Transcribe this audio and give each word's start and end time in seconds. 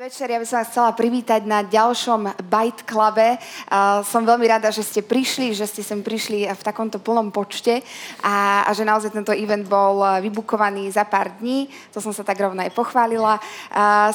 večer, 0.00 0.32
ja 0.32 0.40
by 0.40 0.48
som 0.48 0.64
vás 0.64 0.72
chcela 0.72 0.96
privítať 0.96 1.44
na 1.44 1.60
ďalšom 1.60 2.48
Byte 2.48 2.88
Clube. 2.88 3.36
Som 4.08 4.24
veľmi 4.24 4.48
rada, 4.48 4.72
že 4.72 4.80
ste 4.80 5.04
prišli, 5.04 5.52
že 5.52 5.68
ste 5.68 5.84
sem 5.84 6.00
prišli 6.00 6.48
v 6.48 6.62
takomto 6.64 6.96
plnom 6.96 7.28
počte 7.28 7.84
a, 8.24 8.64
a 8.64 8.70
že 8.72 8.88
naozaj 8.88 9.12
tento 9.12 9.36
event 9.36 9.68
bol 9.68 10.00
vybukovaný 10.24 10.88
za 10.88 11.04
pár 11.04 11.36
dní. 11.36 11.68
To 11.92 12.00
som 12.00 12.16
sa 12.16 12.24
tak 12.24 12.40
rovno 12.40 12.64
aj 12.64 12.72
pochválila. 12.72 13.44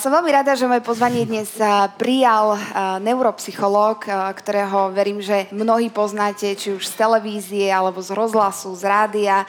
Som 0.01 0.09
veľmi 0.09 0.33
rada, 0.33 0.57
že 0.57 0.65
moje 0.65 0.81
pozvanie 0.81 1.21
dnes 1.21 1.53
prijal 2.01 2.57
neuropsychológ, 3.05 4.09
ktorého 4.41 4.89
verím, 4.89 5.21
že 5.21 5.53
mnohí 5.53 5.93
poznáte, 5.93 6.57
či 6.57 6.73
už 6.73 6.81
z 6.81 6.97
televízie, 6.97 7.69
alebo 7.69 8.01
z 8.01 8.09
rozhlasu, 8.09 8.73
z 8.73 8.89
rádia. 8.89 9.45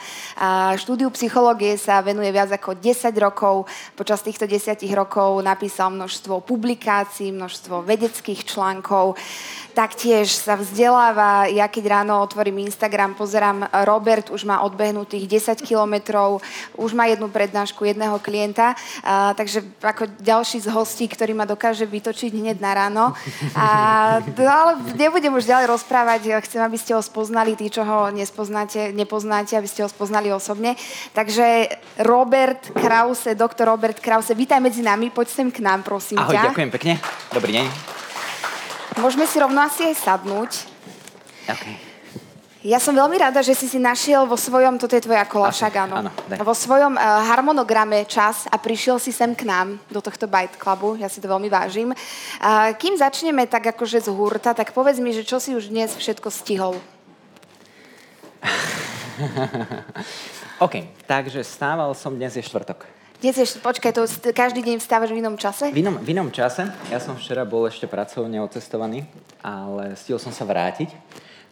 Štúdiu 0.77 1.09
psychológie 1.17 1.81
sa 1.81 2.05
venuje 2.05 2.29
viac 2.29 2.53
ako 2.53 2.77
10 2.77 3.09
rokov. 3.25 3.65
Počas 3.97 4.21
týchto 4.21 4.45
10 4.45 4.85
rokov 4.93 5.41
napísal 5.41 5.89
množstvo 5.97 6.26
množstvo 6.27 6.43
publikácií, 6.43 7.31
množstvo 7.31 7.87
vedeckých 7.87 8.43
článkov. 8.51 9.15
Taktiež 9.79 10.33
sa 10.35 10.59
vzdeláva, 10.59 11.47
ja 11.47 11.69
keď 11.71 12.01
ráno 12.01 12.19
otvorím 12.19 12.67
Instagram, 12.67 13.15
pozerám, 13.15 13.69
Robert 13.87 14.33
už 14.35 14.43
má 14.49 14.65
odbehnutých 14.67 15.29
10 15.55 15.63
kilometrov, 15.63 16.43
už 16.75 16.97
má 16.97 17.07
jednu 17.07 17.29
prednášku 17.31 17.85
jedného 17.85 18.19
klienta, 18.19 18.75
a, 19.05 19.37
takže 19.37 19.63
ako 19.85 20.11
ďalší 20.19 20.65
z 20.65 20.73
hostí, 20.73 21.07
ktorý 21.07 21.37
ma 21.37 21.47
dokáže 21.47 21.87
vytočiť 21.87 22.33
hneď 22.35 22.59
na 22.59 22.73
ráno. 22.75 23.05
A, 23.55 23.69
ale 24.35 24.73
nebudem 24.97 25.31
už 25.37 25.47
ďalej 25.47 25.71
rozprávať, 25.71 26.43
chcem, 26.43 26.65
aby 26.65 26.81
ste 26.81 26.97
ho 26.97 27.05
spoznali, 27.05 27.53
tí, 27.55 27.69
čo 27.69 27.85
ho 27.85 28.09
nespoznáte, 28.11 28.97
nepoznáte, 28.97 29.55
aby 29.55 29.69
ste 29.69 29.85
ho 29.85 29.93
spoznali 29.93 30.33
osobne. 30.33 30.75
Takže 31.13 31.69
Robert 32.01 32.73
Krause, 32.73 33.37
doktor 33.37 33.69
Robert 33.69 34.01
Krause, 34.01 34.33
vítaj 34.33 34.59
medzi 34.59 34.81
nami, 34.81 35.13
poď 35.13 35.29
sem 35.29 35.49
k 35.53 35.61
nám, 35.61 35.85
prosím 35.85 36.16
Ahoj, 36.17 36.33
ťa. 36.33 36.49
ďakujem 36.49 36.71
pekne. 36.73 36.97
Dobrý 37.29 37.53
deň. 37.53 37.69
Môžeme 39.05 39.29
si 39.29 39.37
rovno 39.37 39.61
asi 39.61 39.93
aj 39.93 40.01
sadnúť. 40.01 40.65
Okay. 41.45 41.77
Ja 42.65 42.81
som 42.81 42.97
veľmi 42.97 43.21
rada, 43.21 43.45
že 43.45 43.53
si 43.53 43.69
si 43.69 43.77
našiel 43.77 44.25
vo 44.25 44.35
svojom, 44.35 44.81
toto 44.81 44.97
je 44.97 45.05
tvoja 45.05 45.29
kola, 45.29 45.53
však 45.53 45.87
áno, 45.87 46.03
áno 46.03 46.11
vo 46.43 46.55
svojom 46.57 46.99
uh, 46.99 47.23
harmonograme 47.31 48.03
čas 48.09 48.49
a 48.51 48.59
prišiel 48.59 48.99
si 48.99 49.15
sem 49.15 49.37
k 49.37 49.47
nám, 49.47 49.79
do 49.93 50.03
tohto 50.03 50.27
Byte 50.27 50.59
Clubu, 50.59 50.99
ja 50.99 51.07
si 51.07 51.23
to 51.23 51.31
veľmi 51.31 51.53
vážim. 51.53 51.93
Uh, 51.93 52.75
kým 52.75 52.97
začneme 52.97 53.47
tak 53.47 53.77
akože 53.77 54.03
z 54.03 54.09
hurta, 54.11 54.57
tak 54.57 54.75
povedz 54.75 54.99
mi, 54.99 55.15
že 55.15 55.23
čo 55.23 55.39
si 55.39 55.55
už 55.55 55.71
dnes 55.71 55.95
všetko 55.95 56.33
stihol. 56.33 56.75
OK, 60.65 60.75
takže 61.05 61.45
stával 61.45 61.93
som 61.93 62.17
dnes 62.17 62.35
je 62.35 62.43
štvrtok. 62.43 62.96
Dnes 63.17 63.33
ešte, 63.41 63.65
počkaj, 63.65 63.97
to 63.97 64.05
každý 64.37 64.61
deň 64.61 64.77
vstávaš 64.77 65.09
v 65.09 65.25
inom 65.25 65.41
čase? 65.41 65.73
V 65.73 65.81
inom, 65.81 65.97
v 65.97 66.13
inom 66.13 66.29
čase. 66.29 66.69
Ja 66.93 67.01
som 67.01 67.17
včera 67.17 67.49
bol 67.49 67.65
ešte 67.65 67.89
pracovne 67.89 68.37
ocestovaný, 68.45 69.09
ale 69.41 69.97
stihol 69.97 70.21
som 70.21 70.37
sa 70.37 70.45
vrátiť. 70.45 70.93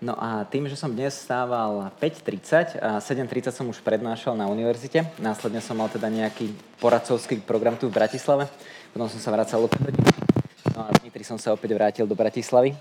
No 0.04 0.12
a 0.12 0.44
tým, 0.44 0.68
že 0.68 0.76
som 0.76 0.92
dnes 0.92 1.16
stával 1.16 1.88
5.30 1.96 2.84
a 2.84 3.00
7.30 3.00 3.48
som 3.48 3.64
už 3.72 3.80
prednášal 3.80 4.36
na 4.36 4.44
univerzite, 4.44 5.08
následne 5.16 5.64
som 5.64 5.80
mal 5.80 5.88
teda 5.88 6.12
nejaký 6.12 6.52
poradcovský 6.84 7.40
program 7.40 7.80
tu 7.80 7.88
v 7.88 7.96
Bratislave, 7.96 8.44
potom 8.92 9.08
som 9.08 9.16
sa 9.16 9.32
vracal 9.32 9.64
opäť 9.64 9.96
No 10.76 10.84
a 10.84 10.92
Nitri 11.00 11.24
som 11.24 11.40
sa 11.40 11.56
opäť 11.56 11.72
vrátil 11.72 12.04
do 12.04 12.18
Bratislavy. 12.18 12.76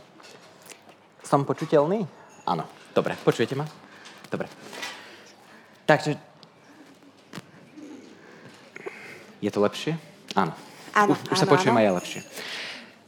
Som 1.24 1.48
počuteľný? 1.48 2.04
Áno. 2.44 2.68
Dobre, 2.92 3.16
počujete 3.22 3.56
ma? 3.56 3.64
Dobre. 4.28 4.50
Takže 5.86 6.33
Je 9.44 9.52
to 9.52 9.60
lepšie? 9.60 10.00
Áno. 10.40 10.56
Áno, 10.96 11.12
už, 11.12 11.36
už 11.36 11.38
sa 11.44 11.44
počujem 11.44 11.76
aj 11.76 11.84
ja 11.84 11.92
lepšie. 12.00 12.22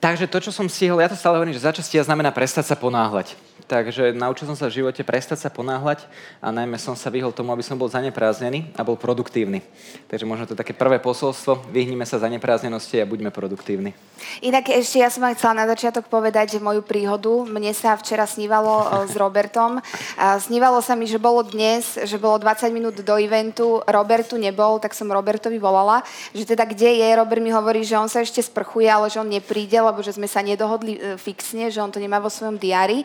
Takže 0.03 0.27
to, 0.27 0.37
čo 0.43 0.51
som 0.51 0.67
stihol, 0.67 0.99
ja 0.99 1.07
to 1.07 1.15
stále 1.15 1.39
hovorím, 1.39 1.55
že 1.55 1.63
začastia 1.63 2.03
znamená 2.03 2.35
prestať 2.35 2.67
sa 2.67 2.75
ponáhľať. 2.75 3.39
Takže 3.65 4.13
naučil 4.13 4.45
som 4.45 4.53
sa 4.53 4.69
v 4.69 4.81
živote 4.81 5.01
prestať 5.01 5.41
sa 5.41 5.49
ponáhľať 5.49 6.05
a 6.37 6.53
najmä 6.53 6.77
som 6.77 6.93
sa 6.93 7.09
vyhol 7.09 7.33
tomu, 7.33 7.49
aby 7.49 7.65
som 7.65 7.81
bol 7.81 7.89
zanepráznený 7.89 8.69
a 8.77 8.85
bol 8.85 8.93
produktívny. 8.93 9.65
Takže 10.05 10.25
možno 10.29 10.45
to 10.45 10.53
je 10.53 10.61
také 10.61 10.77
prvé 10.77 11.01
posolstvo, 11.01 11.65
vyhnime 11.73 12.05
sa 12.05 12.21
zanepráznenosti 12.21 13.01
a 13.01 13.09
buďme 13.09 13.33
produktívni. 13.33 13.97
Inak 14.45 14.69
ešte 14.69 15.01
ja 15.01 15.09
som 15.09 15.25
vám 15.25 15.33
chcela 15.33 15.65
na 15.65 15.65
začiatok 15.65 16.05
povedať 16.07 16.61
moju 16.61 16.85
príhodu. 16.85 17.45
Mne 17.49 17.73
sa 17.73 17.97
včera 17.97 18.29
snívalo 18.29 19.05
s 19.09 19.17
Robertom. 19.17 19.81
Snívalo 20.45 20.79
sa 20.85 20.93
mi, 20.93 21.09
že 21.09 21.17
bolo 21.17 21.41
dnes, 21.41 21.97
že 22.05 22.21
bolo 22.21 22.37
20 22.37 22.69
minút 22.69 22.95
do 23.01 23.15
eventu, 23.17 23.81
Robertu 23.89 24.37
nebol, 24.37 24.77
tak 24.77 24.93
som 24.93 25.09
Robertovi 25.09 25.57
volala, 25.57 26.05
že 26.37 26.45
teda 26.45 26.69
kde 26.69 27.01
je, 27.01 27.07
Robert 27.17 27.41
mi 27.41 27.49
hovorí, 27.49 27.81
že 27.81 27.97
on 27.97 28.07
sa 28.07 28.21
ešte 28.21 28.45
sprchuje, 28.45 28.85
ale 28.85 29.09
že 29.09 29.17
on 29.17 29.27
nepríde, 29.27 29.77
lebo 29.81 30.05
že 30.05 30.13
sme 30.13 30.29
sa 30.29 30.45
nedohodli 30.45 30.95
e, 30.95 30.99
fixne, 31.17 31.73
že 31.73 31.81
on 31.81 31.89
to 31.89 31.97
nemá 31.97 32.21
vo 32.21 32.29
svojom 32.29 32.61
diári. 32.61 33.03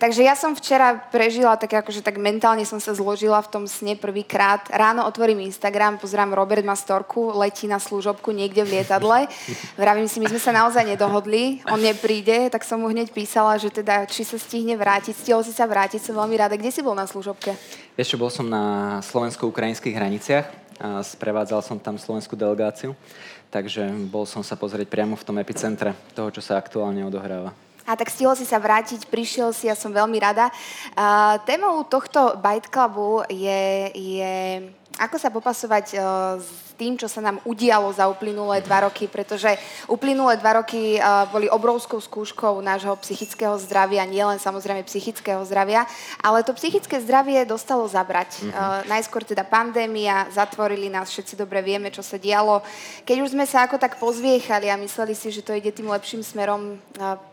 Takže 0.00 0.24
ja 0.24 0.32
som 0.32 0.56
včera 0.56 0.96
prežila 1.12 1.60
tak 1.60 1.84
akože 1.84 2.00
tak 2.00 2.16
mentálne 2.16 2.64
som 2.64 2.80
sa 2.80 2.96
zložila 2.96 3.36
v 3.44 3.52
tom 3.52 3.64
sne 3.68 4.00
prvýkrát. 4.00 4.64
Ráno 4.72 5.04
otvorím 5.04 5.44
Instagram, 5.44 6.00
pozerám 6.00 6.32
Robert 6.32 6.64
má 6.64 6.72
storku, 6.72 7.36
letí 7.36 7.68
na 7.68 7.76
služobku 7.76 8.32
niekde 8.32 8.64
v 8.64 8.80
lietadle. 8.80 9.28
Vravím 9.76 10.08
si, 10.08 10.16
my 10.16 10.32
sme 10.32 10.40
sa 10.40 10.56
naozaj 10.56 10.88
nedohodli, 10.88 11.60
on 11.68 11.84
nepríde, 11.84 12.48
tak 12.48 12.64
som 12.64 12.80
mu 12.80 12.88
hneď 12.88 13.12
písala, 13.12 13.60
že 13.60 13.68
teda 13.68 14.08
či 14.08 14.24
sa 14.24 14.40
stihne 14.40 14.72
vrátiť. 14.80 15.12
Stihol 15.12 15.44
si 15.44 15.52
sa 15.52 15.68
vrátiť, 15.68 16.00
som 16.00 16.16
veľmi 16.16 16.32
rada. 16.40 16.56
Kde 16.56 16.72
si 16.72 16.80
bol 16.80 16.96
na 16.96 17.04
služobke? 17.04 17.52
Ešte 17.92 18.16
bol 18.16 18.32
som 18.32 18.48
na 18.48 18.96
slovensko-ukrajinských 19.04 19.92
hraniciach 19.92 20.48
a 20.80 21.04
sprevádzal 21.04 21.60
som 21.60 21.76
tam 21.76 22.00
slovenskú 22.00 22.40
delegáciu, 22.40 22.96
takže 23.52 23.84
bol 24.08 24.24
som 24.24 24.40
sa 24.40 24.56
pozrieť 24.56 24.88
priamo 24.88 25.12
v 25.12 25.26
tom 25.28 25.36
epicentre 25.36 25.92
toho, 26.16 26.32
čo 26.32 26.40
sa 26.40 26.56
aktuálne 26.56 27.04
odohráva. 27.04 27.52
A 27.90 27.98
tak 27.98 28.06
stihol 28.06 28.38
si 28.38 28.46
sa 28.46 28.62
vrátiť, 28.62 29.10
prišiel 29.10 29.50
si, 29.50 29.66
ja 29.66 29.74
som 29.74 29.90
veľmi 29.90 30.14
rada. 30.22 30.46
Uh, 30.94 31.42
témou 31.42 31.82
tohto 31.82 32.38
Byte 32.38 32.70
Clubu 32.70 33.26
je, 33.26 33.90
je 33.90 34.34
ako 35.00 35.16
sa 35.16 35.32
popasovať 35.32 35.86
uh, 35.96 36.36
s 36.36 36.76
tým, 36.76 37.00
čo 37.00 37.08
sa 37.08 37.24
nám 37.24 37.40
udialo 37.48 37.88
za 37.92 38.08
uplynulé 38.08 38.60
dva 38.60 38.84
roky, 38.84 39.08
pretože 39.08 39.56
uplynulé 39.88 40.36
dva 40.36 40.60
roky 40.60 41.00
uh, 41.00 41.24
boli 41.32 41.48
obrovskou 41.48 42.00
skúškou 42.00 42.60
nášho 42.60 42.92
psychického 43.00 43.56
zdravia, 43.56 44.04
nielen 44.04 44.36
samozrejme 44.36 44.84
psychického 44.84 45.40
zdravia, 45.48 45.88
ale 46.20 46.44
to 46.44 46.52
psychické 46.52 47.00
zdravie 47.00 47.48
dostalo 47.48 47.88
zabrať. 47.88 48.44
Mm-hmm. 48.44 48.88
Najskôr 48.92 49.24
teda 49.24 49.44
pandémia, 49.44 50.28
zatvorili 50.28 50.92
nás, 50.92 51.08
všetci 51.08 51.40
dobre 51.40 51.64
vieme, 51.64 51.88
čo 51.88 52.04
sa 52.04 52.20
dialo. 52.20 52.60
Keď 53.08 53.16
už 53.24 53.32
sme 53.32 53.48
sa 53.48 53.64
ako 53.64 53.80
tak 53.80 53.96
pozviechali 53.96 54.68
a 54.68 54.76
mysleli 54.76 55.16
si, 55.16 55.32
že 55.32 55.40
to 55.40 55.56
ide 55.56 55.72
tým 55.72 55.88
lepším 55.88 56.20
smerom, 56.20 56.76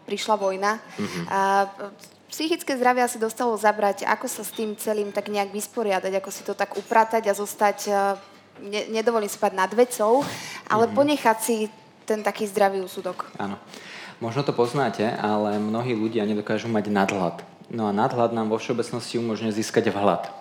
prišla 0.07 0.35
vojna. 0.39 0.79
Mm-hmm. 0.79 2.16
Psychické 2.27 2.75
zdravie 2.75 3.07
asi 3.07 3.15
dostalo 3.15 3.55
zabrať, 3.55 4.03
ako 4.03 4.27
sa 4.27 4.43
s 4.43 4.51
tým 4.51 4.75
celým 4.75 5.15
tak 5.15 5.31
nejak 5.31 5.55
vysporiadať, 5.55 6.11
ako 6.19 6.29
si 6.31 6.43
to 6.43 6.51
tak 6.51 6.75
upratať 6.75 7.31
a 7.31 7.33
zostať, 7.33 7.77
e, 7.87 7.91
ne, 8.67 8.81
nedovolím 8.91 9.31
spať 9.31 9.55
nad 9.55 9.71
vecou, 9.71 10.27
ale 10.67 10.85
mm-hmm. 10.85 10.97
ponechať 10.97 11.37
si 11.39 11.55
ten 12.03 12.19
taký 12.23 12.43
zdravý 12.47 12.83
úsudok. 12.83 13.31
Áno. 13.39 13.55
Možno 14.17 14.41
to 14.41 14.51
poznáte, 14.51 15.05
ale 15.05 15.61
mnohí 15.61 15.93
ľudia 15.93 16.25
nedokážu 16.25 16.67
mať 16.67 16.89
nadhľad. 16.89 17.37
No 17.69 17.85
a 17.85 17.93
nadhľad 17.93 18.33
nám 18.33 18.49
vo 18.49 18.57
všeobecnosti 18.57 19.19
umožňuje 19.21 19.61
získať 19.61 19.91
vhľad. 19.93 20.31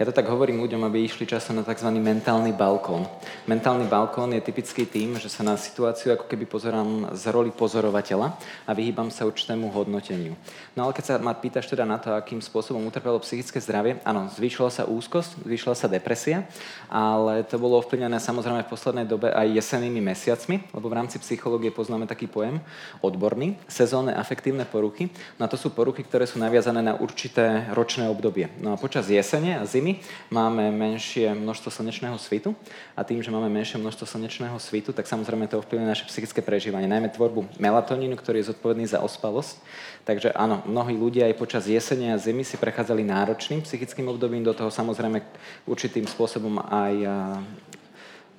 Ja 0.00 0.08
to 0.08 0.16
tak 0.16 0.32
hovorím 0.32 0.64
ľuďom, 0.64 0.80
aby 0.88 1.04
išli 1.04 1.28
časom 1.28 1.60
na 1.60 1.64
tzv. 1.68 1.92
mentálny 1.92 2.56
balkón. 2.56 3.04
Mentálny 3.44 3.84
balkón 3.84 4.32
je 4.32 4.40
typický 4.40 4.88
tým, 4.88 5.20
že 5.20 5.28
sa 5.28 5.44
na 5.44 5.60
situáciu 5.60 6.16
ako 6.16 6.24
keby 6.24 6.48
pozerám 6.48 7.12
z 7.12 7.28
roli 7.28 7.52
pozorovateľa 7.52 8.32
a 8.64 8.72
vyhýbam 8.72 9.12
sa 9.12 9.28
určitému 9.28 9.68
hodnoteniu. 9.68 10.40
No 10.72 10.88
ale 10.88 10.96
keď 10.96 11.04
sa 11.04 11.14
ma 11.20 11.36
pýtaš 11.36 11.68
teda 11.68 11.84
na 11.84 12.00
to, 12.00 12.16
akým 12.16 12.40
spôsobom 12.40 12.80
utrpelo 12.88 13.20
psychické 13.20 13.60
zdravie, 13.60 14.00
áno, 14.00 14.32
zvýšila 14.32 14.72
sa 14.72 14.88
úzkosť, 14.88 15.44
zvýšila 15.44 15.76
sa 15.76 15.84
depresia, 15.84 16.48
ale 16.88 17.44
to 17.44 17.60
bolo 17.60 17.76
ovplyvnené 17.84 18.16
samozrejme 18.24 18.64
v 18.64 18.72
poslednej 18.72 19.04
dobe 19.04 19.28
aj 19.28 19.52
jesenými 19.52 20.00
mesiacmi, 20.00 20.64
lebo 20.72 20.88
v 20.88 20.96
rámci 20.96 21.20
psychológie 21.20 21.68
poznáme 21.76 22.08
taký 22.08 22.24
pojem 22.24 22.56
odborný, 23.04 23.60
sezónne 23.68 24.16
afektívne 24.16 24.64
poruchy. 24.64 25.12
No 25.36 25.44
a 25.44 25.52
to 25.52 25.60
sú 25.60 25.76
poruchy, 25.76 26.08
ktoré 26.08 26.24
sú 26.24 26.40
naviazané 26.40 26.80
na 26.80 26.96
určité 26.96 27.68
ročné 27.76 28.08
obdobie. 28.08 28.48
No 28.64 28.72
a 28.72 28.80
počas 28.80 29.04
jesene 29.04 29.60
a 29.60 29.68
zimy 29.68 29.89
máme 30.30 30.70
menšie 30.70 31.32
množstvo 31.34 31.72
slnečného 31.72 32.14
svitu 32.20 32.54
a 32.94 33.02
tým, 33.02 33.24
že 33.24 33.32
máme 33.34 33.50
menšie 33.50 33.80
množstvo 33.80 34.06
slnečného 34.06 34.54
svitu, 34.62 34.94
tak 34.94 35.10
samozrejme 35.10 35.50
to 35.50 35.58
ovplyvňuje 35.58 35.88
naše 35.88 36.06
psychické 36.06 36.44
prežívanie, 36.44 36.86
najmä 36.86 37.10
tvorbu 37.10 37.58
melatonínu, 37.58 38.14
ktorý 38.14 38.44
je 38.44 38.54
zodpovedný 38.54 38.86
za 38.86 39.00
ospalosť. 39.00 39.58
Takže 40.04 40.32
áno, 40.36 40.60
mnohí 40.68 40.96
ľudia 40.96 41.26
aj 41.26 41.40
počas 41.40 41.64
jesene 41.66 42.12
a 42.14 42.20
zimy 42.20 42.44
si 42.44 42.60
prechádzali 42.60 43.02
náročným 43.04 43.64
psychickým 43.64 44.08
obdobím, 44.08 44.44
do 44.44 44.56
toho 44.56 44.68
samozrejme 44.68 45.22
určitým 45.68 46.04
spôsobom 46.08 46.60
aj 46.60 46.94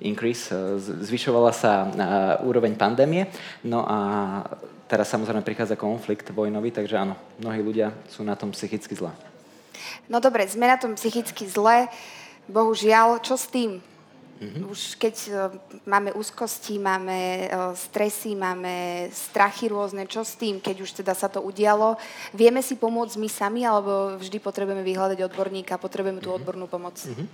increase, 0.02 0.50
zvyšovala 0.82 1.52
sa 1.54 1.86
úroveň 2.42 2.74
pandémie, 2.74 3.30
no 3.62 3.86
a 3.86 3.98
teraz 4.90 5.14
samozrejme 5.14 5.46
prichádza 5.46 5.78
konflikt 5.78 6.26
vojnový, 6.34 6.74
takže 6.74 6.98
áno, 6.98 7.14
mnohí 7.38 7.62
ľudia 7.62 7.94
sú 8.10 8.26
na 8.26 8.34
tom 8.34 8.50
psychicky 8.50 8.98
zle. 8.98 9.14
No 10.08 10.18
dobre, 10.18 10.46
sme 10.48 10.68
na 10.68 10.76
tom 10.76 10.94
psychicky 10.94 11.48
zle, 11.48 11.88
bohužiaľ, 12.50 13.22
čo 13.22 13.38
s 13.38 13.46
tým? 13.48 13.80
Mm-hmm. 14.42 14.64
Už 14.74 14.80
keď 14.98 15.16
uh, 15.30 15.54
máme 15.86 16.10
úzkosti, 16.18 16.74
máme 16.74 17.46
uh, 17.46 17.78
stresy, 17.78 18.34
máme 18.34 19.06
strachy 19.14 19.70
rôzne, 19.70 20.02
čo 20.10 20.26
s 20.26 20.34
tým, 20.34 20.58
keď 20.58 20.82
už 20.82 20.90
teda 20.98 21.14
sa 21.14 21.30
to 21.30 21.38
udialo, 21.38 21.94
vieme 22.34 22.58
si 22.58 22.74
pomôcť 22.74 23.22
my 23.22 23.28
sami, 23.30 23.62
alebo 23.62 24.18
vždy 24.18 24.42
potrebujeme 24.42 24.82
vyhľadať 24.82 25.22
odborníka, 25.30 25.78
potrebujeme 25.78 26.18
tú 26.18 26.34
mm-hmm. 26.34 26.42
odbornú 26.42 26.66
pomoc? 26.66 26.98
Mm-hmm. 26.98 27.26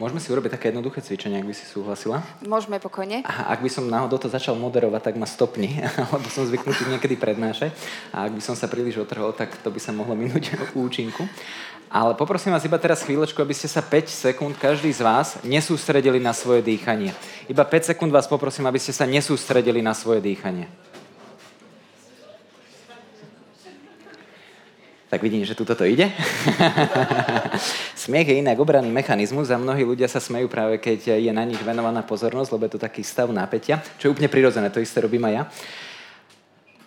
Môžeme 0.00 0.16
si 0.16 0.32
urobiť 0.32 0.56
také 0.56 0.72
jednoduché 0.72 1.04
cvičenie, 1.04 1.44
ak 1.44 1.46
by 1.46 1.54
si 1.54 1.68
súhlasila? 1.68 2.24
Môžeme 2.40 2.80
pokojne. 2.80 3.20
A 3.20 3.52
ak 3.52 3.60
by 3.60 3.68
som 3.68 3.84
náhodou 3.84 4.16
to 4.16 4.32
začal 4.32 4.56
moderovať, 4.56 5.12
tak 5.12 5.20
ma 5.20 5.28
stopni, 5.28 5.76
lebo 6.16 6.24
som 6.32 6.48
zvyknutý 6.48 6.88
niekedy 6.88 7.20
prednášať. 7.20 7.70
A 8.10 8.26
ak 8.26 8.32
by 8.32 8.42
som 8.42 8.56
sa 8.56 8.64
príliš 8.64 8.96
otrhol, 8.96 9.36
tak 9.36 9.54
to 9.60 9.68
by 9.68 9.78
sa 9.78 9.92
mohlo 9.92 10.16
minúť 10.16 10.56
účinku. 10.74 11.28
Ale 11.90 12.14
poprosím 12.14 12.54
vás 12.54 12.62
iba 12.62 12.78
teraz 12.78 13.02
chvíľočku, 13.02 13.42
aby 13.42 13.50
ste 13.50 13.66
sa 13.66 13.82
5 13.82 14.06
sekúnd, 14.06 14.54
každý 14.54 14.94
z 14.94 15.02
vás, 15.02 15.42
nesústredili 15.42 16.22
na 16.22 16.30
svoje 16.30 16.62
dýchanie. 16.62 17.10
Iba 17.50 17.66
5 17.66 17.90
sekúnd 17.90 18.14
vás 18.14 18.30
poprosím, 18.30 18.70
aby 18.70 18.78
ste 18.78 18.94
sa 18.94 19.10
nesústredili 19.10 19.82
na 19.82 19.90
svoje 19.90 20.22
dýchanie. 20.22 20.70
Tak 25.10 25.18
vidím, 25.18 25.42
že 25.42 25.58
tuto 25.58 25.74
to 25.74 25.82
ide. 25.82 26.06
Smiech 28.06 28.30
je 28.30 28.38
inak 28.38 28.62
obranný 28.62 28.94
mechanizmus 28.94 29.50
a 29.50 29.58
mnohí 29.58 29.82
ľudia 29.82 30.06
sa 30.06 30.22
smejú 30.22 30.46
práve, 30.46 30.78
keď 30.78 31.18
je 31.18 31.32
na 31.34 31.42
nich 31.42 31.58
venovaná 31.58 32.06
pozornosť, 32.06 32.54
lebo 32.54 32.70
je 32.70 32.72
to 32.78 32.84
taký 32.86 33.02
stav 33.02 33.26
napätia, 33.34 33.82
čo 33.98 34.06
je 34.06 34.14
úplne 34.14 34.30
prirodzené, 34.30 34.70
to 34.70 34.78
isté 34.78 35.02
robím 35.02 35.26
aj 35.26 35.34
ja. 35.34 35.42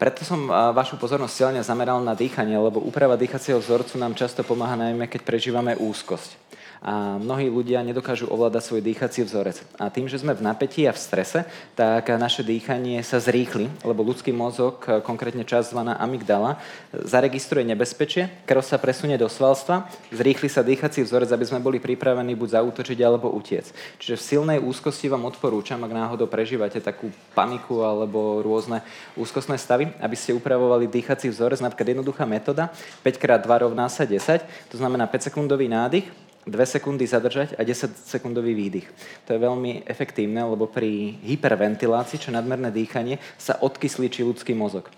Preto 0.03 0.27
som 0.27 0.51
vašu 0.51 0.99
pozornosť 0.99 1.31
silne 1.31 1.61
zameral 1.63 2.03
na 2.03 2.11
dýchanie, 2.11 2.59
lebo 2.59 2.83
úprava 2.83 3.15
dýchacieho 3.15 3.63
vzorcu 3.63 3.95
nám 3.95 4.19
často 4.19 4.43
pomáha 4.43 4.75
najmä, 4.75 5.07
keď 5.07 5.23
prežívame 5.23 5.79
úzkosť 5.79 6.35
a 6.83 7.15
mnohí 7.15 7.47
ľudia 7.47 7.79
nedokážu 7.79 8.27
ovládať 8.27 8.67
svoj 8.67 8.83
dýchací 8.83 9.23
vzorec. 9.23 9.63
A 9.79 9.87
tým, 9.87 10.11
že 10.11 10.19
sme 10.19 10.35
v 10.35 10.43
napätí 10.43 10.83
a 10.83 10.91
v 10.91 10.99
strese, 10.99 11.47
tak 11.79 12.11
naše 12.19 12.43
dýchanie 12.43 12.99
sa 13.07 13.23
zrýchli, 13.23 13.71
lebo 13.87 14.03
ľudský 14.03 14.35
mozog, 14.35 14.83
konkrétne 15.07 15.47
časť 15.47 15.71
zvaná 15.71 15.95
amygdala, 15.95 16.59
zaregistruje 16.91 17.63
nebezpečie, 17.63 18.27
krv 18.43 18.59
sa 18.59 18.75
presunie 18.75 19.15
do 19.15 19.31
svalstva, 19.31 19.87
zrýchli 20.11 20.51
sa 20.51 20.59
dýchací 20.59 21.07
vzorec, 21.07 21.31
aby 21.31 21.47
sme 21.47 21.63
boli 21.63 21.79
pripravení 21.79 22.35
buď 22.35 22.59
zautočiť 22.59 22.99
alebo 22.99 23.31
utiec. 23.31 23.71
Čiže 24.03 24.19
v 24.19 24.27
silnej 24.27 24.59
úzkosti 24.59 25.07
vám 25.07 25.23
odporúčam, 25.23 25.79
ak 25.87 25.95
náhodou 25.95 26.27
prežívate 26.27 26.83
takú 26.83 27.07
paniku 27.31 27.79
alebo 27.79 28.43
rôzne 28.43 28.83
úzkostné 29.15 29.55
stavy, 29.55 29.87
aby 30.03 30.15
ste 30.19 30.35
upravovali 30.35 30.91
dýchací 30.91 31.31
vzorec, 31.31 31.63
napríklad 31.63 31.95
jednoduchá 31.95 32.27
metóda, 32.27 32.75
5x2 33.07 33.47
rovná 33.47 33.87
sa 33.87 34.03
10, 34.03 34.19
to 34.67 34.75
znamená 34.75 35.07
5 35.07 35.31
sekundový 35.31 35.71
nádych, 35.71 36.11
2 36.47 36.55
sekundy 36.65 37.07
zadržať 37.07 37.55
a 37.55 37.63
10 37.63 37.93
sekundový 37.93 38.55
výdych. 38.55 38.87
To 39.27 39.35
je 39.35 39.39
veľmi 39.39 39.87
efektívne, 39.87 40.43
lebo 40.43 40.67
pri 40.67 41.19
hyperventilácii, 41.23 42.19
čo 42.19 42.35
nadmerné 42.35 42.71
dýchanie, 42.71 43.19
sa 43.39 43.59
odkyslíči 43.59 44.23
ľudský 44.23 44.55
mozog 44.55 44.91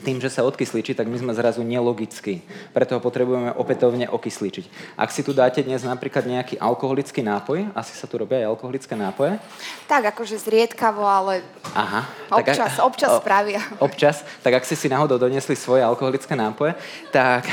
tým, 0.00 0.16
že 0.16 0.32
sa 0.32 0.42
odkysličí, 0.48 0.96
tak 0.96 1.06
my 1.06 1.16
sme 1.20 1.32
zrazu 1.36 1.60
nelogickí. 1.60 2.40
Preto 2.72 2.96
ho 2.96 3.00
potrebujeme 3.04 3.52
opätovne 3.52 4.08
okysličiť. 4.08 4.96
Ak 4.96 5.12
si 5.12 5.20
tu 5.20 5.36
dáte 5.36 5.60
dnes 5.60 5.84
napríklad 5.84 6.24
nejaký 6.24 6.56
alkoholický 6.56 7.20
nápoj, 7.20 7.68
asi 7.76 7.92
sa 7.92 8.08
tu 8.08 8.16
robia 8.16 8.44
aj 8.44 8.56
alkoholické 8.56 8.96
nápoje? 8.96 9.36
Tak, 9.84 10.16
akože 10.16 10.40
zriedkavo, 10.40 11.04
ale 11.04 11.44
Aha, 11.76 12.08
občas, 12.32 12.80
tak, 12.80 12.86
občas 12.86 13.10
spravia. 13.20 13.60
Občas, 13.76 14.16
tak 14.40 14.56
ak 14.56 14.64
ste 14.64 14.76
si 14.76 14.88
náhodou 14.88 15.20
doniesli 15.20 15.52
svoje 15.52 15.84
alkoholické 15.84 16.32
nápoje, 16.32 16.72
tak 17.12 17.44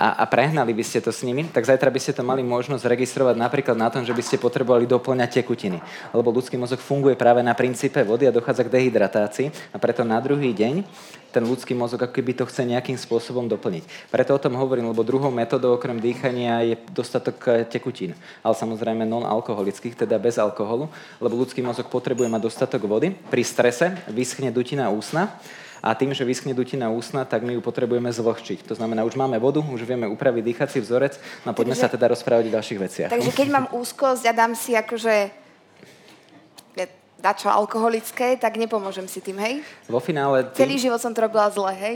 a, 0.00 0.22
a 0.22 0.24
prehnali 0.24 0.72
by 0.72 0.84
ste 0.84 1.04
to 1.04 1.12
s 1.12 1.20
nimi, 1.20 1.44
tak 1.44 1.68
zajtra 1.68 1.92
by 1.92 2.00
ste 2.00 2.16
to 2.16 2.24
mali 2.24 2.40
možnosť 2.40 2.88
registrovať 2.88 3.36
napríklad 3.36 3.76
na 3.76 3.92
tom, 3.92 4.00
že 4.00 4.16
by 4.16 4.22
ste 4.24 4.40
potrebovali 4.40 4.88
doplňať 4.88 5.44
tekutiny. 5.44 5.76
Lebo 6.16 6.32
ľudský 6.32 6.56
mozog 6.56 6.80
funguje 6.80 7.12
práve 7.20 7.44
na 7.44 7.52
princípe 7.52 8.00
vody 8.00 8.24
a 8.24 8.32
dochádza 8.32 8.64
k 8.64 8.72
dehydratácii 8.80 9.74
a 9.74 9.76
preto 9.76 10.00
na 10.08 10.16
druhý 10.24 10.56
deň 10.56 10.88
ten 11.30 11.46
ľudský 11.46 11.72
mozog 11.72 12.02
ako 12.02 12.12
keby 12.12 12.34
to 12.34 12.44
chce 12.46 12.66
nejakým 12.66 12.98
spôsobom 12.98 13.46
doplniť. 13.46 14.10
Preto 14.10 14.34
o 14.34 14.42
tom 14.42 14.58
hovorím, 14.58 14.90
lebo 14.90 15.06
druhou 15.06 15.30
metodou 15.30 15.78
okrem 15.78 15.96
dýchania 15.96 16.66
je 16.66 16.74
dostatok 16.90 17.38
eh, 17.48 17.64
tekutín. 17.64 18.18
Ale 18.42 18.54
samozrejme 18.58 19.06
non-alkoholických, 19.06 19.94
teda 19.94 20.18
bez 20.18 20.36
alkoholu, 20.36 20.90
lebo 21.22 21.34
ľudský 21.38 21.62
mozog 21.62 21.88
potrebuje 21.88 22.28
mať 22.28 22.42
dostatok 22.42 22.82
vody. 22.84 23.14
Pri 23.30 23.42
strese 23.46 23.94
vyschne 24.10 24.50
dutina 24.50 24.90
úsna 24.90 25.30
a 25.80 25.96
tým, 25.96 26.12
že 26.12 26.28
vyschne 26.28 26.52
dutina 26.52 26.92
úsna, 26.92 27.24
tak 27.24 27.40
my 27.40 27.56
ju 27.56 27.62
potrebujeme 27.64 28.12
zvlhčiť. 28.12 28.68
To 28.68 28.76
znamená, 28.76 29.00
už 29.08 29.16
máme 29.16 29.40
vodu, 29.40 29.64
už 29.64 29.80
vieme 29.88 30.04
upraviť 30.12 30.42
dýchací 30.44 30.78
vzorec, 30.84 31.16
no 31.48 31.56
poďme 31.56 31.72
takže, 31.72 31.88
sa 31.88 31.88
teda 31.88 32.12
rozprávať 32.12 32.52
o 32.52 32.54
ďalších 32.60 32.78
veciach. 32.78 33.08
Takže 33.08 33.32
keď 33.32 33.48
mám 33.48 33.66
úzkosť 33.72 34.28
a 34.28 34.32
dám 34.36 34.52
si 34.52 34.76
akože 34.76 35.39
dačo 37.20 37.52
alkoholické, 37.52 38.34
tak 38.40 38.56
nepomôžem 38.56 39.04
si 39.04 39.20
tým, 39.20 39.36
hej? 39.38 39.54
Vo 39.86 40.00
finále... 40.00 40.48
Tým... 40.50 40.64
Celý 40.64 40.76
život 40.80 40.98
som 40.98 41.12
to 41.12 41.20
robila 41.20 41.46
zle, 41.52 41.70
hej? 41.76 41.94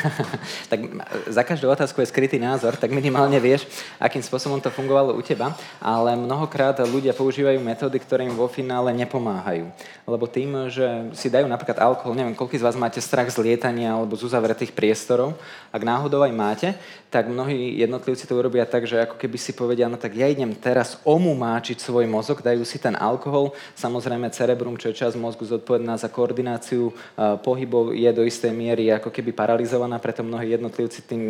tak 0.72 0.80
za 1.28 1.42
každú 1.44 1.68
otázku 1.68 2.00
je 2.00 2.08
skrytý 2.08 2.40
názor, 2.40 2.74
tak 2.80 2.90
minimálne 2.90 3.36
vieš, 3.36 3.68
akým 4.00 4.24
spôsobom 4.24 4.58
to 4.58 4.72
fungovalo 4.72 5.12
u 5.12 5.22
teba, 5.22 5.52
ale 5.78 6.16
mnohokrát 6.16 6.80
ľudia 6.88 7.12
používajú 7.12 7.60
metódy, 7.60 8.00
ktoré 8.00 8.24
im 8.24 8.34
vo 8.34 8.48
finále 8.48 8.96
nepomáhajú. 8.96 9.68
Lebo 10.08 10.24
tým, 10.24 10.72
že 10.72 11.12
si 11.12 11.28
dajú 11.28 11.44
napríklad 11.44 11.76
alkohol, 11.76 12.16
neviem, 12.16 12.34
koľko 12.34 12.56
z 12.56 12.64
vás 12.64 12.80
máte 12.80 12.98
strach 13.04 13.28
z 13.28 13.36
lietania 13.44 13.92
alebo 13.92 14.16
z 14.16 14.24
uzavretých 14.26 14.72
priestorov, 14.72 15.36
ak 15.68 15.82
náhodou 15.84 16.24
aj 16.24 16.32
máte, 16.32 16.68
tak 17.16 17.32
mnohí 17.32 17.80
jednotlivci 17.80 18.28
to 18.28 18.36
urobia 18.36 18.68
tak, 18.68 18.84
že 18.84 19.08
ako 19.08 19.16
keby 19.16 19.40
si 19.40 19.56
povedia, 19.56 19.88
no 19.88 19.96
tak 19.96 20.12
ja 20.12 20.28
idem 20.28 20.52
teraz 20.52 21.00
omumáčiť 21.00 21.80
svoj 21.80 22.04
mozog, 22.04 22.44
dajú 22.44 22.60
si 22.60 22.76
ten 22.76 22.92
alkohol, 22.92 23.56
samozrejme 23.72 24.28
cerebrum, 24.36 24.76
čo 24.76 24.92
je 24.92 25.00
časť 25.00 25.16
mozgu 25.16 25.48
zodpovedná 25.48 25.96
za 25.96 26.12
koordináciu 26.12 26.92
pohybov, 27.40 27.96
je 27.96 28.10
do 28.12 28.20
istej 28.20 28.52
miery 28.52 28.92
ako 28.92 29.08
keby 29.08 29.32
paralizovaná, 29.32 29.96
preto 29.96 30.20
mnohí 30.20 30.52
jednotlivci 30.52 31.08
tým 31.08 31.22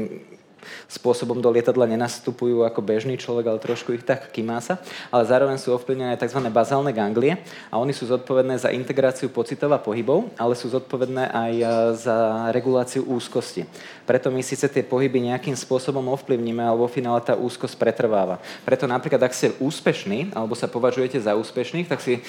spôsobom 0.88 1.38
do 1.38 1.50
lietadla 1.50 1.88
nenastupujú 1.88 2.62
ako 2.62 2.80
bežný 2.82 3.18
človek, 3.18 3.50
ale 3.50 3.58
trošku 3.58 3.94
ich 3.94 4.04
tak 4.06 4.30
kymása, 4.30 4.78
ale 5.10 5.24
zároveň 5.26 5.58
sú 5.58 5.74
ovplyvnené 5.74 6.18
tzv. 6.18 6.40
bazálne 6.52 6.92
ganglie 6.94 7.40
a 7.70 7.78
oni 7.78 7.92
sú 7.92 8.06
zodpovedné 8.06 8.58
za 8.58 8.72
integráciu 8.72 9.28
pocitov 9.32 9.72
a 9.74 9.82
pohybov, 9.82 10.30
ale 10.38 10.58
sú 10.58 10.70
zodpovedné 10.70 11.30
aj 11.30 11.52
e, 11.52 11.64
za 11.96 12.16
reguláciu 12.50 13.06
úzkosti. 13.06 13.68
Preto 14.06 14.30
my 14.30 14.38
síce 14.40 14.70
tie 14.70 14.86
pohyby 14.86 15.18
nejakým 15.18 15.58
spôsobom 15.58 16.06
ovplyvníme, 16.14 16.62
ale 16.62 16.78
vo 16.78 16.86
finále 16.86 17.18
tá 17.26 17.34
úzkosť 17.34 17.74
pretrváva. 17.74 18.38
Preto 18.62 18.86
napríklad, 18.86 19.18
ak 19.26 19.34
ste 19.34 19.54
úspešní, 19.58 20.30
alebo 20.30 20.54
sa 20.54 20.70
považujete 20.70 21.18
za 21.18 21.34
úspešných, 21.34 21.90
tak 21.90 21.98
si 21.98 22.18
e, 22.18 22.20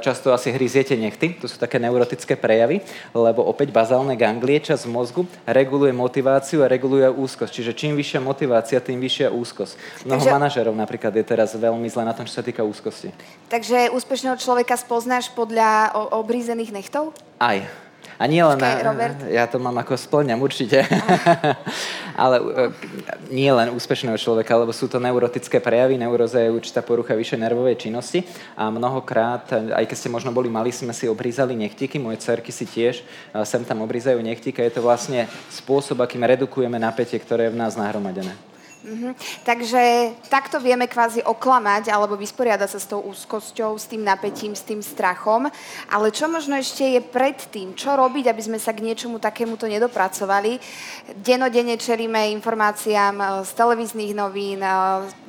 často 0.00 0.32
asi 0.32 0.48
hryziete 0.50 0.96
nechty, 0.96 1.36
to 1.36 1.46
sú 1.46 1.60
také 1.60 1.76
neurotické 1.76 2.34
prejavy, 2.34 2.80
lebo 3.12 3.44
opäť 3.44 3.70
bazálne 3.70 4.16
ganglie, 4.16 4.58
časť 4.58 4.88
mozgu, 4.88 5.28
reguluje 5.44 5.92
motiváciu 5.92 6.64
a 6.64 6.70
reguluje 6.70 7.06
úzkosť. 7.12 7.52
Čiže 7.52 7.77
čím 7.78 7.94
vyššia 7.94 8.18
motivácia, 8.18 8.82
tým 8.82 8.98
vyššia 8.98 9.30
úzkosť. 9.30 9.78
Mnoho 10.02 10.18
Takže... 10.18 10.34
manažerov 10.34 10.74
napríklad 10.74 11.14
je 11.14 11.22
teraz 11.22 11.54
veľmi 11.54 11.86
zle 11.86 12.02
na 12.02 12.10
tom, 12.10 12.26
čo 12.26 12.34
sa 12.34 12.42
týka 12.42 12.66
úzkosti. 12.66 13.14
Takže 13.46 13.94
úspešného 13.94 14.34
človeka 14.34 14.74
spoznáš 14.74 15.30
podľa 15.30 15.94
obrízených 16.18 16.74
nechtov? 16.74 17.14
Aj. 17.38 17.62
A 18.18 18.26
nie 18.26 18.42
len, 18.42 18.58
Počkej, 18.58 18.82
Robert. 18.82 19.16
ja 19.30 19.46
to 19.46 19.62
mám 19.62 19.78
ako 19.78 19.94
splňam 19.94 20.42
určite, 20.42 20.82
ale 22.22 22.42
e, 22.42 22.46
nie 23.30 23.46
len 23.46 23.70
úspešného 23.70 24.18
človeka, 24.18 24.58
lebo 24.58 24.74
sú 24.74 24.90
to 24.90 24.98
neurotické 24.98 25.62
prejavy, 25.62 25.94
neuroza 25.94 26.42
je 26.42 26.50
určitá 26.50 26.82
porucha 26.82 27.14
vyššej 27.14 27.38
nervovej 27.38 27.78
činnosti 27.78 28.26
a 28.58 28.74
mnohokrát, 28.74 29.54
aj 29.70 29.86
keď 29.86 29.96
ste 29.96 30.10
možno 30.10 30.34
boli 30.34 30.50
mali, 30.50 30.74
sme 30.74 30.90
si 30.90 31.06
obrízali 31.06 31.54
nechtiky, 31.54 32.02
moje 32.02 32.18
cerky 32.18 32.50
si 32.50 32.66
tiež 32.66 33.06
e, 33.06 33.46
sem 33.46 33.62
tam 33.62 33.86
obrízajú 33.86 34.18
nechtiky 34.18 34.58
a 34.60 34.66
je 34.66 34.74
to 34.74 34.82
vlastne 34.82 35.30
spôsob, 35.54 36.02
akým 36.02 36.26
redukujeme 36.26 36.74
napätie, 36.74 37.22
ktoré 37.22 37.46
je 37.46 37.54
v 37.54 37.60
nás 37.62 37.78
nahromadené. 37.78 38.34
Mm-hmm. 38.78 39.42
Takže 39.42 39.82
takto 40.30 40.62
vieme 40.62 40.86
kvázi 40.86 41.26
oklamať 41.26 41.90
alebo 41.90 42.14
vysporiadať 42.14 42.68
sa 42.70 42.78
s 42.78 42.86
tou 42.86 43.02
úzkosťou, 43.02 43.74
s 43.74 43.90
tým 43.90 44.06
napätím, 44.06 44.54
s 44.54 44.62
tým 44.62 44.78
strachom. 44.78 45.50
Ale 45.90 46.14
čo 46.14 46.30
možno 46.30 46.54
ešte 46.54 46.86
je 46.86 47.00
pred 47.02 47.34
tým? 47.50 47.74
Čo 47.74 47.98
robiť, 47.98 48.30
aby 48.30 48.42
sme 48.42 48.58
sa 48.62 48.70
k 48.70 48.86
niečomu 48.86 49.18
takémuto 49.18 49.66
nedopracovali? 49.66 50.62
Denodene 51.18 51.74
čelíme 51.74 52.30
informáciám 52.38 53.14
eh, 53.18 53.26
z 53.42 53.50
televíznych 53.58 54.14
novín, 54.14 54.62
eh, 54.62 55.28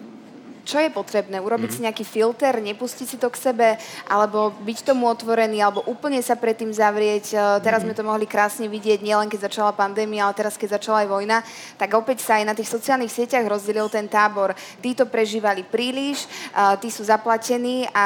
čo 0.69 0.77
je 0.77 0.93
potrebné? 0.93 1.41
Urobiť 1.41 1.73
mm-hmm. 1.73 1.81
si 1.81 1.87
nejaký 1.89 2.05
filter, 2.05 2.61
nepustiť 2.61 3.07
si 3.09 3.17
to 3.17 3.33
k 3.33 3.41
sebe, 3.41 3.67
alebo 4.05 4.53
byť 4.61 4.85
tomu 4.85 5.09
otvorený, 5.09 5.65
alebo 5.65 5.81
úplne 5.89 6.21
sa 6.21 6.37
predtým 6.37 6.69
zavrieť. 6.69 7.33
E, 7.33 7.37
teraz 7.65 7.81
mm-hmm. 7.81 7.97
sme 7.97 7.97
to 7.97 8.05
mohli 8.05 8.29
krásne 8.29 8.69
vidieť, 8.69 9.01
nielen 9.01 9.25
keď 9.25 9.49
začala 9.49 9.73
pandémia, 9.73 10.29
ale 10.29 10.37
teraz 10.37 10.53
keď 10.61 10.77
začala 10.77 11.01
aj 11.01 11.09
vojna, 11.09 11.37
tak 11.81 11.89
opäť 11.97 12.21
sa 12.21 12.37
aj 12.37 12.45
na 12.45 12.53
tých 12.53 12.69
sociálnych 12.69 13.09
sieťach 13.09 13.49
rozdelil 13.49 13.89
ten 13.89 14.05
tábor. 14.05 14.53
Tí 14.77 14.93
to 14.93 15.09
prežívali 15.09 15.65
príliš, 15.65 16.29
e, 16.53 16.77
tí 16.77 16.93
sú 16.93 17.01
zaplatení 17.01 17.89
a 17.89 18.05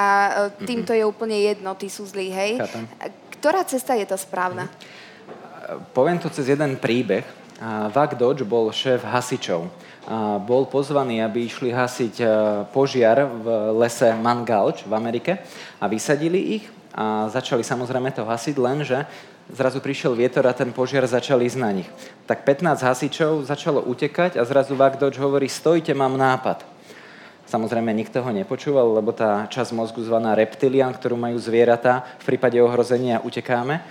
e, 0.55 0.63
týmto 0.63 0.96
mm-hmm. 0.96 1.03
je 1.03 1.12
úplne 1.12 1.38
jedno, 1.43 1.75
tí 1.75 1.91
sú 1.91 2.08
zlí, 2.08 2.32
hej? 2.32 2.63
Chápem. 2.63 2.88
Ktorá 3.43 3.67
cesta 3.67 3.91
je 4.00 4.08
tá 4.08 4.15
správna? 4.15 4.72
Mm-hmm. 4.72 5.91
Poviem 5.91 6.20
to 6.20 6.32
cez 6.32 6.48
jeden 6.48 6.79
príbeh, 6.79 7.24
Vak 7.96 8.20
Dodge 8.20 8.43
bol 8.43 8.67
šéf 8.75 9.08
hasičov. 9.08 9.72
Bol 10.44 10.68
pozvaný, 10.68 11.24
aby 11.24 11.48
išli 11.48 11.72
hasiť 11.72 12.16
požiar 12.76 13.24
v 13.24 13.72
lese 13.80 14.12
Mangalč 14.20 14.84
v 14.84 14.92
Amerike 14.92 15.40
a 15.80 15.88
vysadili 15.88 16.60
ich 16.60 16.66
a 16.92 17.32
začali 17.32 17.64
samozrejme 17.64 18.12
to 18.12 18.28
hasiť, 18.28 18.56
lenže 18.60 19.08
zrazu 19.48 19.80
prišiel 19.80 20.12
vietor 20.12 20.44
a 20.48 20.54
ten 20.56 20.76
požiar 20.76 21.08
začal 21.08 21.40
ísť 21.40 21.58
na 21.60 21.72
nich. 21.72 21.90
Tak 22.28 22.44
15 22.44 22.84
hasičov 22.84 23.48
začalo 23.48 23.80
utekať 23.88 24.36
a 24.36 24.44
zrazu 24.44 24.76
Vak 24.76 25.00
Dodge 25.00 25.20
hovorí, 25.24 25.48
stojte, 25.48 25.96
mám 25.96 26.20
nápad. 26.20 26.64
Samozrejme, 27.44 27.92
nikto 27.92 28.24
ho 28.24 28.32
nepočúval, 28.32 28.98
lebo 28.98 29.12
tá 29.12 29.46
časť 29.52 29.76
mozgu 29.76 30.02
zvaná 30.04 30.34
reptilian, 30.34 30.96
ktorú 30.96 31.20
majú 31.20 31.38
zvieratá, 31.38 32.04
v 32.24 32.34
prípade 32.34 32.58
ohrozenia 32.58 33.20
utekáme, 33.22 33.84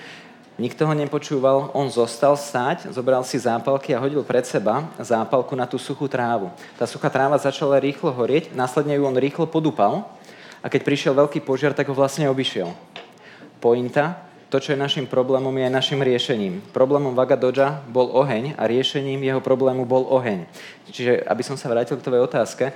Nikto 0.62 0.86
ho 0.86 0.94
nepočúval, 0.94 1.74
on 1.74 1.90
zostal 1.90 2.38
stáť, 2.38 2.94
zobral 2.94 3.26
si 3.26 3.34
zápalky 3.34 3.90
a 3.90 3.98
hodil 3.98 4.22
pred 4.22 4.46
seba 4.46 4.86
zápalku 4.94 5.58
na 5.58 5.66
tú 5.66 5.74
suchú 5.74 6.06
trávu. 6.06 6.54
Tá 6.78 6.86
suchá 6.86 7.10
tráva 7.10 7.34
začala 7.34 7.82
rýchlo 7.82 8.14
horieť, 8.14 8.54
následne 8.54 8.94
ju 8.94 9.02
on 9.02 9.18
rýchlo 9.18 9.50
podúpal 9.50 10.06
a 10.62 10.70
keď 10.70 10.86
prišiel 10.86 11.18
veľký 11.18 11.42
požiar, 11.42 11.74
tak 11.74 11.90
ho 11.90 11.98
vlastne 11.98 12.30
obišiel. 12.30 12.70
Pointa, 13.58 14.22
to, 14.54 14.62
čo 14.62 14.70
je 14.70 14.78
našim 14.78 15.02
problémom, 15.02 15.50
je 15.50 15.66
aj 15.66 15.74
našim 15.82 15.98
riešením. 15.98 16.62
Problémom 16.70 17.10
Vaga 17.10 17.34
Dodža 17.34 17.82
bol 17.90 18.14
oheň 18.14 18.54
a 18.54 18.62
riešením 18.70 19.18
jeho 19.18 19.42
problému 19.42 19.82
bol 19.82 20.06
oheň. 20.14 20.46
Čiže, 20.94 21.26
aby 21.26 21.42
som 21.42 21.58
sa 21.58 21.74
vrátil 21.74 21.98
k 21.98 22.06
tvojej 22.06 22.22
otázke, 22.22 22.70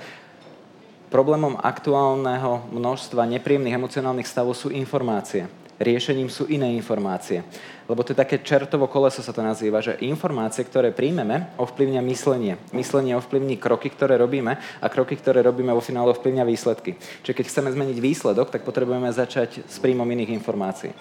problémom 1.07 1.55
aktuálneho 1.55 2.67
množstva 2.67 3.23
nepríjemných 3.31 3.79
emocionálnych 3.79 4.27
stavov 4.27 4.59
sú 4.59 4.75
informácie 4.75 5.47
riešením 5.79 6.29
sú 6.29 6.49
iné 6.49 6.73
informácie. 6.73 7.45
Lebo 7.87 8.03
to 8.03 8.11
je 8.11 8.19
také 8.19 8.43
čertovo 8.43 8.91
koleso 8.91 9.23
sa 9.23 9.31
to 9.31 9.39
nazýva, 9.39 9.79
že 9.79 9.95
informácie, 10.03 10.67
ktoré 10.67 10.91
príjmeme, 10.91 11.55
ovplyvňa 11.55 12.03
myslenie. 12.03 12.59
Myslenie 12.75 13.15
ovplyvní 13.15 13.55
kroky, 13.55 13.87
ktoré 13.87 14.19
robíme 14.19 14.59
a 14.59 14.87
kroky, 14.91 15.15
ktoré 15.15 15.39
robíme 15.39 15.71
vo 15.71 15.79
finále 15.79 16.11
ovplyvňa 16.11 16.43
výsledky. 16.43 16.99
Čiže 17.23 17.35
keď 17.35 17.45
chceme 17.47 17.71
zmeniť 17.71 17.97
výsledok, 18.03 18.51
tak 18.51 18.67
potrebujeme 18.67 19.07
začať 19.15 19.63
s 19.63 19.79
príjmom 19.79 20.03
iných 20.03 20.35
informácií. 20.35 20.91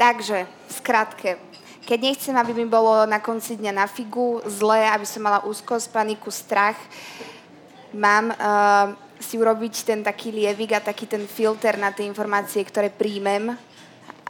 Takže, 0.00 0.48
skrátke, 0.72 1.36
keď 1.84 1.98
nechcem, 2.00 2.36
aby 2.36 2.56
mi 2.56 2.64
bolo 2.64 3.04
na 3.04 3.20
konci 3.20 3.60
dňa 3.60 3.72
na 3.72 3.86
figu 3.88 4.40
zle, 4.48 4.88
aby 4.88 5.04
som 5.04 5.24
mala 5.24 5.44
úzkosť, 5.44 5.92
paniku, 5.92 6.32
strach, 6.32 6.76
mám 7.92 8.32
uh, 8.32 8.96
si 9.20 9.36
urobiť 9.36 9.74
ten 9.84 10.00
taký 10.00 10.32
lievik 10.32 10.72
a 10.72 10.84
taký 10.84 11.04
ten 11.04 11.26
filter 11.28 11.76
na 11.76 11.92
tie 11.92 12.06
informácie, 12.06 12.64
ktoré 12.64 12.88
príjmem 12.88 13.56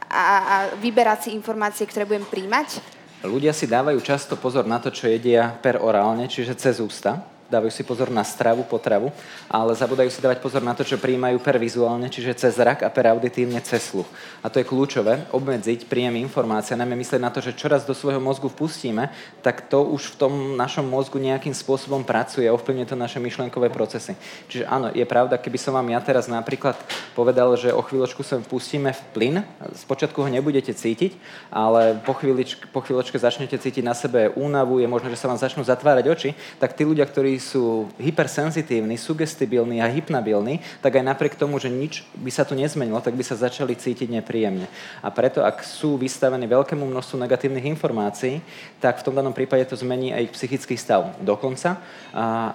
a, 0.09 0.25
a 0.41 0.55
vyberať 0.81 1.29
si 1.29 1.29
informácie, 1.37 1.85
ktoré 1.85 2.09
budem 2.09 2.25
príjmať? 2.25 2.81
Ľudia 3.23 3.53
si 3.53 3.69
dávajú 3.69 3.99
často 4.01 4.35
pozor 4.35 4.65
na 4.65 4.81
to, 4.81 4.89
čo 4.89 5.07
jedia 5.07 5.53
per 5.61 5.79
orálne, 5.79 6.25
čiže 6.25 6.57
cez 6.57 6.81
ústa 6.81 7.38
dávajú 7.49 7.73
si 7.73 7.83
pozor 7.83 8.13
na 8.13 8.21
stravu, 8.21 8.61
potravu, 8.63 9.09
ale 9.49 9.73
zabudajú 9.73 10.07
si 10.13 10.21
dávať 10.21 10.39
pozor 10.39 10.61
na 10.61 10.77
to, 10.77 10.85
čo 10.85 11.01
prijímajú 11.01 11.41
per 11.41 11.57
vizuálne, 11.57 12.07
čiže 12.07 12.37
cez 12.37 12.55
zrak 12.55 12.85
a 12.85 12.89
per 12.93 13.09
auditívne 13.09 13.57
cez 13.65 13.89
sluch. 13.89 14.05
A 14.45 14.47
to 14.47 14.61
je 14.61 14.69
kľúčové, 14.69 15.25
obmedziť 15.33 15.89
príjem 15.89 16.21
informácie, 16.21 16.77
najmä 16.77 16.93
myslieť 16.93 17.21
na 17.21 17.33
to, 17.33 17.41
že 17.41 17.57
čoraz 17.57 17.83
do 17.89 17.97
svojho 17.97 18.21
mozgu 18.21 18.47
vpustíme, 18.53 19.09
tak 19.41 19.65
to 19.65 19.81
už 19.81 20.13
v 20.13 20.15
tom 20.21 20.33
našom 20.53 20.85
mozgu 20.85 21.17
nejakým 21.17 21.51
spôsobom 21.51 22.05
pracuje 22.05 22.45
a 22.45 22.53
ovplyvňuje 22.53 22.87
to 22.93 22.97
naše 22.97 23.17
myšlenkové 23.17 23.73
procesy. 23.73 24.13
Čiže 24.47 24.69
áno, 24.69 24.93
je 24.93 25.03
pravda, 25.09 25.41
keby 25.41 25.57
som 25.57 25.73
vám 25.73 25.89
ja 25.89 25.99
teraz 26.05 26.29
napríklad 26.29 26.77
povedal, 27.17 27.49
že 27.57 27.73
o 27.73 27.81
chvíľočku 27.81 28.21
sa 28.21 28.37
vpustíme 28.37 28.93
v 28.93 29.01
plyn, 29.11 29.35
spočiatku 29.73 30.21
ho 30.21 30.29
nebudete 30.29 30.69
cítiť, 30.69 31.17
ale 31.49 31.97
po, 32.05 32.13
chvíľočke, 32.13 32.69
po 32.69 32.85
chvíľočke 32.85 33.17
začnete 33.17 33.57
cítiť 33.57 33.81
na 33.81 33.97
sebe 33.97 34.29
únavu, 34.37 34.77
je 34.77 34.85
možné, 34.85 35.09
že 35.09 35.17
sa 35.17 35.31
vám 35.31 35.41
začnú 35.41 35.65
zatvárať 35.65 36.05
oči, 36.05 36.29
tak 36.61 36.77
tí 36.77 36.85
ľudia, 36.85 37.07
ktorí 37.09 37.38
sú 37.39 37.87
hypersenzitívni, 37.97 38.99
sugestibilní 38.99 39.79
a 39.79 39.87
hypnabilní, 39.87 40.59
tak 40.83 40.99
aj 40.99 41.03
napriek 41.03 41.39
tomu, 41.39 41.57
že 41.57 41.71
nič 41.71 42.03
by 42.19 42.29
sa 42.29 42.43
tu 42.43 42.53
nezmenilo, 42.53 42.99
tak 42.99 43.15
by 43.15 43.23
sa 43.23 43.39
začali 43.39 43.73
cítiť 43.73 44.11
nepríjemne. 44.11 44.67
A 44.99 45.07
preto, 45.07 45.41
ak 45.41 45.63
sú 45.63 45.95
vystavení 45.95 46.43
veľkému 46.45 46.83
množstvu 46.83 47.15
negatívnych 47.23 47.71
informácií, 47.71 48.43
tak 48.83 48.99
v 48.99 49.05
tom 49.07 49.15
danom 49.15 49.31
prípade 49.31 49.63
to 49.65 49.79
zmení 49.79 50.11
aj 50.11 50.27
ich 50.27 50.35
psychický 50.35 50.75
stav. 50.75 51.15
Dokonca, 51.23 51.79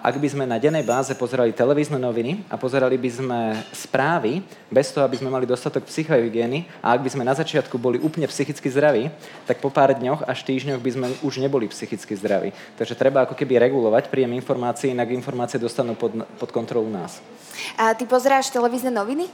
ak 0.02 0.14
by 0.20 0.28
sme 0.28 0.44
na 0.44 0.60
dennej 0.60 0.84
báze 0.84 1.14
pozerali 1.16 1.56
televízne 1.56 1.96
noviny 1.96 2.44
a 2.50 2.60
pozerali 2.60 3.00
by 3.00 3.10
sme 3.10 3.40
správy, 3.70 4.44
bez 4.66 4.90
toho, 4.90 5.06
aby 5.06 5.16
sme 5.16 5.30
mali 5.30 5.46
dostatok 5.46 5.86
psychohygieny 5.86 6.66
a 6.82 6.98
ak 6.98 7.00
by 7.06 7.10
sme 7.14 7.22
na 7.22 7.32
začiatku 7.32 7.78
boli 7.78 8.02
úplne 8.02 8.26
psychicky 8.26 8.66
zdraví, 8.66 9.06
tak 9.46 9.62
po 9.62 9.70
pár 9.70 9.94
dňoch 9.94 10.26
až 10.26 10.42
týždňoch 10.42 10.82
by 10.82 10.90
sme 10.90 11.06
už 11.22 11.38
neboli 11.38 11.70
psychicky 11.70 12.18
zdraví. 12.18 12.50
Takže 12.74 12.98
treba 12.98 13.22
ako 13.22 13.38
keby 13.38 13.62
regulovať 13.62 14.10
príjem 14.10 14.34
informácií 14.34 14.73
informácií, 14.74 14.90
inak 14.90 15.14
informácie 15.14 15.62
dostanú 15.62 15.94
pod, 15.94 16.26
pod 16.34 16.50
kontrolu 16.50 16.90
nás. 16.90 17.22
A 17.78 17.94
ty 17.94 18.10
pozeráš 18.10 18.50
televízne 18.50 18.90
noviny? 18.90 19.30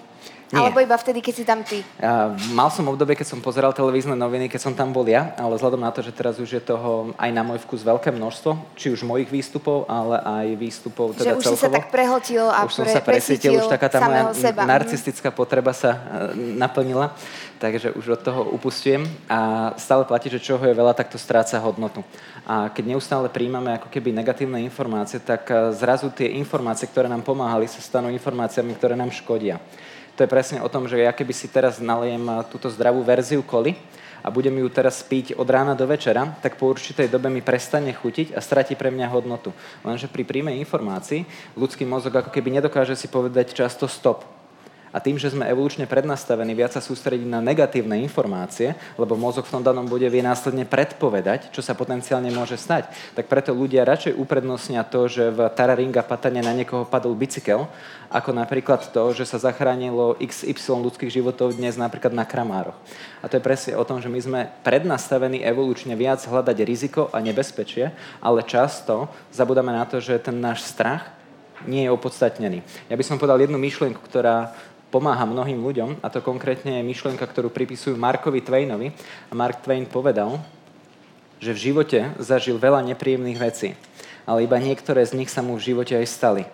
Nie. 0.51 0.67
Alebo 0.67 0.83
iba 0.83 0.99
vtedy, 0.99 1.23
keď 1.23 1.35
si 1.39 1.45
tam 1.47 1.63
ty? 1.63 1.79
Ja, 2.03 2.35
mal 2.51 2.75
som 2.75 2.83
obdobie, 2.91 3.15
keď 3.15 3.23
som 3.23 3.39
pozeral 3.39 3.71
televízne 3.71 4.19
noviny, 4.19 4.51
keď 4.51 4.61
som 4.67 4.75
tam 4.75 4.91
bol 4.91 5.07
ja, 5.07 5.31
ale 5.39 5.55
vzhľadom 5.55 5.79
na 5.79 5.95
to, 5.95 6.03
že 6.03 6.11
teraz 6.11 6.43
už 6.43 6.51
je 6.59 6.59
toho 6.59 7.15
aj 7.15 7.31
na 7.31 7.47
môj 7.47 7.63
vkus 7.63 7.87
veľké 7.87 8.11
množstvo, 8.11 8.75
či 8.75 8.91
už 8.91 9.07
mojich 9.07 9.31
výstupov, 9.31 9.87
ale 9.87 10.19
aj 10.19 10.47
výstupov 10.59 11.15
teda 11.15 11.23
Že 11.23 11.35
už 11.39 11.45
celkovo. 11.47 11.55
si 11.55 11.63
sa 11.63 11.71
tak 11.71 11.87
prehltil 11.95 12.43
a 12.51 12.67
už 12.67 12.83
som 12.83 12.83
pre, 12.83 12.95
sa 12.99 12.99
presítil, 12.99 13.63
už 13.63 13.71
taká 13.71 13.87
tá 13.87 14.03
moja 14.03 14.35
seba. 14.35 14.67
narcistická 14.67 15.31
potreba 15.31 15.71
sa 15.71 15.95
e, 15.95 15.99
naplnila, 16.59 17.15
takže 17.63 17.95
už 17.95 18.19
od 18.19 18.21
toho 18.27 18.43
upustujem 18.51 19.07
a 19.31 19.71
stále 19.79 20.03
platí, 20.03 20.35
že 20.35 20.43
čoho 20.43 20.67
je 20.67 20.75
veľa, 20.75 20.99
tak 20.99 21.15
to 21.15 21.19
stráca 21.19 21.63
hodnotu. 21.63 22.03
A 22.43 22.75
keď 22.75 22.99
neustále 22.99 23.31
príjmame 23.31 23.79
ako 23.79 23.87
keby 23.87 24.11
negatívne 24.11 24.59
informácie, 24.67 25.23
tak 25.23 25.47
e, 25.47 25.71
zrazu 25.79 26.11
tie 26.11 26.27
informácie, 26.43 26.91
ktoré 26.91 27.07
nám 27.07 27.23
pomáhali, 27.23 27.71
sa 27.71 27.79
stanú 27.79 28.11
informáciami, 28.11 28.75
ktoré 28.75 28.99
nám 28.99 29.15
škodia 29.15 29.63
to 30.21 30.29
je 30.29 30.37
presne 30.37 30.61
o 30.61 30.69
tom, 30.69 30.85
že 30.85 31.01
ja 31.01 31.17
keby 31.17 31.33
si 31.33 31.49
teraz 31.49 31.81
nalejem 31.81 32.45
túto 32.53 32.69
zdravú 32.69 33.01
verziu 33.01 33.41
koli 33.41 33.73
a 34.21 34.29
budem 34.29 34.53
ju 34.53 34.69
teraz 34.69 35.01
piť 35.01 35.33
od 35.33 35.49
rána 35.49 35.73
do 35.73 35.89
večera, 35.89 36.37
tak 36.45 36.61
po 36.61 36.69
určitej 36.69 37.09
dobe 37.09 37.33
mi 37.33 37.41
prestane 37.41 37.89
chutiť 37.89 38.37
a 38.37 38.45
stratí 38.45 38.77
pre 38.77 38.93
mňa 38.93 39.09
hodnotu. 39.09 39.49
Lenže 39.81 40.13
pri 40.13 40.29
príjme 40.29 40.53
informácií 40.61 41.25
ľudský 41.57 41.89
mozog 41.89 42.21
ako 42.21 42.29
keby 42.29 42.61
nedokáže 42.61 43.01
si 43.01 43.09
povedať 43.09 43.57
často 43.57 43.89
stop 43.89 44.40
a 44.91 44.99
tým, 44.99 45.17
že 45.17 45.31
sme 45.31 45.47
evolučne 45.47 45.87
prednastavení 45.87 46.51
viac 46.55 46.75
sa 46.75 46.83
sústrediť 46.83 47.27
na 47.27 47.39
negatívne 47.39 48.03
informácie, 48.03 48.75
lebo 48.99 49.15
mozog 49.15 49.47
v 49.47 49.55
tom 49.59 49.63
danom 49.63 49.87
bode 49.87 50.07
vie 50.11 50.23
následne 50.23 50.67
predpovedať, 50.67 51.55
čo 51.55 51.63
sa 51.63 51.79
potenciálne 51.79 52.31
môže 52.35 52.59
stať, 52.59 52.91
tak 53.15 53.31
preto 53.31 53.55
ľudia 53.55 53.87
radšej 53.87 54.19
uprednostnia 54.19 54.83
to, 54.83 55.07
že 55.07 55.31
v 55.31 55.47
Tararinga 55.55 56.03
patane 56.03 56.43
na 56.43 56.51
niekoho 56.51 56.83
padol 56.83 57.15
bicykel, 57.15 57.71
ako 58.11 58.35
napríklad 58.35 58.91
to, 58.91 59.15
že 59.15 59.23
sa 59.23 59.39
zachránilo 59.39 60.19
XY 60.19 60.83
ľudských 60.83 61.15
životov 61.15 61.55
dnes 61.55 61.79
napríklad 61.79 62.11
na 62.11 62.27
Kramároch. 62.27 62.75
A 63.23 63.31
to 63.31 63.39
je 63.39 63.47
presne 63.47 63.79
o 63.79 63.87
tom, 63.87 64.03
že 64.03 64.11
my 64.11 64.19
sme 64.19 64.41
prednastavení 64.67 65.47
evolučne 65.47 65.95
viac 65.95 66.19
hľadať 66.27 66.57
riziko 66.67 67.07
a 67.15 67.23
nebezpečie, 67.23 67.95
ale 68.19 68.43
často 68.43 69.07
zabudáme 69.31 69.71
na 69.71 69.87
to, 69.87 70.03
že 70.03 70.19
ten 70.19 70.43
náš 70.43 70.67
strach 70.67 71.21
nie 71.69 71.85
je 71.85 71.93
opodstatnený. 71.93 72.65
Ja 72.89 72.97
by 72.97 73.05
som 73.05 73.21
povedal 73.21 73.45
jednu 73.45 73.61
myšlienku, 73.61 74.01
ktorá 74.01 74.57
pomáha 74.91 75.23
mnohým 75.25 75.63
ľuďom, 75.63 76.03
a 76.03 76.11
to 76.11 76.21
konkrétne 76.21 76.83
je 76.83 76.85
myšlienka, 76.85 77.23
ktorú 77.23 77.49
pripisujú 77.49 77.95
Markovi 77.95 78.43
Twainovi. 78.43 78.91
A 79.31 79.33
Mark 79.39 79.63
Twain 79.63 79.87
povedal, 79.87 80.43
že 81.41 81.57
v 81.57 81.73
živote 81.73 82.13
zažil 82.21 82.61
veľa 82.61 82.85
nepríjemných 82.93 83.39
vecí, 83.41 83.73
ale 84.29 84.45
iba 84.45 84.61
niektoré 84.61 85.01
z 85.07 85.17
nich 85.17 85.33
sa 85.33 85.41
mu 85.41 85.57
v 85.57 85.73
živote 85.73 85.97
aj 85.97 86.07
stali. 86.11 86.45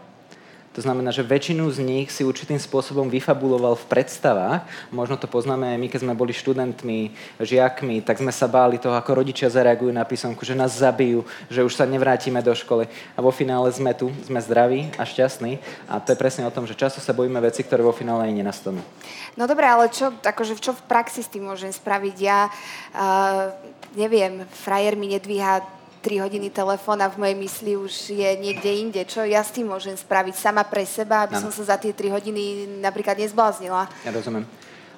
To 0.77 0.85
znamená, 0.85 1.09
že 1.09 1.25
väčšinu 1.25 1.73
z 1.73 1.81
nich 1.81 2.13
si 2.13 2.21
určitým 2.21 2.61
spôsobom 2.61 3.09
vyfabuloval 3.09 3.81
v 3.81 3.89
predstavách. 3.89 4.69
Možno 4.93 5.17
to 5.17 5.25
poznáme 5.25 5.73
aj 5.73 5.79
my, 5.81 5.89
keď 5.89 6.01
sme 6.05 6.13
boli 6.13 6.37
študentmi, 6.37 7.17
žiakmi, 7.41 8.05
tak 8.05 8.21
sme 8.21 8.29
sa 8.29 8.45
báli 8.45 8.77
toho, 8.77 8.93
ako 8.93 9.25
rodičia 9.25 9.49
zareagujú 9.49 9.89
na 9.89 10.05
písomku, 10.05 10.45
že 10.45 10.53
nás 10.53 10.77
zabijú, 10.77 11.25
že 11.49 11.65
už 11.65 11.73
sa 11.73 11.89
nevrátime 11.89 12.45
do 12.45 12.53
školy. 12.53 12.93
A 13.17 13.25
vo 13.25 13.33
finále 13.33 13.73
sme 13.73 13.97
tu, 13.97 14.13
sme 14.29 14.37
zdraví 14.37 14.93
a 15.01 15.09
šťastní. 15.09 15.57
A 15.89 15.97
to 15.97 16.13
je 16.13 16.21
presne 16.21 16.45
o 16.45 16.53
tom, 16.53 16.69
že 16.69 16.77
často 16.77 17.01
sa 17.01 17.17
bojíme 17.17 17.41
veci, 17.41 17.65
ktoré 17.65 17.81
vo 17.81 17.97
finále 17.97 18.29
ani 18.29 18.45
nenastanú. 18.45 18.85
No 19.33 19.49
dobré, 19.49 19.65
ale 19.65 19.89
čo, 19.89 20.13
akože, 20.13 20.61
čo 20.61 20.77
v 20.77 20.85
praxi 20.85 21.25
s 21.25 21.33
tým 21.33 21.49
môžem 21.49 21.73
spraviť? 21.73 22.17
Ja 22.21 22.53
uh, 22.53 23.49
neviem, 23.97 24.45
frajer 24.53 24.93
mi 24.93 25.09
nedvíha 25.09 25.65
3 26.03 26.25
hodiny 26.25 26.49
telefón 26.53 27.01
a 27.03 27.11
v 27.11 27.17
mojej 27.19 27.37
mysli 27.37 27.73
už 27.77 27.93
je 28.13 28.31
niekde 28.37 28.71
inde. 28.71 29.01
Čo 29.05 29.25
ja 29.25 29.41
s 29.43 29.53
tým 29.53 29.71
môžem 29.71 29.97
spraviť 29.97 30.35
sama 30.37 30.65
pre 30.67 30.85
seba, 30.85 31.25
aby 31.25 31.39
ano. 31.39 31.49
som 31.49 31.53
sa 31.53 31.75
za 31.75 31.77
tie 31.77 31.93
3 31.93 32.17
hodiny 32.17 32.43
napríklad 32.81 33.17
nezbláznila? 33.17 33.89
Ja 34.05 34.11
rozumiem. 34.13 34.47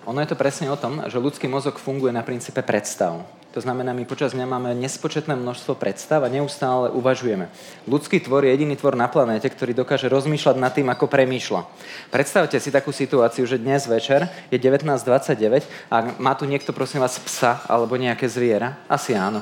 Ono 0.08 0.24
je 0.24 0.30
to 0.32 0.40
presne 0.40 0.72
o 0.72 0.78
tom, 0.80 1.04
že 1.04 1.20
ľudský 1.20 1.44
mozog 1.52 1.76
funguje 1.76 2.08
na 2.08 2.24
princípe 2.24 2.64
predstav. 2.64 3.28
To 3.52 3.64
znamená, 3.64 3.96
my 3.96 4.04
počas 4.04 4.36
dňa 4.36 4.44
máme 4.44 4.70
nespočetné 4.76 5.32
množstvo 5.32 5.76
predstav 5.80 6.20
a 6.20 6.32
neustále 6.32 6.92
uvažujeme. 6.92 7.48
Ľudský 7.88 8.20
tvor 8.20 8.44
je 8.44 8.52
jediný 8.52 8.76
tvor 8.76 8.92
na 8.92 9.08
planéte, 9.08 9.48
ktorý 9.48 9.72
dokáže 9.72 10.06
rozmýšľať 10.12 10.56
nad 10.60 10.72
tým, 10.72 10.88
ako 10.92 11.08
premýšľa. 11.08 11.64
Predstavte 12.12 12.60
si 12.60 12.68
takú 12.68 12.92
situáciu, 12.92 13.48
že 13.48 13.56
dnes 13.56 13.88
večer 13.88 14.28
je 14.52 14.60
19.29 14.60 15.64
a 15.88 15.96
má 16.20 16.36
tu 16.36 16.44
niekto, 16.44 16.76
prosím 16.76 17.00
vás, 17.00 17.16
psa 17.18 17.64
alebo 17.64 17.96
nejaké 17.96 18.28
zviera? 18.28 18.84
Asi 18.84 19.16
áno. 19.16 19.40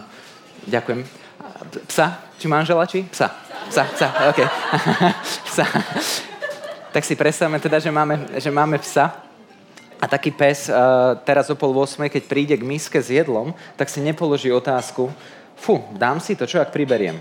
Ďakujem 0.70 1.25
Psa? 1.88 2.20
Či 2.36 2.46
manžela, 2.48 2.84
či? 2.84 3.04
Psa. 3.08 3.32
Psa, 3.68 3.84
psa, 3.94 4.08
OK. 4.30 4.40
psa. 5.50 5.64
Tak 6.92 7.02
si 7.04 7.18
predstavme 7.18 7.58
teda, 7.58 7.82
že 7.82 7.90
máme, 7.90 8.14
že 8.38 8.50
máme 8.50 8.78
psa. 8.78 9.26
A 9.96 10.04
taký 10.04 10.28
pes 10.28 10.68
uh, 10.68 11.16
teraz 11.24 11.48
o 11.48 11.56
pol 11.56 11.72
8, 11.72 12.12
keď 12.12 12.22
príde 12.28 12.54
k 12.56 12.68
miske 12.68 13.00
s 13.00 13.08
jedlom, 13.08 13.56
tak 13.80 13.88
si 13.88 14.04
nepoloží 14.04 14.52
otázku, 14.52 15.08
fú, 15.56 15.80
dám 15.96 16.20
si 16.20 16.36
to, 16.36 16.44
čo 16.44 16.60
ak 16.60 16.68
priberiem? 16.68 17.16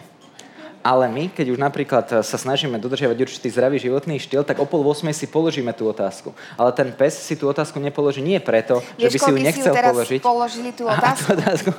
Ale 0.85 1.09
my, 1.09 1.33
keď 1.33 1.57
už 1.57 1.57
napríklad 1.57 2.05
eh, 2.13 2.21
sa 2.21 2.37
snažíme 2.37 2.77
dodržiavať 2.77 3.17
určitý 3.17 3.49
zdravý 3.49 3.81
životný 3.81 4.21
štýl, 4.21 4.45
tak 4.45 4.61
o 4.61 4.69
pol 4.69 4.85
8 4.85 5.09
si 5.17 5.25
položíme 5.25 5.73
tú 5.73 5.89
otázku. 5.89 6.29
Ale 6.53 6.69
ten 6.77 6.93
pes 6.93 7.17
si 7.17 7.33
tú 7.33 7.49
otázku 7.49 7.81
nepoloží 7.81 8.21
nie 8.21 8.37
preto, 8.37 8.85
Vieš, 8.93 9.01
že 9.01 9.09
by 9.09 9.17
si 9.17 9.31
ju 9.33 9.37
nechcel 9.41 9.73
si 9.73 9.81
ju 9.81 9.89
položiť. 9.89 10.19
položili 10.21 10.69
tú 10.77 10.85
otázku? 10.93 11.01
Aha, 11.01 11.17
tú 11.17 11.33
otázku 11.33 11.69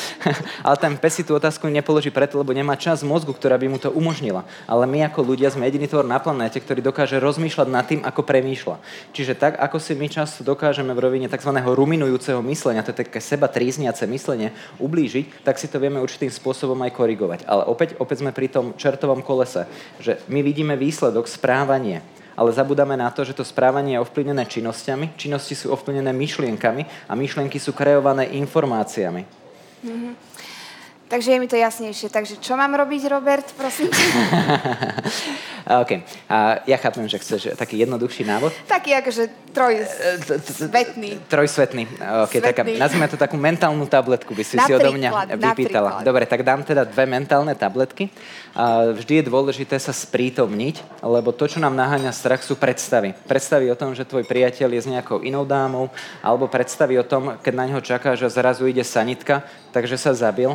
Ale 0.66 0.76
ten 0.78 0.94
pes 0.94 1.12
si 1.18 1.22
tú 1.26 1.34
otázku 1.34 1.66
nepoloží 1.66 2.14
preto, 2.14 2.38
lebo 2.38 2.54
nemá 2.54 2.78
čas 2.78 3.02
mozgu, 3.02 3.34
ktorá 3.34 3.58
by 3.58 3.66
mu 3.66 3.78
to 3.82 3.90
umožnila. 3.90 4.46
Ale 4.70 4.86
my 4.86 5.10
ako 5.10 5.26
ľudia 5.34 5.50
sme 5.50 5.66
jediný 5.66 5.90
tvor 5.90 6.06
na 6.06 6.22
planéte, 6.22 6.62
ktorý 6.62 6.78
dokáže 6.86 7.18
rozmýšľať 7.18 7.66
nad 7.66 7.82
tým, 7.82 8.00
ako 8.06 8.22
premýšľa. 8.22 8.78
Čiže 9.10 9.34
tak, 9.34 9.58
ako 9.58 9.82
si 9.82 9.98
my 9.98 10.06
často 10.06 10.46
dokážeme 10.46 10.94
v 10.94 11.02
rovine 11.02 11.26
tzv. 11.26 11.50
ruminujúceho 11.50 12.38
myslenia, 12.46 12.86
to 12.86 12.94
je 12.94 13.02
také 13.02 13.18
seba 13.18 13.50
trízniace 13.50 14.06
myslenie, 14.06 14.54
ublížiť, 14.78 15.42
tak 15.42 15.58
si 15.58 15.66
to 15.66 15.82
vieme 15.82 15.98
určitým 15.98 16.30
spôsobom 16.30 16.78
aj 16.86 16.94
korigovať. 16.94 17.40
Ale 17.50 17.66
opäť, 17.66 17.98
opäť 17.98 18.22
sme 18.22 18.35
pri 18.36 18.52
tom 18.52 18.76
čertovom 18.76 19.24
kolese, 19.24 19.64
že 19.96 20.20
my 20.28 20.44
vidíme 20.44 20.76
výsledok, 20.76 21.24
správanie, 21.24 22.04
ale 22.36 22.52
zabudáme 22.52 22.92
na 22.92 23.08
to, 23.08 23.24
že 23.24 23.32
to 23.32 23.48
správanie 23.48 23.96
je 23.96 24.04
ovplyvnené 24.04 24.44
činnosťami, 24.44 25.16
činnosti 25.16 25.56
sú 25.56 25.72
ovplyvnené 25.72 26.12
myšlienkami 26.12 27.08
a 27.08 27.12
myšlienky 27.16 27.56
sú 27.56 27.72
kreované 27.72 28.28
informáciami. 28.36 29.24
Mm-hmm. 29.80 30.12
Takže 31.06 31.32
je 31.32 31.38
mi 31.38 31.46
to 31.46 31.54
jasnejšie. 31.54 32.10
Takže 32.10 32.42
čo 32.42 32.58
mám 32.58 32.74
robiť, 32.74 33.06
Robert, 33.06 33.46
prosím? 33.54 33.86
OK. 35.82 36.02
A 36.26 36.62
ja 36.66 36.78
chápem, 36.78 37.06
že 37.06 37.22
chceš 37.22 37.54
taký 37.54 37.78
jednoduchší 37.82 38.26
návod. 38.26 38.50
Taký 38.66 38.90
akože 39.02 39.30
trojsvetný. 39.54 41.22
Trojsvetný. 41.30 41.82
OK, 42.26 42.34
taká, 42.42 42.62
nazvime 42.62 43.06
to 43.06 43.14
takú 43.14 43.38
mentálnu 43.38 43.86
tabletku, 43.86 44.34
by 44.34 44.44
si 44.46 44.58
si 44.58 44.70
odo 44.74 44.90
mňa 44.94 45.38
vypýtala. 45.38 46.02
Dobre, 46.02 46.26
tak 46.26 46.42
dám 46.42 46.66
teda 46.66 46.82
dve 46.82 47.06
mentálne 47.06 47.54
tabletky. 47.54 48.10
Vždy 48.94 49.22
je 49.22 49.24
dôležité 49.26 49.78
sa 49.78 49.94
sprítomniť, 49.94 51.02
lebo 51.06 51.30
to, 51.30 51.46
čo 51.46 51.62
nám 51.62 51.74
naháňa 51.78 52.10
strach, 52.10 52.42
sú 52.42 52.58
predstavy. 52.58 53.14
Predstavy 53.30 53.70
o 53.70 53.78
tom, 53.78 53.94
že 53.94 54.06
tvoj 54.06 54.26
priateľ 54.26 54.70
je 54.74 54.80
s 54.82 54.90
nejakou 54.90 55.22
inou 55.22 55.46
dámou, 55.46 55.86
alebo 56.18 56.50
predstavy 56.50 56.98
o 56.98 57.06
tom, 57.06 57.38
keď 57.42 57.52
na 57.54 57.64
neho 57.70 57.82
čaká, 57.82 58.18
že 58.18 58.26
zrazu 58.30 58.66
ide 58.66 58.82
sanitka, 58.82 59.46
takže 59.70 59.98
sa 59.98 60.14
zabil 60.14 60.54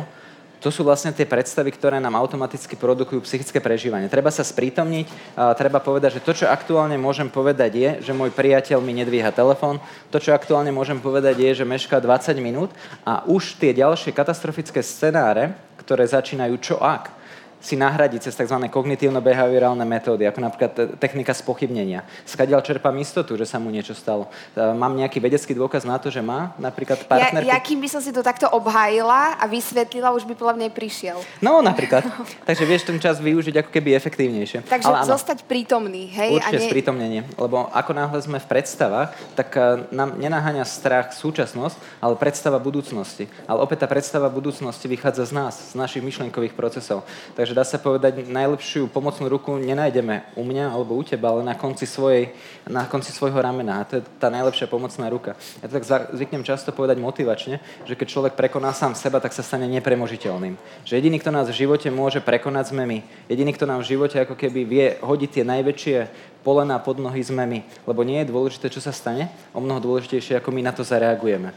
to 0.62 0.70
sú 0.70 0.86
vlastne 0.86 1.10
tie 1.10 1.26
predstavy, 1.26 1.74
ktoré 1.74 1.98
nám 1.98 2.14
automaticky 2.14 2.78
produkujú 2.78 3.26
psychické 3.26 3.58
prežívanie. 3.58 4.06
Treba 4.06 4.30
sa 4.30 4.46
sprítomniť, 4.46 5.34
treba 5.58 5.82
povedať, 5.82 6.22
že 6.22 6.24
to, 6.24 6.32
čo 6.32 6.46
aktuálne 6.46 6.94
môžem 6.94 7.26
povedať 7.26 7.72
je, 7.74 7.90
že 8.06 8.12
môj 8.14 8.30
priateľ 8.30 8.78
mi 8.78 8.94
nedvíha 8.94 9.34
telefón, 9.34 9.82
to, 10.14 10.22
čo 10.22 10.30
aktuálne 10.30 10.70
môžem 10.70 11.02
povedať 11.02 11.34
je, 11.42 11.50
že 11.60 11.64
mešká 11.66 11.98
20 11.98 12.38
minút 12.38 12.70
a 13.02 13.26
už 13.26 13.58
tie 13.58 13.74
ďalšie 13.74 14.14
katastrofické 14.14 14.78
scenáre, 14.86 15.58
ktoré 15.82 16.06
začínajú 16.06 16.54
čo 16.62 16.78
ak, 16.78 17.21
si 17.62 17.78
nahradiť 17.78 18.28
cez 18.28 18.34
tzv. 18.34 18.58
kognitívno-behaviorálne 18.66 19.86
metódy, 19.86 20.26
ako 20.26 20.42
napríklad 20.42 20.72
technika 20.98 21.30
spochybnenia. 21.30 22.02
Skadiaľ 22.26 22.60
čerpám 22.66 22.92
istotu, 22.98 23.38
že 23.38 23.46
sa 23.46 23.62
mu 23.62 23.70
niečo 23.70 23.94
stalo. 23.94 24.26
E, 24.52 24.60
mám 24.74 24.90
nejaký 24.98 25.22
vedecký 25.22 25.54
dôkaz 25.54 25.86
na 25.86 25.96
to, 26.02 26.10
že 26.10 26.18
má 26.18 26.52
napríklad 26.58 27.06
partnerku? 27.06 27.46
Ja, 27.46 27.56
ja 27.56 27.58
kým 27.62 27.78
by 27.78 27.88
som 27.88 28.02
si 28.02 28.10
to 28.10 28.20
takto 28.20 28.50
obhájila 28.50 29.38
a 29.38 29.46
vysvetlila, 29.46 30.10
už 30.10 30.26
by 30.26 30.34
podľa 30.34 30.54
mňa 30.58 30.68
prišiel. 30.74 31.22
No, 31.38 31.62
napríklad. 31.62 32.02
Takže 32.48 32.64
vieš 32.66 32.82
ten 32.90 32.98
čas 32.98 33.22
využiť 33.22 33.62
ako 33.62 33.70
keby 33.70 33.94
efektívnejšie. 33.94 34.66
Takže 34.66 34.90
Ale 34.90 35.06
zostať 35.06 35.46
prítomný, 35.46 36.10
hej? 36.10 36.42
Určite 36.42 36.58
a 36.58 36.60
ne... 36.60 36.66
sprítomnenie. 36.66 37.20
Lebo 37.38 37.70
ako 37.70 37.94
náhle 37.94 38.18
sme 38.18 38.42
v 38.42 38.50
predstavách, 38.50 39.14
tak 39.38 39.54
e, 39.54 39.86
nám 39.94 40.18
nenaháňa 40.18 40.66
strach 40.66 41.14
súčasnosť, 41.14 42.02
ale 42.02 42.18
predstava 42.18 42.58
budúcnosti. 42.58 43.30
Ale 43.46 43.62
opäť 43.62 43.86
tá 43.86 43.88
predstava 43.88 44.26
budúcnosti 44.26 44.90
vychádza 44.90 45.30
z 45.30 45.32
nás, 45.32 45.54
z 45.70 45.74
našich 45.78 46.02
myšlienkových 46.02 46.58
procesov. 46.58 47.06
Takže 47.38 47.51
že 47.52 47.60
dá 47.60 47.68
sa 47.68 47.76
povedať, 47.76 48.24
najlepšiu 48.32 48.88
pomocnú 48.88 49.28
ruku 49.28 49.60
nenájdeme 49.60 50.24
u 50.32 50.40
mňa 50.40 50.72
alebo 50.72 50.96
u 50.96 51.04
teba, 51.04 51.36
ale 51.36 51.44
na 51.44 51.52
konci, 51.52 51.84
svojej, 51.84 52.32
na 52.64 52.88
konci 52.88 53.12
svojho 53.12 53.36
ramena. 53.36 53.84
A 53.84 53.84
to 53.84 54.00
je 54.00 54.08
tá 54.16 54.32
najlepšia 54.32 54.72
pomocná 54.72 55.12
ruka. 55.12 55.36
Ja 55.60 55.68
to 55.68 55.76
tak 55.76 55.84
zvyknem 56.16 56.48
často 56.48 56.72
povedať 56.72 56.96
motivačne, 56.96 57.60
že 57.84 57.92
keď 57.92 58.08
človek 58.08 58.32
prekoná 58.40 58.72
sám 58.72 58.96
seba, 58.96 59.20
tak 59.20 59.36
sa 59.36 59.44
stane 59.44 59.68
nepremožiteľným. 59.68 60.56
Že 60.88 60.96
jediný, 60.96 61.20
kto 61.20 61.28
nás 61.28 61.44
v 61.52 61.60
živote 61.60 61.92
môže 61.92 62.24
prekonať, 62.24 62.72
sme 62.72 62.88
my. 62.88 62.98
Jediný, 63.28 63.52
kto 63.52 63.68
nám 63.68 63.84
v 63.84 63.90
živote 63.92 64.16
ako 64.16 64.32
keby 64.32 64.60
vie 64.64 64.86
hodiť 65.04 65.30
tie 65.36 65.44
najväčšie 65.44 65.96
polená 66.40 66.80
pod 66.80 66.96
nohy 67.04 67.20
sme 67.20 67.44
my. 67.44 67.60
Lebo 67.84 68.00
nie 68.00 68.24
je 68.24 68.32
dôležité, 68.32 68.72
čo 68.72 68.80
sa 68.80 68.96
stane, 68.96 69.28
o 69.52 69.60
mnoho 69.60 69.76
dôležitejšie, 69.76 70.40
ako 70.40 70.56
my 70.56 70.64
na 70.64 70.72
to 70.72 70.80
zareagujeme. 70.80 71.52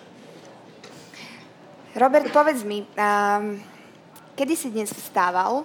Robert, 1.95 2.27
povedz 2.35 2.67
mi, 2.67 2.83
um, 2.83 3.55
kedy 4.35 4.53
si 4.59 4.67
dnes 4.67 4.91
vstával? 4.91 5.63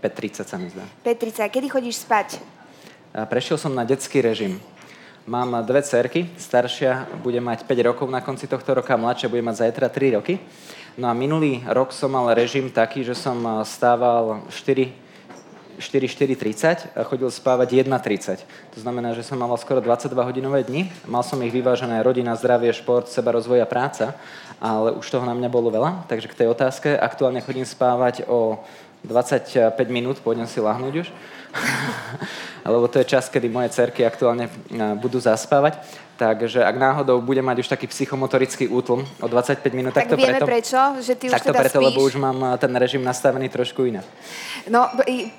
5.30 0.00 0.48
sa 0.48 0.56
mi 0.56 0.72
zdá. 0.72 0.84
5.30. 1.04 1.46
Kedy 1.52 1.66
chodíš 1.68 2.02
spať? 2.02 2.40
Prešiel 3.28 3.60
som 3.60 3.72
na 3.76 3.84
detský 3.84 4.24
režim. 4.24 4.56
Mám 5.28 5.62
dve 5.68 5.84
cerky, 5.84 6.32
staršia 6.40 7.06
bude 7.20 7.38
mať 7.38 7.68
5 7.68 7.88
rokov 7.92 8.08
na 8.08 8.24
konci 8.24 8.48
tohto 8.48 8.72
roka, 8.72 8.96
mladšia 8.96 9.28
bude 9.28 9.44
mať 9.44 9.68
zajtra 9.68 9.86
3 9.92 10.16
roky. 10.16 10.40
No 10.96 11.06
a 11.06 11.14
minulý 11.14 11.60
rok 11.68 11.92
som 11.92 12.10
mal 12.10 12.32
režim 12.32 12.72
taký, 12.72 13.04
že 13.04 13.14
som 13.14 13.62
stával 13.62 14.42
4 14.48 15.10
4.30 15.80 16.92
a 16.92 17.00
chodil 17.08 17.32
spávať 17.32 17.88
1.30. 17.88 18.44
To 18.76 18.78
znamená, 18.84 19.16
že 19.16 19.24
som 19.24 19.40
mal 19.40 19.48
skoro 19.56 19.80
22 19.80 20.12
hodinové 20.12 20.60
dni. 20.60 20.92
Mal 21.08 21.24
som 21.24 21.40
ich 21.40 21.48
vyvážené 21.48 22.04
rodina, 22.04 22.36
zdravie, 22.36 22.68
šport, 22.76 23.08
seba, 23.08 23.32
rozvoj 23.32 23.64
a 23.64 23.66
práca, 23.66 24.12
ale 24.60 24.92
už 24.92 25.08
toho 25.08 25.24
na 25.24 25.32
mňa 25.32 25.48
bolo 25.48 25.72
veľa. 25.72 26.04
Takže 26.04 26.28
k 26.28 26.44
tej 26.44 26.48
otázke, 26.52 26.92
aktuálne 26.92 27.40
chodím 27.40 27.64
spávať 27.64 28.28
o 28.28 28.60
25 29.04 29.76
minút, 29.88 30.20
pôjdem 30.20 30.46
si 30.46 30.60
lahnúť 30.60 30.94
už. 31.06 31.08
Lebo 32.72 32.86
to 32.86 33.00
je 33.00 33.06
čas, 33.08 33.28
kedy 33.32 33.48
moje 33.48 33.72
cerky 33.72 34.04
aktuálne 34.04 34.46
e, 34.46 34.52
budú 35.00 35.18
zaspávať. 35.18 35.80
Takže 36.20 36.60
ak 36.60 36.76
náhodou 36.76 37.16
bude 37.24 37.40
mať 37.40 37.64
už 37.64 37.68
taký 37.72 37.88
psychomotorický 37.88 38.68
útlm 38.68 39.08
o 39.24 39.26
25 39.28 39.64
minút, 39.72 39.96
tak, 39.96 40.04
tak 40.04 40.12
to 40.12 40.20
vieme 40.20 40.36
preto, 40.36 40.44
prečo, 40.44 40.80
že 41.00 41.16
ty 41.16 41.32
už 41.32 41.32
tak 41.32 41.48
to 41.48 41.48
teda 41.48 41.60
preto, 41.64 41.80
spíš? 41.80 41.86
lebo 41.88 41.98
už 42.04 42.14
mám 42.20 42.38
e, 42.44 42.48
ten 42.60 42.72
režim 42.76 43.00
nastavený 43.00 43.48
trošku 43.48 43.88
inak. 43.88 44.04
No, 44.68 44.84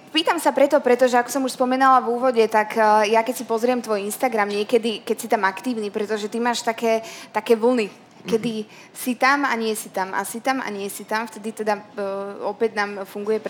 pýtam 0.09 0.41
sa 0.41 0.49
preto, 0.49 0.81
pretože 0.81 1.21
ako 1.21 1.29
som 1.29 1.45
už 1.45 1.53
spomenala 1.53 2.01
v 2.01 2.17
úvode, 2.17 2.43
tak 2.49 2.73
e, 2.73 3.13
ja 3.13 3.21
keď 3.21 3.35
si 3.37 3.45
pozriem 3.45 3.77
tvoj 3.77 4.01
Instagram 4.09 4.49
niekedy, 4.49 5.05
keď 5.05 5.17
si 5.21 5.27
tam 5.29 5.45
aktívny, 5.45 5.93
pretože 5.93 6.25
ty 6.25 6.41
máš 6.41 6.65
také, 6.65 7.05
také 7.29 7.53
vlny 7.53 8.10
kedy 8.23 8.65
si 8.93 9.13
tam 9.17 9.45
a 9.45 9.53
nie 9.57 9.73
si 9.75 9.89
tam 9.89 10.13
a 10.13 10.21
si 10.25 10.39
tam 10.41 10.61
a 10.61 10.69
nie 10.69 10.87
si 10.89 11.03
tam, 11.03 11.27
vtedy 11.27 11.51
teda 11.51 11.77
uh, 11.77 12.49
opäť 12.49 12.77
nám 12.77 13.05
funguje 13.05 13.41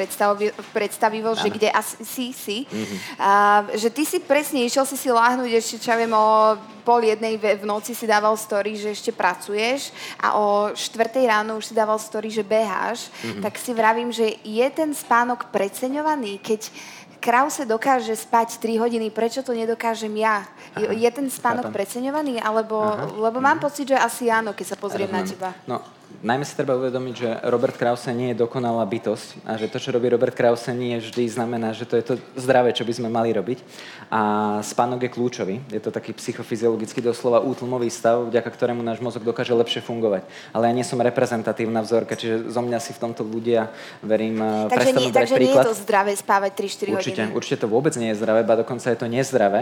predstavivosť, 0.73 1.39
že 1.39 1.49
kde 1.49 1.69
asi 1.71 1.95
si, 2.03 2.27
si. 2.31 2.57
Mm-hmm. 2.65 2.97
Uh, 3.19 3.61
že 3.77 3.89
ty 3.91 4.03
si 4.07 4.17
presne 4.19 4.63
išiel 4.63 4.87
si 4.87 4.97
si 4.97 5.09
láhnuť 5.11 5.51
ešte, 5.51 5.75
čo 5.81 5.91
ja 5.93 5.97
viem, 5.99 6.13
o 6.15 6.57
pol 6.81 7.05
jednej 7.05 7.37
v 7.37 7.65
noci 7.65 7.93
si 7.93 8.09
dával 8.09 8.33
story, 8.33 8.73
že 8.73 8.91
ešte 8.91 9.13
pracuješ 9.13 9.93
a 10.17 10.33
o 10.35 10.73
štvrtej 10.73 11.29
ráno 11.29 11.61
už 11.61 11.69
si 11.69 11.73
dával 11.77 12.01
story, 12.01 12.33
že 12.33 12.41
beháš, 12.41 13.07
mm-hmm. 13.07 13.41
tak 13.45 13.53
si 13.61 13.71
vravím, 13.71 14.09
že 14.09 14.41
je 14.41 14.67
ten 14.73 14.89
spánok 14.89 15.53
preceňovaný, 15.53 16.41
keď 16.41 16.73
Krause 17.21 17.69
dokáže 17.69 18.17
spať 18.17 18.57
3 18.57 18.81
hodiny, 18.81 19.13
prečo 19.13 19.45
to 19.45 19.53
nedokážem 19.53 20.09
ja? 20.17 20.41
Aha, 20.73 20.89
je 20.89 21.09
ten 21.13 21.29
spánok 21.29 21.69
chápam. 21.69 21.77
preceňovaný? 21.77 22.41
Alebo, 22.41 22.81
lebo 23.21 23.37
mám 23.37 23.61
pocit, 23.61 23.93
že 23.93 23.97
asi 24.01 24.33
áno, 24.33 24.57
keď 24.57 24.73
sa 24.73 24.77
pozriem 24.81 25.05
Rozumiem. 25.05 25.29
na 25.29 25.31
teba. 25.31 25.49
No, 25.69 25.77
najmä 26.19 26.43
si 26.43 26.53
treba 26.59 26.75
uvedomiť, 26.75 27.15
že 27.15 27.29
Robert 27.47 27.79
Krause 27.79 28.11
nie 28.11 28.35
je 28.35 28.43
dokonalá 28.43 28.83
bytosť 28.83 29.47
a 29.47 29.55
že 29.55 29.71
to, 29.71 29.79
čo 29.79 29.95
robí 29.95 30.11
Robert 30.11 30.35
Krause, 30.35 30.75
nie 30.75 30.99
vždy 30.99 31.31
znamená, 31.31 31.71
že 31.71 31.87
to 31.87 31.95
je 31.95 32.03
to 32.03 32.13
zdravé, 32.35 32.75
čo 32.75 32.83
by 32.83 32.93
sme 32.93 33.07
mali 33.07 33.31
robiť. 33.31 33.63
A 34.11 34.21
spánok 34.59 35.07
je 35.07 35.13
kľúčový. 35.15 35.55
Je 35.71 35.79
to 35.79 35.87
taký 35.87 36.11
psychofyziologický 36.11 36.99
doslova 36.99 37.39
útlmový 37.39 37.87
stav, 37.87 38.27
vďaka 38.27 38.49
ktorému 38.51 38.83
náš 38.83 38.99
mozog 38.99 39.23
dokáže 39.23 39.55
lepšie 39.55 39.79
fungovať. 39.79 40.27
Ale 40.51 40.67
ja 40.67 40.73
nie 40.75 40.83
som 40.83 40.99
reprezentatívna 40.99 41.79
vzorka, 41.79 42.19
čiže 42.19 42.51
zo 42.51 42.61
mňa 42.61 42.79
si 42.83 42.91
v 42.91 42.99
tomto 42.99 43.23
ľudia, 43.23 43.71
verím, 44.03 44.43
takže 44.67 44.75
prestanú 44.75 44.99
nie, 44.99 45.13
brať 45.15 45.15
takže 45.15 45.35
príklad. 45.39 45.47
nie 45.47 45.63
je 45.63 45.69
to 45.71 45.75
zdravé 45.79 46.11
spávať 46.19 46.51
3-4 46.59 46.59
určite, 46.59 47.21
hodiny. 47.23 47.35
Určite 47.37 47.57
to 47.63 47.67
vôbec 47.71 47.93
nie 47.95 48.09
je 48.11 48.19
zdravé, 48.19 48.43
ba 48.43 48.59
dokonca 48.59 48.85
je 48.91 48.99
to 48.99 49.07
nezdravé. 49.07 49.61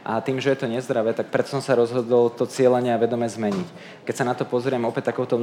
A 0.00 0.24
tým, 0.24 0.40
že 0.40 0.56
je 0.56 0.58
to 0.64 0.66
nezdravé, 0.66 1.12
tak 1.12 1.28
preto 1.28 1.52
som 1.52 1.60
sa 1.60 1.76
rozhodol 1.76 2.32
to 2.32 2.48
cieľenie 2.48 2.96
a 2.96 2.98
vedome 2.98 3.28
zmeniť. 3.28 3.68
Keď 4.08 4.14
sa 4.16 4.24
na 4.24 4.32
to 4.32 4.48
pozriem 4.48 4.80
opäť 4.88 5.12
takouto 5.12 5.36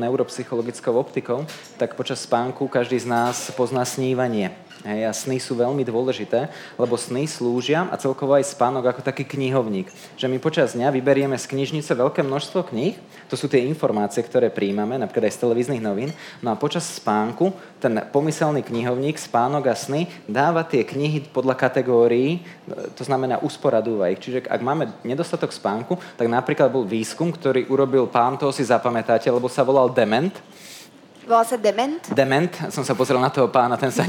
neuropsychologickou 0.48 0.94
optikou, 0.96 1.46
tak 1.78 1.94
počas 1.96 2.22
spánku 2.22 2.68
každý 2.68 3.00
z 3.00 3.06
nás 3.06 3.52
pozná 3.52 3.86
snívanie. 3.86 4.67
Hej, 4.86 5.10
a 5.10 5.12
sny 5.12 5.42
sú 5.42 5.58
veľmi 5.58 5.82
dôležité, 5.82 6.54
lebo 6.78 6.94
sny 7.02 7.26
slúžia 7.26 7.90
a 7.90 7.98
celkovo 7.98 8.38
aj 8.38 8.46
spánok 8.46 8.94
ako 8.94 9.02
taký 9.02 9.26
knihovník. 9.26 9.90
Že 10.22 10.30
my 10.30 10.38
počas 10.38 10.78
dňa 10.78 10.94
vyberieme 10.94 11.34
z 11.34 11.50
knižnice 11.50 11.98
veľké 11.98 12.22
množstvo 12.22 12.70
kníh, 12.70 12.94
to 13.26 13.34
sú 13.34 13.50
tie 13.50 13.66
informácie, 13.66 14.22
ktoré 14.22 14.54
príjmame, 14.54 15.02
napríklad 15.02 15.34
aj 15.34 15.34
z 15.34 15.42
televíznych 15.50 15.82
novín, 15.82 16.14
no 16.46 16.54
a 16.54 16.60
počas 16.62 16.86
spánku 16.94 17.58
ten 17.82 18.06
pomyselný 18.14 18.62
knihovník, 18.62 19.18
spánok 19.18 19.66
a 19.66 19.76
sny 19.76 20.06
dáva 20.30 20.62
tie 20.62 20.86
knihy 20.86 21.26
podľa 21.34 21.58
kategórií, 21.58 22.46
to 22.94 23.02
znamená 23.02 23.42
usporadúva 23.42 24.14
ich. 24.14 24.22
Čiže 24.22 24.46
ak 24.46 24.62
máme 24.62 24.94
nedostatok 25.02 25.50
spánku, 25.58 25.98
tak 26.14 26.30
napríklad 26.30 26.70
bol 26.70 26.86
výskum, 26.86 27.34
ktorý 27.34 27.66
urobil 27.66 28.06
pán, 28.06 28.38
toho 28.38 28.54
si 28.54 28.62
zapamätáte, 28.62 29.26
lebo 29.34 29.50
sa 29.50 29.66
volal 29.66 29.90
Dement, 29.90 30.38
Volá 31.28 31.44
sa 31.44 31.60
Dement? 31.60 32.00
Dement, 32.16 32.72
som 32.72 32.88
sa 32.88 32.96
pozrel 32.96 33.20
na 33.20 33.28
toho 33.28 33.52
pána, 33.52 33.76
ten 33.76 33.92
sa 33.92 34.08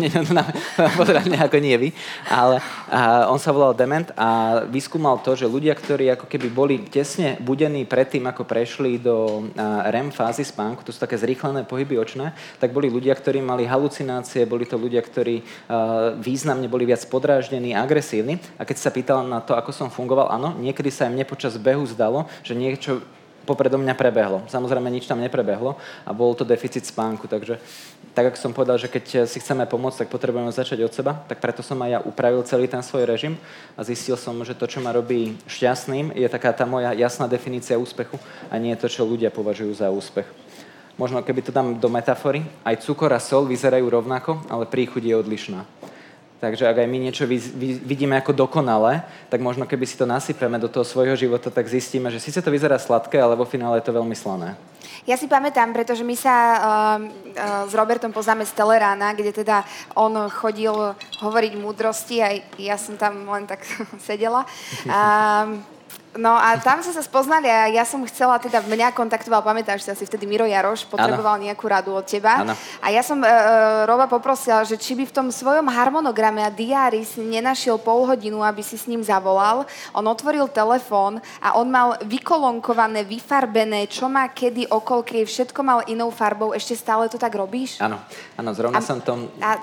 pozeral 0.99 1.27
nejako 1.27 1.59
nie 1.59 1.75
vy, 1.75 1.89
ale 2.31 2.63
a, 2.87 3.27
on 3.27 3.43
sa 3.43 3.51
volal 3.51 3.75
Dement 3.75 4.15
a 4.15 4.63
vyskúmal 4.71 5.19
to, 5.27 5.35
že 5.35 5.51
ľudia, 5.51 5.75
ktorí 5.75 6.15
ako 6.15 6.31
keby 6.31 6.47
boli 6.47 6.79
tesne 6.87 7.35
budení 7.43 7.91
predtým, 7.91 8.23
ako 8.31 8.47
prešli 8.47 9.03
do 9.03 9.51
a, 9.59 9.91
REM 9.91 10.15
fázy 10.15 10.47
spánku, 10.47 10.87
to 10.87 10.95
sú 10.95 11.03
také 11.03 11.19
zrýchlené 11.19 11.67
pohyby 11.67 11.99
očné, 11.99 12.39
tak 12.63 12.71
boli 12.71 12.87
ľudia, 12.87 13.19
ktorí 13.19 13.43
mali 13.43 13.67
halucinácie, 13.67 14.47
boli 14.47 14.63
to 14.63 14.79
ľudia, 14.79 15.03
ktorí 15.03 15.43
a, 15.43 16.15
významne 16.23 16.71
boli 16.71 16.87
viac 16.87 17.03
podráždení, 17.11 17.75
agresívni 17.75 18.39
a 18.55 18.63
keď 18.63 18.79
sa 18.79 18.95
pýtal 18.95 19.27
na 19.27 19.43
to, 19.43 19.59
ako 19.59 19.75
som 19.75 19.91
fungoval, 19.91 20.31
áno, 20.31 20.55
niekedy 20.55 20.95
sa 20.95 21.11
im 21.11 21.19
mne 21.19 21.27
počas 21.27 21.59
behu 21.59 21.83
zdalo, 21.83 22.31
že 22.47 22.55
niečo 22.55 23.03
popredo 23.49 23.81
mňa 23.81 23.97
prebehlo. 23.97 24.45
Samozrejme, 24.53 24.93
nič 24.93 25.09
tam 25.09 25.25
neprebehlo 25.25 25.81
a 26.05 26.13
bol 26.13 26.37
to 26.37 26.45
deficit 26.45 26.85
spánku. 26.85 27.25
Takže 27.25 27.57
tak, 28.13 28.29
ako 28.29 28.37
som 28.37 28.53
povedal, 28.53 28.77
že 28.77 28.93
keď 28.93 29.25
si 29.25 29.41
chceme 29.41 29.65
pomôcť, 29.65 30.05
tak 30.05 30.13
potrebujeme 30.13 30.53
začať 30.53 30.85
od 30.85 30.93
seba, 30.93 31.17
tak 31.25 31.41
preto 31.41 31.65
som 31.65 31.81
aj 31.81 31.91
ja 31.91 32.01
upravil 32.05 32.45
celý 32.45 32.69
ten 32.69 32.85
svoj 32.85 33.09
režim 33.09 33.41
a 33.73 33.81
zistil 33.81 34.21
som, 34.21 34.37
že 34.45 34.53
to, 34.53 34.69
čo 34.69 34.85
ma 34.85 34.93
robí 34.93 35.41
šťastným, 35.49 36.13
je 36.13 36.29
taká 36.29 36.53
tá 36.53 36.69
moja 36.69 36.93
jasná 36.93 37.25
definícia 37.25 37.81
úspechu 37.81 38.21
a 38.53 38.61
nie 38.61 38.77
to, 38.77 38.93
čo 38.93 39.09
ľudia 39.09 39.33
považujú 39.33 39.73
za 39.73 39.89
úspech. 39.89 40.29
Možno 40.99 41.23
keby 41.23 41.47
to 41.47 41.55
dám 41.55 41.79
do 41.79 41.87
metafory, 41.87 42.43
aj 42.67 42.83
cukor 42.83 43.15
a 43.15 43.23
sol 43.23 43.47
vyzerajú 43.47 43.87
rovnako, 43.87 44.43
ale 44.51 44.67
príchuť 44.67 45.07
je 45.07 45.15
odlišná. 45.15 45.63
Takže 46.38 46.70
ak 46.70 46.87
aj 46.87 46.88
my 46.88 46.98
niečo 47.03 47.27
vidíme 47.83 48.14
ako 48.14 48.31
dokonalé, 48.31 49.03
tak 49.27 49.42
možno 49.42 49.66
keby 49.66 49.83
si 49.90 49.98
to 49.98 50.07
nasypeme 50.07 50.55
do 50.62 50.70
toho 50.70 50.87
svojho 50.87 51.18
života, 51.18 51.51
tak 51.51 51.66
zistíme, 51.66 52.14
že 52.14 52.22
síce 52.22 52.38
to 52.38 52.55
vyzerá 52.55 52.79
sladké, 52.79 53.18
ale 53.18 53.35
vo 53.35 53.42
finále 53.42 53.83
je 53.83 53.90
to 53.90 53.96
veľmi 53.98 54.14
slané. 54.14 54.55
Ja 55.03 55.18
si 55.18 55.27
pamätám, 55.27 55.72
pretože 55.74 56.05
my 56.05 56.14
sa 56.14 56.37
uh, 56.37 56.59
uh, 57.01 57.64
s 57.66 57.72
Robertom 57.74 58.14
poznáme 58.14 58.46
z 58.46 58.55
Telerána, 58.55 59.16
kde 59.16 59.35
teda 59.35 59.66
on 59.98 60.14
chodil 60.31 60.94
hovoriť 61.24 61.53
múdrosti 61.59 62.22
a 62.22 62.38
ja 62.61 62.77
som 62.79 62.94
tam 62.94 63.27
len 63.27 63.48
tak 63.48 63.66
sedela. 64.09 64.46
Uh, 64.87 65.78
No 66.19 66.35
a 66.35 66.59
tam 66.59 66.83
sme 66.83 66.91
sa 66.91 66.99
spoznali 66.99 67.47
a 67.47 67.71
ja 67.71 67.87
som 67.87 68.03
chcela, 68.03 68.43
teda 68.43 68.59
mňa 68.67 68.91
kontaktoval, 68.91 69.39
pamätáš 69.47 69.87
si 69.87 70.03
vtedy 70.03 70.27
Miro 70.27 70.43
Jaroš, 70.43 70.83
potreboval 70.91 71.39
ano. 71.39 71.47
nejakú 71.47 71.63
radu 71.71 71.95
od 71.95 72.03
teba. 72.03 72.43
Ano. 72.43 72.59
A 72.83 72.91
ja 72.91 73.07
som 73.07 73.23
uh, 73.23 73.87
Roba 73.87 74.11
poprosila, 74.11 74.67
že 74.67 74.75
či 74.75 74.99
by 74.99 75.07
v 75.07 75.15
tom 75.15 75.31
svojom 75.31 75.71
harmonograme 75.71 76.43
a 76.43 76.51
diári 76.51 77.07
si 77.07 77.23
nenašiel 77.23 77.79
pol 77.79 78.03
hodinu, 78.03 78.43
aby 78.43 78.67
si 78.67 78.75
s 78.75 78.91
ním 78.91 78.99
zavolal. 78.99 79.63
On 79.95 80.03
otvoril 80.11 80.51
telefón 80.51 81.23
a 81.39 81.55
on 81.55 81.71
mal 81.71 81.95
vykolonkované, 82.03 83.07
vyfarbené, 83.07 83.87
čo 83.87 84.11
má 84.11 84.27
kedy, 84.27 84.67
okolky, 84.75 85.23
všetko 85.23 85.61
mal 85.63 85.87
inou 85.87 86.11
farbou. 86.11 86.51
Ešte 86.51 86.75
stále 86.75 87.07
to 87.07 87.15
tak 87.15 87.31
robíš? 87.39 87.79
Áno, 87.79 88.03
áno, 88.35 88.51
zrovna 88.59 88.83
a, 88.83 88.83
som 88.83 88.99
tom... 88.99 89.31
A, 89.39 89.55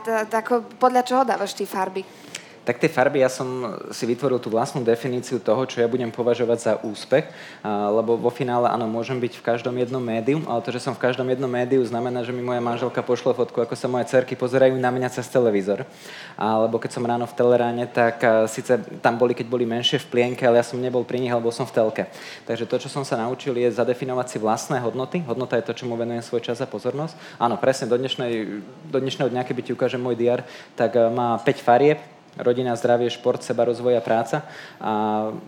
podľa 0.80 1.04
čoho 1.04 1.28
dávaš 1.28 1.52
tie 1.52 1.68
farby? 1.68 2.25
Tak 2.66 2.82
tie 2.82 2.90
farby 2.90 3.22
ja 3.22 3.30
som 3.30 3.78
si 3.94 4.10
vytvoril 4.10 4.42
tú 4.42 4.50
vlastnú 4.50 4.82
definíciu 4.82 5.38
toho, 5.38 5.70
čo 5.70 5.80
ja 5.80 5.88
budem 5.88 6.10
považovať 6.10 6.58
za 6.58 6.74
úspech, 6.82 7.30
lebo 7.64 8.18
vo 8.18 8.34
finále 8.34 8.68
áno, 8.74 8.90
môžem 8.90 9.22
byť 9.22 9.38
v 9.38 9.46
každom 9.46 9.78
jednom 9.78 10.02
médiu, 10.02 10.42
ale 10.50 10.66
to, 10.66 10.74
že 10.74 10.82
som 10.82 10.98
v 10.98 11.06
každom 11.06 11.30
jednom 11.30 11.48
médiu, 11.48 11.86
znamená, 11.86 12.26
že 12.26 12.34
mi 12.34 12.42
moja 12.42 12.58
manželka 12.58 13.06
pošle 13.06 13.38
fotku, 13.38 13.62
ako 13.62 13.78
sa 13.78 13.86
moje 13.86 14.10
cerky 14.10 14.34
pozerajú 14.34 14.74
na 14.82 14.90
mňa 14.90 15.14
cez 15.14 15.30
televízor. 15.30 15.86
Alebo 16.34 16.82
keď 16.82 16.98
som 16.98 17.06
ráno 17.06 17.30
v 17.30 17.38
teleráne, 17.38 17.86
tak 17.86 18.18
síce 18.50 18.82
tam 19.00 19.22
boli, 19.22 19.38
keď 19.38 19.46
boli 19.46 19.70
menšie 19.70 20.02
v 20.02 20.10
plienke, 20.10 20.42
ale 20.42 20.58
ja 20.58 20.66
som 20.66 20.82
nebol 20.82 21.06
pri 21.06 21.22
nich, 21.22 21.30
alebo 21.30 21.54
som 21.54 21.70
v 21.70 21.76
telke. 21.78 22.04
Takže 22.50 22.66
to, 22.66 22.82
čo 22.82 22.90
som 22.90 23.06
sa 23.06 23.22
naučil, 23.22 23.54
je 23.54 23.70
zadefinovať 23.70 24.28
si 24.34 24.38
vlastné 24.42 24.82
hodnoty. 24.82 25.22
Hodnota 25.30 25.62
je 25.62 25.70
to, 25.70 25.78
čomu 25.78 25.94
venujem 25.94 26.26
svoj 26.26 26.42
čas 26.42 26.58
a 26.60 26.68
pozornosť. 26.68 27.14
Áno, 27.38 27.62
presne, 27.62 27.86
do, 27.86 27.94
dnešnej, 27.94 28.66
do 28.90 28.98
dnešného 28.98 29.30
dňa, 29.30 29.46
keby 29.46 29.62
ti 29.62 29.72
ukážem 29.78 30.02
môj 30.02 30.18
diar, 30.18 30.42
tak 30.74 30.98
má 31.14 31.38
5 31.38 31.62
farieb, 31.62 32.15
rodina, 32.38 32.76
zdravie, 32.76 33.10
šport, 33.12 33.44
seba, 33.44 33.68
rozvoj 33.68 34.00
a 34.00 34.04
práca. 34.04 34.44
A 34.80 34.92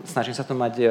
snažím 0.04 0.34
sa 0.36 0.44
to 0.44 0.56
mať 0.56 0.74
e, 0.80 0.86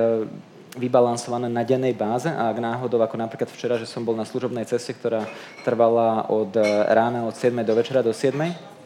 vybalansované 0.77 1.49
na 1.49 1.65
dennej 1.65 1.97
báze 1.97 2.29
a 2.29 2.53
ak 2.53 2.57
náhodou, 2.61 3.01
ako 3.01 3.17
napríklad 3.17 3.49
včera, 3.49 3.81
že 3.81 3.89
som 3.89 4.05
bol 4.05 4.13
na 4.13 4.25
služobnej 4.25 4.69
ceste, 4.69 4.93
ktorá 4.93 5.25
trvala 5.65 6.29
od 6.29 6.53
e, 6.53 6.63
rána 6.93 7.25
od 7.25 7.33
7 7.33 7.65
do 7.65 7.73
večera 7.73 8.05
do 8.05 8.13
7, 8.13 8.76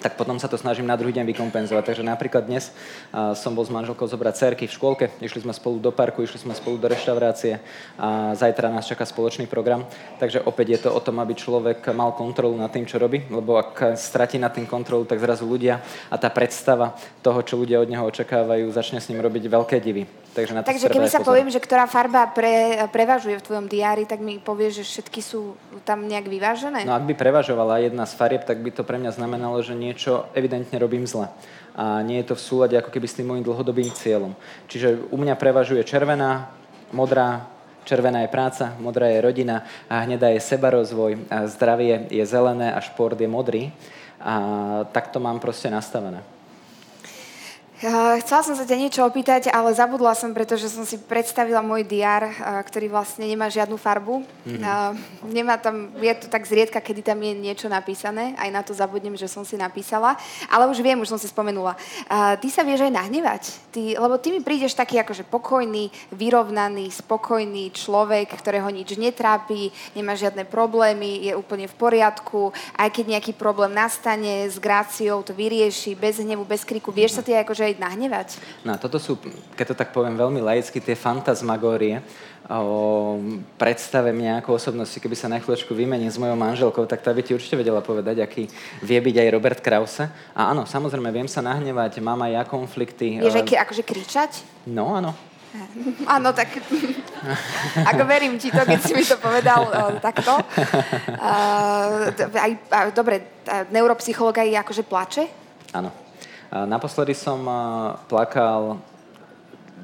tak 0.00 0.14
potom 0.20 0.36
sa 0.38 0.48
to 0.48 0.60
snažím 0.60 0.86
na 0.86 0.96
druhý 0.96 1.12
deň 1.16 1.24
vykompenzovať. 1.32 1.84
Takže 1.92 2.04
napríklad 2.04 2.44
dnes 2.46 2.70
som 3.38 3.52
bol 3.56 3.64
s 3.64 3.72
manželkou 3.72 4.04
zobrať 4.04 4.34
cerky 4.36 4.64
v 4.68 4.76
škôlke, 4.76 5.06
išli 5.20 5.42
sme 5.42 5.56
spolu 5.56 5.80
do 5.80 5.90
parku, 5.94 6.22
išli 6.22 6.42
sme 6.42 6.52
spolu 6.52 6.76
do 6.76 6.88
reštaurácie 6.88 7.58
a 7.96 8.36
zajtra 8.36 8.68
nás 8.68 8.86
čaká 8.86 9.08
spoločný 9.08 9.48
program. 9.48 9.88
Takže 10.20 10.44
opäť 10.44 10.66
je 10.76 10.80
to 10.86 10.90
o 10.92 11.00
tom, 11.00 11.20
aby 11.22 11.32
človek 11.34 11.82
mal 11.96 12.12
kontrolu 12.12 12.56
nad 12.56 12.68
tým, 12.68 12.84
čo 12.84 13.00
robí, 13.00 13.24
lebo 13.30 13.56
ak 13.56 13.96
stratí 13.96 14.36
nad 14.36 14.52
tým 14.52 14.68
kontrolu, 14.68 15.08
tak 15.08 15.20
zrazu 15.22 15.48
ľudia 15.48 15.80
a 16.12 16.16
tá 16.20 16.28
predstava 16.28 16.96
toho, 17.24 17.40
čo 17.42 17.56
ľudia 17.56 17.80
od 17.80 17.88
neho 17.88 18.04
očakávajú, 18.04 18.68
začne 18.72 19.00
s 19.00 19.08
ním 19.08 19.24
robiť 19.24 19.48
veľké 19.48 19.78
divy. 19.80 20.25
Takže, 20.36 20.52
na 20.52 20.60
to 20.60 20.68
Takže 20.68 20.92
keby 20.92 21.08
sa 21.08 21.24
pozor. 21.24 21.32
poviem, 21.32 21.48
že 21.48 21.56
ktorá 21.56 21.88
farba 21.88 22.28
pre, 22.28 22.84
prevažuje 22.92 23.40
v 23.40 23.46
tvojom 23.48 23.66
diári, 23.72 24.04
tak 24.04 24.20
mi 24.20 24.36
povieš, 24.36 24.84
že 24.84 24.84
všetky 24.84 25.20
sú 25.24 25.56
tam 25.88 26.04
nejak 26.04 26.28
vyvážené? 26.28 26.84
No 26.84 26.92
ak 26.92 27.08
by 27.08 27.16
prevažovala 27.16 27.80
jedna 27.80 28.04
z 28.04 28.12
farieb, 28.20 28.44
tak 28.44 28.60
by 28.60 28.68
to 28.68 28.84
pre 28.84 29.00
mňa 29.00 29.16
znamenalo, 29.16 29.64
že 29.64 29.72
niečo 29.72 30.28
evidentne 30.36 30.76
robím 30.76 31.08
zle. 31.08 31.32
A 31.72 32.04
nie 32.04 32.20
je 32.20 32.28
to 32.28 32.34
v 32.36 32.44
súlade 32.44 32.76
ako 32.76 32.92
keby 32.92 33.08
s 33.08 33.16
tým 33.16 33.32
môjim 33.32 33.48
dlhodobým 33.48 33.88
cieľom. 33.96 34.36
Čiže 34.68 35.08
u 35.08 35.16
mňa 35.16 35.40
prevažuje 35.40 35.80
červená, 35.88 36.52
modrá, 36.92 37.48
červená 37.88 38.20
je 38.20 38.28
práca, 38.28 38.76
modrá 38.76 39.08
je 39.08 39.24
rodina 39.24 39.64
a 39.88 40.04
hnedá 40.04 40.28
je 40.36 40.44
sebarozvoj, 40.44 41.32
a 41.32 41.48
zdravie 41.48 42.12
je 42.12 42.24
zelené 42.28 42.76
a 42.76 42.84
šport 42.84 43.16
je 43.16 43.28
modrý. 43.28 43.72
A 44.20 44.34
takto 44.92 45.16
mám 45.16 45.40
proste 45.40 45.72
nastavené. 45.72 46.35
Chcela 47.76 48.40
som 48.40 48.56
sa 48.56 48.64
ťa 48.64 48.80
niečo 48.80 49.04
opýtať, 49.04 49.52
ale 49.52 49.68
zabudla 49.76 50.16
som, 50.16 50.32
pretože 50.32 50.72
som 50.72 50.88
si 50.88 50.96
predstavila 50.96 51.60
môj 51.60 51.84
diár, 51.84 52.24
ktorý 52.64 52.88
vlastne 52.88 53.28
nemá 53.28 53.52
žiadnu 53.52 53.76
farbu. 53.76 54.24
Mm-hmm. 54.48 55.28
Nemá 55.28 55.60
tam, 55.60 55.92
je 56.00 56.14
to 56.16 56.32
tak 56.32 56.48
zriedka, 56.48 56.80
kedy 56.80 57.04
tam 57.04 57.20
je 57.20 57.36
niečo 57.36 57.68
napísané. 57.68 58.32
Aj 58.40 58.48
na 58.48 58.64
to 58.64 58.72
zabudnem, 58.72 59.12
že 59.12 59.28
som 59.28 59.44
si 59.44 59.60
napísala. 59.60 60.16
Ale 60.48 60.64
už 60.72 60.80
viem, 60.80 60.96
už 60.96 61.12
som 61.12 61.20
si 61.20 61.28
spomenula. 61.28 61.76
Ty 62.08 62.48
sa 62.48 62.64
vieš 62.64 62.88
aj 62.88 62.96
nahnevať. 62.96 63.42
Ty, 63.68 64.00
lebo 64.00 64.16
ty 64.16 64.32
mi 64.32 64.40
prídeš 64.40 64.72
taký 64.72 64.96
akože 65.04 65.28
pokojný, 65.28 65.92
vyrovnaný, 66.16 66.88
spokojný 66.88 67.76
človek, 67.76 68.32
ktorého 68.40 68.72
nič 68.72 68.96
netrápi, 68.96 69.68
nemá 69.92 70.16
žiadne 70.16 70.48
problémy, 70.48 71.28
je 71.28 71.36
úplne 71.36 71.68
v 71.68 71.76
poriadku. 71.76 72.56
Aj 72.72 72.88
keď 72.88 73.20
nejaký 73.20 73.36
problém 73.36 73.76
nastane 73.76 74.48
s 74.48 74.56
gráciou, 74.56 75.20
to 75.20 75.36
vyrieši 75.36 75.92
bez 75.92 76.24
hnevu, 76.24 76.48
bez 76.48 76.64
kriku. 76.64 76.88
Vieš 76.88 77.20
sa 77.20 77.22
ty 77.26 77.36
akože 77.36 77.65
aj 77.66 77.74
nahnevať? 77.82 78.28
No 78.62 78.78
toto 78.78 78.96
sú, 79.02 79.18
keď 79.58 79.74
to 79.74 79.78
tak 79.78 79.90
poviem 79.90 80.14
veľmi 80.14 80.40
laicky, 80.40 80.78
tie 80.78 80.94
fantasmagórie 80.94 82.00
o 82.46 83.18
predstave 83.58 84.14
mňa 84.14 84.38
ako 84.38 84.54
osobnosti, 84.54 84.94
keby 85.02 85.18
sa 85.18 85.26
na 85.26 85.42
chvíľočku 85.42 85.74
vymením 85.74 86.06
s 86.06 86.14
mojou 86.14 86.38
manželkou, 86.38 86.86
tak 86.86 87.02
tá 87.02 87.10
by 87.10 87.22
ti 87.26 87.34
určite 87.34 87.58
vedela 87.58 87.82
povedať, 87.82 88.22
aký 88.22 88.46
vie 88.86 88.98
byť 89.02 89.16
aj 89.18 89.28
Robert 89.34 89.58
Krause. 89.58 90.06
A 90.30 90.54
áno, 90.54 90.62
samozrejme, 90.62 91.10
viem 91.10 91.26
sa 91.26 91.42
nahnevať, 91.42 91.98
mám 91.98 92.22
aj 92.22 92.32
ja 92.38 92.42
konflikty. 92.46 93.18
Vieš, 93.18 93.42
aj 93.42 93.66
akože 93.66 93.82
kričať? 93.82 94.30
No, 94.70 94.94
áno. 94.94 95.10
Áno, 96.06 96.36
tak 96.36 96.52
ako 97.90 98.02
verím 98.04 98.36
ti 98.36 98.52
to, 98.52 98.62
keď 98.62 98.80
si 98.84 98.92
mi 98.92 99.02
to 99.02 99.16
povedal 99.16 99.66
uh, 99.66 99.96
takto. 99.98 100.36
Uh, 101.16 102.12
aj, 102.36 102.52
uh, 102.70 102.88
dobre, 102.92 103.40
neuropsycholog 103.72 104.36
aj 104.36 104.68
akože 104.68 104.82
plače? 104.84 105.24
Áno. 105.72 106.05
Naposledy 106.52 107.14
som 107.14 107.42
plakal, 108.06 108.78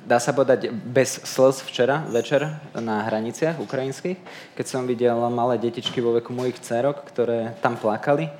dá 0.07 0.19
sa 0.23 0.31
povedať, 0.31 0.71
bez 0.71 1.23
slz 1.23 1.67
včera 1.67 2.07
večer 2.07 2.47
na 2.79 3.03
hraniciach 3.07 3.59
ukrajinských, 3.59 4.19
keď 4.55 4.67
som 4.67 4.87
videl 4.87 5.19
malé 5.31 5.59
detičky 5.59 5.99
vo 5.99 6.15
veku 6.15 6.31
mojich 6.31 6.63
dcerok, 6.63 7.03
ktoré 7.11 7.55
tam 7.59 7.75
plakali 7.75 8.31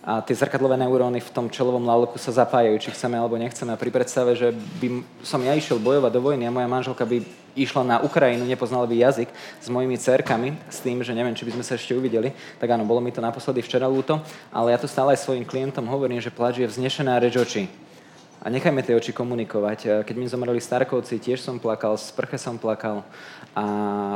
a 0.00 0.24
tie 0.24 0.32
zrkadlové 0.32 0.80
neuróny 0.80 1.20
v 1.20 1.28
tom 1.28 1.52
čelovom 1.52 1.84
lalku 1.84 2.16
sa 2.16 2.32
zapájajú, 2.32 2.80
či 2.80 2.96
chceme 2.96 3.20
alebo 3.20 3.36
nechceme. 3.36 3.76
A 3.76 3.80
pri 3.80 3.92
predstave, 3.92 4.32
že 4.32 4.48
by 4.80 5.04
som 5.20 5.44
ja 5.44 5.52
išiel 5.52 5.76
bojovať 5.76 6.12
do 6.16 6.24
vojny 6.24 6.48
a 6.48 6.54
moja 6.54 6.64
manželka 6.64 7.04
by 7.04 7.20
išla 7.54 7.82
na 7.82 7.96
Ukrajinu, 8.02 8.46
nepoznala 8.46 8.86
by 8.86 8.96
jazyk 8.96 9.28
s 9.58 9.68
mojimi 9.70 9.96
cerkami, 9.98 10.56
s 10.70 10.78
tým, 10.82 11.02
že 11.02 11.14
neviem, 11.14 11.34
či 11.34 11.46
by 11.46 11.54
sme 11.58 11.64
sa 11.66 11.74
ešte 11.74 11.94
uvideli, 11.94 12.32
tak 12.58 12.70
áno, 12.70 12.86
bolo 12.86 13.02
mi 13.02 13.10
to 13.10 13.22
naposledy 13.22 13.62
včera 13.62 13.90
ľúto, 13.90 14.22
ale 14.50 14.72
ja 14.74 14.78
to 14.78 14.90
stále 14.90 15.14
aj 15.14 15.22
svojim 15.22 15.46
klientom 15.46 15.86
hovorím, 15.86 16.22
že 16.22 16.34
plač 16.34 16.62
je 16.62 16.70
vznešená 16.70 17.18
reč 17.18 17.36
očí. 17.36 17.66
A 18.40 18.48
nechajme 18.48 18.80
tie 18.80 18.96
oči 18.96 19.12
komunikovať. 19.12 20.00
Keď 20.08 20.16
mi 20.16 20.24
zomreli 20.24 20.64
Starkovci, 20.64 21.20
tiež 21.20 21.44
som 21.44 21.60
plakal, 21.60 22.00
z 22.00 22.08
prche 22.16 22.40
som 22.40 22.56
plakal. 22.56 23.04
A 23.52 23.64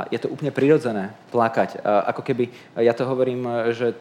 je 0.09 0.16
to 0.16 0.33
úplne 0.33 0.49
prirodzené 0.49 1.12
plakať. 1.29 1.85
A 1.85 2.09
ako 2.09 2.25
keby, 2.25 2.49
ja 2.81 2.97
to 2.97 3.05
hovorím, 3.05 3.44
že 3.77 3.92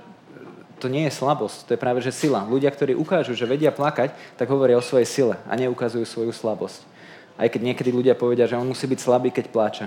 to 0.79 0.87
nie 0.87 1.03
je 1.11 1.15
slabosť, 1.19 1.67
to 1.67 1.73
je 1.75 1.83
práve 1.83 1.99
že 1.99 2.15
sila. 2.15 2.47
Ľudia, 2.47 2.71
ktorí 2.71 2.95
ukážu, 2.95 3.35
že 3.35 3.43
vedia 3.43 3.75
plakať, 3.75 4.15
tak 4.39 4.47
hovoria 4.47 4.79
o 4.79 4.83
svojej 4.83 5.07
sile 5.07 5.35
a 5.43 5.59
neukazujú 5.59 6.07
svoju 6.07 6.31
slabosť. 6.31 6.92
Aj 7.37 7.47
keď 7.49 7.61
niekedy 7.73 7.89
ľudia 7.89 8.13
povedia, 8.13 8.45
že 8.45 8.57
on 8.57 8.69
musí 8.69 8.85
byť 8.85 8.99
slabý, 8.99 9.29
keď 9.33 9.45
pláče. 9.49 9.85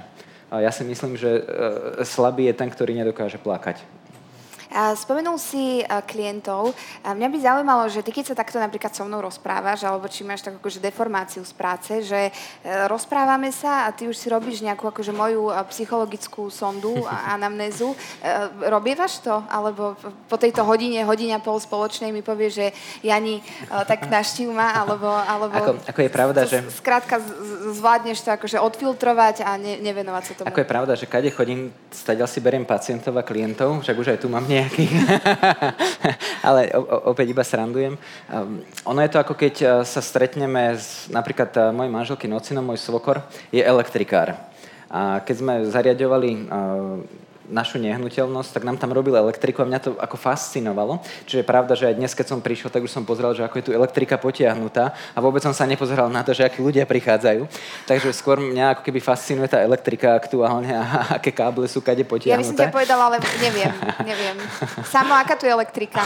A 0.50 0.62
ja 0.62 0.70
si 0.70 0.86
myslím, 0.86 1.18
že 1.18 1.42
e, 1.42 1.42
slabý 2.06 2.46
je 2.46 2.54
ten, 2.54 2.70
ktorý 2.70 2.94
nedokáže 2.94 3.38
plakať. 3.42 3.82
Spomenul 4.76 5.40
si 5.40 5.80
klientov. 6.04 6.76
Mňa 7.00 7.28
by 7.32 7.38
zaujímalo, 7.40 7.88
že 7.88 8.04
ty 8.04 8.12
keď 8.12 8.32
sa 8.32 8.36
takto 8.36 8.60
napríklad 8.60 8.92
so 8.92 9.08
mnou 9.08 9.24
rozprávaš, 9.24 9.88
alebo 9.88 10.04
či 10.04 10.20
máš 10.20 10.44
takú 10.44 10.60
akože 10.60 10.84
deformáciu 10.84 11.40
z 11.48 11.54
práce, 11.56 11.92
že 12.04 12.28
e, 12.28 12.30
rozprávame 12.84 13.48
sa 13.56 13.88
a 13.88 13.94
ty 13.96 14.04
už 14.04 14.16
si 14.16 14.28
robíš 14.28 14.60
nejakú 14.60 14.84
akože 14.92 15.16
moju 15.16 15.48
psychologickú 15.72 16.52
sondu 16.52 16.92
a 17.08 17.24
anamnézu. 17.36 17.96
Robievaš 18.68 19.24
to? 19.24 19.40
Alebo 19.48 19.96
po 20.28 20.36
tejto 20.36 20.60
hodine, 20.68 21.08
hodine 21.08 21.36
a 21.36 21.40
pol 21.40 21.56
spoločnej 21.56 22.12
mi 22.12 22.20
povie, 22.20 22.52
že 22.52 22.66
Jani, 23.00 23.40
tak 23.88 24.12
naštív 24.12 24.52
ma, 24.52 24.76
alebo... 24.76 25.08
alebo 25.08 25.56
ako, 25.56 25.72
ako 25.88 26.00
je 26.04 26.10
pravda, 26.12 26.40
že... 26.44 26.60
Skrátka 26.68 27.16
zvládneš 27.72 28.22
to 28.22 28.30
akože 28.34 28.58
odfiltrovať 28.60 29.46
a 29.46 29.56
ne, 29.56 29.80
nevenovať 29.80 30.22
sa 30.22 30.32
tomu. 30.36 30.46
Ako 30.52 30.60
je 30.62 30.68
pravda, 30.68 30.92
že 30.98 31.08
kade 31.08 31.30
chodím, 31.32 31.72
stadiaľ 31.88 32.28
si 32.28 32.44
beriem 32.44 32.68
pacientov 32.68 33.16
a 33.16 33.22
klientov, 33.24 33.80
však 33.80 33.96
už 33.96 34.08
aj 34.16 34.18
tu 34.20 34.28
mám 34.28 34.44
nejakých. 34.66 34.92
Ale 36.48 36.74
opäť 37.06 37.26
iba 37.30 37.46
srandujem. 37.46 37.94
Um, 38.26 38.60
ono 38.82 39.00
je 39.02 39.10
to 39.14 39.22
ako 39.22 39.34
keď 39.38 39.54
uh, 39.62 39.70
sa 39.86 40.02
stretneme 40.02 40.74
s 40.74 41.06
napríklad 41.06 41.50
uh, 41.54 41.62
mojej 41.70 41.92
manželky 41.94 42.26
Nocino, 42.26 42.60
môj 42.60 42.82
svokor, 42.82 43.22
je 43.54 43.62
elektrikár. 43.62 44.34
A 44.90 45.22
keď 45.22 45.36
sme 45.38 45.54
zariadovali 45.66 46.30
uh, 46.46 47.25
našu 47.50 47.78
nehnuteľnosť, 47.78 48.50
tak 48.56 48.66
nám 48.66 48.76
tam 48.76 48.90
robil 48.92 49.14
elektriku 49.14 49.62
a 49.62 49.68
mňa 49.68 49.80
to 49.82 49.90
ako 49.98 50.16
fascinovalo. 50.18 51.00
Čiže 51.26 51.42
je 51.42 51.46
pravda, 51.46 51.72
že 51.78 51.88
aj 51.90 51.94
dnes, 51.98 52.12
keď 52.12 52.26
som 52.26 52.38
prišiel, 52.42 52.70
tak 52.70 52.82
už 52.82 52.92
som 52.92 53.06
pozrel, 53.06 53.32
že 53.32 53.46
ako 53.46 53.56
je 53.58 53.64
tu 53.68 53.72
elektrika 53.72 54.18
potiahnutá 54.18 54.94
a 55.14 55.18
vôbec 55.22 55.42
som 55.42 55.54
sa 55.54 55.64
nepozeral 55.64 56.10
na 56.10 56.22
to, 56.26 56.34
že 56.34 56.46
akí 56.46 56.58
ľudia 56.62 56.84
prichádzajú. 56.84 57.46
Takže 57.86 58.10
skôr 58.12 58.42
mňa 58.42 58.78
ako 58.78 58.82
keby 58.82 58.98
fascinuje 58.98 59.48
tá 59.50 59.62
elektrika 59.62 60.18
aktuálne 60.18 60.74
a 60.74 60.84
aké 61.18 61.30
káble 61.30 61.66
sú 61.70 61.80
kade 61.80 62.02
potiahnuté. 62.02 62.34
Ja 62.34 62.42
by 62.42 62.50
som 62.50 62.58
ťa 62.58 62.74
povedala, 62.74 63.02
ale 63.12 63.16
neviem, 63.38 63.72
neviem. 64.02 64.36
Samo, 64.86 65.14
aká 65.14 65.38
tu 65.38 65.46
je 65.46 65.52
elektrika? 65.52 66.02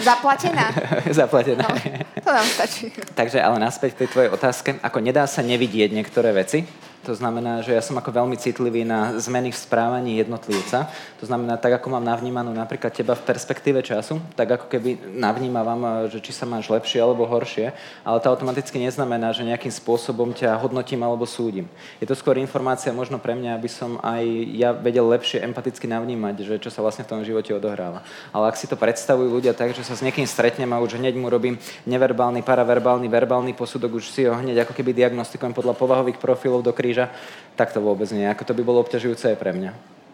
Zaplatená? 0.00 0.72
Zaplatená. 1.20 1.64
No, 1.64 1.76
to 2.20 2.30
nám 2.30 2.46
stačí. 2.46 2.92
Takže 3.16 3.40
ale 3.40 3.56
naspäť 3.60 3.96
k 3.96 3.98
tej 4.04 4.08
tvojej 4.12 4.30
otázke, 4.30 4.68
ako 4.80 4.98
nedá 5.00 5.24
sa 5.24 5.40
nevidieť 5.40 5.90
niektoré 5.92 6.32
veci, 6.36 6.64
to 7.00 7.16
znamená, 7.16 7.64
že 7.64 7.72
ja 7.72 7.80
som 7.80 7.96
ako 7.96 8.12
veľmi 8.12 8.36
citlivý 8.36 8.84
na 8.84 9.16
zmeny 9.16 9.48
v 9.48 9.56
správaní 9.56 10.20
jednotlivca. 10.20 10.92
To 11.20 11.24
znamená, 11.24 11.56
tak 11.56 11.80
ako 11.80 11.96
mám 11.96 12.04
navnímanú 12.04 12.52
napríklad 12.52 12.92
teba 12.92 13.16
v 13.16 13.24
perspektíve 13.24 13.80
času, 13.80 14.20
tak 14.36 14.60
ako 14.60 14.68
keby 14.68 15.16
navnímavam, 15.16 16.12
že 16.12 16.20
či 16.20 16.36
sa 16.36 16.44
máš 16.44 16.68
lepšie 16.68 17.00
alebo 17.00 17.24
horšie, 17.24 17.72
ale 18.04 18.20
to 18.20 18.28
automaticky 18.28 18.76
neznamená, 18.76 19.32
že 19.32 19.48
nejakým 19.48 19.72
spôsobom 19.72 20.36
ťa 20.36 20.60
hodnotím 20.60 21.00
alebo 21.00 21.24
súdim. 21.24 21.66
Je 21.98 22.06
to 22.06 22.12
skôr 22.12 22.36
informácia 22.36 22.92
možno 22.92 23.16
pre 23.16 23.32
mňa, 23.32 23.56
aby 23.56 23.68
som 23.72 23.96
aj 24.04 24.22
ja 24.52 24.76
vedel 24.76 25.08
lepšie 25.08 25.40
empaticky 25.40 25.88
navnímať, 25.88 26.34
že 26.44 26.54
čo 26.60 26.68
sa 26.68 26.84
vlastne 26.84 27.08
v 27.08 27.16
tom 27.16 27.20
živote 27.24 27.56
odohráva. 27.56 28.04
Ale 28.28 28.52
ak 28.52 28.60
si 28.60 28.68
to 28.68 28.76
predstavujú 28.76 29.40
ľudia 29.40 29.56
tak, 29.56 29.72
že 29.72 29.88
sa 29.88 29.96
s 29.96 30.04
niekým 30.04 30.28
stretnem 30.28 30.68
a 30.68 30.82
už 30.84 31.00
hneď 31.00 31.16
mu 31.16 31.32
robím 31.32 31.56
neverbálny, 31.88 32.44
paraverbálny, 32.44 33.08
verbálny 33.08 33.52
posudok, 33.56 33.96
už 33.96 34.12
si 34.12 34.28
ho 34.28 34.36
hneď 34.36 34.68
ako 34.68 34.76
keby 34.76 34.92
diagnostikujem 34.92 35.56
podľa 35.56 35.74
povahových 35.80 36.20
profilov 36.20 36.60
do 36.60 36.76
kríža, 36.76 36.89
kríža, 36.90 37.06
tak 37.54 37.70
to 37.70 37.78
vôbec 37.78 38.10
nie. 38.10 38.26
Ako 38.26 38.42
to 38.42 38.50
by 38.50 38.66
bolo 38.66 38.82
obťažujúce 38.82 39.30
aj 39.30 39.38
pre 39.38 39.54
mňa. 39.54 39.70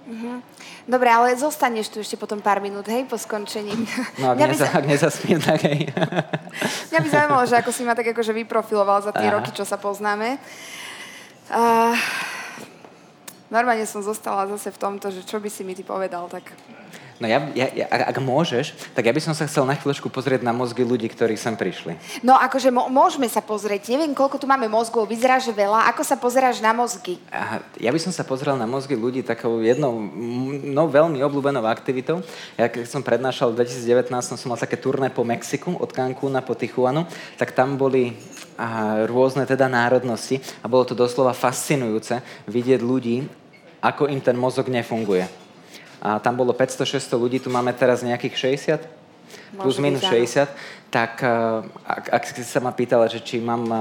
Uh-huh. 0.06 0.38
Dobre, 0.84 1.08
ale 1.08 1.32
zostaneš 1.34 1.88
tu 1.88 1.98
ešte 2.04 2.20
potom 2.20 2.38
pár 2.38 2.60
minút, 2.60 2.84
hej, 2.86 3.08
po 3.08 3.16
skončení. 3.16 3.72
No 4.20 4.36
ak, 4.36 4.38
neza, 4.38 4.68
ak 4.68 4.84
nezaspím, 4.84 5.40
tak 5.40 5.64
hej. 5.64 5.88
Mňa 6.92 7.00
by 7.00 7.08
zaujímalo, 7.08 7.44
že 7.48 7.56
ako 7.56 7.70
si 7.72 7.82
ma 7.82 7.96
tak 7.96 8.12
akože 8.12 8.36
vyprofiloval 8.44 9.00
za 9.00 9.10
tie 9.16 9.32
Aha. 9.32 9.40
roky, 9.40 9.50
čo 9.56 9.64
sa 9.64 9.80
poznáme. 9.80 10.36
Uh, 11.48 11.96
normálne 13.48 13.88
som 13.88 14.04
zostala 14.04 14.46
zase 14.52 14.68
v 14.70 14.78
tomto, 14.78 15.08
že 15.10 15.24
čo 15.24 15.40
by 15.40 15.48
si 15.48 15.64
mi 15.64 15.72
ty 15.72 15.82
povedal, 15.82 16.28
tak 16.28 16.52
No 17.16 17.24
ja, 17.24 17.40
ja, 17.56 17.66
ja, 17.72 17.86
ak 17.88 18.20
môžeš, 18.20 18.76
tak 18.92 19.08
ja 19.08 19.12
by 19.16 19.20
som 19.24 19.32
sa 19.32 19.48
chcel 19.48 19.64
na 19.64 19.72
chvíľočku 19.72 20.12
pozrieť 20.12 20.44
na 20.44 20.52
mozgy 20.52 20.84
ľudí, 20.84 21.08
ktorí 21.08 21.32
sem 21.40 21.56
prišli. 21.56 21.96
No 22.20 22.36
akože 22.36 22.68
môžeme 22.68 23.24
sa 23.24 23.40
pozrieť. 23.40 23.88
Neviem, 23.88 24.12
koľko 24.12 24.36
tu 24.36 24.44
máme 24.44 24.68
mozgov. 24.68 25.08
Vyzerá, 25.08 25.40
že 25.40 25.48
veľa. 25.48 25.88
Ako 25.96 26.04
sa 26.04 26.20
pozeráš 26.20 26.60
na 26.60 26.76
mozgy? 26.76 27.16
Aha, 27.32 27.64
ja 27.80 27.88
by 27.88 27.96
som 27.96 28.12
sa 28.12 28.20
pozrel 28.20 28.60
na 28.60 28.68
mozgy 28.68 28.92
ľudí 28.92 29.24
takou 29.24 29.64
jednou 29.64 29.96
no, 30.60 30.92
veľmi 30.92 31.24
obľúbenou 31.24 31.64
aktivitou. 31.64 32.20
Ja 32.60 32.68
keď 32.68 32.84
som 32.84 33.00
prednášal 33.00 33.56
v 33.56 33.64
2019, 33.64 34.12
som 34.36 34.48
mal 34.52 34.60
také 34.60 34.76
turné 34.76 35.08
po 35.08 35.24
Mexiku, 35.24 35.72
od 35.80 35.88
Cancúna 35.96 36.44
po 36.44 36.52
Tijuanu, 36.52 37.08
tak 37.40 37.56
tam 37.56 37.80
boli 37.80 38.12
a, 38.60 39.08
rôzne 39.08 39.48
teda 39.48 39.72
národnosti 39.72 40.36
a 40.60 40.68
bolo 40.68 40.84
to 40.84 40.92
doslova 40.92 41.32
fascinujúce 41.32 42.20
vidieť 42.44 42.84
ľudí, 42.84 43.24
ako 43.80 44.12
im 44.12 44.20
ten 44.20 44.36
mozog 44.36 44.68
nefunguje 44.68 45.45
a 46.00 46.20
tam 46.20 46.36
bolo 46.36 46.52
500-600 46.52 47.16
ľudí, 47.16 47.38
tu 47.40 47.48
máme 47.48 47.72
teraz 47.72 48.04
nejakých 48.04 48.34
60, 48.80 49.45
plus 49.54 49.78
minus 49.78 50.02
60, 50.02 50.48
tak 50.90 51.20
eh, 51.20 51.30
ak, 51.84 52.04
ak 52.08 52.22
si 52.30 52.42
sa 52.46 52.62
ma 52.62 52.72
pýtala, 52.72 53.10
že 53.10 53.20
či 53.20 53.42
mám 53.42 53.62
eh, 53.68 53.80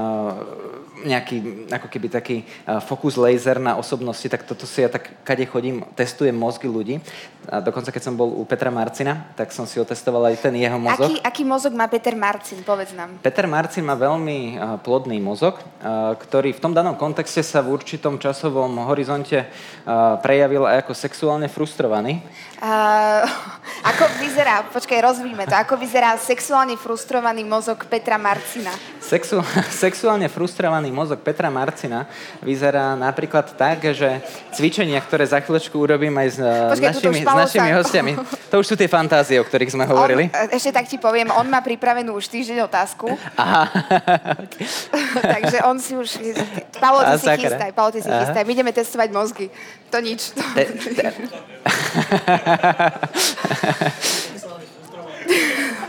nejaký, 0.96 1.68
ako 1.70 1.86
keby 1.92 2.08
taký 2.08 2.36
uh, 2.42 2.80
fokus 2.80 3.20
laser 3.20 3.60
na 3.60 3.76
osobnosti, 3.76 4.24
tak 4.26 4.48
toto 4.48 4.64
si 4.64 4.80
ja 4.80 4.88
tak, 4.88 5.12
kade 5.22 5.44
chodím, 5.44 5.84
testujem 5.92 6.32
mozgy 6.32 6.66
ľudí. 6.66 7.04
A 7.46 7.60
dokonca, 7.60 7.92
keď 7.92 8.02
som 8.10 8.16
bol 8.16 8.32
u 8.32 8.42
Petra 8.48 8.72
Marcina, 8.72 9.28
tak 9.38 9.52
som 9.54 9.68
si 9.68 9.78
otestoval 9.78 10.34
aj 10.34 10.40
ten 10.40 10.56
jeho 10.56 10.74
mozog. 10.80 11.12
Aký, 11.12 11.20
aký 11.20 11.42
mozog 11.46 11.76
má 11.76 11.86
Peter 11.86 12.16
Marcin? 12.16 12.64
Povedz 12.64 12.96
nám. 12.96 13.22
Peter 13.22 13.46
Marcin 13.46 13.86
má 13.86 13.94
veľmi 13.94 14.58
plodný 14.82 15.20
mozog, 15.22 15.60
ktorý 16.16 16.56
v 16.56 16.62
tom 16.64 16.72
danom 16.74 16.98
kontexte 16.98 17.44
sa 17.44 17.62
v 17.62 17.76
určitom 17.76 18.18
časovom 18.18 18.72
horizonte 18.88 19.46
prejavil 20.24 20.66
aj 20.66 20.88
ako 20.88 20.92
sexuálne 20.96 21.46
frustrovaný. 21.46 22.18
Uh, 22.56 23.20
ako 23.92 24.08
vyzerá, 24.16 24.64
počkaj, 24.72 24.98
rozvíjme 25.04 25.44
to, 25.44 25.55
ako 25.62 25.80
vyzerá 25.80 26.12
sexuálne 26.20 26.76
frustrovaný 26.76 27.40
mozog 27.40 27.88
Petra 27.88 28.20
Marcina? 28.20 28.68
Sexu, 29.00 29.40
sexuálne 29.86 30.28
frustrovaný 30.28 30.92
mozog 30.92 31.22
Petra 31.24 31.48
Marcina 31.48 32.04
vyzerá 32.44 32.92
napríklad 32.98 33.56
tak, 33.56 33.94
že 33.96 34.20
cvičenia, 34.52 35.00
ktoré 35.00 35.24
za 35.24 35.40
chvíľočku 35.40 35.72
urobím 35.78 36.12
aj 36.20 36.28
s, 36.28 36.38
eh, 36.42 36.70
Počkej, 36.76 36.88
našimi, 36.92 37.20
s 37.24 37.36
našimi 37.36 37.70
hostiami, 37.72 38.12
to 38.52 38.54
už 38.60 38.66
sú 38.66 38.74
tie 38.76 38.88
fantázie, 38.90 39.40
o 39.40 39.44
ktorých 39.46 39.72
sme 39.72 39.84
hovorili. 39.88 40.28
On, 40.28 40.52
ešte 40.52 40.70
tak 40.74 40.86
ti 40.90 41.00
poviem, 41.00 41.32
on 41.32 41.48
má 41.48 41.64
pripravenú 41.64 42.12
už 42.18 42.28
týždeň 42.28 42.68
otázku. 42.68 43.08
Aha. 43.38 43.64
Takže 45.36 45.64
on 45.64 45.80
si 45.80 45.96
už... 45.96 46.20
Paolo, 46.76 47.00
ty 47.16 47.16
si 47.16 47.28
chystaj, 47.46 47.70
Paolo, 47.72 47.90
ty 47.96 48.00
si 48.04 48.10
chystaj. 48.10 48.44
My 48.44 48.52
ideme 48.52 48.72
testovať 48.74 49.08
mozgy. 49.14 49.46
To 49.90 49.98
nič. 50.02 50.34
Te, 50.52 50.64
te... 50.98 51.06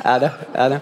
áno, 0.07 0.27
áno. 0.55 0.77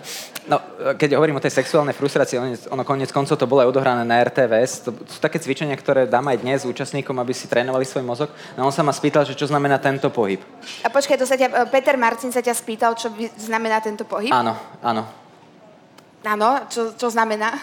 No, 0.45 0.61
keď 0.93 1.17
hovorím 1.17 1.41
o 1.41 1.43
tej 1.43 1.57
sexuálnej 1.57 1.97
frustrácii, 1.97 2.37
ono 2.69 2.85
konec 2.85 3.09
koncov 3.09 3.33
to 3.33 3.49
bolo 3.49 3.65
aj 3.65 3.73
odohrané 3.73 4.05
na 4.05 4.21
RTVS. 4.21 4.85
To 4.85 4.93
sú 4.93 5.17
také 5.17 5.41
cvičenia, 5.41 5.73
ktoré 5.73 6.05
dám 6.05 6.29
aj 6.29 6.37
dnes 6.37 6.69
účastníkom, 6.69 7.17
aby 7.17 7.33
si 7.33 7.49
trénovali 7.49 7.81
svoj 7.81 8.05
mozog. 8.05 8.29
No 8.53 8.69
on 8.69 8.73
sa 8.75 8.85
ma 8.85 8.93
spýtal, 8.93 9.25
že 9.25 9.33
čo 9.33 9.49
znamená 9.49 9.81
tento 9.81 10.13
pohyb. 10.13 10.37
A 10.85 10.93
počkaj, 10.93 11.17
to 11.17 11.25
sa 11.25 11.33
ťa, 11.33 11.65
Peter 11.73 11.97
Marcin 11.97 12.29
sa 12.29 12.45
ťa 12.45 12.53
spýtal, 12.53 12.93
čo 12.93 13.09
znamená 13.41 13.81
tento 13.81 14.05
pohyb? 14.05 14.29
Áno, 14.29 14.53
áno. 14.85 15.09
Áno, 16.21 16.49
čo, 16.69 16.93
čo 16.93 17.09
znamená? 17.09 17.57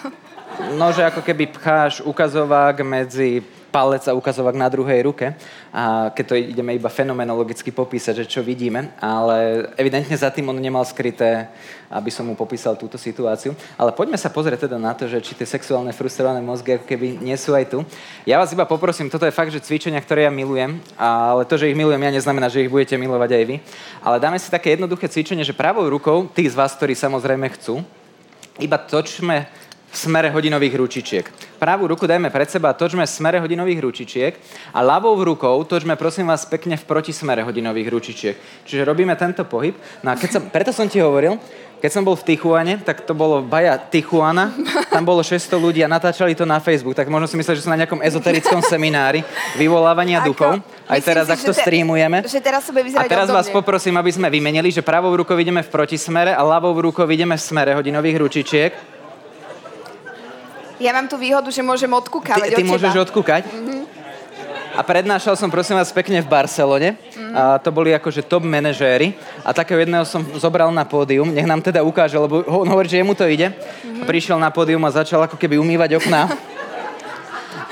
No, 0.74 0.90
že 0.90 1.06
ako 1.06 1.22
keby 1.22 1.54
pcháš 1.54 2.02
ukazovák 2.02 2.82
medzi 2.82 3.46
palec 3.72 4.04
a 4.04 4.12
ukazovak 4.12 4.52
na 4.52 4.68
druhej 4.68 5.00
ruke, 5.00 5.32
a 5.72 6.12
keď 6.12 6.24
to 6.28 6.34
ideme 6.36 6.76
iba 6.76 6.92
fenomenologicky 6.92 7.72
popísať, 7.72 8.22
že 8.22 8.28
čo 8.28 8.44
vidíme, 8.44 8.92
ale 9.00 9.66
evidentne 9.80 10.12
za 10.12 10.28
tým 10.28 10.52
on 10.52 10.60
nemal 10.60 10.84
skryté, 10.84 11.48
aby 11.88 12.12
som 12.12 12.28
mu 12.28 12.36
popísal 12.36 12.76
túto 12.76 13.00
situáciu. 13.00 13.56
Ale 13.80 13.96
poďme 13.96 14.20
sa 14.20 14.28
pozrieť 14.28 14.68
teda 14.68 14.76
na 14.76 14.92
to, 14.92 15.08
že 15.08 15.24
či 15.24 15.32
tie 15.32 15.48
sexuálne 15.48 15.96
frustrované 15.96 16.44
mozgy 16.44 16.76
ako 16.76 16.84
keby 16.84 17.24
nie 17.24 17.36
sú 17.40 17.56
aj 17.56 17.72
tu. 17.72 17.80
Ja 18.28 18.36
vás 18.36 18.52
iba 18.52 18.68
poprosím, 18.68 19.08
toto 19.08 19.24
je 19.24 19.32
fakt, 19.32 19.52
že 19.52 19.64
cvičenia, 19.64 20.04
ktoré 20.04 20.28
ja 20.28 20.32
milujem, 20.32 20.76
ale 21.00 21.48
to, 21.48 21.56
že 21.56 21.72
ich 21.72 21.76
milujem, 21.76 22.00
ja 22.04 22.12
neznamená, 22.12 22.52
že 22.52 22.64
ich 22.64 22.72
budete 22.72 23.00
milovať 23.00 23.30
aj 23.32 23.44
vy. 23.48 23.56
Ale 24.04 24.20
dáme 24.20 24.36
si 24.36 24.52
také 24.52 24.76
jednoduché 24.76 25.08
cvičenie, 25.08 25.44
že 25.44 25.56
pravou 25.56 25.88
rukou, 25.88 26.28
tí 26.36 26.44
z 26.44 26.56
vás, 26.56 26.76
ktorí 26.76 26.92
samozrejme 26.92 27.48
chcú, 27.56 27.80
iba 28.60 28.76
točme 28.76 29.48
v 29.92 29.96
smere 29.96 30.32
hodinových 30.32 30.74
ručičiek. 30.80 31.24
Pravú 31.60 31.84
ruku 31.84 32.08
dajme 32.08 32.32
pred 32.32 32.48
seba, 32.48 32.72
točme 32.72 33.04
v 33.04 33.12
smere 33.12 33.38
hodinových 33.44 33.80
ručičiek 33.84 34.32
a 34.72 34.80
ľavou 34.80 35.20
rukou 35.20 35.60
točme 35.68 36.00
prosím 36.00 36.32
vás 36.32 36.48
pekne 36.48 36.80
v 36.80 36.84
protismere 36.88 37.44
hodinových 37.44 37.88
ručičiek. 37.92 38.36
Čiže 38.64 38.88
robíme 38.88 39.12
tento 39.20 39.44
pohyb. 39.44 39.76
No 40.00 40.10
a 40.10 40.14
keď 40.16 40.30
som, 40.32 40.42
preto 40.48 40.72
som 40.72 40.88
ti 40.88 40.96
hovoril, 40.96 41.36
keď 41.82 41.90
som 41.90 42.06
bol 42.06 42.14
v 42.14 42.22
Tichuane, 42.22 42.78
tak 42.78 43.02
to 43.02 43.10
bolo 43.10 43.42
Baja 43.42 43.74
Tichuana, 43.74 44.54
tam 44.86 45.02
bolo 45.02 45.18
600 45.18 45.50
ľudí 45.58 45.82
a 45.82 45.90
natáčali 45.90 46.30
to 46.38 46.46
na 46.46 46.62
Facebook, 46.62 46.94
tak 46.94 47.10
možno 47.10 47.26
si 47.26 47.34
mysleli, 47.34 47.58
že 47.58 47.66
sú 47.66 47.74
na 47.74 47.82
nejakom 47.82 47.98
ezoterickom 48.06 48.62
seminári 48.62 49.26
vyvolávania 49.58 50.22
Ako, 50.22 50.26
duchov. 50.30 50.52
Aj 50.86 51.00
teraz, 51.02 51.26
si, 51.26 51.34
ak 51.34 51.40
to 51.42 51.50
te, 51.50 51.58
streamujeme. 51.58 52.22
Že 52.22 52.38
teraz 52.38 52.70
a 52.70 53.02
teraz 53.02 53.26
vás 53.34 53.50
poprosím, 53.50 53.98
aby 53.98 54.14
sme 54.14 54.30
vymenili, 54.30 54.70
že 54.70 54.78
pravou 54.78 55.10
rukou 55.10 55.34
ideme 55.34 55.58
v 55.58 55.74
protismere 55.74 56.30
a 56.30 56.46
ľavou 56.46 56.70
rukou 56.78 57.02
ideme 57.10 57.34
v 57.34 57.42
smere 57.42 57.74
hodinových 57.74 58.16
ručičiek. 58.22 59.01
Ja 60.82 60.90
mám 60.90 61.06
tú 61.06 61.14
výhodu, 61.14 61.46
že 61.46 61.62
môžem 61.62 61.86
odkúkať 61.86 62.42
Ty, 62.42 62.58
ty 62.58 62.66
môžeš 62.66 63.06
odkúkať? 63.06 63.46
Mm-hmm. 63.46 63.80
A 64.74 64.80
prednášal 64.82 65.38
som, 65.38 65.46
prosím 65.46 65.78
vás, 65.78 65.94
pekne 65.94 66.18
v 66.18 66.26
Barcelone. 66.26 66.98
Mm-hmm. 66.98 67.34
A 67.38 67.62
to 67.62 67.70
boli 67.70 67.94
akože 67.94 68.26
top 68.26 68.42
manažéri. 68.42 69.14
A 69.46 69.54
takého 69.54 69.78
jedného 69.78 70.02
som 70.02 70.26
zobral 70.42 70.74
na 70.74 70.82
pódium. 70.82 71.30
Nech 71.30 71.46
nám 71.46 71.62
teda 71.62 71.86
ukáže, 71.86 72.18
lebo 72.18 72.42
on 72.50 72.66
hovorí, 72.66 72.90
že 72.90 72.98
jemu 72.98 73.14
to 73.14 73.30
ide. 73.30 73.54
Mm-hmm. 73.54 74.02
A 74.02 74.04
prišiel 74.10 74.42
na 74.42 74.50
pódium 74.50 74.82
a 74.82 74.90
začal 74.90 75.22
ako 75.22 75.38
keby 75.38 75.54
umývať 75.54 76.02
okná. 76.02 76.26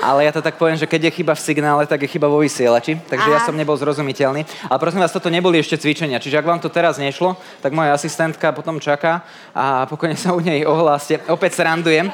Ale 0.01 0.25
ja 0.25 0.31
to 0.33 0.41
tak 0.41 0.57
poviem, 0.57 0.79
že 0.79 0.89
keď 0.89 1.11
je 1.11 1.21
chyba 1.21 1.37
v 1.37 1.45
signále, 1.45 1.83
tak 1.85 2.01
je 2.01 2.09
chyba 2.09 2.25
vo 2.25 2.41
vysielači. 2.41 2.97
Takže 3.05 3.27
Aha. 3.27 3.35
ja 3.37 3.39
som 3.45 3.53
nebol 3.53 3.77
zrozumiteľný. 3.77 4.47
Ale 4.65 4.81
prosím 4.81 5.03
vás, 5.03 5.13
toto 5.13 5.29
neboli 5.29 5.61
ešte 5.61 5.77
cvičenia. 5.77 6.17
Čiže 6.17 6.41
ak 6.41 6.47
vám 6.47 6.63
to 6.63 6.73
teraz 6.73 6.97
nešlo, 6.97 7.37
tak 7.61 7.75
moja 7.75 7.93
asistentka 7.93 8.49
potom 8.55 8.81
čaká 8.81 9.21
a 9.53 9.85
pokojne 9.85 10.17
sa 10.17 10.33
u 10.33 10.41
nej 10.41 10.65
ohláste. 10.65 11.21
Opäť 11.29 11.61
srandujem 11.61 12.09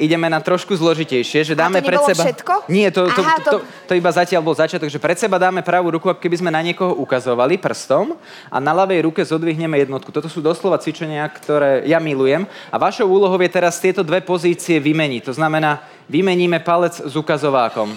ideme 0.00 0.32
na 0.32 0.40
trošku 0.40 0.72
zložitejšie, 0.72 1.44
že 1.44 1.54
dáme 1.54 1.78
a 1.78 1.84
to 1.84 1.88
pred 1.92 2.00
seba... 2.08 2.22
všetko? 2.24 2.52
Nie, 2.72 2.88
to, 2.88 3.04
to, 3.12 3.20
Aha, 3.20 3.36
to... 3.44 3.50
To, 3.50 3.58
to, 3.84 3.92
iba 3.92 4.08
zatiaľ 4.08 4.40
bol 4.40 4.56
začiatok, 4.56 4.88
že 4.88 4.96
pred 4.96 5.20
seba 5.20 5.36
dáme 5.36 5.60
pravú 5.60 5.92
ruku, 5.92 6.08
keby 6.16 6.40
sme 6.40 6.50
na 6.50 6.64
niekoho 6.64 6.96
ukazovali 6.96 7.60
prstom 7.60 8.16
a 8.48 8.56
na 8.56 8.72
ľavej 8.72 9.04
ruke 9.04 9.20
zodvihneme 9.20 9.76
jednotku. 9.84 10.08
Toto 10.08 10.32
sú 10.32 10.40
doslova 10.40 10.80
cvičenia, 10.80 11.28
ktoré 11.28 11.84
ja 11.84 12.00
milujem 12.00 12.48
a 12.72 12.76
vašou 12.80 13.04
úlohou 13.04 13.36
je 13.36 13.52
teraz 13.52 13.76
tieto 13.76 14.00
dve 14.00 14.24
pozície 14.24 14.80
vymeniť. 14.80 15.28
To 15.28 15.36
znamená, 15.36 15.84
vymeníme 16.08 16.64
palec 16.64 16.96
s 17.04 17.12
ukazovákom. 17.12 17.92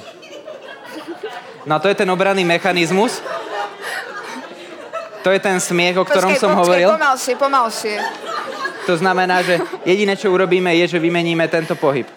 No 1.63 1.71
a 1.75 1.79
to 1.79 1.87
je 1.87 1.95
ten 1.95 2.09
obranný 2.11 2.43
mechanizmus. 2.43 3.23
To 5.23 5.31
je 5.31 5.39
ten 5.39 5.55
smiech, 5.55 5.95
o 5.95 6.03
ktorom 6.03 6.35
počkej, 6.35 6.43
som 6.43 6.51
počkej, 6.51 6.59
hovoril. 6.67 6.89
Pomalšie, 6.99 7.33
pomalšie. 7.39 7.95
To 8.83 8.99
znamená, 8.99 9.39
že 9.41 9.59
jediné, 9.87 10.19
čo 10.19 10.31
urobíme, 10.31 10.75
je, 10.83 10.95
že 10.95 10.99
vymeníme 10.99 11.47
tento 11.47 11.75
pohyb. 11.79 12.07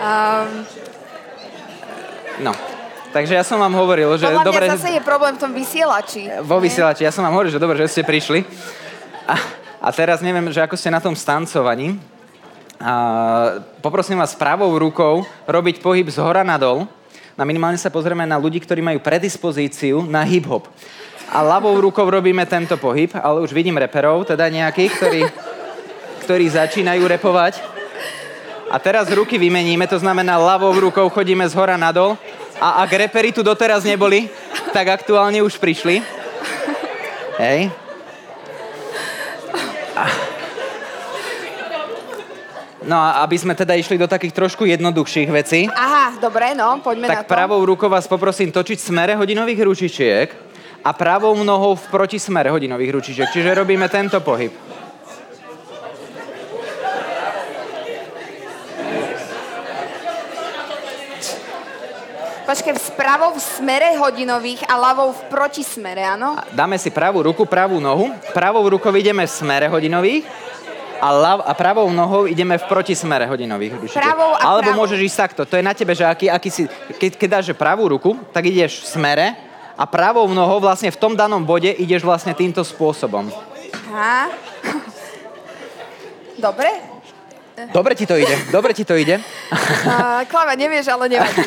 Um... 0.00 0.64
No. 2.40 2.52
Takže 3.10 3.34
ja 3.34 3.42
som 3.42 3.58
vám 3.58 3.74
hovoril, 3.74 4.14
že... 4.16 4.30
Podľa 4.30 4.46
dobre, 4.46 4.64
mňa 4.70 4.78
zase 4.78 4.90
je 4.94 5.02
problém 5.02 5.34
v 5.34 5.40
tom 5.42 5.52
vysielači. 5.52 6.30
Vo 6.46 6.62
vysielači. 6.62 7.02
Ja 7.02 7.10
som 7.10 7.26
vám 7.26 7.34
hovoril, 7.34 7.50
že 7.50 7.58
dobre, 7.58 7.76
že 7.82 7.90
ste 7.90 8.02
prišli. 8.06 8.46
A, 9.26 9.34
a 9.82 9.88
teraz 9.90 10.22
neviem, 10.22 10.46
že 10.54 10.62
ako 10.62 10.78
ste 10.78 10.94
na 10.94 11.02
tom 11.02 11.18
stancovaní. 11.18 11.98
A, 12.78 13.58
poprosím 13.82 14.22
vás 14.22 14.38
pravou 14.38 14.70
rukou 14.78 15.26
robiť 15.50 15.82
pohyb 15.82 16.06
z 16.06 16.22
hora. 16.22 16.46
Na 16.46 17.44
minimálne 17.44 17.76
sa 17.82 17.90
pozrieme 17.90 18.22
na 18.24 18.38
ľudí, 18.38 18.62
ktorí 18.62 18.78
majú 18.78 19.02
predispozíciu 19.02 20.06
na 20.06 20.22
hip-hop 20.22 20.70
a 21.30 21.38
ľavou 21.46 21.78
rukou 21.78 22.02
robíme 22.10 22.42
tento 22.42 22.74
pohyb, 22.74 23.14
ale 23.14 23.38
už 23.40 23.54
vidím 23.54 23.78
reperov, 23.78 24.26
teda 24.26 24.50
nejakých, 24.50 24.92
ktorí, 24.98 25.22
ktorí 26.26 26.44
začínajú 26.50 27.06
repovať. 27.06 27.62
A 28.70 28.78
teraz 28.82 29.06
ruky 29.10 29.38
vymeníme, 29.38 29.86
to 29.86 29.98
znamená 29.98 30.38
ľavou 30.38 30.74
rukou 30.74 31.06
chodíme 31.10 31.46
z 31.46 31.54
hora 31.54 31.78
nadol 31.78 32.18
a 32.58 32.82
ak 32.82 32.90
repery 33.06 33.30
tu 33.30 33.42
doteraz 33.46 33.86
neboli, 33.86 34.30
tak 34.74 34.90
aktuálne 34.90 35.42
už 35.42 35.58
prišli. 35.58 36.02
Hej. 37.38 37.70
No 42.80 42.96
a 42.98 43.22
aby 43.22 43.36
sme 43.38 43.54
teda 43.54 43.78
išli 43.78 43.94
do 43.94 44.10
takých 44.10 44.34
trošku 44.34 44.66
jednoduchších 44.66 45.30
vecí. 45.30 45.70
Aha, 45.70 46.18
dobre, 46.18 46.58
no, 46.58 46.82
poďme 46.82 47.06
tak 47.06 47.16
na 47.16 47.22
to. 47.22 47.28
Tak 47.28 47.36
pravou 47.38 47.62
rukou 47.62 47.86
vás 47.86 48.10
poprosím 48.10 48.50
točiť 48.50 48.78
smere 48.82 49.14
hodinových 49.14 49.60
ručičiek 49.62 50.49
a 50.80 50.90
pravou 50.92 51.36
nohou 51.44 51.76
v 51.76 51.84
protismere 51.92 52.48
hodinových 52.48 52.90
ručičiek. 52.96 53.28
Čiže 53.28 53.60
robíme 53.60 53.88
tento 53.92 54.20
pohyb. 54.24 54.52
Počkej, 62.50 62.98
pravou 62.98 63.30
v 63.30 63.38
smere 63.38 63.94
hodinových 63.94 64.66
a 64.66 64.74
ľavou 64.74 65.14
v 65.14 65.22
protismere, 65.30 66.02
áno? 66.02 66.34
Dáme 66.50 66.82
si 66.82 66.90
pravú 66.90 67.22
ruku, 67.22 67.46
pravú 67.46 67.78
nohu. 67.78 68.10
Pravou 68.34 68.66
rukou 68.66 68.90
ideme 68.98 69.22
v 69.22 69.30
smere 69.30 69.70
hodinových 69.70 70.26
a, 70.98 71.14
lav, 71.14 71.38
a 71.46 71.54
pravou 71.54 71.86
nohou 71.94 72.26
ideme 72.26 72.58
v 72.58 72.64
protismere 72.66 73.30
hodinových 73.30 73.72
ručičiek. 73.78 74.02
Pravou 74.02 74.34
a 74.34 74.42
Alebo 74.42 74.66
pravou. 74.66 74.80
môžeš 74.82 74.98
ísť 74.98 75.18
takto. 75.30 75.42
To 75.46 75.54
je 75.54 75.62
na 75.62 75.78
tebe, 75.78 75.94
že 75.94 76.02
aký, 76.02 76.26
aký 76.26 76.50
si, 76.50 76.62
keď, 76.98 77.10
keď 77.14 77.28
dáš 77.30 77.46
pravú 77.54 77.86
ruku, 77.86 78.18
tak 78.34 78.42
ideš 78.50 78.82
v 78.82 78.86
smere 78.98 79.26
a 79.80 79.88
pravou 79.88 80.28
nohou 80.28 80.60
vlastne 80.60 80.92
v 80.92 81.00
tom 81.00 81.16
danom 81.16 81.40
bode 81.40 81.72
ideš 81.72 82.04
vlastne 82.04 82.36
týmto 82.36 82.60
spôsobom. 82.60 83.32
Aha. 83.88 84.28
Dobre? 86.36 86.89
Dobre 87.68 87.92
ti 87.92 88.08
to 88.08 88.16
ide, 88.16 88.32
dobre 88.48 88.72
ti 88.72 88.88
to 88.88 88.96
ide. 88.96 89.20
Uh, 89.52 90.24
Klava, 90.24 90.56
nevieš, 90.56 90.88
ale 90.88 91.12
nevadí. 91.12 91.44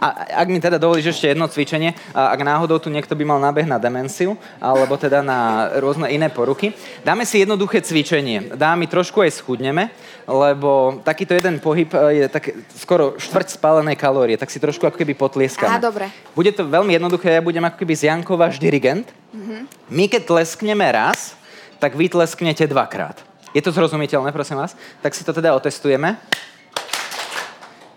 A 0.00 0.06
ak 0.40 0.48
mi 0.48 0.56
teda 0.56 0.80
dovolíš 0.80 1.12
ešte 1.12 1.36
jedno 1.36 1.44
cvičenie, 1.44 1.92
ak 2.16 2.40
náhodou 2.40 2.80
tu 2.80 2.88
niekto 2.88 3.12
by 3.12 3.24
mal 3.28 3.38
nábeh 3.38 3.68
na 3.68 3.76
demenciu, 3.76 4.40
alebo 4.56 4.96
teda 4.96 5.20
na 5.20 5.70
rôzne 5.78 6.08
iné 6.08 6.32
poruky, 6.32 6.72
dáme 7.04 7.28
si 7.28 7.44
jednoduché 7.44 7.84
cvičenie. 7.84 8.56
Dáme 8.56 8.88
trošku 8.88 9.20
aj 9.20 9.36
schudneme, 9.36 9.92
lebo 10.24 11.00
takýto 11.02 11.34
jeden 11.34 11.58
pohyb 11.58 11.90
e, 11.90 12.22
je 12.22 12.26
tak 12.30 12.54
skoro 12.78 13.18
štvrť 13.18 13.58
spálenej 13.58 13.98
kalórie, 13.98 14.38
tak 14.38 14.50
si 14.50 14.62
trošku 14.62 14.86
ako 14.86 14.96
keby 14.98 15.18
potlieskame. 15.18 15.76
Aha, 15.76 15.82
dobre. 15.82 16.06
Bude 16.32 16.54
to 16.54 16.66
veľmi 16.66 16.94
jednoduché, 16.94 17.34
ja 17.34 17.42
budem 17.42 17.66
ako 17.66 17.76
keby 17.82 17.94
z 17.98 18.06
Jankov 18.12 18.38
váš 18.38 18.62
dirigent. 18.62 19.10
Mm-hmm. 19.34 19.60
My 19.90 20.04
keď 20.06 20.22
tleskneme 20.26 20.86
raz, 20.90 21.34
tak 21.80 21.96
vy 21.96 22.12
tlesknete 22.12 22.68
dvakrát. 22.68 23.29
Je 23.50 23.62
to 23.62 23.74
zrozumiteľné, 23.74 24.30
prosím 24.30 24.62
vás? 24.62 24.78
Tak 25.02 25.10
si 25.10 25.26
to 25.26 25.34
teda 25.34 25.50
otestujeme. 25.58 26.14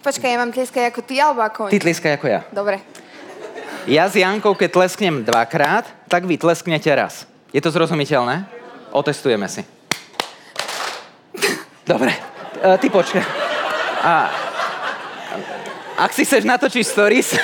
Počkaj, 0.02 0.30
ja 0.34 0.42
mám 0.42 0.50
tlieskať 0.50 0.90
ako 0.90 1.02
ty, 1.06 1.16
alebo 1.22 1.46
ako 1.46 1.70
Ty 1.70 1.78
tlieskaj 1.80 2.18
ako 2.18 2.28
ja. 2.28 2.42
Dobre. 2.50 2.82
Ja 3.86 4.10
s 4.10 4.18
Jankou, 4.18 4.58
keď 4.58 4.82
tlesknem 4.82 5.22
dvakrát, 5.22 5.86
tak 6.10 6.26
vy 6.26 6.42
tlesknete 6.42 6.90
raz. 6.90 7.30
Je 7.54 7.62
to 7.62 7.70
zrozumiteľné? 7.70 8.50
Otestujeme 8.90 9.46
si. 9.46 9.62
Dobre, 11.86 12.16
uh, 12.64 12.80
ty 12.82 12.90
počkaj. 12.90 13.24
A, 14.04 14.34
ak 16.00 16.12
si 16.16 16.26
chceš 16.26 16.50
natočiť 16.50 16.84
stories, 16.84 17.38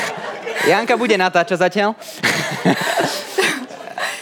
Janka 0.70 0.98
bude 0.98 1.14
natáčať 1.14 1.62
zatiaľ. 1.62 1.94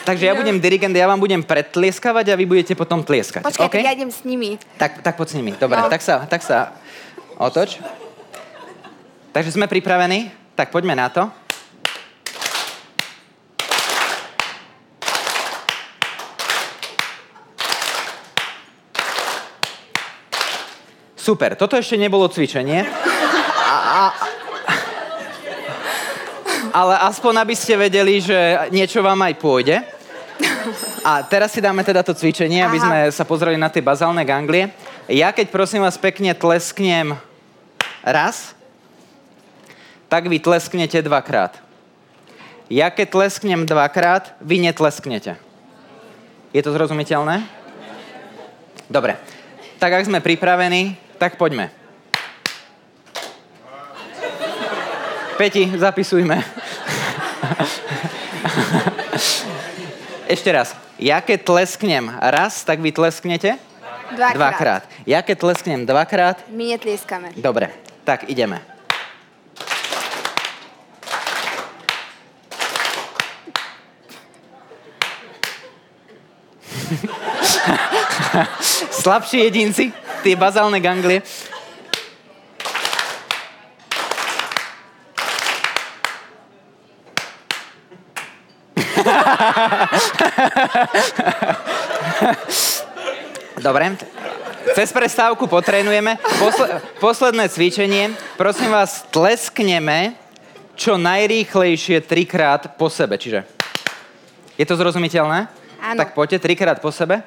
Takže 0.03 0.27
ja 0.27 0.35
budem 0.35 0.59
dirigent, 0.59 0.91
ja 0.91 1.07
vám 1.07 1.23
budem 1.23 1.39
predtlieskavať 1.47 2.35
a 2.35 2.35
vy 2.35 2.45
budete 2.47 2.75
potom 2.75 3.07
tlieskať. 3.07 3.47
Počkaj, 3.47 3.67
okay? 3.71 3.87
ja 3.87 3.95
idem 3.95 4.11
s 4.11 4.27
nimi. 4.27 4.59
Tak, 4.75 4.99
tak 4.99 5.15
poď 5.15 5.29
s 5.31 5.35
nimi. 5.39 5.55
Dobre, 5.55 5.79
no. 5.79 5.87
tak, 5.87 6.03
sa, 6.03 6.27
tak 6.27 6.43
sa 6.43 6.75
otoč. 7.39 7.79
Takže 9.31 9.55
sme 9.55 9.71
pripravení? 9.71 10.35
Tak 10.59 10.75
poďme 10.75 10.99
na 10.99 11.07
to. 11.07 11.31
Super, 21.15 21.55
toto 21.55 21.79
ešte 21.79 21.95
nebolo 21.95 22.27
cvičenie. 22.27 22.83
A, 23.63 23.75
a, 23.79 23.99
ale 26.73 26.97
aspoň 27.07 27.45
aby 27.45 27.55
ste 27.55 27.77
vedeli, 27.77 28.19
že 28.19 28.69
niečo 28.73 29.05
vám 29.05 29.21
aj 29.29 29.35
pôjde. 29.37 29.77
A 31.05 31.23
teraz 31.23 31.53
si 31.53 31.61
dáme 31.61 31.85
teda 31.85 32.01
to 32.01 32.17
cvičenie, 32.17 32.65
aby 32.65 32.81
sme 32.81 32.99
sa 33.13 33.29
pozreli 33.29 33.61
na 33.61 33.69
tie 33.69 33.85
bazálne 33.85 34.25
ganglie. 34.25 34.73
Ja 35.07 35.31
keď 35.31 35.53
prosím 35.53 35.85
vás 35.85 36.01
pekne 36.01 36.33
tlesknem 36.33 37.15
raz, 38.01 38.57
tak 40.09 40.27
vy 40.27 40.41
tlesknete 40.41 41.05
dvakrát. 41.05 41.61
Ja 42.73 42.89
keď 42.89 43.21
tlesknem 43.21 43.69
dvakrát, 43.69 44.33
vy 44.41 44.65
netlesknete. 44.65 45.37
Je 46.57 46.61
to 46.65 46.73
zrozumiteľné? 46.73 47.45
Dobre. 48.89 49.21
Tak 49.77 49.93
ak 49.93 50.07
sme 50.09 50.25
pripravení, 50.25 50.97
tak 51.21 51.37
poďme. 51.37 51.82
Peti, 55.37 55.69
zapisujme. 55.77 56.39
Ešte 60.29 60.49
raz. 60.53 60.77
Ja 61.03 61.19
keď 61.21 61.45
tlesknem 61.45 62.09
raz, 62.21 62.63
tak 62.63 62.79
vy 62.79 62.95
tlesknete? 62.95 63.59
Dvakrát. 64.13 64.37
Dvakrát. 64.37 64.83
Ja 65.09 65.25
keď 65.25 65.37
tlesknem 65.41 65.81
dvakrát, 65.89 66.37
My 66.53 66.77
netlieskame. 66.77 67.33
dobre. 67.37 67.73
Tak 68.05 68.29
ideme. 68.29 68.61
Slabší 79.03 79.39
jedinci, 79.49 79.93
tie 80.23 80.37
bazálne 80.37 80.81
ganglie. 80.81 81.23
Dobre. 93.63 93.97
Cez 94.75 94.95
prestávku 94.95 95.47
potrénujeme. 95.47 96.19
Posle, 96.39 96.81
posledné 97.03 97.49
cvičenie. 97.51 98.15
Prosím 98.39 98.71
vás, 98.71 99.05
tleskneme 99.11 100.15
čo 100.79 100.97
najrýchlejšie 100.97 102.01
trikrát 102.03 102.79
po 102.79 102.89
sebe. 102.89 103.19
Čiže 103.19 103.45
je 104.57 104.65
to 104.67 104.75
zrozumiteľné? 104.79 105.51
Áno. 105.83 105.99
Tak 105.99 106.15
poďte 106.15 106.39
trikrát 106.47 106.79
po 106.79 106.95
sebe. 106.95 107.23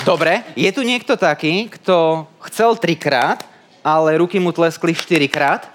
Dobre, 0.00 0.42
je 0.56 0.70
tu 0.72 0.80
niekto 0.80 1.12
taký, 1.14 1.68
kto 1.68 2.24
chcel 2.48 2.72
trikrát, 2.80 3.44
ale 3.84 4.16
ruky 4.16 4.40
mu 4.40 4.48
tleskli 4.48 4.96
štyrikrát? 4.96 5.68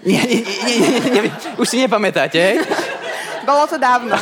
Nie, 0.00 0.22
nie, 0.24 0.40
nie, 0.40 0.76
nie, 0.80 1.10
nie, 1.12 1.32
už 1.60 1.66
si 1.68 1.76
nepamätáte, 1.80 2.40
hej? 2.40 2.56
Bolo 3.44 3.64
to 3.68 3.76
dávno. 3.76 4.16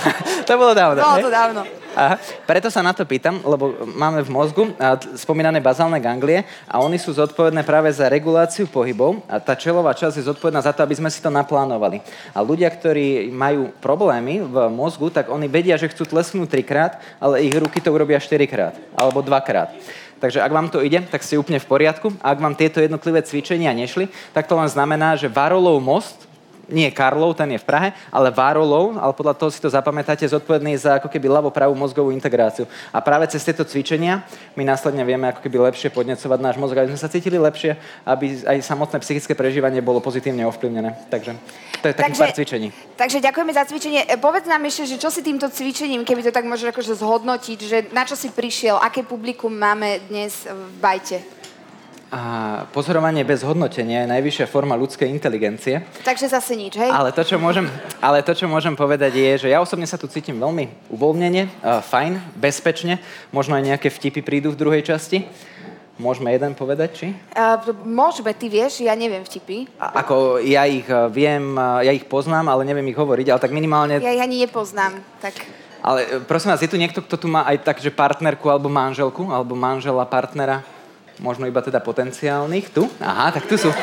To 0.47 0.53
bolo 0.59 0.73
dávno. 0.75 0.99
Bolo 1.03 1.23
to 1.23 1.31
dávno. 1.31 1.61
Aha, 1.99 2.15
preto 2.47 2.71
sa 2.71 2.79
na 2.79 2.95
to 2.95 3.03
pýtam, 3.03 3.43
lebo 3.43 3.75
máme 3.99 4.23
v 4.23 4.31
mozgu 4.31 4.71
spomínané 5.19 5.59
bazálne 5.59 5.99
ganglie 5.99 6.47
a 6.71 6.79
oni 6.79 6.95
sú 6.95 7.11
zodpovedné 7.11 7.67
práve 7.67 7.91
za 7.91 8.07
reguláciu 8.07 8.71
pohybov 8.71 9.19
a 9.27 9.43
tá 9.43 9.59
čelová 9.59 9.91
časť 9.99 10.23
je 10.23 10.29
zodpovedná 10.31 10.63
za 10.63 10.71
to, 10.71 10.87
aby 10.87 10.95
sme 10.95 11.11
si 11.11 11.19
to 11.19 11.27
naplánovali. 11.27 11.99
A 12.31 12.39
ľudia, 12.39 12.71
ktorí 12.71 13.35
majú 13.35 13.75
problémy 13.83 14.47
v 14.47 14.71
mozgu, 14.71 15.11
tak 15.11 15.27
oni 15.27 15.51
vedia, 15.51 15.75
že 15.75 15.91
chcú 15.91 16.07
tlesknúť 16.07 16.47
trikrát, 16.47 17.03
ale 17.19 17.43
ich 17.43 17.55
ruky 17.59 17.83
to 17.83 17.91
urobia 17.91 18.23
štyrikrát 18.23 18.79
alebo 18.95 19.19
dvakrát. 19.19 19.75
Takže 20.19 20.45
ak 20.45 20.53
vám 20.53 20.69
to 20.69 20.85
ide, 20.85 21.03
tak 21.09 21.25
ste 21.25 21.41
úplne 21.41 21.59
v 21.59 21.67
poriadku. 21.67 22.13
A 22.21 22.37
ak 22.37 22.43
vám 22.43 22.55
tieto 22.55 22.79
jednotlivé 22.79 23.25
cvičenia 23.25 23.73
nešli, 23.73 24.13
tak 24.37 24.47
to 24.47 24.55
len 24.55 24.69
znamená, 24.69 25.17
že 25.17 25.33
Varolov 25.33 25.81
most, 25.81 26.28
nie 26.69 26.93
Karlov, 26.93 27.35
ten 27.35 27.57
je 27.57 27.61
v 27.61 27.67
Prahe, 27.67 27.89
ale 28.13 28.29
Várolov, 28.29 29.01
ale 29.01 29.13
podľa 29.17 29.35
toho 29.35 29.51
si 29.51 29.61
to 29.61 29.73
zapamätáte, 29.73 30.29
zodpovedný 30.29 30.77
za 30.77 31.01
ako 31.01 31.09
keby 31.09 31.27
ľavo-pravú 31.29 31.73
mozgovú 31.73 32.13
integráciu. 32.13 32.69
A 32.93 33.01
práve 33.01 33.25
cez 33.33 33.41
tieto 33.43 33.65
cvičenia 33.65 34.23
my 34.55 34.63
následne 34.69 35.03
vieme 35.03 35.33
ako 35.33 35.41
keby 35.41 35.73
lepšie 35.73 35.89
podnecovať 35.89 36.39
náš 36.39 36.57
mozog, 36.61 36.79
aby 36.79 36.93
sme 36.93 37.01
sa 37.01 37.09
cítili 37.09 37.41
lepšie, 37.41 37.81
aby 38.05 38.45
aj 38.45 38.59
samotné 38.61 39.01
psychické 39.01 39.33
prežívanie 39.33 39.81
bolo 39.81 40.05
pozitívne 40.05 40.45
ovplyvnené. 40.45 41.09
Takže 41.09 41.35
to 41.81 41.87
je 41.89 41.95
takých 41.97 42.19
pár 42.21 42.37
cvičení. 42.37 42.69
takže 42.99 43.19
ďakujeme 43.25 43.53
za 43.55 43.65
cvičenie. 43.65 44.03
E, 44.05 44.17
Povedz 44.21 44.51
nám 44.51 44.63
ešte, 44.69 44.85
že 44.85 45.01
čo 45.01 45.09
si 45.09 45.25
týmto 45.25 45.49
cvičením, 45.49 46.05
keby 46.05 46.21
to 46.27 46.35
tak 46.35 46.45
môžeš 46.45 46.75
akože 46.75 46.93
zhodnotiť, 47.01 47.59
že 47.65 47.79
na 47.95 48.05
čo 48.05 48.19
si 48.19 48.29
prišiel, 48.29 48.77
aké 48.77 49.07
publikum 49.07 49.55
máme 49.55 50.05
dnes 50.11 50.45
v 50.45 50.71
bajte. 50.83 51.38
A 52.09 52.65
pozorovanie 52.73 53.21
bez 53.21 53.45
hodnotenia 53.45 54.09
je 54.09 54.13
najvyššia 54.17 54.49
forma 54.49 54.73
ľudskej 54.81 55.13
inteligencie. 55.13 55.85
Takže 56.09 56.33
zase 56.33 56.57
nič, 56.57 56.81
hej? 56.81 56.89
Ale 56.89 57.13
to, 57.13 57.21
čo 57.21 57.37
môžem, 57.37 57.69
ale 58.01 58.25
to, 58.25 58.33
čo 58.33 58.49
môžem 58.49 58.73
povedať, 58.73 59.13
je, 59.13 59.45
že 59.45 59.49
ja 59.53 59.61
osobne 59.61 59.85
sa 59.85 60.01
tu 60.01 60.09
cítim 60.09 60.41
veľmi 60.41 60.89
uvoľnene, 60.89 61.43
uh, 61.61 61.85
fajn, 61.85 62.17
bezpečne. 62.33 62.97
Možno 63.29 63.61
aj 63.61 63.77
nejaké 63.77 63.93
vtipy 63.93 64.25
prídu 64.25 64.57
v 64.57 64.57
druhej 64.57 64.89
časti. 64.89 65.29
Môžeme 66.01 66.33
jeden 66.33 66.57
povedať, 66.57 66.91
či? 66.97 67.07
Uh, 67.37 67.61
môžeme, 67.85 68.33
ty 68.33 68.49
vieš, 68.49 68.81
ja 68.81 68.97
neviem 68.97 69.21
vtipy. 69.21 69.69
A, 69.77 70.01
ako 70.01 70.41
ja 70.41 70.65
ich 70.65 70.89
uh, 70.89 71.13
viem, 71.13 71.61
uh, 71.61 71.85
ja 71.85 71.93
ich 71.93 72.09
poznám, 72.09 72.49
ale 72.49 72.65
neviem 72.65 72.89
ich 72.89 72.97
hovoriť, 72.97 73.37
ale 73.37 73.43
tak 73.45 73.53
minimálne... 73.53 74.01
Ja 74.01 74.17
ich 74.17 74.25
ani 74.25 74.49
nepoznám, 74.49 74.97
tak... 75.21 75.37
Ale 75.85 76.25
prosím 76.25 76.57
vás, 76.57 76.65
je 76.65 76.73
tu 76.73 76.81
niekto, 76.81 77.05
kto 77.05 77.21
tu 77.21 77.29
má 77.29 77.45
aj 77.45 77.69
tak, 77.69 77.85
že 77.85 77.93
partnerku 77.93 78.49
alebo 78.49 78.73
manželku, 78.73 79.29
alebo 79.29 79.53
manžela, 79.53 80.09
partnera? 80.09 80.65
Možno 81.19 81.51
iba 81.51 81.59
teda 81.59 81.83
potenciálnych. 81.83 82.71
Tu? 82.71 82.87
Aha, 83.03 83.35
tak 83.35 83.51
tu 83.51 83.59
sú. 83.59 83.75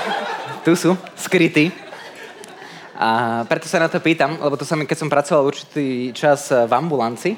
Tu 0.64 0.72
sú, 0.74 0.96
skrytí. 1.20 1.72
A 2.96 3.44
preto 3.52 3.68
sa 3.68 3.84
na 3.84 3.92
to 3.92 4.00
pýtam, 4.00 4.40
lebo 4.40 4.56
to 4.56 4.64
sa 4.64 4.80
mi, 4.80 4.88
keď 4.88 4.98
som 5.04 5.12
pracoval 5.12 5.44
určitý 5.44 6.16
čas 6.16 6.48
v 6.48 6.72
ambulanci, 6.72 7.36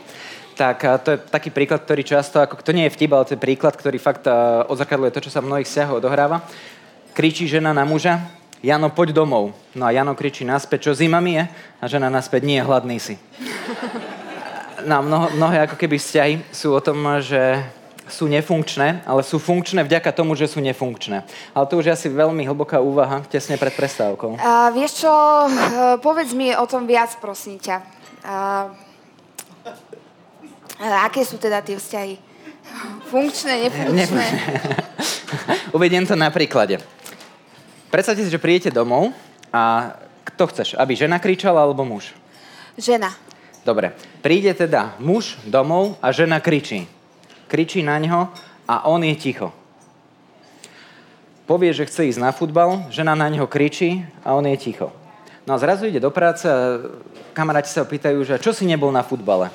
tak 0.54 0.78
a, 0.86 1.02
to 1.02 1.14
je 1.14 1.18
taký 1.18 1.50
príklad, 1.50 1.82
ktorý 1.82 2.06
často, 2.06 2.38
ako 2.38 2.62
to 2.62 2.78
nie 2.78 2.86
je 2.86 2.94
vtip, 2.94 3.10
ale 3.14 3.26
to 3.26 3.34
je 3.34 3.42
príklad, 3.42 3.74
ktorý 3.74 3.98
fakt 3.98 4.30
a, 4.30 4.66
odzrkadluje 4.70 5.14
to, 5.14 5.26
čo 5.26 5.34
sa 5.34 5.42
v 5.42 5.50
mnohých 5.50 5.66
vzťahoch 5.66 5.98
odohráva. 5.98 6.46
Kričí 7.18 7.50
žena 7.50 7.74
na 7.74 7.86
muža, 7.90 8.22
Jano, 8.62 8.90
poď 8.90 9.14
domov. 9.14 9.54
No 9.78 9.86
a 9.86 9.94
Jano 9.94 10.18
kričí 10.18 10.42
naspäť, 10.42 10.90
čo 10.90 10.98
zima 10.98 11.22
mi 11.22 11.38
je? 11.38 11.46
A 11.78 11.86
žena 11.86 12.10
naspäť, 12.10 12.42
nie, 12.46 12.62
hladný 12.62 12.98
si. 12.98 13.18
No 14.88 15.04
mnoho, 15.04 15.34
mnohé 15.36 15.68
ako 15.68 15.76
keby 15.76 16.00
vzťahy 16.00 16.34
sú 16.54 16.72
o 16.72 16.80
tom, 16.80 17.02
že 17.20 17.60
sú 18.08 18.28
nefunkčné, 18.28 19.04
ale 19.04 19.22
sú 19.24 19.40
funkčné 19.40 19.84
vďaka 19.84 20.12
tomu, 20.16 20.34
že 20.34 20.48
sú 20.48 20.64
nefunkčné. 20.64 21.28
Ale 21.52 21.66
to 21.68 21.80
už 21.80 21.92
je 21.92 21.96
asi 21.96 22.08
veľmi 22.08 22.48
hlboká 22.48 22.80
úvaha 22.80 23.24
tesne 23.28 23.60
pred 23.60 23.76
prestávkou. 23.76 24.40
A 24.40 24.72
vieš 24.72 25.04
čo, 25.06 25.12
eh, 25.12 25.96
povedz 26.00 26.32
mi 26.34 26.56
o 26.56 26.66
tom 26.68 26.88
viac, 26.88 27.16
prosím 27.20 27.60
ťa. 27.60 27.78
A, 28.28 28.36
a 30.82 30.88
aké 31.08 31.24
sú 31.24 31.40
teda 31.40 31.64
tie 31.64 31.76
vzťahy? 31.76 32.16
Funkčné, 33.08 33.72
nefunkčné? 33.72 34.26
Uvediem 35.78 36.04
to 36.04 36.16
na 36.16 36.28
príklade. 36.32 36.84
Predstavte 37.88 38.24
si, 38.24 38.32
že 38.32 38.42
prídete 38.42 38.72
domov 38.72 39.16
a 39.52 39.96
kto 40.28 40.44
chceš? 40.52 40.76
Aby 40.76 41.00
žena 41.00 41.24
kričala 41.24 41.64
alebo 41.64 41.88
muž? 41.88 42.12
Žena. 42.76 43.16
Dobre. 43.64 43.96
Príde 44.20 44.52
teda 44.52 44.96
muž 45.00 45.40
domov 45.48 45.96
a 46.04 46.12
žena 46.12 46.40
kričí. 46.44 46.88
Kričí 47.48 47.84
na 47.84 47.96
ňo 48.00 48.32
a 48.68 48.88
on 48.92 49.04
je 49.04 49.16
ticho. 49.16 49.56
Povie, 51.48 51.72
že 51.72 51.88
chce 51.88 52.12
ísť 52.12 52.20
na 52.20 52.36
futbal, 52.36 52.92
žena 52.92 53.16
na 53.16 53.32
ňo 53.32 53.48
kričí 53.48 54.04
a 54.28 54.36
on 54.36 54.44
je 54.44 54.60
ticho. 54.60 54.92
No 55.48 55.56
a 55.56 55.62
zrazu 55.64 55.88
ide 55.88 56.04
do 56.04 56.12
práce 56.12 56.44
a 56.44 56.84
kamaráti 57.32 57.72
sa 57.72 57.88
pýtajú, 57.88 58.20
že 58.28 58.36
čo 58.44 58.52
si 58.52 58.68
nebol 58.68 58.92
na 58.92 59.00
futbale? 59.00 59.48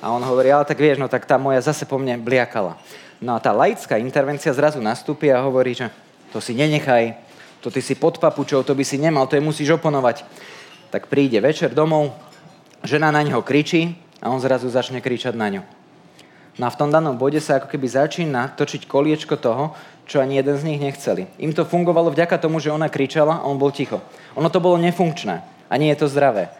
A 0.00 0.08
on 0.08 0.24
hovorí, 0.24 0.48
ale 0.48 0.64
tak 0.64 0.80
vieš, 0.80 0.96
no 0.96 1.04
tak 1.04 1.28
tá 1.28 1.36
moja 1.36 1.60
zase 1.60 1.84
po 1.84 2.00
mne 2.00 2.16
bliakala. 2.16 2.80
No 3.20 3.36
a 3.36 3.42
tá 3.44 3.52
laická 3.52 4.00
intervencia 4.00 4.56
zrazu 4.56 4.80
nastúpi 4.80 5.28
a 5.28 5.44
hovorí, 5.44 5.76
že 5.76 5.92
to 6.32 6.40
si 6.40 6.56
nenechaj, 6.56 7.12
to 7.60 7.68
ty 7.68 7.84
si 7.84 7.92
pod 7.92 8.16
papučou, 8.16 8.64
to 8.64 8.72
by 8.72 8.84
si 8.84 8.96
nemal, 8.96 9.28
to 9.28 9.36
je 9.36 9.44
musíš 9.44 9.76
oponovať. 9.76 10.24
Tak 10.88 11.12
príde 11.12 11.44
večer 11.44 11.76
domov, 11.76 12.16
žena 12.80 13.12
na 13.12 13.20
neho 13.20 13.44
kričí 13.44 14.00
a 14.24 14.32
on 14.32 14.40
zrazu 14.40 14.72
začne 14.72 15.04
kričať 15.04 15.36
na 15.36 15.60
ňu. 15.60 15.73
No 16.54 16.66
a 16.66 16.70
v 16.70 16.78
tom 16.78 16.90
danom 16.94 17.18
bode 17.18 17.42
sa 17.42 17.58
ako 17.58 17.66
keby 17.66 17.86
začína 17.90 18.54
točiť 18.54 18.86
koliečko 18.86 19.34
toho, 19.34 19.74
čo 20.06 20.22
ani 20.22 20.38
jeden 20.38 20.54
z 20.54 20.66
nich 20.66 20.78
nechceli. 20.78 21.26
Im 21.40 21.50
to 21.50 21.66
fungovalo 21.66 22.12
vďaka 22.14 22.38
tomu, 22.38 22.62
že 22.62 22.70
ona 22.70 22.86
kričala 22.86 23.42
a 23.42 23.46
on 23.48 23.58
bol 23.58 23.74
ticho. 23.74 23.98
Ono 24.38 24.46
to 24.46 24.62
bolo 24.62 24.78
nefunkčné 24.78 25.42
a 25.66 25.74
nie 25.80 25.90
je 25.90 26.04
to 26.04 26.12
zdravé. 26.12 26.52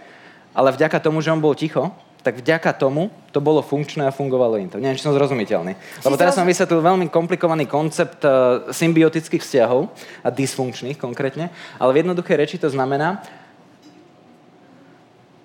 Ale 0.54 0.74
vďaka 0.74 0.98
tomu, 0.98 1.22
že 1.22 1.30
on 1.30 1.38
bol 1.38 1.54
ticho, 1.54 1.94
tak 2.24 2.40
vďaka 2.40 2.72
tomu 2.72 3.12
to 3.36 3.38
bolo 3.44 3.60
funkčné 3.60 4.08
a 4.08 4.14
fungovalo 4.14 4.56
im 4.56 4.72
to. 4.72 4.80
Neviem, 4.80 4.96
či 4.96 5.04
som 5.04 5.12
zrozumiteľný. 5.12 5.76
Lebo 6.00 6.16
teraz 6.16 6.32
som 6.32 6.48
vysvetlil 6.48 6.80
veľmi 6.80 7.12
komplikovaný 7.12 7.68
koncept 7.68 8.24
uh, 8.24 8.64
symbiotických 8.72 9.44
vzťahov 9.44 9.92
a 10.24 10.28
dysfunkčných 10.32 10.96
konkrétne, 10.96 11.52
ale 11.76 11.90
v 11.92 12.00
jednoduchej 12.00 12.36
reči 12.40 12.56
to 12.56 12.72
znamená, 12.72 13.20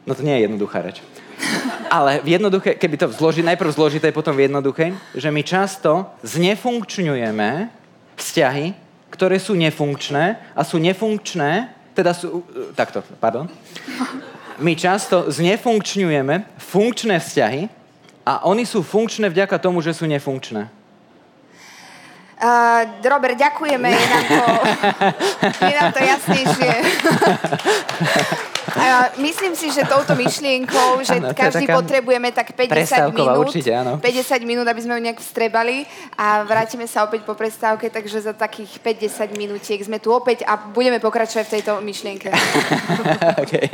no 0.07 0.15
to 0.15 0.23
nie 0.23 0.39
je 0.39 0.47
jednoduchá 0.47 0.79
reč, 0.79 1.03
ale 1.89 2.21
v 2.21 2.37
jednoduché, 2.37 2.77
keby 2.77 2.95
to 2.95 3.07
zloži, 3.11 3.41
najprv 3.41 3.73
zložité, 3.73 4.13
potom 4.13 4.37
v 4.37 4.45
jednoduchej, 4.45 4.93
že 5.17 5.29
my 5.33 5.41
často 5.41 6.05
znefunkčňujeme 6.21 7.73
vzťahy, 8.15 8.65
ktoré 9.09 9.41
sú 9.41 9.57
nefunkčné 9.57 10.37
a 10.53 10.61
sú 10.61 10.77
nefunkčné, 10.77 11.73
teda 11.97 12.13
sú, 12.13 12.45
takto, 12.77 13.01
pardon, 13.17 13.49
My 14.59 14.75
často 14.75 15.31
znefunkčňujeme 15.31 16.59
funkčné 16.59 17.15
vzťahy 17.23 17.71
a 18.27 18.43
oni 18.43 18.67
sú 18.67 18.83
funkčné 18.83 19.31
vďaka 19.31 19.55
tomu, 19.55 19.79
že 19.79 19.95
sú 19.95 20.03
nefunkčné. 20.03 20.67
Uh, 22.39 22.87
Robert, 23.03 23.35
ďakujeme, 23.35 23.87
je 23.91 24.05
nám 24.07 24.23
to, 24.27 24.43
je 25.71 25.75
nám 25.75 25.91
to 25.91 25.99
jasnejšie. 25.99 26.71
Uh, 28.67 29.07
myslím 29.23 29.55
si, 29.55 29.71
že 29.71 29.87
touto 29.87 30.15
myšlienkou, 30.15 30.99
že 31.01 31.17
ano, 31.17 31.31
každý 31.31 31.65
potrebujeme 31.67 32.29
tak 32.31 32.53
50 32.53 33.15
minút, 33.15 33.47
určite, 33.47 33.71
áno. 33.71 33.97
50 33.97 34.43
minút, 34.43 34.67
aby 34.67 34.81
sme 34.83 34.99
ju 34.99 35.01
nejak 35.09 35.19
vstrebali 35.19 35.87
a 36.19 36.43
vrátime 36.43 36.85
sa 36.85 37.07
opäť 37.07 37.23
po 37.23 37.33
prestávke, 37.33 37.87
takže 37.87 38.31
za 38.31 38.33
takých 38.35 38.79
5-10 38.83 39.39
minútiek 39.39 39.79
sme 39.79 39.97
tu 39.97 40.11
opäť 40.11 40.43
a 40.45 40.59
budeme 40.59 40.99
pokračovať 40.99 41.45
v 41.47 41.53
tejto 41.59 41.71
myšlienke. 41.79 42.29
okay. 43.43 43.67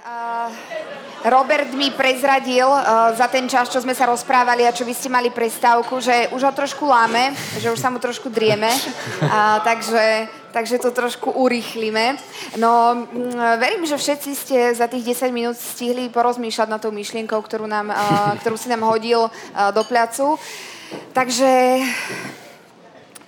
Uh, 0.00 1.09
Robert 1.20 1.68
mi 1.76 1.92
prezradil 1.92 2.64
uh, 2.64 3.12
za 3.12 3.28
ten 3.28 3.44
čas, 3.44 3.68
čo 3.68 3.76
sme 3.84 3.92
sa 3.92 4.08
rozprávali 4.08 4.64
a 4.64 4.72
čo 4.72 4.88
vy 4.88 4.96
ste 4.96 5.12
mali 5.12 5.28
prestávku, 5.28 6.00
že 6.00 6.32
už 6.32 6.48
ho 6.48 6.52
trošku 6.56 6.88
láme, 6.88 7.36
že 7.60 7.68
už 7.68 7.76
sa 7.76 7.92
mu 7.92 8.00
trošku 8.00 8.32
drieme, 8.32 8.72
uh, 8.72 9.60
takže, 9.60 10.32
takže 10.56 10.80
to 10.80 10.88
trošku 10.96 11.28
urýchlime. 11.36 12.16
No, 12.56 13.04
um, 13.04 13.36
verím, 13.60 13.84
že 13.84 14.00
všetci 14.00 14.30
ste 14.32 14.58
za 14.72 14.88
tých 14.88 15.12
10 15.12 15.28
minút 15.28 15.60
stihli 15.60 16.08
porozmýšľať 16.08 16.68
na 16.72 16.80
tou 16.80 16.88
myšlienkou, 16.88 17.36
ktorú, 17.44 17.68
nám, 17.68 17.92
uh, 17.92 18.40
ktorú 18.40 18.56
si 18.56 18.72
nám 18.72 18.88
hodil 18.88 19.28
uh, 19.28 19.30
do 19.76 19.84
placu. 19.84 20.40
Takže 21.12 21.84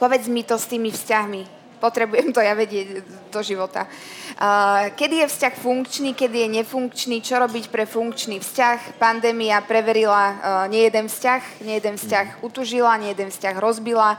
povedz 0.00 0.32
mi 0.32 0.48
to 0.48 0.56
s 0.56 0.64
tými 0.64 0.88
vzťahmi 0.88 1.60
potrebujem 1.82 2.30
to 2.30 2.38
ja 2.38 2.54
vedieť 2.54 3.02
do 3.34 3.42
života. 3.42 3.90
Uh, 3.90 4.21
kedy 4.98 5.22
je 5.22 5.26
vzťah 5.30 5.54
funkčný, 5.54 6.10
kedy 6.18 6.36
je 6.42 6.48
nefunkčný, 6.62 7.22
čo 7.22 7.38
robiť 7.38 7.70
pre 7.70 7.86
funkčný 7.86 8.42
vzťah. 8.42 8.98
Pandémia 8.98 9.62
preverila 9.62 10.24
uh, 10.26 10.36
nejeden 10.66 11.06
vzťah, 11.06 11.62
nejeden 11.62 11.94
vzťah 11.94 12.42
utužila, 12.42 12.98
nejeden 12.98 13.30
vzťah 13.30 13.54
rozbila, 13.62 14.18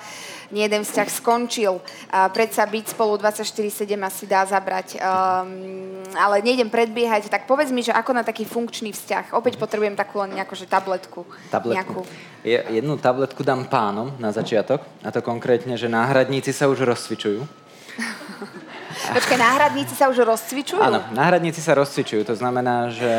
nejeden 0.56 0.88
vzťah 0.88 1.10
skončil. 1.10 1.82
Predsa 2.08 2.64
byť 2.70 2.86
spolu 2.94 3.18
24-7 3.20 4.00
asi 4.00 4.24
dá 4.30 4.46
zabrať. 4.46 4.96
Um, 4.96 6.06
ale 6.16 6.46
nejdem 6.46 6.70
predbiehať, 6.70 7.28
tak 7.28 7.50
povedz 7.50 7.74
mi, 7.74 7.82
že 7.82 7.92
ako 7.92 8.14
na 8.14 8.24
taký 8.24 8.46
funkčný 8.46 8.94
vzťah. 8.94 9.34
Opäť 9.34 9.58
potrebujem 9.58 9.98
takú 9.98 10.22
len 10.22 10.38
nejakú 10.38 10.54
že 10.54 10.70
tabletku. 10.70 11.26
Tabletku. 11.50 12.06
Jednu 12.46 12.96
tabletku 13.02 13.42
dám 13.42 13.66
pánom 13.66 14.14
na 14.22 14.30
začiatok, 14.32 14.86
a 15.02 15.10
to 15.12 15.26
konkrétne, 15.26 15.74
že 15.74 15.90
náhradníci 15.90 16.54
sa 16.54 16.70
už 16.70 16.86
rozcvičujú. 16.86 17.42
Počkaj, 18.94 19.38
náhradníci 19.38 19.94
sa 19.98 20.08
už 20.08 20.24
rozcvičujú? 20.24 20.80
Áno, 20.80 21.02
náhradníci 21.12 21.60
sa 21.60 21.74
rozcvičujú. 21.74 22.24
To 22.30 22.36
znamená, 22.38 22.94
že 22.94 23.12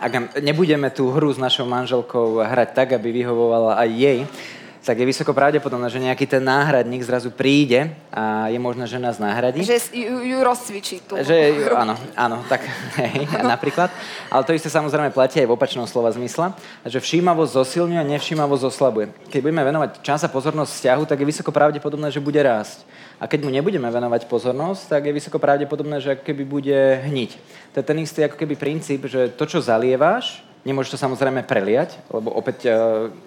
ak 0.00 0.40
nebudeme 0.40 0.88
tú 0.88 1.12
hru 1.12 1.30
s 1.30 1.38
našou 1.38 1.68
manželkou 1.68 2.40
hrať 2.40 2.74
tak, 2.74 2.88
aby 2.96 3.12
vyhovovala 3.12 3.76
aj 3.78 3.88
jej, 3.92 4.18
tak 4.88 5.04
je 5.04 5.10
vysoko 5.12 5.36
pravdepodobné, 5.36 5.84
že 5.92 6.00
nejaký 6.00 6.24
ten 6.24 6.40
náhradník 6.40 7.04
zrazu 7.04 7.28
príde 7.28 7.92
a 8.08 8.48
je 8.48 8.56
možné, 8.56 8.88
že 8.88 8.96
nás 8.96 9.20
nahradí. 9.20 9.60
Že 9.60 9.92
ju, 9.92 10.16
ju 10.24 10.38
rozcvičí 10.40 11.04
tu. 11.04 11.12
Že, 11.12 11.68
áno, 11.76 11.92
áno, 12.16 12.40
tak 12.48 12.64
hej, 12.96 13.28
napríklad. 13.44 13.92
Ale 14.32 14.48
to 14.48 14.56
isté 14.56 14.72
samozrejme 14.72 15.12
platí 15.12 15.44
aj 15.44 15.48
v 15.50 15.52
opačnom 15.52 15.84
slova 15.84 16.08
zmysle, 16.08 16.56
že 16.88 17.04
všímavosť 17.04 17.52
zosilňuje, 17.52 18.00
nevšímavosť 18.16 18.64
oslabuje. 18.64 19.12
Keď 19.28 19.40
budeme 19.44 19.60
venovať 19.60 20.00
čas 20.00 20.24
a 20.24 20.32
pozornosť 20.32 20.72
vzťahu, 20.72 21.02
tak 21.04 21.20
je 21.20 21.30
vysoko 21.36 21.52
pravdepodobné, 21.52 22.08
že 22.08 22.24
bude 22.24 22.40
rásť. 22.40 22.80
A 23.18 23.26
keď 23.26 23.42
mu 23.42 23.50
nebudeme 23.50 23.90
venovať 23.90 24.30
pozornosť, 24.30 24.82
tak 24.94 25.10
je 25.10 25.16
vysoko 25.18 25.42
pravdepodobné, 25.42 25.98
že 25.98 26.14
keby 26.14 26.42
bude 26.46 26.78
hniť. 27.02 27.30
To 27.74 27.76
je 27.82 27.88
ten 27.88 27.98
istý 27.98 28.22
ako 28.22 28.38
keby 28.38 28.54
princíp, 28.54 29.10
že 29.10 29.34
to, 29.34 29.44
čo 29.44 29.58
zalieváš, 29.58 30.46
Nemôžeš 30.66 30.98
to 30.98 31.04
samozrejme 31.06 31.46
preliať, 31.46 31.94
lebo 32.10 32.34
opäť 32.34 32.66
e, 32.66 32.70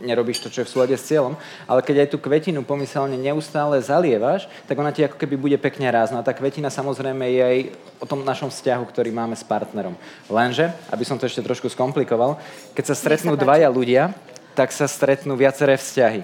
nerobíš 0.04 0.44
to, 0.44 0.52
čo 0.52 0.62
je 0.62 0.68
v 0.68 0.74
súlade 0.78 0.96
s 1.00 1.08
cieľom, 1.08 1.40
ale 1.64 1.80
keď 1.80 2.06
aj 2.06 2.12
tú 2.12 2.18
kvetinu 2.20 2.62
pomyselne 2.62 3.16
neustále 3.16 3.80
zalievaš, 3.80 4.52
tak 4.68 4.76
ona 4.76 4.92
ti 4.92 5.08
ako 5.08 5.16
keby 5.16 5.40
bude 5.40 5.58
pekne 5.58 5.88
rázna. 5.90 6.20
A 6.20 6.28
tá 6.28 6.36
kvetina 6.36 6.68
samozrejme 6.68 7.24
je 7.32 7.42
aj 7.42 7.58
o 7.98 8.06
tom 8.06 8.28
našom 8.28 8.52
vzťahu, 8.52 8.84
ktorý 8.84 9.16
máme 9.16 9.34
s 9.40 9.48
partnerom. 9.48 9.96
Lenže, 10.28 10.76
aby 10.92 11.02
som 11.02 11.16
to 11.16 11.26
ešte 11.26 11.40
trošku 11.40 11.72
skomplikoval, 11.72 12.36
keď 12.76 12.92
sa 12.92 13.00
stretnú 13.00 13.40
dvaja 13.40 13.72
ľudia, 13.72 14.12
tak 14.54 14.76
sa 14.76 14.86
stretnú 14.86 15.34
viaceré 15.40 15.80
vzťahy. 15.80 16.22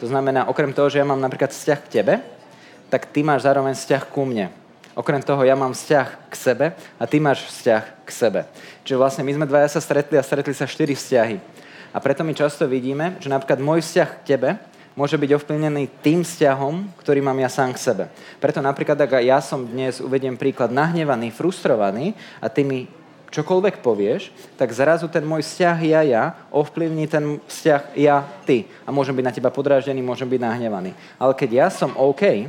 To 0.00 0.08
znamená, 0.08 0.48
okrem 0.48 0.72
toho, 0.72 0.88
že 0.88 0.98
ja 0.98 1.06
mám 1.06 1.20
napríklad 1.20 1.52
vzťah 1.52 1.78
k 1.84 1.92
tebe, 2.00 2.14
tak 2.90 3.10
ty 3.10 3.22
máš 3.22 3.46
zároveň 3.46 3.74
vzťah 3.74 4.02
ku 4.10 4.22
mne. 4.26 4.50
Okrem 4.96 5.20
toho, 5.20 5.44
ja 5.44 5.52
mám 5.52 5.76
vzťah 5.76 6.32
k 6.32 6.34
sebe 6.34 6.66
a 6.96 7.04
ty 7.04 7.20
máš 7.20 7.44
vzťah 7.44 7.84
k 8.06 8.10
sebe. 8.10 8.40
Čiže 8.80 8.96
vlastne 8.96 9.22
my 9.28 9.32
sme 9.36 9.44
dvaja 9.44 9.76
sa 9.76 9.80
stretli 9.84 10.16
a 10.16 10.24
stretli 10.24 10.56
sa 10.56 10.64
štyri 10.64 10.96
vzťahy. 10.96 11.36
A 11.92 12.00
preto 12.00 12.24
my 12.24 12.32
často 12.32 12.64
vidíme, 12.64 13.20
že 13.20 13.28
napríklad 13.28 13.60
môj 13.60 13.84
vzťah 13.84 14.08
k 14.20 14.24
tebe 14.24 14.50
môže 14.96 15.20
byť 15.20 15.30
ovplyvnený 15.36 16.00
tým 16.00 16.24
vzťahom, 16.24 16.88
ktorý 17.04 17.20
mám 17.20 17.36
ja 17.36 17.52
sám 17.52 17.76
k 17.76 17.82
sebe. 17.84 18.04
Preto 18.40 18.64
napríklad, 18.64 18.96
ak 18.96 19.20
ja 19.20 19.44
som 19.44 19.68
dnes, 19.68 20.00
uvediem 20.00 20.40
príklad, 20.40 20.72
nahnevaný, 20.72 21.28
frustrovaný 21.28 22.16
a 22.40 22.48
ty 22.48 22.64
mi 22.64 22.88
čokoľvek 23.28 23.84
povieš, 23.84 24.32
tak 24.56 24.72
zrazu 24.72 25.12
ten 25.12 25.20
môj 25.20 25.44
vzťah 25.44 25.78
ja-ja 25.84 26.24
ovplyvní 26.48 27.04
ten 27.04 27.36
vzťah 27.44 27.92
ja-ty. 27.92 28.64
A 28.88 28.90
môžem 28.94 29.12
byť 29.12 29.26
na 29.28 29.36
teba 29.36 29.52
podráždený, 29.52 30.00
môžem 30.00 30.24
byť 30.24 30.40
nahnevaný. 30.40 30.96
Ale 31.20 31.36
keď 31.36 31.50
ja 31.52 31.68
som 31.68 31.92
OK, 31.92 32.48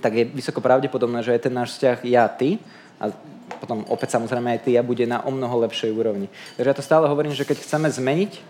tak 0.00 0.12
je 0.16 0.24
vysoko 0.24 0.64
pravdepodobné, 0.64 1.20
že 1.20 1.36
je 1.36 1.44
ten 1.44 1.54
náš 1.54 1.76
vzťah 1.76 1.98
ja-ty 2.08 2.56
a 2.96 3.12
potom 3.60 3.84
opäť 3.92 4.16
samozrejme 4.16 4.56
aj 4.56 4.60
ty 4.64 4.70
ja 4.74 4.82
bude 4.82 5.04
na 5.04 5.20
o 5.20 5.30
mnoho 5.30 5.68
lepšej 5.68 5.92
úrovni. 5.92 6.32
Takže 6.56 6.70
ja 6.72 6.78
to 6.78 6.86
stále 6.86 7.04
hovorím, 7.04 7.36
že 7.36 7.44
keď 7.44 7.60
chceme 7.60 7.88
zmeniť 7.92 8.32
uh, 8.32 8.40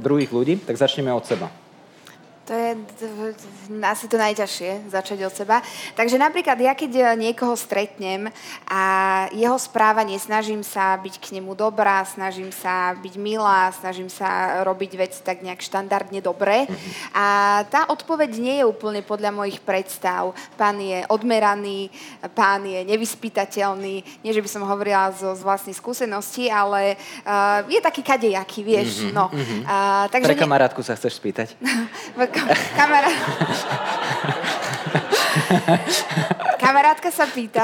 druhých 0.00 0.32
ľudí, 0.32 0.54
tak 0.64 0.80
začneme 0.80 1.12
od 1.12 1.28
seba. 1.28 1.52
To 2.46 2.54
je 2.54 2.78
asi 3.82 4.06
to 4.06 4.14
najťažšie, 4.14 4.86
začať 4.86 5.18
od 5.26 5.34
seba. 5.34 5.58
Takže 5.98 6.14
napríklad 6.14 6.54
ja, 6.62 6.78
keď 6.78 6.92
eh, 6.94 7.06
niekoho 7.18 7.58
stretnem 7.58 8.30
a 8.70 8.82
jeho 9.34 9.58
správanie, 9.58 10.14
snažím 10.22 10.62
sa 10.62 10.94
byť 10.94 11.18
k 11.18 11.26
nemu 11.38 11.58
dobrá, 11.58 12.06
snažím 12.06 12.54
sa 12.54 12.94
byť 12.94 13.14
milá, 13.18 13.74
snažím 13.74 14.06
sa 14.06 14.62
robiť 14.62 14.92
veci 14.94 15.18
tak 15.26 15.42
nejak 15.42 15.58
štandardne 15.58 16.22
dobre. 16.22 16.70
A 17.10 17.60
tá 17.66 17.90
odpoveď 17.90 18.30
nie 18.38 18.56
je 18.62 18.68
úplne 18.68 19.02
podľa 19.02 19.34
mojich 19.34 19.58
predstav. 19.66 20.30
Pán 20.54 20.78
je 20.78 21.02
odmeraný, 21.10 21.90
pán 22.30 22.62
je 22.62 22.86
nevyspytateľný. 22.86 24.22
Nie, 24.22 24.30
že 24.30 24.42
by 24.42 24.50
som 24.50 24.62
hovorila 24.62 25.10
zo, 25.10 25.34
z 25.34 25.42
vlastnej 25.42 25.74
skúsenosti, 25.74 26.46
ale 26.46 26.94
uh, 27.26 27.66
je 27.66 27.80
taký 27.82 28.06
kadejaký, 28.06 28.62
vieš. 28.62 29.02
Mm-hmm, 29.02 29.14
no. 29.14 29.26
mm-hmm. 29.34 29.60
Uh, 29.66 30.04
takže 30.14 30.30
Pre 30.30 30.38
kamarátku 30.46 30.80
ne... 30.82 30.86
sa 30.86 30.94
chceš 30.94 31.18
spýtať. 31.18 31.48
Kamera... 32.78 33.10
Kamarátka 36.56 37.08
sa 37.12 37.28
pýta, 37.30 37.62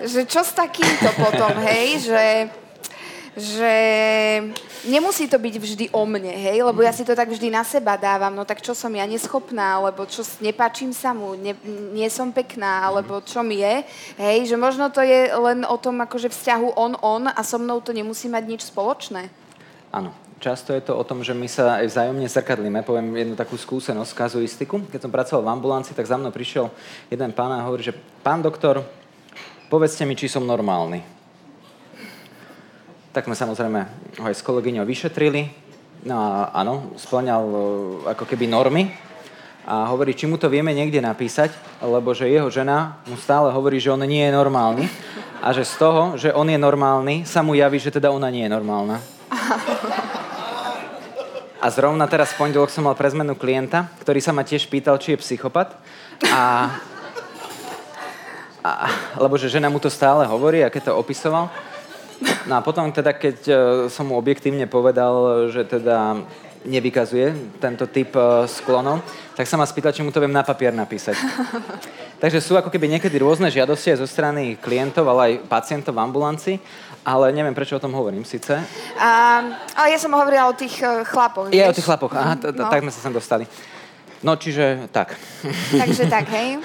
že 0.00 0.24
čo 0.24 0.40
s 0.46 0.54
takýmto 0.54 1.10
potom, 1.18 1.52
hej, 1.66 2.08
že 2.08 2.22
že 3.38 3.74
nemusí 4.90 5.30
to 5.30 5.38
byť 5.38 5.54
vždy 5.62 5.86
o 5.94 6.02
mne, 6.02 6.34
hej, 6.34 6.58
lebo 6.58 6.82
ja 6.82 6.90
si 6.90 7.06
to 7.06 7.14
tak 7.14 7.30
vždy 7.30 7.54
na 7.54 7.62
seba 7.62 7.94
dávam, 7.94 8.34
no 8.34 8.42
tak 8.42 8.58
čo 8.58 8.74
som 8.74 8.90
ja 8.90 9.06
neschopná, 9.06 9.78
alebo 9.78 10.02
čo 10.10 10.26
nepáčim 10.42 10.90
sa 10.90 11.14
mu, 11.14 11.38
ne, 11.38 11.54
nie 11.94 12.10
som 12.10 12.34
pekná, 12.34 12.82
alebo 12.90 13.22
čo 13.22 13.46
mi 13.46 13.62
je, 13.62 13.86
hej, 14.18 14.50
že 14.50 14.56
možno 14.58 14.90
to 14.90 15.00
je 15.06 15.30
len 15.30 15.62
o 15.62 15.76
tom 15.78 16.02
akože 16.02 16.34
vzťahu 16.34 16.74
on-on 16.74 17.30
a 17.30 17.40
so 17.46 17.62
mnou 17.62 17.78
to 17.78 17.94
nemusí 17.94 18.26
mať 18.26 18.44
nič 18.50 18.62
spoločné. 18.66 19.30
Áno, 19.94 20.10
často 20.38 20.70
je 20.70 20.82
to 20.82 20.94
o 20.94 21.04
tom, 21.04 21.26
že 21.26 21.34
my 21.34 21.50
sa 21.50 21.82
aj 21.82 21.90
vzájomne 21.90 22.26
zrkadlíme. 22.30 22.86
Poviem 22.86 23.14
jednu 23.18 23.34
takú 23.34 23.58
skúsenosť, 23.58 24.14
kazuistiku. 24.14 24.86
Keď 24.86 25.06
som 25.06 25.12
pracoval 25.12 25.42
v 25.44 25.52
ambulancii, 25.58 25.94
tak 25.94 26.06
za 26.06 26.14
mnou 26.14 26.30
prišiel 26.30 26.70
jeden 27.10 27.30
pán 27.34 27.50
a 27.50 27.66
hovorí, 27.66 27.82
že 27.82 27.94
pán 28.22 28.40
doktor, 28.40 28.86
povedzte 29.66 30.06
mi, 30.06 30.14
či 30.14 30.30
som 30.30 30.46
normálny. 30.46 31.02
Tak 33.10 33.26
sme 33.26 33.34
samozrejme 33.34 33.80
ho 34.22 34.26
aj 34.30 34.38
s 34.38 34.46
kolegyňou 34.46 34.86
vyšetrili. 34.86 35.50
No 36.06 36.14
a 36.14 36.54
áno, 36.54 36.94
splňal 36.94 37.42
e, 37.42 37.58
ako 38.14 38.24
keby 38.30 38.46
normy. 38.46 38.94
A 39.68 39.90
hovorí, 39.90 40.14
či 40.14 40.24
mu 40.24 40.38
to 40.40 40.48
vieme 40.48 40.72
niekde 40.72 41.02
napísať, 41.02 41.52
lebo 41.82 42.16
že 42.16 42.30
jeho 42.30 42.48
žena 42.48 43.04
mu 43.04 43.18
stále 43.20 43.52
hovorí, 43.52 43.76
že 43.76 43.92
on 43.92 44.00
nie 44.06 44.22
je 44.24 44.32
normálny. 44.32 44.86
A 45.42 45.52
že 45.52 45.66
z 45.66 45.74
toho, 45.76 46.02
že 46.16 46.32
on 46.32 46.48
je 46.48 46.56
normálny, 46.56 47.26
sa 47.26 47.44
mu 47.44 47.52
javí, 47.52 47.76
že 47.76 47.92
teda 47.92 48.08
ona 48.08 48.30
nie 48.30 48.46
je 48.46 48.54
normálna. 48.54 49.02
A 51.58 51.74
zrovna 51.74 52.06
teraz 52.06 52.30
v 52.30 52.46
pondelok 52.46 52.70
som 52.70 52.86
mal 52.86 52.94
pre 52.94 53.10
zmenu 53.10 53.34
klienta, 53.34 53.90
ktorý 53.98 54.22
sa 54.22 54.30
ma 54.30 54.46
tiež 54.46 54.70
pýtal, 54.70 54.94
či 55.02 55.18
je 55.18 55.22
psychopat. 55.26 55.74
A, 56.30 56.70
a, 58.62 58.86
lebo 59.18 59.34
že 59.34 59.50
žena 59.50 59.66
mu 59.66 59.82
to 59.82 59.90
stále 59.90 60.22
hovorí, 60.22 60.62
a 60.62 60.70
keď 60.70 60.94
to 60.94 60.98
opisoval. 60.98 61.50
No 62.46 62.58
a 62.58 62.62
potom 62.62 62.86
teda, 62.94 63.10
keď 63.10 63.38
e, 63.42 63.54
som 63.90 64.06
mu 64.06 64.14
objektívne 64.14 64.70
povedal, 64.70 65.50
že 65.50 65.66
teda 65.66 66.22
nevykazuje 66.66 67.58
tento 67.62 67.86
typ 67.86 68.10
uh, 68.18 68.42
sklonov, 68.50 69.02
tak 69.38 69.46
sa 69.46 69.54
ma 69.54 69.62
spýtala, 69.62 69.94
či 69.94 70.02
mu 70.02 70.10
to 70.10 70.18
viem 70.18 70.34
na 70.34 70.42
papier 70.42 70.74
napísať. 70.74 71.14
Takže 72.22 72.42
sú 72.42 72.58
ako 72.58 72.72
keby 72.72 72.98
niekedy 72.98 73.14
rôzne 73.22 73.46
žiadosti 73.46 73.94
aj 73.94 74.02
zo 74.02 74.08
strany 74.10 74.58
klientov, 74.58 75.06
ale 75.06 75.20
aj 75.22 75.34
pacientov 75.46 75.94
v 75.94 76.02
ambulancii, 76.02 76.56
ale 77.06 77.32
neviem, 77.32 77.54
prečo 77.54 77.76
o 77.76 77.82
tom 77.82 77.92
hovorím 77.92 78.24
síce. 78.24 78.56
Um, 78.98 79.54
ale 79.76 79.86
ja 79.90 79.98
som 79.98 80.12
hovorila 80.14 80.48
o 80.50 80.54
tých 80.54 80.82
uh, 80.82 81.02
chlapoch. 81.04 81.50
Je 81.50 81.62
o 81.62 81.74
tých 81.74 81.86
chlapoch, 81.86 82.12
aha, 82.14 82.34
t- 82.36 82.52
t- 82.52 82.58
no. 82.58 82.70
tak 82.70 82.82
sme 82.82 82.92
sa 82.92 83.00
sem 83.00 83.12
dostali. 83.12 83.44
No, 84.18 84.34
čiže 84.34 84.90
tak. 84.90 85.14
Takže 85.70 86.10
tak, 86.10 86.26
hej. 86.34 86.58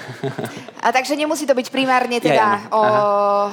A 0.82 0.90
takže 0.90 1.14
nemusí 1.14 1.46
to 1.46 1.54
byť 1.54 1.70
primárne 1.70 2.18
teda 2.18 2.58
ja, 2.58 2.66
o, 2.66 2.82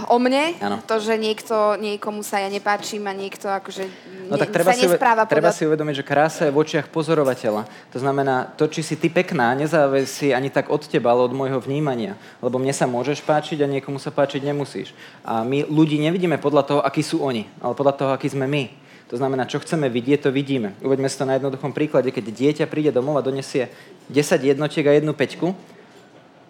o 0.09 0.17
mne, 0.17 0.57
ano. 0.57 0.81
to, 0.89 0.97
že 0.97 1.21
niekto, 1.21 1.77
niekomu 1.77 2.25
sa 2.25 2.41
ja 2.41 2.49
nepáčim 2.49 3.05
a 3.05 3.13
niekto 3.13 3.45
akože 3.45 3.85
no, 4.25 4.41
tak 4.41 4.49
treba 4.49 4.73
sa 4.73 4.81
si, 4.81 4.89
nespráva 4.89 5.29
Treba 5.29 5.53
si 5.53 5.69
uvedomiť, 5.69 6.01
že 6.01 6.07
krása 6.07 6.49
je 6.49 6.51
v 6.51 6.59
očiach 6.65 6.89
pozorovateľa. 6.89 7.69
To 7.93 7.97
znamená, 8.01 8.49
to, 8.57 8.65
či 8.65 8.81
si 8.81 8.97
ty 8.97 9.13
pekná, 9.13 9.53
nezávisí 9.53 10.33
ani 10.33 10.49
tak 10.49 10.73
od 10.73 10.81
teba, 10.81 11.13
ale 11.13 11.29
od 11.29 11.37
môjho 11.37 11.61
vnímania. 11.61 12.17
Lebo 12.41 12.57
mne 12.57 12.73
sa 12.73 12.89
môžeš 12.89 13.21
páčiť 13.21 13.61
a 13.61 13.69
niekomu 13.69 14.01
sa 14.01 14.09
páčiť 14.09 14.41
nemusíš. 14.41 14.97
A 15.21 15.45
my 15.45 15.69
ľudí 15.69 16.01
nevidíme 16.01 16.41
podľa 16.41 16.63
toho, 16.65 16.81
akí 16.81 17.05
sú 17.05 17.21
oni, 17.21 17.45
ale 17.61 17.77
podľa 17.77 17.93
toho, 17.93 18.11
akí 18.17 18.25
sme 18.33 18.49
my. 18.49 18.80
To 19.11 19.19
znamená, 19.19 19.43
čo 19.43 19.59
chceme 19.59 19.91
vidieť, 19.91 20.25
to 20.25 20.31
vidíme. 20.31 20.71
Uveďme 20.79 21.11
si 21.11 21.19
to 21.19 21.27
na 21.27 21.35
jednoduchom 21.35 21.75
príklade. 21.75 22.15
Keď 22.15 22.31
dieťa 22.31 22.65
príde 22.71 22.95
domov 22.95 23.19
a 23.19 23.27
donesie 23.27 23.67
10 24.07 24.15
jednotiek 24.39 24.87
a 24.87 24.95
jednu 24.95 25.11
peťku, 25.11 25.51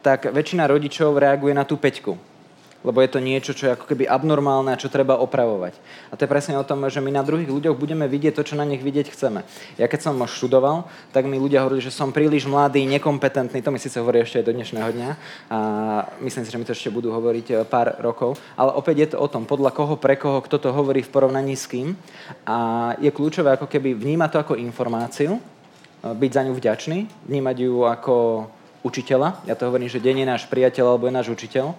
tak 0.05 0.29
väčšina 0.29 0.69
rodičov 0.69 1.17
reaguje 1.17 1.57
na 1.57 1.65
tú 1.65 1.77
peťku 1.77 2.30
lebo 2.81 2.97
je 3.01 3.09
to 3.09 3.19
niečo, 3.21 3.53
čo 3.53 3.69
je 3.69 3.75
ako 3.77 3.85
keby 3.85 4.09
abnormálne 4.09 4.73
a 4.73 4.81
čo 4.81 4.89
treba 4.89 5.21
opravovať. 5.21 5.77
A 6.09 6.17
to 6.17 6.25
je 6.25 6.33
presne 6.33 6.57
o 6.57 6.65
tom, 6.65 6.81
že 6.89 6.97
my 6.97 7.13
na 7.13 7.21
druhých 7.21 7.49
ľuďoch 7.49 7.77
budeme 7.77 8.09
vidieť 8.09 8.33
to, 8.33 8.43
čo 8.43 8.57
na 8.57 8.65
nich 8.65 8.81
vidieť 8.81 9.13
chceme. 9.13 9.45
Ja 9.77 9.85
keď 9.85 10.09
som 10.09 10.17
študoval, 10.17 10.89
tak 11.13 11.29
mi 11.29 11.37
ľudia 11.37 11.61
hovorili, 11.61 11.85
že 11.85 11.93
som 11.93 12.09
príliš 12.09 12.49
mladý, 12.49 12.83
nekompetentný, 12.89 13.61
to 13.61 13.69
mi 13.69 13.77
síce 13.77 14.01
hovorí 14.01 14.25
ešte 14.25 14.41
aj 14.41 14.45
do 14.49 14.55
dnešného 14.57 14.89
dňa 14.97 15.09
a 15.53 15.57
myslím 16.25 16.43
si, 16.45 16.51
že 16.51 16.57
mi 16.57 16.65
to 16.65 16.73
ešte 16.73 16.89
budú 16.89 17.13
hovoriť 17.13 17.47
e, 17.53 17.53
pár 17.69 18.01
rokov, 18.01 18.41
ale 18.57 18.73
opäť 18.73 18.95
je 18.97 19.07
to 19.13 19.17
o 19.21 19.27
tom, 19.29 19.45
podľa 19.45 19.71
koho, 19.71 19.95
pre 20.01 20.17
koho, 20.17 20.41
kto 20.41 20.57
to 20.57 20.69
hovorí 20.73 21.05
v 21.05 21.13
porovnaní 21.13 21.53
s 21.53 21.69
kým 21.69 21.93
a 22.49 22.91
je 22.97 23.13
kľúčové 23.13 23.53
ako 23.53 23.69
keby 23.69 23.93
vnímať 23.93 24.29
to 24.33 24.37
ako 24.41 24.53
informáciu, 24.57 25.37
e, 25.37 25.41
byť 26.01 26.31
za 26.33 26.41
ňu 26.49 26.53
vďačný, 26.57 26.99
vnímať 27.29 27.57
ju 27.61 27.85
ako 27.85 28.15
učiteľa. 28.81 29.45
Ja 29.45 29.53
to 29.53 29.69
hovorím, 29.69 29.85
že 29.85 30.01
deň 30.01 30.25
je 30.25 30.27
náš 30.27 30.43
priateľ 30.49 30.97
alebo 30.97 31.05
je 31.05 31.13
náš 31.13 31.29
učiteľ 31.29 31.77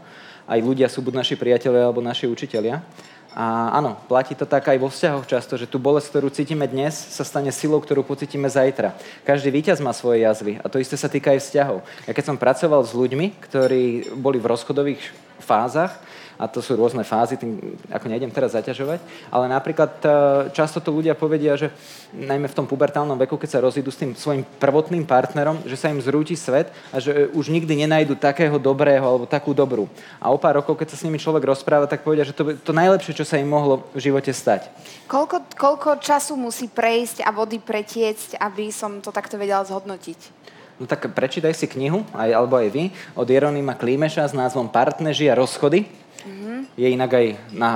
aj 0.53 0.61
ľudia 0.61 0.93
sú 0.93 1.01
buď 1.01 1.25
naši 1.25 1.35
priatelia 1.41 1.89
alebo 1.89 2.05
naši 2.05 2.29
učitelia. 2.29 2.85
A 3.33 3.73
áno, 3.81 3.97
platí 4.13 4.37
to 4.37 4.45
tak 4.45 4.69
aj 4.69 4.77
vo 4.77 4.93
vzťahoch 4.93 5.25
často, 5.25 5.57
že 5.57 5.65
tú 5.65 5.81
bolesť, 5.81 6.13
ktorú 6.13 6.29
cítime 6.29 6.69
dnes, 6.69 6.93
sa 6.93 7.25
stane 7.25 7.49
silou, 7.49 7.81
ktorú 7.81 8.05
pocítime 8.05 8.45
zajtra. 8.45 8.93
Každý 9.25 9.49
víťaz 9.49 9.81
má 9.81 9.97
svoje 9.97 10.29
jazvy 10.29 10.61
a 10.61 10.69
to 10.69 10.77
isté 10.77 11.01
sa 11.01 11.09
týka 11.09 11.33
aj 11.33 11.41
vzťahov. 11.41 11.81
Ja 12.05 12.13
keď 12.13 12.25
som 12.29 12.37
pracoval 12.37 12.85
s 12.85 12.93
ľuďmi, 12.93 13.41
ktorí 13.49 14.13
boli 14.21 14.37
v 14.37 14.53
rozchodových 14.53 15.01
fázach, 15.41 15.97
a 16.43 16.51
to 16.51 16.59
sú 16.59 16.75
rôzne 16.75 17.07
fázy, 17.07 17.39
tým 17.39 17.79
ako 17.87 18.11
nejdem 18.11 18.35
teraz 18.35 18.59
zaťažovať, 18.59 18.99
ale 19.31 19.47
napríklad 19.47 19.93
e, 20.03 20.07
často 20.51 20.83
to 20.83 20.91
ľudia 20.91 21.15
povedia, 21.15 21.55
že 21.55 21.71
najmä 22.11 22.51
v 22.51 22.57
tom 22.59 22.67
pubertálnom 22.67 23.15
veku, 23.15 23.39
keď 23.39 23.49
sa 23.55 23.63
rozídu 23.63 23.95
s 23.95 24.03
tým 24.03 24.19
svojim 24.19 24.43
prvotným 24.59 25.07
partnerom, 25.07 25.63
že 25.63 25.79
sa 25.79 25.95
im 25.95 26.03
zrúti 26.03 26.35
svet 26.35 26.75
a 26.91 26.99
že 26.99 27.31
už 27.31 27.47
nikdy 27.47 27.87
nenajdu 27.87 28.19
takého 28.19 28.59
dobrého 28.59 29.07
alebo 29.07 29.31
takú 29.31 29.55
dobrú. 29.55 29.87
A 30.19 30.35
o 30.35 30.37
pár 30.43 30.59
rokov, 30.59 30.83
keď 30.83 30.91
sa 30.91 30.99
s 30.99 31.07
nimi 31.07 31.23
človek 31.23 31.47
rozpráva, 31.47 31.87
tak 31.87 32.03
povedia, 32.03 32.27
že 32.27 32.35
to 32.35 32.51
je 32.51 32.59
to 32.59 32.75
najlepšie, 32.75 33.15
čo 33.15 33.23
sa 33.23 33.39
im 33.39 33.47
mohlo 33.47 33.87
v 33.95 34.03
živote 34.03 34.35
stať. 34.35 34.67
Koľko, 35.07 35.55
koľko 35.55 36.03
času 36.03 36.35
musí 36.35 36.67
prejsť 36.67 37.23
a 37.23 37.31
vody 37.31 37.63
pretiecť, 37.63 38.43
aby 38.43 38.75
som 38.75 38.99
to 38.99 39.15
takto 39.15 39.39
vedela 39.39 39.63
zhodnotiť? 39.63 40.43
No 40.83 40.91
tak 40.91 41.05
prečítaj 41.15 41.55
si 41.55 41.71
knihu, 41.71 42.03
aj, 42.11 42.35
alebo 42.35 42.59
aj 42.59 42.69
vy, 42.75 42.91
od 43.15 43.29
Jeronima 43.29 43.79
Klímeša 43.79 44.27
s 44.27 44.35
názvom 44.35 44.67
Partneži 44.67 45.31
a 45.31 45.39
rozchody. 45.39 45.87
Mm-hmm. 46.23 46.59
Je 46.79 46.89
inak 46.91 47.11
aj 47.13 47.27
na, 47.51 47.71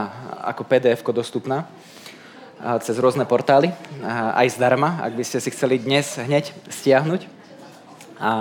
ako 0.46 0.62
pdf 0.64 1.02
dostupná 1.10 1.66
a 2.56 2.80
cez 2.80 2.96
rôzne 2.96 3.28
portály, 3.28 3.68
a 4.00 4.32
aj 4.40 4.56
zdarma, 4.56 5.04
ak 5.04 5.12
by 5.12 5.24
ste 5.28 5.44
si 5.44 5.52
chceli 5.52 5.76
dnes 5.76 6.16
hneď 6.16 6.56
stiahnuť. 6.72 7.28
A 8.16 8.32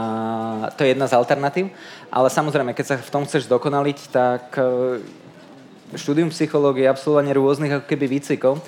to 0.79 0.87
je 0.87 0.95
jedna 0.95 1.03
z 1.03 1.19
alternatív. 1.19 1.67
Ale 2.07 2.31
samozrejme, 2.31 2.71
keď 2.71 2.85
sa 2.85 2.95
v 2.95 3.11
tom 3.11 3.27
chceš 3.27 3.43
dokonaliť, 3.51 3.97
tak 4.07 4.55
e, 4.55 5.03
štúdium 5.99 6.31
psychológie, 6.31 6.87
absolvovanie 6.87 7.35
rôznych 7.35 7.75
ako 7.75 7.85
keby 7.91 8.07
výcvikov 8.07 8.55
e, 8.55 8.61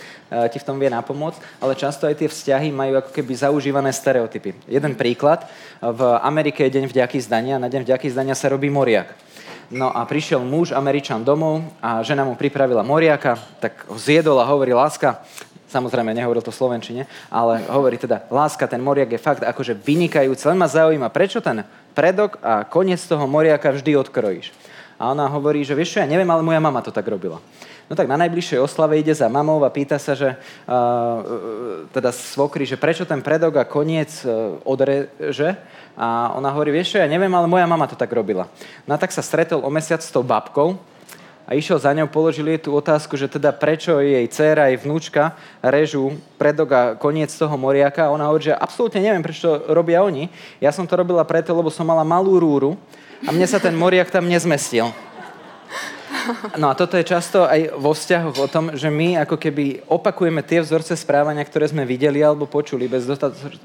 ti 0.52 0.60
v 0.60 0.68
tom 0.68 0.76
vie 0.76 0.92
napomôcť, 0.92 1.64
ale 1.64 1.80
často 1.80 2.12
aj 2.12 2.20
tie 2.20 2.28
vzťahy 2.28 2.76
majú 2.76 3.00
ako 3.00 3.16
keby 3.16 3.40
zaužívané 3.40 3.96
stereotypy. 3.96 4.52
Jeden 4.68 5.00
príklad, 5.00 5.48
v 5.80 6.02
Amerike 6.28 6.68
je 6.68 6.76
deň 6.76 6.92
vďaky 6.92 7.24
zdania, 7.24 7.56
na 7.56 7.72
deň 7.72 7.88
vďaky 7.88 8.12
zdania 8.12 8.36
sa 8.36 8.52
robí 8.52 8.68
moriak. 8.68 9.16
No 9.68 9.92
a 9.92 10.08
prišiel 10.08 10.40
muž, 10.48 10.72
Američan 10.72 11.28
domov 11.28 11.60
a 11.84 12.00
žena 12.00 12.24
mu 12.24 12.40
pripravila 12.40 12.88
moriaka, 12.88 13.36
tak 13.60 13.84
ho 13.92 14.00
zjedol 14.00 14.40
a 14.40 14.48
hovorí, 14.48 14.72
láska, 14.72 15.20
samozrejme 15.68 16.16
nehovoril 16.16 16.40
to 16.40 16.56
Slovenčine, 16.56 17.04
ale 17.28 17.68
hovorí 17.68 18.00
teda, 18.00 18.24
láska, 18.32 18.64
ten 18.64 18.80
moriak 18.80 19.12
je 19.12 19.20
fakt 19.20 19.44
akože 19.44 19.76
vynikajúci, 19.76 20.48
len 20.48 20.56
ma 20.56 20.72
zaujíma, 20.72 21.12
prečo 21.12 21.44
ten 21.44 21.68
predok 21.92 22.40
a 22.40 22.64
koniec 22.64 23.04
toho 23.04 23.28
moriaka 23.28 23.76
vždy 23.76 24.00
odkrojíš. 24.08 24.56
A 24.96 25.12
ona 25.12 25.28
hovorí, 25.28 25.68
že 25.68 25.76
vieš 25.76 26.00
čo, 26.00 26.02
ja 26.02 26.08
neviem, 26.08 26.32
ale 26.32 26.48
moja 26.48 26.64
mama 26.64 26.80
to 26.80 26.96
tak 26.96 27.04
robila. 27.04 27.44
No 27.88 27.96
tak 27.96 28.12
na 28.12 28.20
najbližšej 28.20 28.60
oslave 28.60 29.00
ide 29.00 29.16
za 29.16 29.32
mamou 29.32 29.64
a 29.64 29.72
pýta 29.72 29.96
sa, 29.96 30.12
že 30.12 30.36
uh, 30.36 31.88
teda 31.96 32.12
svokry, 32.12 32.68
že 32.68 32.76
prečo 32.76 33.08
ten 33.08 33.24
predok 33.24 33.64
a 33.64 33.64
koniec 33.64 34.12
uh, 34.28 34.60
odreže. 34.68 35.56
A 35.96 36.36
ona 36.36 36.52
hovorí, 36.52 36.76
vieš 36.76 36.94
čo, 36.94 36.98
ja 37.00 37.08
neviem, 37.08 37.32
ale 37.32 37.48
moja 37.48 37.64
mama 37.64 37.88
to 37.88 37.96
tak 37.96 38.12
robila. 38.12 38.52
No 38.84 38.94
a 38.94 39.00
tak 39.00 39.16
sa 39.16 39.24
stretol 39.24 39.64
o 39.64 39.72
mesiac 39.72 40.04
s 40.04 40.12
tou 40.12 40.20
babkou 40.20 40.76
a 41.48 41.56
išiel 41.56 41.80
za 41.80 41.96
ňou, 41.96 42.12
položili 42.12 42.60
jej 42.60 42.68
tú 42.68 42.76
otázku, 42.76 43.16
že 43.16 43.32
teda 43.32 43.56
prečo 43.56 44.04
jej 44.04 44.28
dcéra, 44.28 44.68
jej 44.68 44.84
vnúčka 44.84 45.32
režú 45.64 46.20
predok 46.36 46.70
a 46.76 46.82
koniec 47.00 47.32
toho 47.32 47.56
moriaka. 47.56 48.12
A 48.12 48.14
ona 48.14 48.28
hovorí, 48.28 48.52
že 48.52 48.60
absolútne 48.60 49.00
neviem, 49.00 49.24
prečo 49.24 49.64
to 49.64 49.72
robia 49.72 50.04
oni. 50.04 50.28
Ja 50.60 50.76
som 50.76 50.84
to 50.84 51.00
robila 51.00 51.24
preto, 51.24 51.56
lebo 51.56 51.72
som 51.72 51.88
mala 51.88 52.04
malú 52.04 52.36
rúru 52.36 52.76
a 53.24 53.32
mne 53.32 53.48
sa 53.48 53.64
ten 53.64 53.72
moriak 53.72 54.12
tam 54.12 54.28
nezmestil. 54.28 54.92
No 56.58 56.72
a 56.72 56.78
toto 56.78 56.98
je 57.00 57.08
často 57.08 57.48
aj 57.48 57.76
vo 57.78 57.92
vzťahoch 57.96 58.38
o 58.38 58.48
tom, 58.52 58.76
že 58.76 58.92
my 58.92 59.24
ako 59.24 59.38
keby 59.40 59.88
opakujeme 59.88 60.44
tie 60.44 60.60
vzorce 60.62 60.96
správania, 60.96 61.46
ktoré 61.46 61.68
sme 61.68 61.88
videli 61.88 62.20
alebo 62.24 62.50
počuli 62.50 62.88
bez 62.92 63.08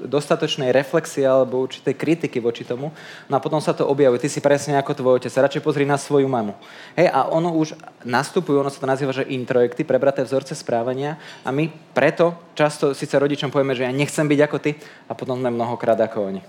dostatočnej 0.01 0.71
reflexie 0.71 1.27
alebo 1.27 1.63
určitej 1.63 1.95
kritiky 1.95 2.39
voči 2.39 2.63
tomu. 2.63 2.91
No 3.27 3.33
a 3.37 3.43
potom 3.43 3.59
sa 3.59 3.75
to 3.75 3.87
objavuje. 3.87 4.23
Ty 4.23 4.29
si 4.31 4.39
presne 4.39 4.79
ako 4.79 4.95
tvoj 4.95 5.13
otec. 5.19 5.33
Radšej 5.33 5.65
pozri 5.65 5.83
na 5.83 5.99
svoju 5.99 6.27
mamu. 6.27 6.55
Hej, 6.95 7.11
a 7.11 7.27
ono 7.29 7.55
už 7.55 7.75
nastupujú, 8.07 8.59
ono 8.59 8.71
sa 8.71 8.79
to 8.79 8.87
nazýva, 8.87 9.15
že 9.15 9.27
introjekty, 9.27 9.83
prebraté 9.83 10.23
vzorce 10.23 10.55
správania 10.55 11.19
a 11.43 11.51
my 11.51 11.67
preto 11.95 12.35
často 12.53 12.93
síce 12.93 13.17
rodičom 13.17 13.49
povieme, 13.49 13.75
že 13.77 13.85
ja 13.85 13.91
nechcem 13.93 14.25
byť 14.25 14.39
ako 14.45 14.57
ty 14.61 14.71
a 15.09 15.13
potom 15.17 15.37
sme 15.37 15.49
mnohokrát 15.49 15.99
ako 15.99 16.33
oni. 16.33 16.41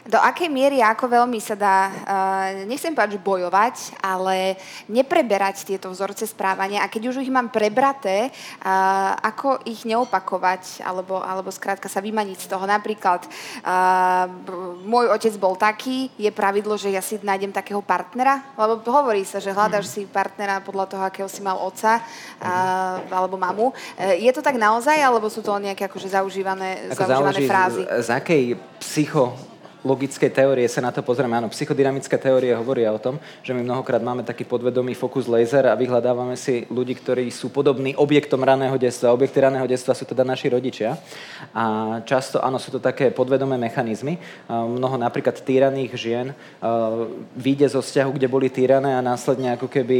Do 0.00 0.16
akej 0.16 0.48
miery, 0.48 0.80
ako 0.80 1.12
veľmi 1.12 1.38
sa 1.38 1.54
dá, 1.54 1.78
uh, 1.92 2.48
nechcem 2.64 2.96
povedať, 2.96 3.20
že 3.20 3.22
bojovať, 3.22 3.76
ale 4.00 4.56
nepreberať 4.88 5.68
tieto 5.68 5.92
vzorce 5.92 6.24
správania 6.24 6.82
a 6.82 6.90
keď 6.90 7.12
už 7.12 7.20
ich 7.20 7.30
mám 7.32 7.52
prebraté, 7.52 8.32
uh, 8.32 9.14
ako 9.20 9.60
ich 9.68 9.84
neopakovať, 9.84 10.82
alebo, 10.82 11.20
alebo 11.20 11.52
skrátka 11.52 11.86
sa 11.86 12.00
vymaniť 12.00 12.38
z 12.44 12.48
toho. 12.48 12.64
Napríklad, 12.64 13.28
uh, 13.62 14.26
môj 14.88 15.12
otec 15.12 15.36
bol 15.36 15.54
taký, 15.54 16.08
je 16.16 16.32
pravidlo, 16.32 16.80
že 16.80 16.90
ja 16.90 17.04
si 17.04 17.20
nájdem 17.20 17.52
takého 17.52 17.84
partnera, 17.84 18.40
lebo 18.56 18.80
hovorí 18.88 19.22
sa, 19.28 19.36
že 19.36 19.52
hľadaš 19.52 19.86
mm. 19.86 19.92
si 19.92 20.02
partnera 20.08 20.64
podľa 20.64 20.96
toho, 20.96 21.02
akého 21.04 21.28
si 21.28 21.44
mal 21.44 21.60
otca 21.60 22.00
uh, 22.00 23.04
alebo 23.12 23.36
mamu. 23.36 23.70
Uh, 23.70 24.16
je 24.16 24.32
to 24.32 24.40
tak 24.40 24.56
naozaj, 24.56 24.96
alebo 24.96 25.28
sú 25.28 25.44
to 25.44 25.49
nejaké 25.58 25.88
akože 25.88 26.12
zaužívané, 26.12 26.92
Ako 26.92 27.08
zaužívané 27.08 27.40
frázy? 27.48 27.82
Z, 27.82 28.06
z 28.06 28.08
akej 28.12 28.42
psycho 28.78 29.34
logické 29.80 30.28
teórie 30.28 30.68
sa 30.68 30.84
na 30.84 30.92
to 30.92 31.00
pozrieme. 31.00 31.32
Áno, 31.32 31.48
psychodynamické 31.48 32.20
teórie 32.20 32.52
hovoria 32.52 32.92
o 32.92 33.00
tom, 33.00 33.16
že 33.40 33.56
my 33.56 33.64
mnohokrát 33.64 34.04
máme 34.04 34.20
taký 34.20 34.44
podvedomý 34.44 34.92
fokus 34.92 35.24
laser 35.24 35.72
a 35.72 35.78
vyhľadávame 35.78 36.36
si 36.36 36.68
ľudí, 36.68 36.92
ktorí 37.00 37.32
sú 37.32 37.48
podobní 37.48 37.96
objektom 37.96 38.44
raného 38.44 38.76
detstva. 38.76 39.16
Objekty 39.16 39.40
raného 39.40 39.64
detstva 39.64 39.96
sú 39.96 40.04
teda 40.04 40.20
naši 40.20 40.52
rodičia. 40.52 41.00
A 41.56 41.96
často, 42.04 42.44
áno, 42.44 42.60
sú 42.60 42.68
to 42.76 42.80
také 42.80 43.08
podvedomé 43.08 43.56
mechanizmy. 43.56 44.20
Mnoho 44.48 45.00
napríklad 45.00 45.40
týraných 45.40 45.96
žien 45.96 46.26
vyjde 47.32 47.72
zo 47.72 47.80
vzťahu, 47.80 48.20
kde 48.20 48.28
boli 48.28 48.52
týrané 48.52 48.92
a 48.92 49.00
následne 49.00 49.56
ako 49.56 49.64
keby 49.64 49.98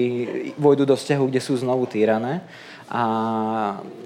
vojdu 0.61 0.85
do 0.85 0.97
vzťahu, 0.97 1.25
kde 1.25 1.41
sú 1.41 1.57
znovu 1.57 1.89
týrané. 1.89 2.45
A 2.91 3.03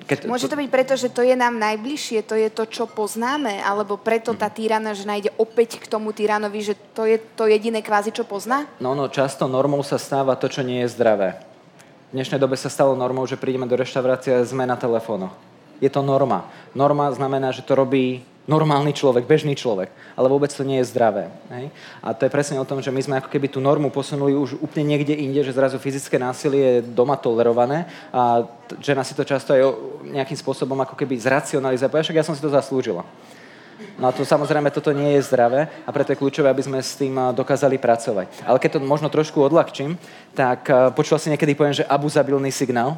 keď, 0.05 0.28
Môže 0.28 0.53
to 0.53 0.61
byť 0.61 0.68
preto, 0.68 0.93
že 0.93 1.09
to 1.09 1.24
je 1.24 1.32
nám 1.32 1.57
najbližšie, 1.57 2.20
to 2.28 2.37
je 2.37 2.53
to, 2.53 2.68
čo 2.68 2.85
poznáme, 2.85 3.64
alebo 3.64 3.97
preto 3.97 4.37
tá 4.37 4.53
týrana 4.53 4.93
žena 4.93 5.16
ide 5.16 5.32
opäť 5.41 5.80
k 5.80 5.89
tomu 5.89 6.12
tyranovi, 6.12 6.61
že 6.61 6.76
to 6.93 7.09
je 7.09 7.16
to 7.16 7.49
jediné 7.49 7.80
kvázi, 7.80 8.12
čo 8.12 8.28
pozná? 8.28 8.68
No, 8.85 8.93
no, 8.93 9.09
často 9.09 9.49
normou 9.49 9.80
sa 9.80 9.97
stáva 9.97 10.37
to, 10.37 10.53
čo 10.53 10.61
nie 10.61 10.85
je 10.85 10.93
zdravé. 10.93 11.41
V 12.12 12.20
dnešnej 12.20 12.37
dobe 12.37 12.61
sa 12.61 12.68
stalo 12.68 12.93
normou, 12.93 13.24
že 13.24 13.41
prídeme 13.41 13.64
do 13.64 13.80
reštaurácie 13.80 14.37
a 14.37 14.45
sme 14.45 14.68
na 14.68 14.76
telefónoch. 14.76 15.32
Je 15.80 15.89
to 15.89 16.05
norma. 16.05 16.45
Norma 16.76 17.09
znamená, 17.09 17.57
že 17.57 17.64
to 17.64 17.72
robí 17.72 18.20
normálny 18.45 18.92
človek, 18.92 19.24
bežný 19.24 19.57
človek. 19.57 19.88
Ale 20.16 20.28
vôbec 20.28 20.53
to 20.53 20.62
nie 20.62 20.78
je 20.84 20.92
zdravé. 20.92 21.32
Hej? 21.49 21.72
A 22.05 22.12
to 22.12 22.28
je 22.28 22.34
presne 22.34 22.61
o 22.61 22.68
tom, 22.68 22.84
že 22.84 22.92
my 22.92 23.01
sme 23.01 23.18
ako 23.18 23.32
keby 23.32 23.49
tú 23.49 23.61
normu 23.61 23.88
posunuli 23.88 24.36
už 24.36 24.61
úplne 24.61 24.95
niekde 24.97 25.16
inde, 25.16 25.40
že 25.40 25.57
zrazu 25.57 25.80
fyzické 25.80 26.20
násilie 26.20 26.80
je 26.80 26.86
doma 26.92 27.16
tolerované 27.16 27.88
a 28.12 28.45
žena 28.84 29.01
si 29.01 29.16
to 29.16 29.24
často 29.24 29.57
aj 29.57 29.62
nejakým 30.12 30.36
spôsobom 30.36 30.76
ako 30.84 30.92
keby 30.92 31.16
zracionalizuje. 31.16 31.88
Však 31.88 32.20
ja 32.20 32.26
som 32.26 32.36
si 32.36 32.45
to 32.45 32.53
zaslúžila. 32.53 33.03
No 33.99 34.07
a 34.07 34.14
to 34.14 34.22
samozrejme 34.22 34.70
toto 34.70 34.95
nie 34.95 35.18
je 35.18 35.26
zdravé 35.26 35.66
a 35.82 35.90
preto 35.90 36.14
je 36.14 36.20
kľúčové, 36.22 36.47
aby 36.47 36.62
sme 36.62 36.78
s 36.78 36.95
tým 36.95 37.34
dokázali 37.34 37.74
pracovať. 37.74 38.47
Ale 38.47 38.62
keď 38.62 38.78
to 38.78 38.86
možno 38.86 39.11
trošku 39.11 39.42
odľahčím, 39.42 39.99
tak 40.30 40.70
počula 40.95 41.18
si 41.18 41.26
niekedy 41.26 41.59
poviem, 41.59 41.74
že 41.74 41.88
abuzabilný 41.88 42.55
signál? 42.55 42.95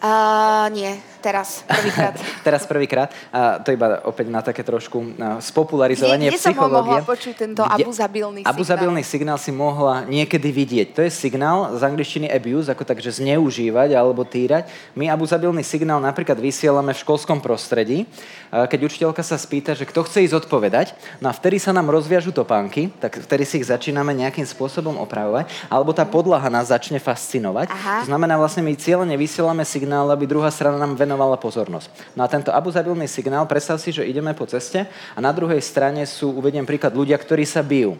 Uh, 0.00 0.72
nie, 0.72 0.96
teraz, 1.20 1.60
prvýkrát. 1.68 2.16
teraz 2.48 2.62
prvýkrát. 2.64 3.08
A 3.28 3.60
to 3.60 3.68
iba 3.68 4.00
opäť 4.08 4.32
na 4.32 4.40
také 4.40 4.64
trošku 4.64 5.12
spopularizovanie 5.44 6.32
nie, 6.32 6.32
nie 6.32 6.40
psychológie. 6.40 6.96
som 6.96 7.04
mohla 7.04 7.04
počuť 7.04 7.34
tento 7.36 7.62
abuzabilný 7.68 8.40
signál? 8.40 8.56
Abuzabilný 8.56 9.02
signál 9.04 9.36
si 9.36 9.52
mohla 9.52 10.08
niekedy 10.08 10.48
vidieť. 10.48 10.88
To 10.96 11.00
je 11.04 11.12
signál 11.12 11.76
z 11.76 11.84
angličtiny 11.84 12.32
abuse, 12.32 12.72
ako 12.72 12.88
takže 12.88 13.20
zneužívať 13.20 13.92
alebo 13.92 14.24
týrať. 14.24 14.72
My 14.96 15.12
abuzabilný 15.12 15.60
signál 15.60 16.00
napríklad 16.00 16.40
vysielame 16.40 16.96
v 16.96 17.02
školskom 17.04 17.44
prostredí, 17.44 18.08
keď 18.50 18.80
učiteľka 18.88 19.20
sa 19.20 19.36
spýta, 19.36 19.76
že 19.76 19.84
kto 19.84 20.08
chce 20.08 20.26
ísť 20.26 20.48
odpovedať, 20.48 20.96
no 21.20 21.28
a 21.28 21.36
vtedy 21.36 21.60
sa 21.60 21.70
nám 21.76 21.92
rozviažu 21.92 22.32
topánky, 22.32 22.88
tak 22.98 23.20
vtedy 23.20 23.44
si 23.46 23.62
ich 23.62 23.68
začíname 23.68 24.16
nejakým 24.16 24.48
spôsobom 24.48 24.96
opravovať, 24.98 25.46
alebo 25.68 25.92
tá 25.94 26.02
podlaha 26.02 26.48
nás 26.48 26.72
začne 26.72 26.98
fascinovať. 26.98 27.70
Aha. 27.70 28.02
To 28.02 28.06
znamená, 28.10 28.34
vlastne 28.40 28.64
my 28.64 28.74
cieľene 28.74 29.14
vysielame 29.14 29.62
signál, 29.62 29.89
aby 29.90 30.30
druhá 30.30 30.52
strana 30.54 30.78
nám 30.78 30.94
venovala 30.94 31.34
pozornosť. 31.34 32.14
No 32.14 32.22
a 32.22 32.30
tento 32.30 32.54
abuzabilný 32.54 33.10
signál, 33.10 33.48
predstav 33.50 33.82
si, 33.82 33.90
že 33.90 34.06
ideme 34.06 34.30
po 34.36 34.46
ceste 34.46 34.86
a 34.86 35.18
na 35.18 35.34
druhej 35.34 35.58
strane 35.58 36.06
sú, 36.06 36.30
uvediem 36.36 36.68
príklad, 36.68 36.94
ľudia, 36.94 37.18
ktorí 37.18 37.42
sa 37.42 37.64
bijú. 37.64 37.98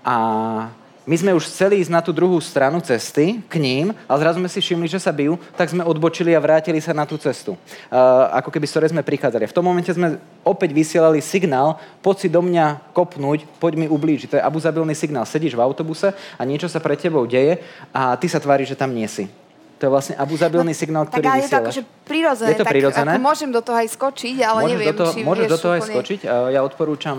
A 0.00 0.16
my 1.10 1.16
sme 1.16 1.32
už 1.32 1.48
chceli 1.48 1.80
ísť 1.80 1.90
na 1.90 2.04
tú 2.04 2.12
druhú 2.12 2.36
stranu 2.38 2.78
cesty 2.84 3.40
k 3.48 3.54
ním, 3.56 3.96
ale 4.04 4.20
zrazu 4.20 4.36
sme 4.36 4.52
si 4.52 4.60
všimli, 4.60 4.86
že 4.86 5.00
sa 5.00 5.10
bijú, 5.10 5.40
tak 5.56 5.72
sme 5.72 5.80
odbočili 5.80 6.36
a 6.36 6.44
vrátili 6.44 6.76
sa 6.78 6.92
na 6.92 7.08
tú 7.08 7.16
cestu. 7.16 7.56
Uh, 7.90 8.30
ako 8.36 8.52
keby 8.52 8.68
z 8.68 8.72
ktorej 8.76 8.92
sme 8.92 9.02
prichádzali. 9.02 9.48
V 9.48 9.56
tom 9.56 9.64
momente 9.64 9.90
sme 9.90 10.20
opäť 10.44 10.76
vysielali 10.76 11.24
signál, 11.24 11.80
poď 12.04 12.16
si 12.20 12.28
do 12.28 12.44
mňa 12.44 12.92
kopnúť, 12.92 13.48
poď 13.56 13.72
mi 13.80 13.86
ublížiť. 13.88 14.28
To 14.30 14.38
je 14.38 14.46
abuzabilný 14.46 14.92
signál. 14.92 15.24
Sedíš 15.24 15.56
v 15.56 15.64
autobuse 15.64 16.12
a 16.12 16.42
niečo 16.44 16.68
sa 16.68 16.84
pre 16.84 17.00
tebou 17.00 17.24
deje 17.24 17.64
a 17.96 18.14
ty 18.20 18.28
sa 18.28 18.38
tváriš, 18.38 18.76
že 18.76 18.80
tam 18.80 18.92
nie 18.92 19.08
si. 19.08 19.26
To 19.80 19.88
je 19.88 19.90
vlastne 19.90 20.14
abuzabilný 20.20 20.76
no, 20.76 20.78
signál, 20.78 21.08
ktorý 21.08 21.24
tak, 21.24 21.32
ale 21.32 21.40
vysielaš. 21.40 21.48
je 21.48 21.56
to 21.56 21.64
akože 21.64 21.82
prirodzené. 22.10 22.50
Je 22.50 22.58
to 22.58 22.66
prirodzené? 22.66 23.14
Ako 23.14 23.22
môžem 23.22 23.50
do 23.54 23.62
toho 23.62 23.78
aj 23.78 23.88
skočiť, 23.94 24.36
ale 24.42 24.66
môžeš 24.66 24.74
neviem, 24.74 24.90
do 24.90 24.98
toho, 24.98 25.12
či 25.14 25.20
Môžeš 25.22 25.46
do 25.46 25.58
toho 25.62 25.72
úplne... 25.78 25.86
aj 25.86 25.90
skočiť. 25.94 26.20
Ja 26.50 26.60
odporúčam 26.66 27.18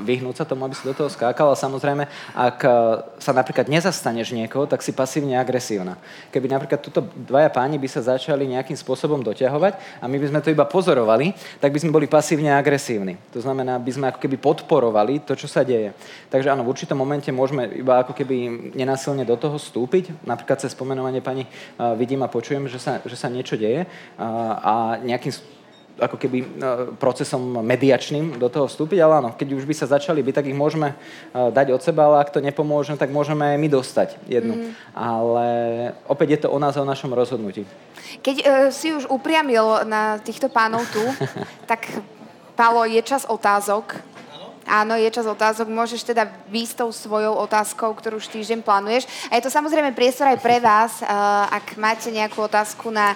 vyhnúť 0.00 0.34
sa 0.40 0.44
tomu, 0.48 0.64
aby 0.64 0.72
si 0.72 0.88
do 0.88 0.96
toho 0.96 1.12
skákal, 1.12 1.52
ale 1.52 1.58
samozrejme, 1.60 2.08
ak 2.32 2.58
sa 3.20 3.32
napríklad 3.36 3.68
nezastaneš 3.68 4.32
niekoho, 4.32 4.64
tak 4.64 4.80
si 4.80 4.96
pasívne 4.96 5.36
agresívna. 5.36 6.00
Keby 6.32 6.48
napríklad 6.48 6.80
tuto 6.80 7.04
dvaja 7.12 7.52
páni 7.52 7.76
by 7.76 7.88
sa 7.92 8.00
začali 8.00 8.48
nejakým 8.48 8.78
spôsobom 8.78 9.20
doťahovať 9.20 10.00
a 10.00 10.04
my 10.08 10.16
by 10.16 10.26
sme 10.32 10.40
to 10.40 10.48
iba 10.48 10.64
pozorovali, 10.64 11.36
tak 11.60 11.74
by 11.74 11.78
sme 11.82 11.92
boli 11.92 12.06
pasívne 12.08 12.54
agresívni. 12.56 13.20
To 13.36 13.44
znamená, 13.44 13.76
by 13.76 13.90
sme 13.92 14.06
ako 14.08 14.22
keby 14.22 14.40
podporovali 14.40 15.26
to, 15.26 15.36
čo 15.36 15.50
sa 15.50 15.66
deje. 15.66 15.92
Takže 16.30 16.48
áno, 16.48 16.64
v 16.64 16.72
určitom 16.72 16.96
momente 16.96 17.28
môžeme 17.34 17.68
iba 17.74 18.00
ako 18.00 18.14
keby 18.14 18.72
nenásilne 18.78 19.26
do 19.26 19.34
toho 19.34 19.58
vstúpiť, 19.58 20.14
napríklad 20.22 20.62
cez 20.62 20.72
spomenovanie 20.72 21.20
pani 21.20 21.44
vidím 21.98 22.22
a 22.22 22.30
počujem, 22.30 22.70
že 22.70 22.78
sa, 22.78 23.02
že 23.02 23.18
sa 23.18 23.26
niečo 23.26 23.58
deje 23.58 23.84
a 24.62 25.02
nejakým 25.02 25.34
ako 25.96 26.20
keby 26.20 26.60
procesom 27.00 27.64
mediačným 27.64 28.36
do 28.36 28.52
toho 28.52 28.68
vstúpiť, 28.68 29.00
ale 29.00 29.24
áno, 29.24 29.30
keď 29.32 29.56
už 29.56 29.64
by 29.64 29.72
sa 29.72 29.88
začali 29.88 30.20
byť, 30.20 30.34
tak 30.36 30.48
ich 30.52 30.56
môžeme 30.56 30.92
dať 31.32 31.72
od 31.72 31.80
seba, 31.80 32.04
ale 32.04 32.20
ak 32.20 32.36
to 32.36 32.44
nepomôže, 32.44 32.92
tak 33.00 33.08
môžeme 33.08 33.56
aj 33.56 33.58
my 33.60 33.68
dostať 33.72 34.08
jednu. 34.28 34.60
Mm. 34.60 34.70
Ale 34.92 35.46
opäť 36.04 36.28
je 36.36 36.40
to 36.44 36.48
o 36.52 36.60
nás 36.60 36.76
a 36.76 36.84
o 36.84 36.88
našom 36.88 37.16
rozhodnutí. 37.16 37.64
Keď 38.20 38.36
uh, 38.44 38.48
si 38.68 38.92
už 38.92 39.08
upriamil 39.08 39.88
na 39.88 40.20
týchto 40.20 40.52
pánov 40.52 40.84
tu, 40.92 41.00
tak 41.70 41.88
Pálo, 42.56 42.88
je 42.88 43.04
čas 43.04 43.28
otázok. 43.28 44.00
Áno, 44.64 44.96
je 44.96 45.12
čas 45.12 45.28
otázok. 45.28 45.68
Môžeš 45.68 46.08
teda 46.08 46.24
výjsť 46.48 46.80
tou 46.80 46.88
svojou 46.88 47.36
otázkou, 47.36 47.92
ktorú 47.92 48.16
už 48.16 48.32
týždeň 48.32 48.64
plánuješ. 48.64 49.04
A 49.28 49.36
je 49.36 49.44
to 49.44 49.52
samozrejme 49.52 49.92
priestor 49.92 50.32
aj 50.32 50.40
pre 50.40 50.56
vás. 50.56 51.04
Ak 51.52 51.76
máte 51.76 52.08
nejakú 52.08 52.40
otázku 52.48 52.88
na 52.88 53.12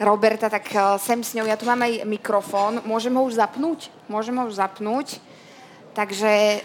Roberta, 0.00 0.48
tak 0.48 0.64
sem 0.96 1.20
s 1.20 1.36
ňou. 1.36 1.44
Ja 1.44 1.60
tu 1.60 1.68
mám 1.68 1.84
aj 1.84 2.08
mikrofón. 2.08 2.80
Môžem 2.88 3.12
ho 3.12 3.22
už 3.28 3.36
zapnúť? 3.36 3.92
Môžem 4.08 4.32
ho 4.40 4.48
už 4.48 4.56
zapnúť. 4.56 5.20
Takže 5.92 6.64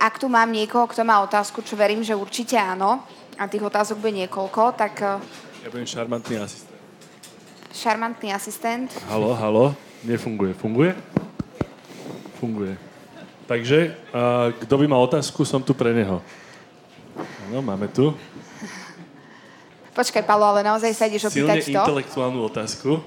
ak 0.00 0.16
tu 0.16 0.32
mám 0.32 0.48
niekoho, 0.48 0.88
kto 0.88 1.04
má 1.04 1.20
otázku, 1.20 1.60
čo 1.60 1.76
verím, 1.76 2.00
že 2.00 2.16
určite 2.16 2.56
áno, 2.56 3.04
a 3.36 3.44
tých 3.44 3.60
otázok 3.60 4.00
bude 4.00 4.24
niekoľko, 4.24 4.72
tak... 4.72 5.20
Ja 5.60 5.68
budem 5.68 5.84
šarmantný 5.84 6.40
asistent. 6.40 6.80
Šarmantný 7.76 8.28
asistent. 8.32 8.88
Halo, 9.12 9.36
halo. 9.36 9.76
Nefunguje. 10.00 10.56
Funguje? 10.56 10.96
Funguje. 12.40 12.72
Takže, 13.44 13.92
uh, 14.16 14.56
kto 14.64 14.74
by 14.80 14.86
mal 14.88 15.04
otázku, 15.04 15.44
som 15.44 15.60
tu 15.60 15.76
pre 15.76 15.92
neho. 15.92 16.24
Áno, 17.48 17.60
máme 17.60 17.92
tu. 17.92 18.16
Počkaj, 19.90 20.22
Palo, 20.22 20.46
ale 20.46 20.62
naozaj 20.62 20.94
sa 20.94 21.10
ideš 21.10 21.30
opýtať 21.30 21.66
Silne 21.66 21.74
to? 21.74 21.82
intelektuálnu 21.82 22.40
otázku. 22.46 23.02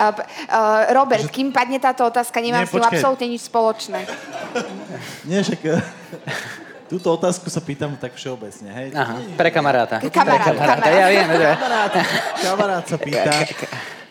Uh, 0.00 0.10
uh, 0.50 0.88
Robert, 0.90 1.28
že... 1.28 1.30
kým 1.30 1.52
padne 1.52 1.78
táto 1.78 2.02
otázka, 2.02 2.40
nemám 2.40 2.64
Nie, 2.64 2.68
s 2.68 2.74
tým 2.74 2.86
absolútne 2.86 3.26
nič 3.28 3.42
spoločné. 3.46 4.00
Nie, 5.28 5.44
však... 5.46 5.60
Túto 6.90 7.06
otázku 7.14 7.46
sa 7.46 7.62
pýtam 7.62 7.94
tak 7.94 8.18
všeobecne, 8.18 8.66
hej? 8.74 8.88
Aha, 8.98 9.22
pre 9.38 9.54
kamaráta. 9.54 10.02
Kamarát, 10.02 10.10
pre 10.10 10.58
kamaráta, 10.58 10.58
kamarát. 10.58 10.90
ja 10.90 11.06
viem. 11.06 11.28
Kamarát, 11.30 11.92
kamarát 12.42 12.84
sa 12.90 12.98
pýta, 12.98 13.30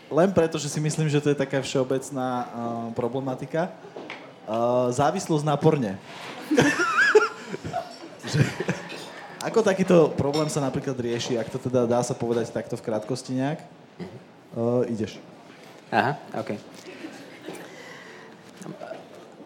len 0.08 0.30
preto, 0.32 0.56
že 0.56 0.72
si 0.72 0.80
myslím, 0.80 1.12
že 1.12 1.20
to 1.20 1.28
je 1.28 1.36
taká 1.36 1.60
všeobecná 1.60 2.28
uh, 2.48 2.48
problematika. 2.96 3.68
Uh, 4.48 4.88
závislosť 4.96 5.44
na 5.44 5.60
porne. 5.60 6.00
že, 8.32 8.48
ako 9.40 9.64
takýto 9.64 10.12
problém 10.20 10.52
sa 10.52 10.60
napríklad 10.60 11.00
rieši, 11.00 11.40
ak 11.40 11.48
to 11.48 11.60
teda 11.60 11.88
dá 11.88 12.04
sa 12.04 12.12
povedať 12.12 12.52
takto 12.52 12.76
v 12.76 12.84
krátkosti 12.84 13.40
nejak? 13.40 13.64
Uh, 14.52 14.84
ideš. 14.92 15.16
Aha, 15.90 16.20
OK. 16.36 16.60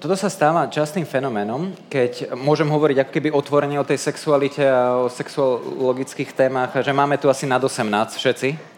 Toto 0.03 0.19
sa 0.19 0.27
stáva 0.27 0.67
častým 0.67 1.07
fenoménom, 1.07 1.71
keď 1.87 2.35
môžem 2.35 2.67
hovoriť 2.67 3.07
ako 3.07 3.11
keby 3.15 3.29
otvorene 3.31 3.79
o 3.79 3.87
tej 3.87 4.03
sexualite 4.03 4.59
a 4.59 4.99
o 4.99 5.07
sexuologických 5.07 6.35
témach, 6.35 6.75
že 6.75 6.91
máme 6.91 7.15
tu 7.15 7.31
asi 7.31 7.47
nad 7.47 7.63
18 7.63 7.87
všetci. 8.19 8.72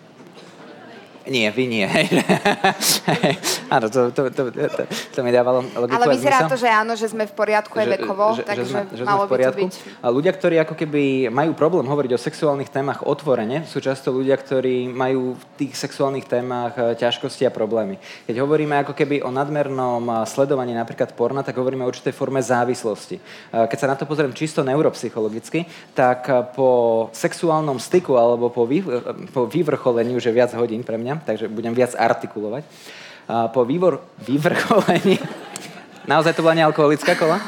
Nie, 1.26 1.50
vy 1.50 1.66
nie. 1.66 1.90
áno, 3.74 3.90
to, 3.90 4.14
to, 4.14 4.30
to, 4.30 4.42
to, 4.54 4.84
to 4.86 5.20
mi 5.26 5.34
dávalo 5.34 5.66
logiku. 5.74 5.98
Ale 5.98 6.14
vyzerá 6.14 6.46
to, 6.46 6.54
že 6.54 6.70
áno, 6.70 6.94
že 6.94 7.10
sme 7.10 7.26
v 7.26 7.34
poriadku 7.34 7.74
aj 7.82 7.88
vekovo, 7.98 8.38
že, 8.38 8.44
takže 8.46 8.62
že 8.62 8.70
sme, 8.70 8.82
že 8.94 9.04
malo 9.04 9.26
sme 9.26 9.30
v 9.30 9.34
poriadku. 9.34 9.58
by 9.58 9.66
to 9.66 9.70
byť. 9.74 10.04
A 10.06 10.08
ľudia, 10.14 10.32
ktorí 10.38 10.56
ako 10.62 10.76
keby 10.78 11.34
majú 11.34 11.58
problém 11.58 11.90
hovoriť 11.90 12.12
o 12.14 12.20
sexuálnych 12.22 12.70
témach 12.70 13.02
otvorene, 13.02 13.66
sú 13.66 13.82
často 13.82 14.14
ľudia, 14.14 14.38
ktorí 14.38 14.86
majú 14.86 15.34
v 15.34 15.44
tých 15.58 15.74
sexuálnych 15.74 16.30
témach 16.30 16.78
e, 16.78 16.94
ťažkosti 16.94 17.50
a 17.50 17.52
problémy. 17.52 17.98
Keď 18.30 18.36
hovoríme 18.46 18.78
ako 18.86 18.94
keby 18.94 19.26
o 19.26 19.34
nadmernom 19.34 20.06
e, 20.06 20.14
sledovaní 20.30 20.78
napríklad 20.78 21.18
porna, 21.18 21.42
tak 21.42 21.58
hovoríme 21.58 21.82
o 21.82 21.90
určitej 21.90 22.14
forme 22.14 22.38
závislosti. 22.46 23.18
E, 23.18 23.22
keď 23.66 23.78
sa 23.82 23.90
na 23.90 23.98
to 23.98 24.06
pozriem 24.06 24.30
čisto 24.38 24.62
neuropsychologicky, 24.62 25.66
tak 25.98 26.30
po 26.54 27.10
sexuálnom 27.18 27.82
styku 27.82 28.14
alebo 28.14 28.54
po, 28.54 28.70
vy, 28.70 28.86
po 29.34 29.50
vyvrcholení, 29.50 30.14
už 30.14 30.30
je 30.30 30.38
viac 30.38 30.54
hodín 30.54 30.86
pre 30.86 31.02
mňa, 31.02 31.15
takže 31.26 31.48
budem 31.48 31.72
viac 31.72 31.96
artikulovať. 31.96 32.64
Po 33.54 33.66
vývor, 33.66 34.04
vyvrcholení... 34.22 35.20
Naozaj 36.06 36.38
to 36.38 36.46
bola 36.46 36.54
nealkoholická 36.54 37.18
kola? 37.18 37.42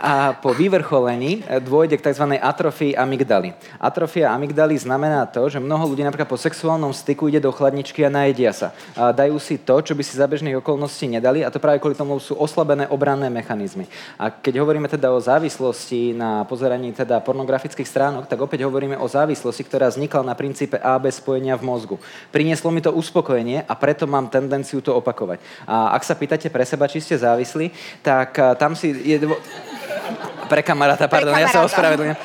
A 0.00 0.32
po 0.32 0.56
vyvrcholení 0.56 1.44
e, 1.44 1.60
dôjde 1.60 2.00
k 2.00 2.08
tzv. 2.08 2.40
atrofii 2.40 2.96
amygdaly. 2.96 3.52
Atrofia 3.76 4.32
amygdaly 4.32 4.80
znamená 4.80 5.28
to, 5.28 5.44
že 5.52 5.60
mnoho 5.60 5.92
ľudí 5.92 6.00
napríklad 6.00 6.24
po 6.24 6.40
sexuálnom 6.40 6.96
styku 6.96 7.28
ide 7.28 7.44
do 7.44 7.52
chladničky 7.52 8.00
a 8.00 8.10
najedia 8.10 8.56
sa. 8.56 8.72
A 8.96 9.12
dajú 9.12 9.36
si 9.36 9.60
to, 9.60 9.76
čo 9.84 9.92
by 9.92 10.00
si 10.00 10.16
za 10.16 10.24
bežných 10.24 10.56
okolností 10.64 11.04
nedali 11.04 11.44
a 11.44 11.52
to 11.52 11.60
práve 11.60 11.84
kvôli 11.84 11.92
tomu 11.92 12.16
sú 12.16 12.32
oslabené 12.40 12.88
obranné 12.88 13.28
mechanizmy. 13.28 13.84
A 14.16 14.32
keď 14.32 14.64
hovoríme 14.64 14.88
teda 14.88 15.12
o 15.12 15.20
závislosti 15.20 16.16
na 16.16 16.48
pozeraní 16.48 16.96
teda 16.96 17.20
pornografických 17.20 17.84
stránok, 17.84 18.24
tak 18.24 18.40
opäť 18.40 18.64
hovoríme 18.64 18.96
o 18.96 19.04
závislosti, 19.04 19.68
ktorá 19.68 19.92
vznikla 19.92 20.24
na 20.24 20.32
princípe 20.32 20.80
AB 20.80 21.12
spojenia 21.12 21.60
v 21.60 21.68
mozgu. 21.68 21.96
Prinieslo 22.32 22.72
mi 22.72 22.80
to 22.80 22.88
uspokojenie 22.96 23.68
a 23.68 23.76
preto 23.76 24.08
mám 24.08 24.32
tendenciu 24.32 24.80
to 24.80 24.96
opakovať. 24.96 25.44
A 25.68 25.92
ak 25.92 26.02
sa 26.08 26.16
pýtate 26.16 26.48
pre 26.48 26.64
seba, 26.64 26.88
či 26.88 27.04
ste 27.04 27.20
závislí, 27.20 27.68
tak 28.00 28.32
tam 28.56 28.72
si 28.72 28.96
je... 28.96 29.20
Pre 30.50 30.62
kamaráta, 30.66 31.06
pardon, 31.06 31.30
Pre 31.30 31.40
kamaráta. 31.40 31.54
ja 31.54 31.54
sa 31.54 31.66
ospravedlňujem. 31.66 32.18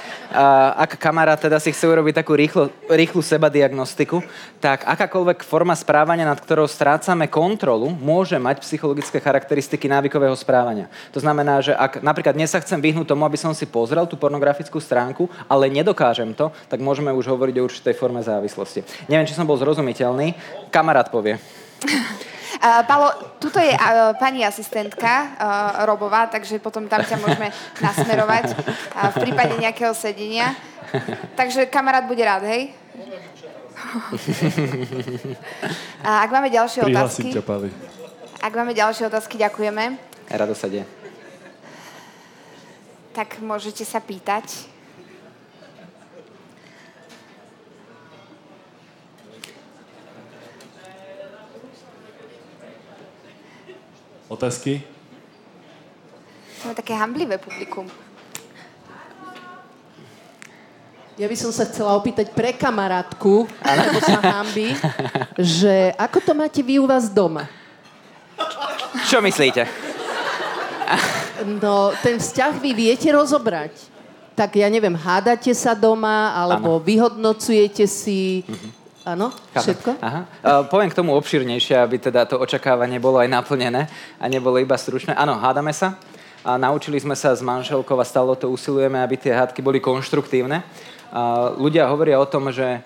ak 0.75 0.97
kamarát 0.97 1.37
teda 1.39 1.61
si 1.61 1.69
chce 1.69 1.85
urobiť 1.85 2.25
takú 2.25 2.33
rýchlo, 2.33 2.73
rýchlu 2.89 3.21
sebadiagnostiku, 3.21 4.25
tak 4.57 4.83
akákoľvek 4.83 5.45
forma 5.45 5.77
správania, 5.77 6.25
nad 6.25 6.41
ktorou 6.41 6.65
strácame 6.65 7.29
kontrolu, 7.29 7.93
môže 7.93 8.35
mať 8.41 8.65
psychologické 8.65 9.21
charakteristiky 9.21 9.85
návykového 9.85 10.33
správania. 10.33 10.89
To 11.13 11.21
znamená, 11.21 11.61
že 11.61 11.77
ak 11.77 12.01
napríklad 12.01 12.33
dnes 12.33 12.51
sa 12.51 12.59
chcem 12.59 12.81
vyhnúť 12.81 13.13
tomu, 13.13 13.23
aby 13.23 13.37
som 13.37 13.53
si 13.53 13.69
pozrel 13.69 14.09
tú 14.09 14.17
pornografickú 14.17 14.81
stránku, 14.81 15.29
ale 15.45 15.69
nedokážem 15.71 16.33
to, 16.33 16.49
tak 16.67 16.81
môžeme 16.81 17.13
už 17.13 17.29
hovoriť 17.29 17.55
o 17.61 17.65
určitej 17.69 17.93
forme 17.93 18.25
závislosti. 18.25 19.07
Neviem, 19.07 19.29
či 19.29 19.37
som 19.37 19.47
bol 19.47 19.55
zrozumiteľný. 19.61 20.35
Kamarát 20.73 21.07
povie. 21.13 21.37
Uh, 22.61 22.83
Palo, 22.85 23.11
tuto 23.41 23.59
je 23.59 23.73
uh, 23.73 24.13
pani 24.17 24.45
asistentka 24.45 25.11
uh, 25.11 25.27
Robová, 25.85 26.27
takže 26.27 26.59
potom 26.59 26.87
tam 26.87 27.03
ťa 27.03 27.17
môžeme 27.19 27.51
nasmerovať 27.85 28.45
uh, 28.53 28.55
v 29.13 29.15
prípade 29.29 29.53
nejakého 29.59 29.93
sedenia. 29.93 30.55
Takže 31.35 31.65
kamarát 31.67 32.07
bude 32.07 32.23
rád, 32.23 32.43
hej? 32.47 32.71
A 36.07 36.23
ak 36.23 36.29
máme 36.31 36.49
ďalšie 36.51 36.83
Prihlasím 36.83 37.31
otázky... 37.31 37.35
ťa, 37.35 37.41
Pali. 37.43 37.69
Ak 38.43 38.53
máme 38.53 38.73
ďalšie 38.75 39.07
otázky, 39.07 39.37
ďakujeme. 39.41 39.97
Rado 40.29 40.55
sa 40.55 40.67
deje. 40.69 40.85
Tak 43.15 43.39
môžete 43.39 43.85
sa 43.87 43.99
pýtať. 44.03 44.74
Otázky? 54.25 54.81
Máme 56.65 56.73
také 56.73 56.97
hamblivé 56.97 57.37
publikum. 57.37 57.85
Ja 61.15 61.29
by 61.29 61.37
som 61.37 61.53
sa 61.53 61.63
chcela 61.63 61.95
opýtať 61.95 62.33
pre 62.33 62.51
kamarátku, 62.51 63.45
lebo 63.47 63.97
sa 64.01 64.19
hambi, 64.19 64.73
že 65.37 65.93
ako 65.95 66.17
to 66.19 66.31
máte 66.33 66.59
vy 66.59 66.81
u 66.81 66.89
vás 66.89 67.07
doma? 67.07 67.47
Čo 69.07 69.21
myslíte? 69.21 69.63
No, 71.61 71.93
ten 72.01 72.17
vzťah 72.17 72.57
vy 72.57 72.71
viete 72.73 73.07
rozobrať. 73.13 73.71
Tak 74.35 74.59
ja 74.59 74.67
neviem, 74.67 74.97
hádate 74.97 75.53
sa 75.55 75.71
doma, 75.71 76.35
alebo 76.35 76.81
ano. 76.81 76.83
vyhodnocujete 76.83 77.85
si... 77.87 78.43
Áno, 79.05 79.29
všetko? 79.53 80.01
Aha. 80.01 80.21
Uh, 80.41 80.65
poviem 80.65 80.89
k 80.89 80.97
tomu 80.97 81.13
obširnejšie, 81.13 81.77
aby 81.77 82.01
teda 82.01 82.25
to 82.25 82.41
očakávanie 82.41 82.97
bolo 82.97 83.21
aj 83.21 83.29
naplnené 83.29 83.85
a 84.17 84.25
nebolo 84.25 84.57
iba 84.57 84.73
stručné. 84.73 85.13
Áno, 85.13 85.37
hádame 85.37 85.69
sa 85.77 86.01
a 86.41 86.57
naučili 86.57 86.97
sme 86.97 87.13
sa 87.13 87.29
s 87.29 87.45
manželkou 87.45 87.93
a 88.01 88.05
stále 88.05 88.33
to 88.33 88.49
usilujeme, 88.49 88.97
aby 88.97 89.13
tie 89.13 89.29
hádky 89.29 89.61
boli 89.61 89.77
konštruktívne. 89.77 90.65
Uh, 91.13 91.53
ľudia 91.53 91.85
hovoria 91.85 92.17
o 92.17 92.25
tom, 92.25 92.49
že 92.49 92.81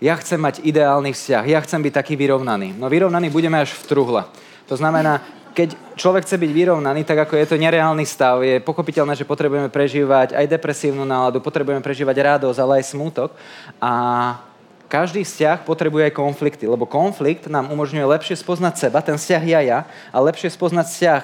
ja 0.00 0.16
chcem 0.16 0.40
mať 0.40 0.64
ideálny 0.64 1.12
vzťah, 1.12 1.44
ja 1.44 1.60
chcem 1.60 1.80
byť 1.84 1.92
taký 1.92 2.16
vyrovnaný. 2.16 2.72
No 2.80 2.88
vyrovnaný 2.88 3.28
budeme 3.28 3.60
až 3.60 3.76
v 3.76 3.84
truhle. 3.84 4.24
To 4.72 4.80
znamená, 4.80 5.20
keď 5.52 5.76
človek 6.00 6.24
chce 6.24 6.40
byť 6.40 6.50
vyrovnaný, 6.56 7.04
tak 7.04 7.28
ako 7.28 7.36
je 7.36 7.46
to 7.52 7.60
nereálny 7.60 8.08
stav, 8.08 8.40
je 8.40 8.64
pochopiteľné, 8.64 9.12
že 9.12 9.28
potrebujeme 9.28 9.68
prežívať 9.68 10.32
aj 10.32 10.50
depresívnu 10.50 11.04
náladu, 11.04 11.44
potrebujeme 11.44 11.84
prežívať 11.84 12.16
radosť, 12.16 12.58
ale 12.64 12.80
aj 12.80 12.90
smútok. 12.90 13.30
A 13.76 13.92
každý 14.94 15.26
vzťah 15.26 15.66
potrebuje 15.66 16.06
aj 16.06 16.14
konflikty, 16.14 16.70
lebo 16.70 16.86
konflikt 16.86 17.50
nám 17.50 17.66
umožňuje 17.74 18.06
lepšie 18.14 18.38
spoznať 18.38 18.86
seba, 18.86 19.02
ten 19.02 19.18
vzťah 19.18 19.42
ja 19.42 19.60
ja, 19.66 19.78
a 20.14 20.22
lepšie 20.22 20.54
spoznať 20.54 20.86
vzťah, 20.86 21.22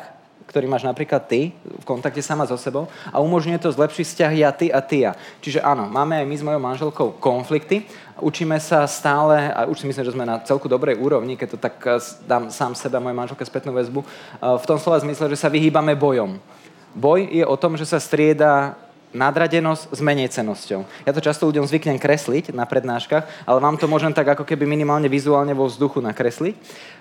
ktorý 0.51 0.67
máš 0.67 0.83
napríklad 0.83 1.23
ty, 1.31 1.55
v 1.55 1.85
kontakte 1.87 2.19
sama 2.19 2.43
so 2.43 2.59
sebou 2.59 2.91
a 3.15 3.23
umožňuje 3.23 3.63
to 3.63 3.71
zlepšiť 3.71 4.03
vzťah 4.11 4.33
ja, 4.35 4.51
ty 4.51 4.67
a 4.75 4.83
ty 4.83 5.07
ja. 5.07 5.15
Čiže 5.39 5.63
áno, 5.63 5.87
máme 5.87 6.19
aj 6.19 6.27
my 6.27 6.35
s 6.35 6.43
mojou 6.43 6.59
manželkou 6.59 7.09
konflikty, 7.23 7.87
učíme 8.19 8.59
sa 8.59 8.83
stále, 8.91 9.55
a 9.55 9.71
už 9.71 9.79
si 9.79 9.87
myslím, 9.87 10.03
že 10.03 10.15
sme 10.19 10.27
na 10.27 10.43
celku 10.43 10.67
dobrej 10.67 10.99
úrovni, 10.99 11.39
keď 11.39 11.49
to 11.55 11.59
tak 11.63 11.79
eh, 11.87 12.03
dám 12.27 12.51
sám 12.51 12.75
sebe 12.75 12.99
a 12.99 13.05
mojej 13.07 13.15
manželke 13.23 13.47
spätnú 13.47 13.71
väzbu, 13.71 14.03
eh, 14.03 14.59
v 14.59 14.65
tom 14.67 14.83
slova 14.83 14.99
zmysle, 14.99 15.31
že 15.31 15.39
sa 15.39 15.47
vyhýbame 15.47 15.95
bojom. 15.95 16.43
Boj 16.91 17.31
je 17.31 17.47
o 17.47 17.55
tom, 17.55 17.79
že 17.79 17.87
sa 17.87 18.03
strieda 18.03 18.75
nadradenosť 19.11 19.91
s 19.91 20.01
menejcenosťou. 20.01 20.81
Ja 21.07 21.13
to 21.15 21.25
často 21.25 21.47
ľuďom 21.51 21.67
zvyknem 21.67 21.99
kresliť 21.99 22.55
na 22.55 22.67
prednáškach, 22.67 23.47
ale 23.47 23.59
vám 23.59 23.77
to 23.77 23.91
môžem 23.91 24.15
tak 24.15 24.39
ako 24.39 24.47
keby 24.47 24.67
minimálne 24.67 25.11
vizuálne 25.11 25.55
vo 25.55 25.67
vzduchu 25.67 25.99
nakresliť. 25.99 26.55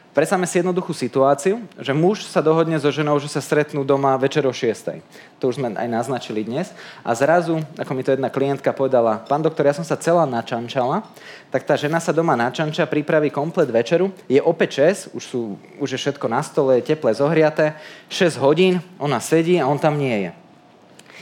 Predstavme 0.09 0.49
si 0.49 0.57
jednoduchú 0.57 0.89
situáciu, 0.89 1.61
že 1.77 1.93
muž 1.93 2.25
sa 2.25 2.41
dohodne 2.41 2.81
so 2.81 2.89
ženou, 2.89 3.21
že 3.21 3.29
sa 3.29 3.45
stretnú 3.45 3.85
doma 3.85 4.17
večer 4.17 4.41
o 4.41 4.49
6. 4.49 5.05
To 5.37 5.53
už 5.53 5.61
sme 5.61 5.77
aj 5.77 5.85
naznačili 5.85 6.41
dnes. 6.41 6.73
A 7.05 7.13
zrazu, 7.13 7.61
ako 7.77 7.93
mi 7.93 8.01
to 8.01 8.17
jedna 8.17 8.33
klientka 8.33 8.73
povedala, 8.73 9.21
pán 9.29 9.45
doktor, 9.45 9.69
ja 9.69 9.77
som 9.77 9.85
sa 9.85 9.93
celá 10.01 10.25
načančala, 10.25 11.05
tak 11.53 11.61
tá 11.61 11.77
žena 11.77 12.01
sa 12.01 12.09
doma 12.09 12.33
načanča, 12.33 12.89
pripraví 12.89 13.29
komplet 13.29 13.69
večeru, 13.69 14.09
je 14.25 14.41
opäť 14.41 14.81
6, 15.13 15.13
už, 15.13 15.23
sú, 15.29 15.41
už 15.77 15.93
je 15.93 16.01
všetko 16.01 16.25
na 16.25 16.41
stole, 16.41 16.81
je 16.81 16.89
teple 16.89 17.13
zohriaté, 17.13 17.77
6 18.09 18.41
hodín, 18.41 18.81
ona 18.97 19.21
sedí 19.21 19.61
a 19.61 19.69
on 19.69 19.77
tam 19.77 19.93
nie 19.93 20.25
je 20.25 20.38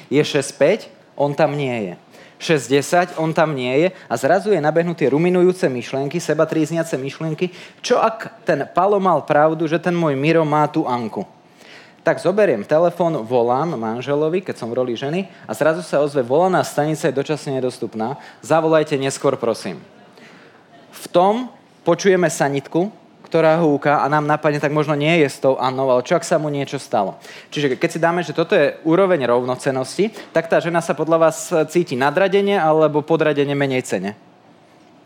je 0.07 0.21
6.5, 0.23 0.87
on 1.17 1.33
tam 1.33 1.55
nie 1.57 1.93
je. 1.93 1.93
6.10, 2.37 3.17
on 3.17 3.33
tam 3.33 3.57
nie 3.57 3.73
je 3.81 3.87
a 4.05 4.13
zrazu 4.13 4.53
je 4.53 4.61
nabehnutý 4.61 5.09
ruminujúce 5.09 5.65
myšlienky, 5.65 6.21
seba 6.21 6.45
trízniace 6.45 6.93
myšlienky. 6.93 7.49
Čo 7.81 7.97
ak 7.97 8.45
ten 8.45 8.61
Palo 8.69 9.01
mal 9.01 9.25
pravdu, 9.25 9.65
že 9.65 9.81
ten 9.81 9.97
môj 9.97 10.13
Miro 10.13 10.45
má 10.45 10.69
tú 10.69 10.85
Anku? 10.85 11.25
Tak 12.05 12.21
zoberiem 12.23 12.63
telefón, 12.63 13.25
volám 13.25 13.75
manželovi, 13.75 14.39
keď 14.39 14.55
som 14.55 14.71
v 14.71 14.79
roli 14.79 14.93
ženy 14.95 15.27
a 15.43 15.51
zrazu 15.51 15.83
sa 15.83 15.99
ozve 15.99 16.23
volaná 16.23 16.61
stanica 16.63 17.09
je 17.09 17.17
dočasne 17.17 17.57
nedostupná. 17.57 18.15
Zavolajte 18.39 18.95
neskôr, 18.95 19.35
prosím. 19.35 19.81
V 20.93 21.05
tom 21.11 21.51
počujeme 21.83 22.29
sanitku, 22.31 22.93
ktorá 23.27 23.59
húka 23.59 23.99
a 23.99 24.07
nám 24.07 24.23
napadne, 24.23 24.63
tak 24.63 24.71
možno 24.71 24.95
nie 24.95 25.19
je 25.19 25.27
s 25.27 25.43
tou 25.43 25.59
Annou, 25.59 25.91
ale 25.91 26.07
čo 26.07 26.15
ak 26.15 26.23
sa 26.23 26.39
mu 26.39 26.47
niečo 26.47 26.79
stalo. 26.79 27.19
Čiže 27.51 27.75
keď 27.75 27.89
si 27.91 27.99
dáme, 27.99 28.23
že 28.23 28.31
toto 28.31 28.55
je 28.55 28.79
úroveň 28.87 29.27
rovnocenosti, 29.27 30.15
tak 30.31 30.47
tá 30.47 30.63
žena 30.63 30.79
sa 30.79 30.95
podľa 30.95 31.27
vás 31.27 31.51
cíti 31.67 31.99
nadradenie 31.99 32.55
alebo 32.55 33.03
podradenie 33.03 33.51
menej 33.51 33.83
cene. 33.83 34.15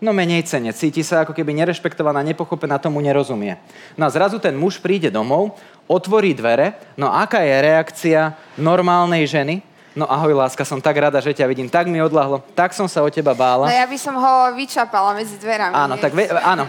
No 0.02 0.14
menej 0.14 0.46
cene. 0.46 0.74
Cíti 0.74 1.02
sa 1.02 1.26
ako 1.26 1.34
keby 1.34 1.54
nerešpektovaná, 1.62 2.22
nepochopená, 2.26 2.78
tomu 2.78 3.02
nerozumie. 3.02 3.58
No 3.98 4.06
a 4.06 4.14
zrazu 4.14 4.38
ten 4.38 4.54
muž 4.54 4.82
príde 4.82 5.10
domov, 5.14 5.58
otvorí 5.86 6.34
dvere, 6.34 6.78
no 6.98 7.10
aká 7.10 7.42
je 7.42 7.56
reakcia 7.58 8.22
normálnej 8.58 9.26
ženy? 9.30 9.62
No 9.92 10.08
ahoj, 10.08 10.34
láska, 10.40 10.64
som 10.64 10.80
tak 10.80 10.98
rada, 10.98 11.20
že 11.20 11.36
ťa 11.36 11.46
vidím. 11.46 11.68
Tak 11.68 11.86
mi 11.86 12.00
odlahlo, 12.00 12.40
tak 12.56 12.72
som 12.72 12.88
sa 12.88 13.04
o 13.04 13.10
teba 13.12 13.36
bála. 13.36 13.68
No 13.68 13.76
ja 13.76 13.86
by 13.86 13.98
som 14.00 14.16
ho 14.16 14.34
vyčapala 14.56 15.12
medzi 15.14 15.36
dverami. 15.36 15.76
Áno, 15.76 16.00
tak 16.00 16.16
ve, 16.16 16.32
áno 16.32 16.66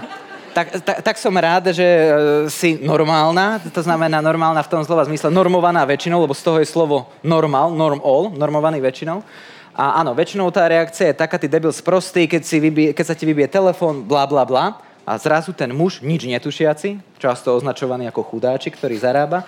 tak, 0.55 0.66
tak, 0.84 0.98
tak 1.03 1.16
som 1.18 1.32
rád, 1.32 1.72
že 1.72 1.84
e, 1.84 2.09
si 2.53 2.76
normálna, 2.78 3.59
to 3.72 3.80
znamená 3.80 4.20
normálna 4.20 4.61
v 4.61 4.70
tom 4.70 4.84
slova 4.84 5.09
zmysle 5.09 5.32
normovaná 5.32 5.82
väčšinou, 5.88 6.22
lebo 6.22 6.36
z 6.36 6.44
toho 6.44 6.61
je 6.61 6.68
slovo 6.68 7.09
normal, 7.24 7.72
norm 7.72 8.00
all, 8.05 8.30
normovaný 8.30 8.78
väčšinou. 8.84 9.24
A 9.72 10.05
áno, 10.05 10.12
väčšinou 10.12 10.53
tá 10.53 10.68
reakcia 10.68 11.11
je 11.11 11.16
taká, 11.16 11.40
ty 11.40 11.48
debil 11.48 11.72
sprostý, 11.72 12.28
keď, 12.28 12.42
si 12.44 12.61
vybie, 12.61 12.92
keď 12.92 13.05
sa 13.09 13.16
ti 13.16 13.24
vybije 13.24 13.48
telefón, 13.48 14.05
bla 14.05 14.28
bla 14.28 14.44
bla. 14.44 14.76
A 15.03 15.18
zrazu 15.18 15.50
ten 15.50 15.74
muž, 15.74 15.98
nič 15.98 16.22
netušiaci, 16.30 17.18
často 17.18 17.59
označovaný 17.59 18.07
ako 18.07 18.22
chudáčik, 18.22 18.78
ktorý 18.78 18.94
zarába, 19.03 19.42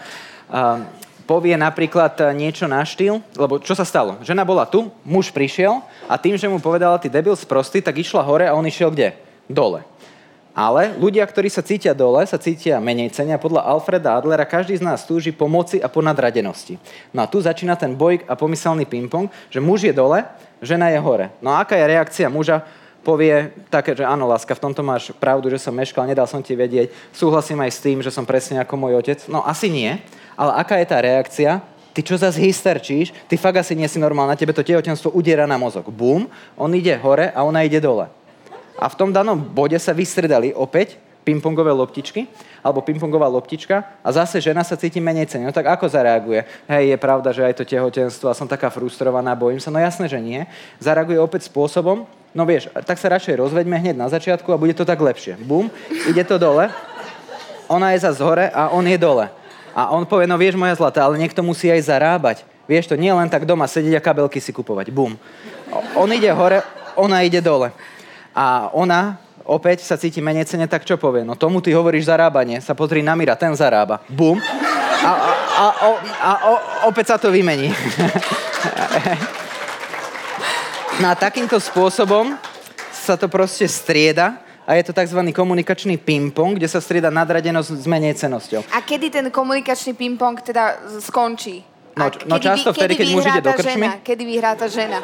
a 0.51 0.83
povie 1.25 1.57
napríklad 1.57 2.37
niečo 2.37 2.69
na 2.69 2.85
štýl, 2.85 3.23
lebo 3.37 3.57
čo 3.63 3.73
sa 3.73 3.87
stalo? 3.87 4.21
Žena 4.21 4.45
bola 4.45 4.69
tu, 4.69 4.93
muž 5.07 5.33
prišiel 5.33 5.81
a 6.05 6.21
tým, 6.21 6.37
že 6.37 6.51
mu 6.51 6.61
povedala, 6.61 7.01
ty 7.01 7.09
debil 7.09 7.33
sprostý, 7.33 7.81
tak 7.81 7.97
išla 7.97 8.21
hore 8.21 8.45
a 8.45 8.57
on 8.57 8.67
išiel 8.69 8.93
kde? 8.93 9.17
Dole. 9.49 9.85
Ale 10.55 10.95
ľudia, 11.03 11.27
ktorí 11.27 11.51
sa 11.51 11.67
cítia 11.67 11.91
dole, 11.91 12.23
sa 12.31 12.39
cítia 12.39 12.79
menej 12.79 13.11
cenia. 13.11 13.43
Podľa 13.43 13.67
Alfreda 13.67 14.15
Adlera 14.15 14.47
každý 14.47 14.79
z 14.79 14.87
nás 14.87 15.03
túži 15.03 15.35
po 15.35 15.51
moci 15.51 15.83
a 15.83 15.91
po 15.91 15.99
nadradenosti. 15.99 16.79
No 17.11 17.27
a 17.27 17.31
tu 17.31 17.43
začína 17.43 17.75
ten 17.75 17.91
boj 17.91 18.23
a 18.31 18.39
pomyselný 18.39 18.87
ping-pong, 18.87 19.27
že 19.51 19.59
muž 19.59 19.83
je 19.83 19.91
dole, 19.91 20.23
žena 20.63 20.95
je 20.95 21.03
hore. 21.03 21.35
No 21.43 21.51
a 21.51 21.67
aká 21.67 21.75
je 21.75 21.91
reakcia 21.91 22.31
muža? 22.31 22.63
Povie 23.03 23.51
také, 23.67 23.99
že 23.99 24.07
áno, 24.07 24.31
láska, 24.31 24.55
v 24.55 24.65
tomto 24.71 24.81
máš 24.81 25.11
pravdu, 25.19 25.51
že 25.51 25.59
som 25.59 25.75
meškal, 25.75 26.07
nedal 26.07 26.31
som 26.31 26.39
ti 26.39 26.55
vedieť. 26.55 26.89
Súhlasím 27.11 27.59
aj 27.61 27.71
s 27.75 27.83
tým, 27.83 27.99
že 27.99 28.15
som 28.15 28.23
presne 28.23 28.63
ako 28.63 28.79
môj 28.79 29.03
otec. 29.03 29.19
No 29.27 29.43
asi 29.43 29.67
nie. 29.69 29.99
Ale 30.39 30.55
aká 30.55 30.79
je 30.79 30.87
tá 30.87 31.03
reakcia? 31.03 31.61
Ty 31.93 32.01
čo 32.01 32.15
zase 32.15 32.39
hysterčíš? 32.39 33.11
Ty 33.27 33.35
fakt 33.43 33.59
asi 33.59 33.75
nie 33.75 33.91
si 33.91 33.99
normálna, 33.99 34.39
tebe 34.39 34.55
to 34.55 34.63
tehotenstvo 34.63 35.11
udiera 35.13 35.51
na 35.51 35.59
mozog. 35.59 35.91
Bum, 35.91 36.31
on 36.55 36.71
ide 36.79 36.95
hore 37.03 37.35
a 37.35 37.43
ona 37.43 37.67
ide 37.67 37.83
dole 37.83 38.07
a 38.79 38.87
v 38.91 38.99
tom 38.99 39.11
danom 39.15 39.39
bode 39.39 39.79
sa 39.79 39.95
vystredali 39.95 40.51
opäť 40.51 40.99
pingpongové 41.25 41.73
loptičky, 41.73 42.29
alebo 42.61 42.85
pingpongová 42.85 43.27
loptička 43.33 43.81
a 44.05 44.09
zase 44.13 44.45
žena 44.45 44.61
sa 44.61 44.77
cíti 44.77 45.01
menej 45.01 45.33
cene. 45.33 45.49
No 45.49 45.57
tak 45.57 45.65
ako 45.65 45.89
zareaguje? 45.89 46.45
Hej, 46.69 46.95
je 46.95 46.97
pravda, 47.01 47.33
že 47.33 47.43
aj 47.43 47.55
to 47.57 47.65
tehotenstvo 47.65 48.29
a 48.29 48.37
som 48.37 48.45
taká 48.45 48.69
frustrovaná, 48.69 49.33
bojím 49.33 49.59
sa. 49.59 49.73
No 49.73 49.81
jasné, 49.81 50.05
že 50.07 50.21
nie. 50.21 50.45
Zareaguje 50.85 51.17
opäť 51.17 51.49
spôsobom, 51.49 52.05
no 52.37 52.43
vieš, 52.45 52.69
tak 52.85 53.01
sa 53.01 53.09
radšej 53.09 53.41
rozveďme 53.41 53.81
hneď 53.81 53.97
na 53.97 54.13
začiatku 54.13 54.53
a 54.53 54.61
bude 54.61 54.77
to 54.77 54.85
tak 54.85 55.01
lepšie. 55.01 55.41
Bum, 55.41 55.73
ide 56.05 56.23
to 56.29 56.37
dole, 56.37 56.69
ona 57.73 57.97
je 57.97 58.05
zase 58.05 58.21
hore 58.21 58.53
a 58.53 58.69
on 58.69 58.85
je 58.85 59.01
dole. 59.01 59.33
A 59.75 59.91
on 59.91 60.07
povie, 60.07 60.29
no 60.29 60.39
vieš 60.39 60.55
moja 60.55 60.77
zlata, 60.77 61.03
ale 61.03 61.19
niekto 61.19 61.43
musí 61.43 61.67
aj 61.73 61.89
zarábať. 61.89 62.47
Vieš 62.65 62.93
to, 62.93 62.95
nie 62.97 63.11
len 63.13 63.29
tak 63.29 63.45
doma 63.45 63.69
sedieť 63.69 63.99
a 63.99 64.05
kabelky 64.05 64.39
si 64.41 64.55
kupovať. 64.55 64.89
Bum. 64.89 65.17
on 65.97 66.09
ide 66.13 66.31
hore, 66.33 66.63
ona 66.95 67.25
ide 67.27 67.43
dole. 67.43 67.75
A 68.35 68.69
ona 68.75 69.23
opäť 69.47 69.87
sa 69.87 69.95
cíti 69.95 70.19
menej 70.19 70.49
cene, 70.49 70.67
tak 70.67 70.83
čo 70.83 70.99
povie? 70.99 71.23
No 71.23 71.39
tomu 71.39 71.63
ty 71.63 71.71
hovoríš 71.71 72.11
zarábanie, 72.11 72.59
sa 72.59 72.75
pozri 72.75 73.01
na 73.05 73.15
Mira, 73.15 73.39
ten 73.39 73.55
zarába. 73.55 74.03
Bum. 74.11 74.41
A, 75.05 75.11
a, 75.11 75.33
a, 75.55 75.67
a, 75.69 75.93
a 76.19 76.31
a 76.85 76.91
opäť 76.91 77.15
sa 77.15 77.17
to 77.21 77.29
vymení. 77.29 77.73
No 81.01 81.11
a 81.11 81.15
takýmto 81.19 81.59
spôsobom 81.59 82.39
sa 82.95 83.19
to 83.19 83.27
proste 83.27 83.67
strieda 83.67 84.39
a 84.65 84.79
je 84.79 84.87
to 84.87 84.93
tzv. 84.97 85.21
komunikačný 85.35 85.99
ping-pong, 86.01 86.57
kde 86.57 86.71
sa 86.71 86.81
strieda 86.81 87.13
nadradenosť 87.13 87.69
s 87.83 87.87
menej 87.91 88.15
cenosťou. 88.17 88.65
A 88.73 88.81
kedy 88.81 89.11
ten 89.11 89.27
komunikačný 89.29 89.93
ping-pong 89.93 90.41
teda 90.41 90.79
skončí? 91.03 91.67
No, 91.95 92.11
no 92.27 92.37
často 92.39 92.73
vtedy, 92.73 92.97
keď 92.99 93.07
muž 93.11 93.25
ide 93.27 93.43
do 93.43 93.53
krčmy. 93.55 93.87
Žena? 93.87 94.03
Kedy 94.03 94.23
vyhrá 94.23 94.51
tá 94.59 94.67
žena? 94.67 94.99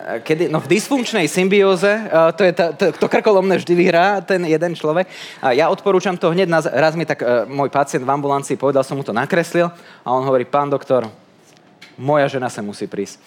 Kedy, 0.00 0.48
no 0.48 0.64
v 0.64 0.70
dysfunkčnej 0.76 1.28
symbióze, 1.28 1.88
uh, 1.88 2.32
to, 2.32 2.42
je 2.48 2.52
ta, 2.56 2.72
to, 2.72 2.88
to 2.88 3.06
krkolomné 3.06 3.60
vždy 3.60 3.74
vyhrá 3.76 4.24
ten 4.24 4.40
jeden 4.48 4.72
človek. 4.72 5.04
A 5.44 5.52
ja 5.52 5.68
odporúčam 5.68 6.16
to 6.16 6.32
hneď, 6.32 6.48
na, 6.48 6.64
raz 6.64 6.96
mi 6.96 7.04
tak 7.04 7.20
uh, 7.20 7.44
môj 7.44 7.68
pacient 7.68 8.02
v 8.02 8.10
ambulancii 8.10 8.56
povedal, 8.56 8.80
som 8.80 8.96
mu 8.96 9.04
to 9.04 9.12
nakreslil 9.12 9.68
a 10.04 10.08
on 10.08 10.24
hovorí, 10.24 10.48
pán 10.48 10.72
doktor, 10.72 11.04
moja 12.00 12.26
žena 12.32 12.48
sa 12.48 12.64
musí 12.64 12.88
prísť. 12.88 13.20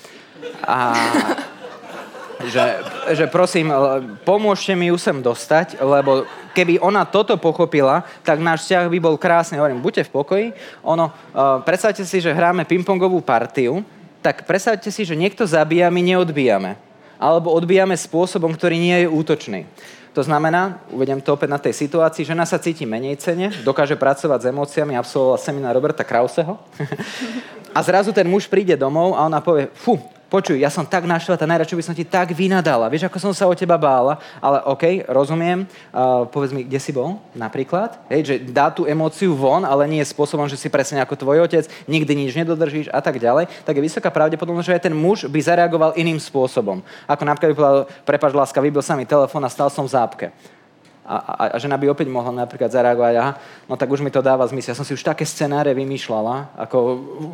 A 0.65 0.97
že, 2.43 2.65
že 3.15 3.25
prosím, 3.31 3.71
pomôžte 4.27 4.75
mi 4.75 4.91
ju 4.91 4.97
sem 4.99 5.15
dostať, 5.23 5.79
lebo 5.79 6.27
keby 6.51 6.81
ona 6.83 7.07
toto 7.07 7.39
pochopila, 7.39 8.03
tak 8.25 8.43
náš 8.43 8.67
vzťah 8.67 8.91
by 8.91 8.99
bol 8.99 9.15
krásny. 9.15 9.55
Hovorím, 9.55 9.79
buďte 9.79 10.09
v 10.09 10.13
pokoji. 10.13 10.47
Ono, 10.83 11.07
uh, 11.07 11.63
predstavte 11.63 12.03
si, 12.03 12.19
že 12.19 12.35
hráme 12.35 12.67
pingpongovú 12.67 13.23
partiu, 13.23 13.85
tak 14.23 14.47
predstavte 14.47 14.87
si, 14.87 15.03
že 15.03 15.19
niekto 15.19 15.43
zabíja, 15.43 15.91
my 15.91 15.99
neodbíjame. 15.99 16.79
Alebo 17.19 17.51
odbíjame 17.51 17.93
spôsobom, 17.99 18.55
ktorý 18.55 18.79
nie 18.79 18.97
je 19.03 19.07
útočný. 19.11 19.67
To 20.13 20.21
znamená, 20.21 20.77
uvedem 20.93 21.17
to 21.19 21.33
opäť 21.33 21.49
na 21.49 21.57
tej 21.57 21.73
situácii, 21.73 22.23
žena 22.23 22.45
sa 22.45 22.61
cíti 22.61 22.85
menej 22.85 23.17
cene, 23.17 23.49
dokáže 23.65 23.97
pracovať 23.97 24.39
s 24.45 24.49
emóciami, 24.53 24.93
absolvovala 24.93 25.41
seminár 25.41 25.73
Roberta 25.73 26.05
Krauseho 26.05 26.61
a 27.77 27.79
zrazu 27.81 28.13
ten 28.13 28.29
muž 28.29 28.45
príde 28.45 28.77
domov 28.77 29.17
a 29.17 29.25
ona 29.25 29.41
povie, 29.41 29.73
fú, 29.73 29.97
počuj, 30.33 30.57
ja 30.57 30.73
som 30.73 30.81
tak 30.81 31.05
naštvatá, 31.05 31.45
najradšej 31.45 31.77
by 31.77 31.85
som 31.85 31.93
ti 31.93 32.01
tak 32.01 32.33
vynadala, 32.33 32.89
vieš, 32.89 33.05
ako 33.05 33.21
som 33.21 33.33
sa 33.37 33.45
o 33.45 33.53
teba 33.53 33.77
bála, 33.77 34.17
ale 34.41 34.65
OK, 34.65 35.05
rozumiem, 35.05 35.69
uh, 35.93 36.25
povedz 36.25 36.49
mi, 36.49 36.65
kde 36.65 36.81
si 36.81 36.89
bol, 36.89 37.21
napríklad, 37.37 38.01
hej, 38.09 38.21
že 38.25 38.35
dá 38.41 38.73
tú 38.73 38.89
emóciu 38.89 39.37
von, 39.37 39.61
ale 39.61 39.85
nie 39.85 40.01
je 40.01 40.09
spôsobom, 40.09 40.49
že 40.49 40.57
si 40.57 40.73
presne 40.73 41.05
ako 41.05 41.21
tvoj 41.21 41.45
otec, 41.45 41.69
nikdy 41.85 42.25
nič 42.25 42.33
nedodržíš 42.33 42.89
a 42.89 42.97
tak 42.97 43.21
ďalej, 43.21 43.45
tak 43.61 43.77
je 43.77 43.85
vysoká 43.85 44.09
pravdepodobnosť, 44.09 44.73
že 44.73 44.75
aj 44.81 44.85
ten 44.89 44.95
muž 44.97 45.29
by 45.29 45.37
zareagoval 45.37 45.93
iným 45.93 46.17
spôsobom. 46.17 46.81
Ako 47.05 47.21
napríklad 47.29 47.53
by 47.53 47.57
povedal, 47.61 47.85
prepač 48.01 48.31
láska, 48.33 48.57
vybil 48.57 48.81
sa 48.81 48.97
mi 48.97 49.05
telefón 49.05 49.45
a 49.45 49.53
stal 49.53 49.69
som 49.69 49.85
v 49.85 49.93
zápke 49.93 50.33
a, 51.03 51.15
a, 51.15 51.43
a 51.53 51.57
žena 51.59 51.75
by 51.75 51.91
opäť 51.91 52.07
mohla 52.07 52.31
napríklad 52.31 52.71
zareagovať, 52.71 53.13
aha, 53.19 53.31
no 53.67 53.75
tak 53.75 53.91
už 53.91 53.99
mi 53.99 54.07
to 54.07 54.23
dáva 54.23 54.47
zmysel. 54.47 54.71
Ja 54.71 54.79
som 54.79 54.87
si 54.87 54.95
už 54.95 55.03
také 55.03 55.27
scenáre 55.27 55.75
vymýšľala, 55.75 56.55
ako, 56.55 56.77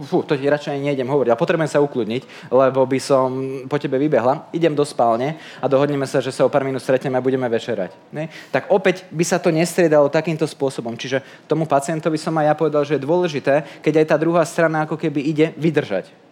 fú, 0.09 0.25
to 0.25 0.33
ti 0.33 0.49
radšej 0.49 0.81
nejdem 0.81 1.05
hovoriť. 1.05 1.29
A 1.29 1.37
potrebujem 1.37 1.69
sa 1.69 1.83
ukludniť, 1.85 2.49
lebo 2.49 2.81
by 2.89 2.99
som 2.99 3.29
po 3.69 3.77
tebe 3.77 4.01
vybehla, 4.01 4.49
idem 4.57 4.73
do 4.73 4.81
spálne 4.81 5.37
a 5.61 5.65
dohodneme 5.69 6.09
sa, 6.09 6.17
že 6.17 6.33
sa 6.33 6.45
o 6.45 6.49
pár 6.49 6.65
minút 6.65 6.81
stretneme 6.81 7.21
a 7.21 7.25
budeme 7.25 7.45
večerať. 7.45 7.93
Ne? 8.09 8.33
Tak 8.49 8.73
opäť 8.73 9.05
by 9.13 9.21
sa 9.21 9.37
to 9.37 9.53
nestriedalo 9.53 10.09
takýmto 10.09 10.49
spôsobom. 10.49 10.97
Čiže 10.97 11.21
tomu 11.45 11.69
pacientovi 11.69 12.17
som 12.17 12.33
aj 12.41 12.45
ja 12.49 12.55
povedal, 12.57 12.81
že 12.81 12.97
je 12.97 13.05
dôležité, 13.05 13.85
keď 13.85 14.01
aj 14.01 14.05
tá 14.09 14.15
druhá 14.17 14.41
strana 14.49 14.89
ako 14.89 14.97
keby 14.97 15.21
ide 15.21 15.45
vydržať 15.57 16.28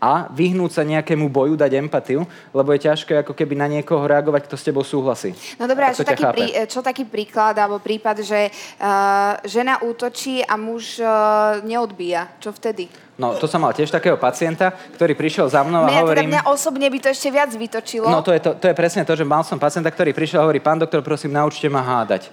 a 0.00 0.32
vyhnúť 0.32 0.80
sa 0.80 0.82
nejakému 0.82 1.28
boju, 1.28 1.60
dať 1.60 1.76
empatiu, 1.76 2.24
lebo 2.56 2.72
je 2.72 2.88
ťažké 2.88 3.20
ako 3.20 3.36
keby 3.36 3.52
na 3.52 3.68
niekoho 3.68 4.00
reagovať, 4.08 4.48
kto 4.48 4.56
s 4.56 4.64
tebou 4.64 4.80
súhlasí. 4.80 5.36
No 5.60 5.68
dobré, 5.68 5.92
a 5.92 5.94
čo 5.94 6.08
taký, 6.08 6.24
prí, 6.32 6.46
čo 6.64 6.80
taký 6.80 7.04
príklad 7.04 7.52
alebo 7.60 7.76
prípad, 7.78 8.24
že 8.24 8.48
uh, 8.48 9.36
žena 9.44 9.84
útočí 9.84 10.40
a 10.40 10.56
muž 10.56 11.04
uh, 11.04 11.60
neodbíja? 11.60 12.32
Čo 12.40 12.56
vtedy? 12.56 12.88
No, 13.20 13.36
to 13.36 13.44
som 13.44 13.60
mal 13.60 13.76
tiež 13.76 13.92
takého 13.92 14.16
pacienta, 14.16 14.72
ktorý 14.96 15.12
prišiel 15.12 15.52
za 15.52 15.60
mnou 15.60 15.84
a 15.84 15.92
mňa, 15.92 16.00
hovorím... 16.00 16.24
Teda 16.24 16.32
mňa 16.40 16.42
osobne 16.48 16.88
by 16.88 16.98
to 17.04 17.08
ešte 17.12 17.28
viac 17.28 17.52
vytočilo. 17.52 18.08
No, 18.08 18.24
to 18.24 18.32
je, 18.32 18.40
to, 18.40 18.56
to 18.56 18.72
je 18.72 18.74
presne 18.74 19.04
to, 19.04 19.12
že 19.12 19.28
mal 19.28 19.44
som 19.44 19.60
pacienta, 19.60 19.92
ktorý 19.92 20.16
prišiel 20.16 20.40
a 20.40 20.48
hovorí, 20.48 20.64
pán 20.64 20.80
doktor, 20.80 21.04
prosím, 21.04 21.36
naučte 21.36 21.68
ma 21.68 21.84
hádať. 21.84 22.32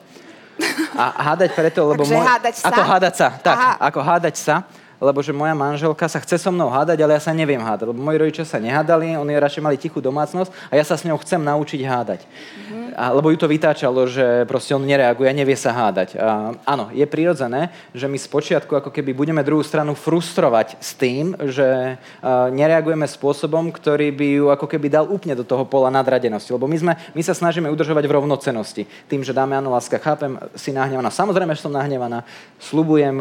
A 0.95 1.35
hádať 1.35 1.51
preto, 1.51 1.83
lebo... 1.91 2.07
Takže 2.07 2.15
môj... 2.15 2.23
hádať 2.23 2.55
sa? 2.55 2.65
Ako 2.71 2.81
hádať 2.81 3.13
sa, 3.19 3.27
tak. 3.35 3.57
Aha. 3.59 3.71
Ako 3.91 3.99
hádať 3.99 4.35
sa 4.39 4.55
lebo 4.97 5.21
že 5.21 5.33
moja 5.33 5.53
manželka 5.53 6.09
sa 6.09 6.17
chce 6.21 6.41
so 6.41 6.49
mnou 6.49 6.69
hádať, 6.69 6.97
ale 7.03 7.17
ja 7.17 7.21
sa 7.21 7.33
neviem 7.33 7.61
hádať, 7.61 7.89
lebo 7.89 8.01
moji 8.01 8.17
rodičia 8.17 8.45
sa 8.45 8.57
nehádali, 8.57 9.17
oni 9.17 9.37
radšej 9.37 9.61
mali 9.61 9.77
tichú 9.77 10.01
domácnosť 10.01 10.49
a 10.69 10.73
ja 10.73 10.83
sa 10.85 10.97
s 10.97 11.05
ňou 11.05 11.21
chcem 11.21 11.41
naučiť 11.41 11.81
hádať. 11.85 12.19
Mm-hmm. 12.25 12.85
A, 12.97 13.13
lebo 13.13 13.29
ju 13.29 13.37
to 13.37 13.45
vytáčalo, 13.45 14.09
že 14.09 14.49
proste 14.49 14.73
on 14.73 14.81
nereaguje, 14.81 15.29
nevie 15.29 15.53
sa 15.53 15.69
hádať. 15.69 16.17
A, 16.17 16.57
áno, 16.65 16.89
je 16.89 17.05
prirodzené, 17.05 17.69
že 17.93 18.09
my 18.09 18.17
spočiatku 18.17 18.73
ako 18.73 18.89
keby 18.89 19.13
budeme 19.13 19.45
druhú 19.45 19.61
stranu 19.61 19.93
frustrovať 19.93 20.81
s 20.81 20.97
tým, 20.97 21.37
že 21.45 22.01
a, 22.25 22.49
nereagujeme 22.49 23.05
spôsobom, 23.05 23.69
ktorý 23.69 24.09
by 24.09 24.27
ju 24.41 24.45
ako 24.49 24.65
keby 24.65 24.89
dal 24.89 25.05
úplne 25.05 25.37
do 25.37 25.45
toho 25.45 25.61
pola 25.69 25.93
nadradenosti. 25.93 26.49
Lebo 26.49 26.65
my, 26.65 26.77
sme, 26.77 26.93
my 27.13 27.21
sa 27.21 27.37
snažíme 27.37 27.69
udržovať 27.69 28.01
v 28.09 28.15
rovnocenosti. 28.17 28.83
Tým, 29.05 29.21
že 29.21 29.29
dáme, 29.29 29.53
áno, 29.53 29.77
láska, 29.77 30.01
chápem, 30.01 30.33
si 30.57 30.73
nahnevaná. 30.73 31.13
Samozrejme, 31.13 31.53
že 31.53 31.61
som 31.61 31.73
nahnevaná. 31.75 32.25
Slubujem, 32.57 33.13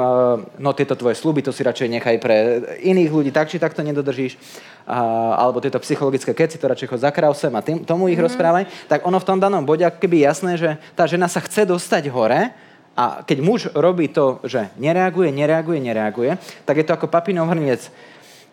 no 0.57 0.71
tieto 0.73 0.97
tvoje 0.97 1.21
sluby, 1.21 1.45
to 1.45 1.53
si 1.53 1.66
radšej 1.67 1.89
nechaj 1.99 2.17
pre 2.23 2.37
iných 2.87 3.11
ľudí, 3.11 3.31
tak 3.35 3.51
či 3.51 3.59
takto 3.59 3.83
nedodržíš, 3.83 4.39
a, 4.87 5.35
alebo 5.35 5.59
tieto 5.59 5.83
psychologické 5.83 6.31
keci, 6.31 6.57
to 6.57 6.71
radšej 6.71 6.89
chod 6.89 7.03
za 7.03 7.11
krausem 7.11 7.51
a 7.53 7.61
tým, 7.61 7.83
tomu 7.83 8.07
ich 8.07 8.19
mm. 8.19 8.27
rozprávaj, 8.31 8.65
tak 8.87 9.03
ono 9.03 9.19
v 9.19 9.29
tom 9.29 9.43
danom 9.43 9.67
bode 9.67 9.83
ako 9.83 9.99
keby 9.99 10.23
jasné, 10.23 10.55
že 10.55 10.79
tá 10.95 11.11
žena 11.11 11.27
sa 11.27 11.43
chce 11.43 11.67
dostať 11.67 12.07
hore, 12.15 12.55
a 12.97 13.21
keď 13.21 13.39
muž 13.45 13.69
robí 13.77 14.09
to, 14.09 14.41
že 14.49 14.73
nereaguje, 14.81 15.29
nereaguje, 15.29 15.77
nereaguje, 15.85 16.41
tak 16.65 16.81
je 16.81 16.87
to 16.89 16.97
ako 16.97 17.13
papinov 17.13 17.53
hrniec. 17.53 17.93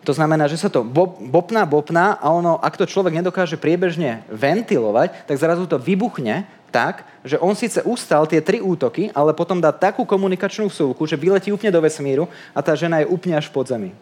To 0.04 0.12
znamená, 0.12 0.52
že 0.52 0.60
sa 0.60 0.68
to 0.68 0.84
bopná, 0.84 1.64
bopná 1.64 2.20
a 2.20 2.28
ono, 2.28 2.60
ak 2.60 2.76
to 2.76 2.84
človek 2.84 3.16
nedokáže 3.16 3.56
priebežne 3.56 4.20
ventilovať, 4.28 5.24
tak 5.24 5.40
zrazu 5.40 5.64
to 5.64 5.80
vybuchne 5.80 6.44
tak, 6.74 7.06
že 7.22 7.38
on 7.38 7.54
síce 7.54 7.78
ustal 7.86 8.26
tie 8.26 8.42
tri 8.42 8.58
útoky, 8.58 9.14
ale 9.14 9.30
potom 9.30 9.62
dá 9.62 9.70
takú 9.70 10.02
komunikačnú 10.02 10.66
súlku, 10.66 11.06
že 11.06 11.14
vyletí 11.14 11.54
úplne 11.54 11.70
do 11.70 11.78
vesmíru 11.78 12.26
a 12.50 12.58
tá 12.58 12.74
žena 12.74 12.98
je 12.98 13.06
úplne 13.06 13.38
až 13.38 13.46
pod 13.46 13.70
zemi. 13.70 13.94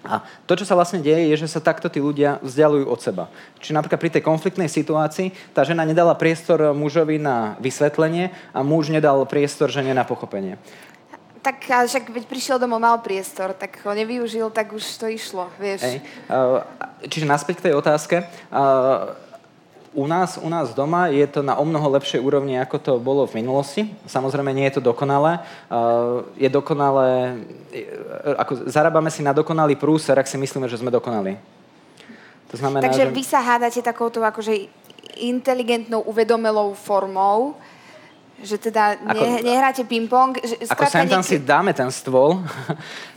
A 0.00 0.24
to, 0.48 0.56
čo 0.56 0.64
sa 0.64 0.74
vlastne 0.74 0.98
deje, 0.98 1.28
je, 1.30 1.44
že 1.44 1.52
sa 1.52 1.60
takto 1.60 1.86
tí 1.92 2.00
ľudia 2.00 2.40
vzdialujú 2.40 2.88
od 2.88 2.98
seba. 3.04 3.24
Čiže 3.60 3.76
napríklad 3.76 4.00
pri 4.00 4.10
tej 4.16 4.22
konfliktnej 4.24 4.66
situácii 4.66 5.54
tá 5.54 5.60
žena 5.62 5.84
nedala 5.84 6.16
priestor 6.16 6.72
mužovi 6.72 7.20
na 7.20 7.54
vysvetlenie 7.60 8.32
a 8.50 8.64
muž 8.64 8.90
nedal 8.90 9.22
priestor 9.28 9.68
žene 9.68 9.92
na 9.92 10.02
pochopenie. 10.02 10.56
Tak 11.40 11.68
však 11.68 12.12
keď 12.12 12.24
prišiel 12.28 12.56
domov, 12.60 12.84
mal 12.84 13.00
priestor, 13.00 13.56
tak 13.56 13.80
ho 13.84 13.92
nevyužil, 13.96 14.52
tak 14.52 14.76
už 14.76 14.84
to 15.00 15.08
išlo, 15.08 15.48
vieš. 15.56 15.84
Ej, 15.84 15.96
čiže 17.08 17.24
naspäť 17.24 17.60
k 17.60 17.72
tej 17.72 17.74
otázke 17.80 18.24
u 19.94 20.06
nás, 20.06 20.38
u 20.38 20.48
nás 20.48 20.70
doma 20.74 21.10
je 21.10 21.26
to 21.26 21.42
na 21.42 21.58
o 21.58 21.64
mnoho 21.66 21.90
lepšej 21.98 22.22
úrovni, 22.22 22.54
ako 22.62 22.76
to 22.78 22.92
bolo 23.02 23.26
v 23.26 23.42
minulosti. 23.42 23.90
Samozrejme, 24.06 24.54
nie 24.54 24.66
je 24.70 24.78
to 24.78 24.82
dokonalé. 24.94 25.42
Je 26.38 26.46
dokonalé, 26.46 27.42
ako 28.38 28.70
zarábame 28.70 29.10
si 29.10 29.26
na 29.26 29.34
dokonalý 29.34 29.74
prúser, 29.74 30.14
ak 30.14 30.30
si 30.30 30.38
myslíme, 30.38 30.70
že 30.70 30.78
sme 30.78 30.94
dokonali. 30.94 31.34
To 32.50 32.56
znamená, 32.58 32.86
Takže 32.86 33.10
že... 33.10 33.14
vy 33.14 33.22
sa 33.22 33.42
hádate 33.42 33.82
takouto 33.82 34.22
akože 34.22 34.70
inteligentnou, 35.18 36.06
uvedomelou 36.06 36.74
formou, 36.74 37.58
že 38.40 38.56
teda 38.56 38.96
ako, 38.96 39.22
ne, 39.24 39.44
nehráte 39.44 39.84
ping-pong. 39.84 40.40
Že, 40.40 40.72
ako 40.72 40.84
sem 40.92 41.08
tam 41.08 41.22
si 41.22 41.36
dáme 41.36 41.72
ten 41.76 41.90
stôl, 41.92 42.40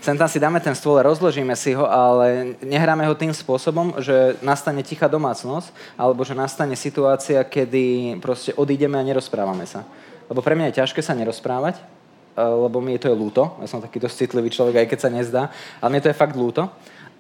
sem 0.04 0.16
tam 0.16 0.30
si 0.30 0.38
dáme 0.40 0.60
ten 0.60 0.76
stôl, 0.76 1.00
rozložíme 1.00 1.56
si 1.56 1.72
ho, 1.74 1.88
ale 1.88 2.60
nehráme 2.60 3.08
ho 3.08 3.16
tým 3.16 3.32
spôsobom, 3.32 4.00
že 4.04 4.36
nastane 4.44 4.84
tichá 4.84 5.08
domácnosť, 5.08 5.72
alebo 5.96 6.22
že 6.28 6.36
nastane 6.36 6.76
situácia, 6.76 7.40
kedy 7.44 8.18
proste 8.20 8.52
odídeme 8.54 9.00
a 9.00 9.04
nerozprávame 9.04 9.64
sa. 9.64 9.88
Lebo 10.28 10.44
pre 10.44 10.56
mňa 10.56 10.72
je 10.72 10.78
ťažké 10.84 11.00
sa 11.00 11.16
nerozprávať, 11.16 11.80
eh, 11.80 12.42
lebo 12.44 12.84
mi 12.84 13.00
to 13.00 13.08
je 13.08 13.16
ľúto. 13.16 13.60
Ja 13.64 13.68
som 13.68 13.84
taký 13.84 14.04
dosť 14.04 14.28
citlivý 14.28 14.52
človek, 14.52 14.84
aj 14.84 14.88
keď 14.92 15.00
sa 15.00 15.10
nezdá, 15.10 15.44
ale 15.80 15.90
mne 15.96 16.04
to 16.04 16.12
je 16.12 16.20
fakt 16.20 16.36
ľúto 16.36 16.68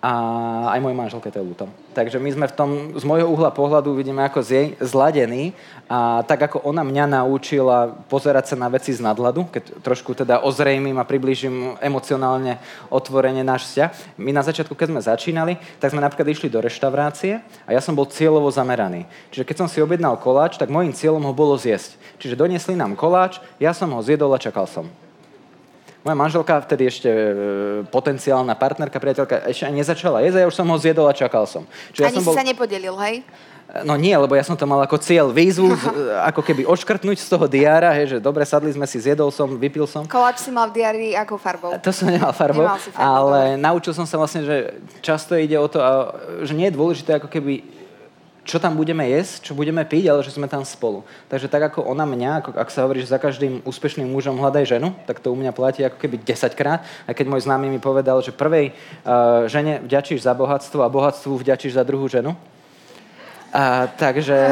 a 0.03 0.11
aj 0.75 0.83
mojej 0.83 0.99
manželke 0.99 1.31
to 1.31 1.39
je 1.39 1.47
ľúto. 1.47 1.65
Takže 1.95 2.19
my 2.19 2.27
sme 2.35 2.45
v 2.51 2.57
tom, 2.59 2.69
z 2.99 3.07
môjho 3.07 3.23
uhla 3.23 3.55
pohľadu 3.55 3.95
vidíme 3.95 4.19
ako 4.27 4.43
z 4.43 4.49
jej 4.51 4.67
zladení 4.83 5.55
a 5.87 6.27
tak 6.27 6.43
ako 6.51 6.59
ona 6.59 6.83
mňa 6.83 7.23
naučila 7.23 7.95
pozerať 8.11 8.51
sa 8.51 8.55
na 8.59 8.67
veci 8.67 8.91
z 8.91 8.99
nadhľadu, 8.99 9.47
keď 9.47 9.63
trošku 9.79 10.11
teda 10.11 10.43
ozrejmím 10.43 10.99
a 10.99 11.07
približím 11.07 11.79
emocionálne 11.79 12.59
otvorenie 12.91 13.47
náš 13.47 13.71
vzťah. 13.71 14.19
My 14.19 14.35
na 14.35 14.43
začiatku, 14.43 14.75
keď 14.75 14.91
sme 14.91 15.07
začínali, 15.07 15.53
tak 15.79 15.95
sme 15.95 16.03
napríklad 16.03 16.27
išli 16.27 16.51
do 16.51 16.59
reštaurácie 16.59 17.39
a 17.63 17.71
ja 17.71 17.79
som 17.79 17.95
bol 17.95 18.03
cieľovo 18.03 18.51
zameraný. 18.51 19.07
Čiže 19.31 19.47
keď 19.47 19.55
som 19.55 19.71
si 19.71 19.79
objednal 19.79 20.19
koláč, 20.19 20.59
tak 20.59 20.67
môjim 20.67 20.91
cieľom 20.91 21.23
ho 21.23 21.31
bolo 21.31 21.55
zjesť. 21.55 21.95
Čiže 22.19 22.35
doniesli 22.35 22.75
nám 22.75 22.99
koláč, 22.99 23.39
ja 23.55 23.71
som 23.71 23.87
ho 23.95 24.03
zjedol 24.03 24.35
a 24.35 24.41
čakal 24.41 24.67
som. 24.67 24.91
Moja 26.03 26.19
manželka, 26.19 26.59
vtedy 26.59 26.91
ešte 26.91 27.07
e, 27.07 27.31
potenciálna 27.87 28.59
partnerka, 28.59 28.99
priateľka, 28.99 29.47
ešte 29.47 29.63
ani 29.63 29.79
nezačala 29.79 30.19
jesť 30.19 30.35
a 30.35 30.41
ja 30.43 30.47
už 30.51 30.55
som 30.59 30.67
ho 30.67 30.75
zjedol 30.75 31.07
a 31.07 31.15
čakal 31.15 31.47
som. 31.47 31.63
Čiže 31.95 32.11
Ani 32.11 32.11
ja 32.11 32.15
som 32.19 32.23
si 32.23 32.27
bol... 32.27 32.35
sa 32.35 32.43
nepodelil, 32.43 32.95
hej? 33.07 33.15
No 33.87 33.95
nie, 33.95 34.11
lebo 34.11 34.35
ja 34.35 34.43
som 34.43 34.59
to 34.59 34.67
mal 34.67 34.83
ako 34.83 34.99
cieľ 34.99 35.31
výzvu, 35.31 35.71
ako 36.29 36.43
keby 36.43 36.67
oškrtnúť 36.67 37.17
z 37.23 37.27
toho 37.31 37.47
diára, 37.47 37.95
hej, 37.95 38.05
že 38.05 38.17
dobre, 38.19 38.43
sadli 38.43 38.75
sme 38.75 38.83
si, 38.83 38.99
zjedol 38.99 39.31
som, 39.31 39.55
vypil 39.55 39.87
som. 39.87 40.03
Koláč 40.03 40.43
si 40.43 40.51
mal 40.51 40.69
v 40.69 40.83
diári 40.83 41.15
ako 41.15 41.39
farbou? 41.39 41.71
To 41.79 41.91
som 41.95 42.11
nemal 42.11 42.35
farbou, 42.35 42.67
nemal 42.67 42.83
farbou 42.83 42.99
ale 42.99 43.39
dobre. 43.55 43.63
naučil 43.63 43.93
som 43.95 44.03
sa 44.03 44.19
vlastne, 44.19 44.43
že 44.43 44.55
často 44.99 45.39
ide 45.39 45.55
o 45.55 45.71
to, 45.71 45.79
že 46.43 46.51
nie 46.51 46.67
je 46.67 46.75
dôležité 46.75 47.15
ako 47.15 47.31
keby 47.31 47.63
čo 48.43 48.59
tam 48.59 48.75
budeme 48.75 49.07
jesť, 49.07 49.49
čo 49.49 49.53
budeme 49.55 49.87
piť, 49.87 50.11
ale 50.11 50.19
že 50.19 50.35
sme 50.35 50.51
tam 50.51 50.67
spolu. 50.67 51.07
Takže 51.31 51.47
tak 51.47 51.71
ako 51.71 51.87
ona 51.87 52.03
mňa, 52.03 52.43
ako, 52.43 52.49
ak 52.59 52.69
sa 52.71 52.83
hovorí, 52.83 52.99
že 52.99 53.11
za 53.11 53.19
každým 53.19 53.63
úspešným 53.63 54.11
mužom 54.11 54.35
hľadaj 54.35 54.75
ženu, 54.75 54.91
tak 55.07 55.23
to 55.23 55.31
u 55.31 55.37
mňa 55.39 55.55
platí 55.55 55.79
ako 55.83 55.95
keby 55.95 56.19
10 56.19 56.59
krát. 56.59 56.83
A 57.07 57.15
keď 57.15 57.31
môj 57.31 57.47
známy 57.47 57.71
mi 57.71 57.79
povedal, 57.79 58.19
že 58.19 58.35
prvej 58.35 58.75
uh, 58.75 59.47
žene 59.47 59.79
vďačíš 59.87 60.27
za 60.27 60.35
bohatstvo 60.35 60.83
a 60.83 60.91
bohatstvu 60.91 61.39
vďačíš 61.39 61.79
za 61.79 61.87
druhú 61.87 62.11
ženu, 62.11 62.35
a, 63.53 63.87
takže 63.87 64.33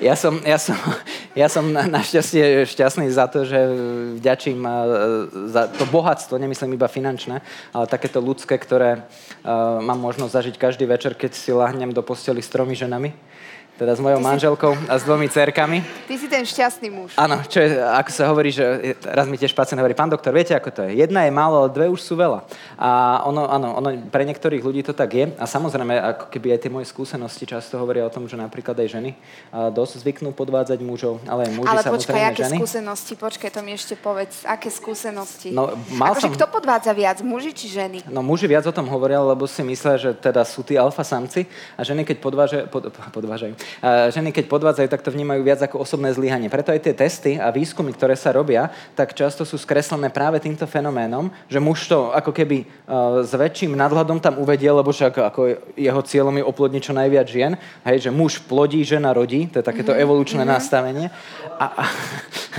ja 0.00 0.14
som, 0.16 0.40
ja 0.44 0.58
som, 0.58 0.76
ja 1.40 1.48
som 1.48 1.64
na, 1.72 1.86
našťastie 1.88 2.66
šťastný 2.68 3.08
za 3.12 3.26
to, 3.28 3.44
že 3.44 3.58
vďačím 4.20 4.60
za 5.48 5.68
to 5.72 5.84
bohatstvo, 5.88 6.38
nemyslím 6.38 6.76
iba 6.76 6.88
finančné, 6.88 7.40
ale 7.72 7.84
takéto 7.86 8.20
ľudské, 8.20 8.56
ktoré 8.58 9.00
uh, 9.00 9.80
mám 9.80 10.00
možnosť 10.00 10.32
zažiť 10.32 10.54
každý 10.56 10.84
večer, 10.88 11.16
keď 11.16 11.32
si 11.32 11.50
lahnem 11.52 11.92
do 11.92 12.02
posteli 12.04 12.40
s 12.40 12.52
tromi 12.52 12.76
ženami 12.76 13.35
teda 13.76 13.92
s 13.96 14.00
mojou 14.00 14.20
Ty 14.20 14.24
manželkou 14.24 14.72
si... 14.72 14.88
a 14.88 14.94
s 14.96 15.02
dvomi 15.04 15.28
cerkami. 15.28 15.78
Ty 16.08 16.14
si 16.16 16.26
ten 16.26 16.42
šťastný 16.42 16.88
muž. 16.88 17.12
Áno, 17.20 17.44
čo 17.44 17.60
je, 17.60 17.76
ako 17.76 18.10
sa 18.10 18.24
hovorí, 18.32 18.48
že 18.48 18.96
raz 19.04 19.28
mi 19.28 19.36
tiež 19.36 19.52
pacient 19.52 19.78
hovorí, 19.78 19.92
pán 19.92 20.08
doktor, 20.08 20.32
viete, 20.32 20.56
ako 20.56 20.68
to 20.72 20.80
je? 20.88 21.00
Jedna 21.04 21.28
je 21.28 21.32
málo, 21.32 21.64
ale 21.64 21.68
dve 21.72 21.86
už 21.92 22.00
sú 22.00 22.16
veľa. 22.16 22.48
A 22.80 23.20
ono, 23.28 23.44
áno, 23.48 23.76
ono, 23.76 23.88
pre 24.08 24.24
niektorých 24.24 24.64
ľudí 24.64 24.80
to 24.80 24.96
tak 24.96 25.10
je. 25.12 25.24
A 25.36 25.44
samozrejme, 25.44 25.92
ako 25.92 26.24
keby 26.32 26.56
aj 26.56 26.60
tie 26.64 26.72
moje 26.72 26.88
skúsenosti 26.88 27.44
často 27.44 27.76
hovoria 27.76 28.08
o 28.08 28.12
tom, 28.12 28.24
že 28.24 28.40
napríklad 28.40 28.76
aj 28.80 28.88
ženy 28.88 29.10
dosť 29.52 30.00
zvyknú 30.00 30.32
podvádzať 30.32 30.80
mužov, 30.80 31.20
ale 31.28 31.48
aj 31.48 31.52
muži 31.52 31.68
ale 31.68 31.82
počkaj, 31.84 32.22
aké 32.32 32.42
ženy. 32.48 32.58
skúsenosti? 32.60 33.12
Počkaj, 33.18 33.50
to 33.52 33.60
mi 33.60 33.72
ešte 33.76 33.94
povedz. 34.00 34.46
Aké 34.48 34.72
skúsenosti? 34.72 35.52
No, 35.52 35.76
mal 35.92 36.16
akože 36.16 36.30
som... 36.30 36.36
kto 36.38 36.46
podvádza 36.48 36.92
viac, 36.96 37.20
muži 37.20 37.52
či 37.52 37.66
ženy? 37.68 38.08
No 38.08 38.24
muži 38.24 38.48
viac 38.48 38.64
o 38.64 38.72
tom 38.72 38.88
hovoria, 38.88 39.20
lebo 39.20 39.44
si 39.44 39.60
myslia, 39.60 40.00
že 40.00 40.10
teda 40.16 40.46
sú 40.46 40.62
tí 40.64 40.78
alfa 40.78 41.02
samci 41.04 41.44
a 41.76 41.84
ženy 41.84 42.06
keď 42.06 42.16
podvážajú, 42.22 42.64
pod, 42.70 42.88
podvážaajú, 43.12 43.54
a 43.56 43.65
ženy 44.12 44.32
keď 44.32 44.44
podvádzajú, 44.50 44.88
tak 44.88 45.02
to 45.02 45.14
vnímajú 45.14 45.40
viac 45.42 45.60
ako 45.62 45.82
osobné 45.82 46.12
zlyhanie. 46.12 46.52
Preto 46.52 46.72
aj 46.72 46.80
tie 46.82 46.94
testy 46.96 47.32
a 47.36 47.52
výskumy, 47.52 47.92
ktoré 47.94 48.14
sa 48.18 48.34
robia, 48.34 48.68
tak 48.94 49.12
často 49.16 49.44
sú 49.44 49.56
skreslené 49.60 50.08
práve 50.12 50.40
týmto 50.42 50.64
fenoménom, 50.64 51.30
že 51.46 51.62
muž 51.62 51.88
to 51.88 52.10
ako 52.12 52.32
keby 52.32 52.64
uh, 52.64 53.22
s 53.22 53.32
väčším 53.32 53.76
nadhľadom 53.76 54.18
tam 54.20 54.40
uvedie, 54.40 54.68
lebo 54.68 54.92
však 54.92 55.18
ako 55.32 55.40
jeho 55.76 56.02
cieľom 56.02 56.36
je 56.40 56.44
oplodniť 56.44 56.82
čo 56.82 56.96
najviac 56.96 57.26
žien, 57.26 57.52
hej, 57.84 58.08
že 58.08 58.10
muž 58.10 58.42
plodí, 58.44 58.84
žena 58.84 59.12
rodí, 59.12 59.48
to 59.48 59.60
je 59.60 59.66
takéto 59.66 59.92
mm-hmm. 59.92 60.04
evolučné 60.04 60.42
mm-hmm. 60.42 60.56
nastavenie. 60.56 61.06
A, 61.56 61.66
a, 61.66 61.84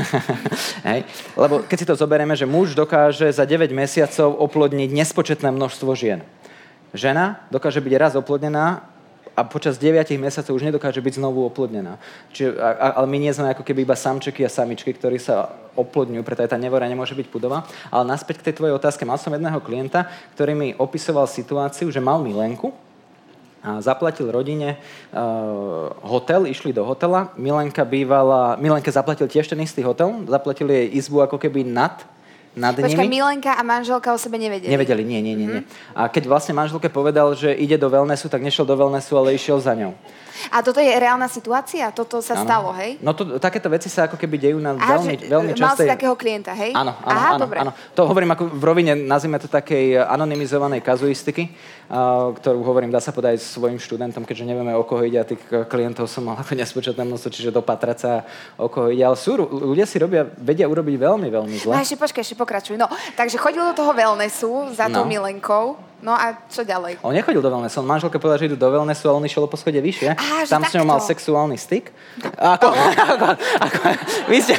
hej, 0.94 1.00
lebo 1.38 1.66
keď 1.66 1.78
si 1.78 1.90
to 1.90 1.96
zoberieme, 1.96 2.34
že 2.34 2.50
muž 2.50 2.74
dokáže 2.78 3.30
za 3.30 3.46
9 3.46 3.70
mesiacov 3.74 4.34
oplodniť 4.38 4.90
nespočetné 4.94 5.50
množstvo 5.54 5.92
žien. 5.98 6.22
Žena 6.96 7.46
dokáže 7.52 7.84
byť 7.84 7.94
raz 8.00 8.14
oplodnená 8.16 8.97
a 9.38 9.46
počas 9.46 9.78
9 9.78 10.18
mesiacov 10.18 10.58
už 10.58 10.66
nedokáže 10.66 10.98
byť 10.98 11.22
znovu 11.22 11.46
oplodnená. 11.46 12.02
Čiže, 12.34 12.58
a, 12.58 12.98
ale 12.98 13.06
my 13.06 13.18
nie 13.22 13.30
sme 13.30 13.54
ako 13.54 13.62
keby 13.62 13.86
iba 13.86 13.94
samčeky 13.94 14.42
a 14.42 14.50
samičky, 14.50 14.90
ktorí 14.98 15.22
sa 15.22 15.54
oplodňujú, 15.78 16.26
preto 16.26 16.42
aj 16.42 16.50
tá 16.50 16.58
nevora 16.58 16.90
nemôže 16.90 17.14
byť 17.14 17.30
pudová. 17.30 17.70
Ale 17.94 18.10
naspäť 18.10 18.42
k 18.42 18.50
tej 18.50 18.58
tvojej 18.58 18.74
otázke. 18.74 19.06
Mal 19.06 19.22
som 19.22 19.30
jedného 19.30 19.62
klienta, 19.62 20.10
ktorý 20.34 20.58
mi 20.58 20.70
opisoval 20.74 21.30
situáciu, 21.30 21.94
že 21.94 22.02
mal 22.02 22.18
milenku, 22.18 22.74
a 23.68 23.82
zaplatil 23.82 24.32
rodine 24.32 24.80
uh, 25.12 25.92
hotel, 26.06 26.46
išli 26.48 26.72
do 26.72 26.86
hotela. 26.86 27.34
Milenka 27.36 27.84
bývala, 27.84 28.56
Milenke 28.56 28.94
zaplatil 28.94 29.28
tiež 29.28 29.50
ten 29.50 29.60
istý 29.60 29.84
hotel, 29.84 30.24
zaplatili 30.30 30.86
jej 30.86 30.88
izbu 31.04 31.26
ako 31.26 31.36
keby 31.42 31.68
nad 31.68 32.00
nad 32.58 32.74
Počkaj, 32.74 33.06
nimi. 33.06 33.22
Milenka 33.22 33.54
a 33.54 33.62
manželka 33.62 34.10
o 34.12 34.18
sebe 34.18 34.42
nevedeli. 34.42 34.74
Nevedeli, 34.74 35.06
nie, 35.06 35.22
nie, 35.22 35.38
nie, 35.38 35.48
mm-hmm. 35.48 35.64
nie. 35.64 35.96
A 35.96 36.10
keď 36.10 36.28
vlastne 36.28 36.58
manželke 36.58 36.90
povedal, 36.90 37.32
že 37.38 37.54
ide 37.54 37.78
do 37.78 37.88
wellnessu, 37.88 38.28
tak 38.28 38.42
nešiel 38.42 38.66
do 38.66 38.74
wellnessu, 38.74 39.14
ale 39.16 39.38
išiel 39.38 39.62
za 39.62 39.78
ňou. 39.78 39.94
A 40.54 40.64
toto 40.66 40.80
je 40.80 40.90
reálna 40.90 41.28
situácia? 41.30 41.90
Toto 41.92 42.20
sa 42.22 42.38
ano. 42.38 42.44
stalo, 42.44 42.70
hej? 42.78 42.98
No 43.02 43.12
to, 43.14 43.38
takéto 43.38 43.68
veci 43.68 43.90
sa 43.90 44.06
ako 44.06 44.16
keby 44.16 44.36
dejú 44.38 44.58
na 44.58 44.76
Aha, 44.76 44.98
veľmi, 44.98 45.14
že, 45.18 45.26
veľmi 45.28 45.52
častej... 45.56 45.88
Mal 45.88 45.90
si 45.90 45.94
takého 46.00 46.16
klienta, 46.16 46.52
hej? 46.54 46.72
Áno, 46.74 46.94
áno, 47.02 47.18
Aha, 47.18 47.30
áno, 47.36 47.40
dobre. 47.42 47.58
áno. 47.64 47.72
To 47.96 48.02
hovorím 48.08 48.32
ako 48.34 48.44
v 48.52 48.64
rovine, 48.64 48.94
nazvime 48.96 49.38
to 49.42 49.50
takej 49.50 49.98
anonymizovanej 49.98 50.82
kazuistiky, 50.82 51.50
uh, 51.90 52.34
ktorú 52.38 52.62
hovorím, 52.64 52.94
dá 52.94 53.02
sa 53.02 53.12
podať 53.12 53.42
svojim 53.42 53.82
študentom, 53.82 54.24
keďže 54.24 54.46
nevieme, 54.48 54.74
o 54.78 54.84
koho 54.86 55.04
ide 55.04 55.20
a 55.22 55.26
tých 55.28 55.42
klientov 55.68 56.10
som 56.12 56.28
mal 56.28 56.38
ako 56.40 56.54
nespočetné 56.54 57.04
množstvo, 57.04 57.30
čiže 57.34 57.50
dopatrať 57.52 57.98
sa, 57.98 58.12
o 58.58 58.70
koho 58.70 58.94
ide. 58.94 59.04
Ale 59.04 59.18
sú, 59.18 59.38
ľudia 59.42 59.86
si 59.90 59.98
robia, 59.98 60.28
vedia 60.38 60.70
urobiť 60.70 60.96
veľmi, 60.98 61.28
veľmi 61.28 61.56
zle. 61.62 61.74
No 61.74 61.82
ešte 61.82 61.98
počkaj, 61.98 62.22
ešte 62.24 62.38
pokračuj. 62.38 62.76
No, 62.78 62.88
takže 63.18 63.40
chodil 63.42 63.64
do 63.64 63.74
toho 63.74 63.92
wellnessu 63.92 64.70
za 64.74 64.88
no. 64.88 65.02
tou 65.02 65.04
milenkou. 65.06 65.78
No 65.98 66.14
a 66.14 66.46
čo 66.46 66.62
ďalej? 66.62 67.02
On 67.02 67.10
nechodil 67.10 67.42
do 67.42 67.50
wellnessu, 67.50 67.82
on 67.82 67.90
manželke 67.90 68.22
povedal, 68.22 68.38
že 68.38 68.54
idú 68.54 68.58
do 68.58 68.70
wellnessu, 68.70 69.10
ale 69.10 69.18
on 69.18 69.26
išiel 69.26 69.50
po 69.50 69.58
schode 69.58 69.82
vyššie. 69.82 70.14
Á, 70.14 70.46
Tam 70.46 70.62
s 70.62 70.78
ňou 70.78 70.86
mal 70.86 71.02
sexuálny 71.02 71.58
styk. 71.58 71.90
Ako, 72.38 72.70
ako, 73.18 73.28
ako, 73.34 73.78
vy 74.30 74.38
ste, 74.38 74.54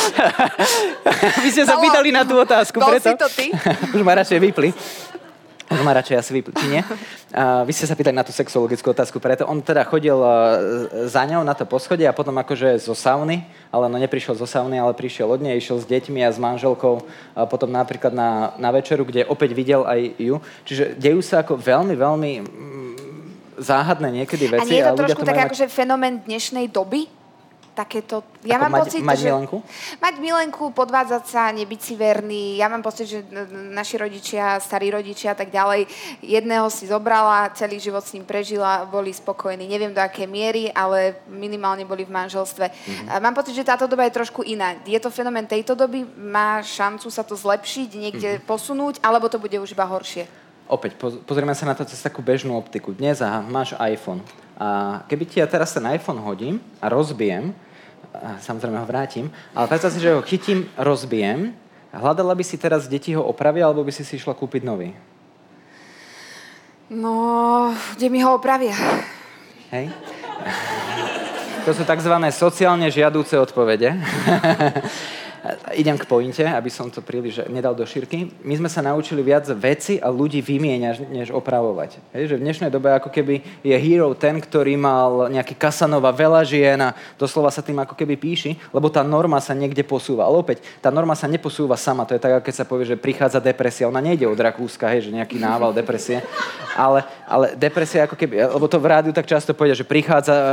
vy 1.44 1.48
ste 1.52 1.62
sa 1.68 1.76
pýtali 1.76 2.08
na 2.08 2.24
tú 2.24 2.40
otázku. 2.40 2.80
Bol 2.80 2.96
preto, 2.96 3.12
si 3.12 3.20
to 3.20 3.28
ty? 3.28 3.46
Už 3.96 4.00
ma 4.00 4.16
radšej 4.16 4.40
vypli. 4.40 4.72
Už 5.70 5.86
ma 5.86 5.94
radšej 5.94 6.18
asi 6.18 6.30
vypli, 6.34 6.54
nie? 6.66 6.82
A 7.30 7.62
vy 7.62 7.70
ste 7.70 7.86
sa 7.86 7.94
pýtali 7.94 8.10
na 8.10 8.26
tú 8.26 8.34
sexuologickú 8.34 8.90
otázku, 8.90 9.22
preto 9.22 9.46
on 9.46 9.62
teda 9.62 9.86
chodil 9.86 10.18
za 11.06 11.22
ňou 11.30 11.46
na 11.46 11.54
to 11.54 11.62
poschodie 11.62 12.10
a 12.10 12.16
potom 12.16 12.34
akože 12.42 12.74
zo 12.82 12.90
sauny, 12.90 13.46
ale 13.70 13.86
no 13.86 13.94
neprišiel 14.02 14.34
zo 14.34 14.50
sauny, 14.50 14.82
ale 14.82 14.98
prišiel 14.98 15.30
od 15.30 15.38
nej, 15.38 15.54
išiel 15.62 15.78
s 15.78 15.86
deťmi 15.86 16.26
a 16.26 16.34
s 16.34 16.42
manželkou 16.42 17.06
a 17.38 17.46
potom 17.46 17.70
napríklad 17.70 18.10
na, 18.10 18.50
na 18.58 18.74
večeru, 18.74 19.06
kde 19.06 19.22
opäť 19.30 19.54
videl 19.54 19.86
aj 19.86 20.00
ju. 20.18 20.42
Čiže 20.66 20.98
dejú 20.98 21.22
sa 21.22 21.46
ako 21.46 21.54
veľmi, 21.54 21.94
veľmi 21.94 22.32
mm, 22.42 22.92
záhadné 23.62 24.10
niekedy 24.10 24.50
veci. 24.50 24.66
A 24.66 24.66
nie 24.66 24.82
je 24.82 24.90
to 24.90 24.98
trošku 25.06 25.22
tak 25.22 25.38
mať... 25.38 25.46
akože 25.54 25.66
fenomén 25.70 26.18
dnešnej 26.26 26.66
doby? 26.66 27.19
Takéto... 27.74 28.24
Ja 28.44 28.56
Ako 28.56 28.62
mám 28.66 28.72
mať, 28.76 28.82
pocit, 28.84 29.02
mať 29.04 29.18
že... 29.20 29.28
milenku? 29.30 29.56
Mať 30.00 30.14
milenku, 30.18 30.64
podvádzať 30.72 31.24
sa, 31.28 31.42
nebyť 31.52 31.80
si 31.80 31.94
verný. 31.96 32.56
Ja 32.56 32.72
mám 32.72 32.80
pocit, 32.80 33.06
že 33.06 33.18
naši 33.52 34.00
rodičia, 34.00 34.58
starí 34.58 34.90
rodičia 34.90 35.32
a 35.32 35.38
tak 35.38 35.52
ďalej, 35.52 35.86
jedného 36.24 36.66
si 36.72 36.88
zobrala, 36.88 37.52
celý 37.52 37.76
život 37.78 38.02
s 38.02 38.16
ním 38.16 38.24
prežila, 38.24 38.88
boli 38.88 39.12
spokojní. 39.12 39.68
Neviem 39.68 39.92
do 39.92 40.00
aké 40.00 40.24
miery, 40.24 40.72
ale 40.72 41.20
minimálne 41.28 41.84
boli 41.84 42.08
v 42.08 42.14
manželstve. 42.16 42.66
Mm-hmm. 42.72 43.20
Mám 43.20 43.34
pocit, 43.36 43.54
že 43.54 43.68
táto 43.68 43.84
doba 43.84 44.08
je 44.08 44.16
trošku 44.16 44.40
iná. 44.42 44.74
Je 44.88 44.98
to 44.98 45.12
fenomén 45.12 45.44
tejto 45.44 45.76
doby? 45.76 46.02
Má 46.16 46.64
šancu 46.64 47.12
sa 47.12 47.22
to 47.22 47.36
zlepšiť, 47.36 47.88
niekde 47.94 48.30
mm-hmm. 48.36 48.48
posunúť, 48.48 48.94
alebo 49.04 49.28
to 49.28 49.36
bude 49.36 49.54
už 49.60 49.76
iba 49.76 49.84
horšie? 49.84 50.39
Opäť, 50.70 50.94
pozrieme 51.26 51.50
sa 51.50 51.66
na 51.66 51.74
to 51.74 51.82
cez 51.82 51.98
takú 51.98 52.22
bežnú 52.22 52.54
optiku. 52.54 52.94
Dnes 52.94 53.18
aha, 53.18 53.42
máš 53.42 53.74
iPhone 53.82 54.22
a 54.54 55.02
keby 55.10 55.26
ti 55.26 55.42
ja 55.42 55.50
teraz 55.50 55.74
ten 55.74 55.82
iPhone 55.82 56.22
hodím 56.22 56.62
a 56.78 56.86
rozbijem, 56.86 57.50
a 58.14 58.38
samozrejme 58.38 58.78
ho 58.78 58.86
vrátim, 58.86 59.34
ale 59.50 59.66
predstav 59.66 59.90
si, 59.90 59.98
že 59.98 60.14
ho 60.14 60.22
chytím, 60.22 60.70
rozbijem, 60.78 61.58
hľadala 61.90 62.38
by 62.38 62.46
si 62.46 62.54
teraz 62.54 62.86
deti 62.86 63.10
ho 63.18 63.22
opravia, 63.26 63.66
alebo 63.66 63.82
by 63.82 63.90
si 63.90 64.06
si 64.06 64.14
išla 64.14 64.30
kúpiť 64.30 64.62
nový? 64.62 64.94
No, 66.86 67.74
kde 67.98 68.06
mi 68.06 68.22
ho 68.22 68.38
opravia? 68.38 68.78
Hej? 69.74 69.90
To 71.66 71.74
sú 71.74 71.82
tzv. 71.82 72.14
sociálne 72.30 72.86
žiadúce 72.94 73.34
odpovede. 73.34 73.98
Idem 75.72 75.96
k 75.96 76.04
pointe, 76.04 76.44
aby 76.44 76.68
som 76.68 76.92
to 76.92 77.00
príliš 77.00 77.44
nedal 77.48 77.72
do 77.72 77.84
šírky. 77.86 78.28
My 78.44 78.54
sme 78.60 78.68
sa 78.68 78.84
naučili 78.84 79.24
viac 79.24 79.48
veci 79.56 79.96
a 79.96 80.12
ľudí 80.12 80.44
vymieňať, 80.44 81.08
než 81.08 81.28
opravovať. 81.32 82.00
Hej, 82.12 82.24
že 82.30 82.36
v 82.36 82.44
dnešnej 82.44 82.70
dobe 82.70 82.92
ako 82.92 83.08
keby 83.08 83.64
je 83.64 83.76
hero 83.76 84.12
ten, 84.12 84.36
ktorý 84.36 84.76
mal 84.76 85.32
nejaký 85.32 85.56
Kasanova 85.56 86.12
veľa 86.12 86.44
žien 86.44 86.78
a 86.80 86.92
doslova 87.16 87.48
sa 87.48 87.64
tým 87.64 87.80
ako 87.80 87.96
keby 87.96 88.20
píši, 88.20 88.56
lebo 88.72 88.92
tá 88.92 89.00
norma 89.00 89.40
sa 89.40 89.56
niekde 89.56 89.80
posúva. 89.80 90.28
Ale 90.28 90.40
opäť, 90.40 90.60
tá 90.84 90.92
norma 90.92 91.16
sa 91.16 91.24
neposúva 91.24 91.80
sama. 91.80 92.04
To 92.04 92.12
je 92.16 92.20
tak, 92.20 92.44
keď 92.44 92.54
sa 92.54 92.68
povie, 92.68 92.84
že 92.84 93.00
prichádza 93.00 93.40
depresia. 93.40 93.88
Ona 93.88 94.04
nejde 94.04 94.28
od 94.28 94.36
Rakúska, 94.36 94.92
hej, 94.92 95.08
že 95.08 95.16
nejaký 95.16 95.40
nával 95.40 95.72
depresie. 95.72 96.20
Ale, 96.76 97.04
ale 97.30 97.54
depresia 97.54 98.10
ako 98.10 98.18
keby, 98.18 98.42
lebo 98.42 98.66
to 98.66 98.82
v 98.82 98.90
rádiu 98.90 99.14
tak 99.14 99.30
často 99.30 99.54
povie, 99.54 99.78
že 99.78 99.86
prichádza 99.86 100.34
e, 100.34 100.50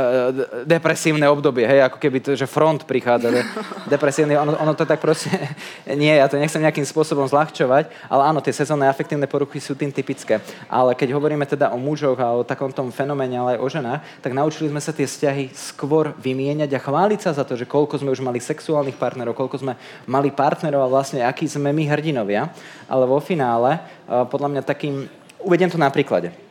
depresívne 0.62 1.26
obdobie, 1.26 1.66
hej, 1.66 1.82
ako 1.90 1.98
keby 1.98 2.22
to, 2.22 2.38
že 2.38 2.46
front 2.46 2.86
prichádza. 2.86 3.34
De, 3.34 3.42
depresívne, 3.98 4.38
ono, 4.38 4.54
ono 4.54 4.78
to 4.78 4.86
tak 4.86 5.02
proste, 5.02 5.26
nie, 5.98 6.14
ja 6.14 6.30
to 6.30 6.38
nechcem 6.38 6.62
nejakým 6.62 6.86
spôsobom 6.86 7.26
zľahčovať, 7.26 7.90
ale 8.06 8.22
áno, 8.22 8.38
tie 8.38 8.54
sezónne 8.54 8.86
afektívne 8.86 9.26
poruchy 9.26 9.58
sú 9.58 9.74
tým 9.74 9.90
typické. 9.90 10.38
Ale 10.70 10.94
keď 10.94 11.18
hovoríme 11.18 11.42
teda 11.50 11.74
o 11.74 11.82
mužoch 11.82 12.22
a 12.22 12.38
o 12.38 12.46
takom 12.46 12.70
tom 12.70 12.94
fenoméne, 12.94 13.34
ale 13.42 13.58
aj 13.58 13.60
o 13.60 13.68
ženách, 13.68 14.00
tak 14.22 14.30
naučili 14.38 14.70
sme 14.70 14.78
sa 14.78 14.94
tie 14.94 15.10
vzťahy 15.10 15.50
skôr 15.58 16.14
vymieňať 16.14 16.78
a 16.78 16.84
chváliť 16.84 17.20
sa 17.26 17.34
za 17.34 17.42
to, 17.42 17.58
že 17.58 17.66
koľko 17.66 17.98
sme 17.98 18.14
už 18.14 18.22
mali 18.22 18.38
sexuálnych 18.38 18.94
partnerov, 18.94 19.34
koľko 19.34 19.66
sme 19.66 19.74
mali 20.06 20.30
partnerov 20.30 20.86
a 20.86 20.92
vlastne 20.94 21.26
akí 21.26 21.50
sme 21.50 21.74
my 21.74 21.90
hrdinovia. 21.90 22.54
Ale 22.86 23.02
vo 23.02 23.18
finále, 23.18 23.82
podľa 24.06 24.48
mňa 24.54 24.62
takým, 24.62 25.10
uvediem 25.42 25.74
to 25.74 25.76
na 25.76 25.90
príklade. 25.90 26.47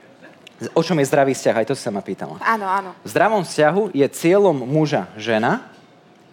O 0.73 0.81
čom 0.81 0.97
je 0.97 1.05
zdravý 1.05 1.37
vzťah? 1.37 1.55
Aj 1.61 1.67
to 1.69 1.77
sa 1.77 1.93
ma 1.93 2.01
pýtala. 2.01 2.41
Áno, 2.41 2.65
áno. 2.65 2.89
V 3.05 3.09
zdravom 3.13 3.45
vzťahu 3.45 3.93
je 3.93 4.07
cieľom 4.09 4.57
muža 4.65 5.05
žena, 5.13 5.61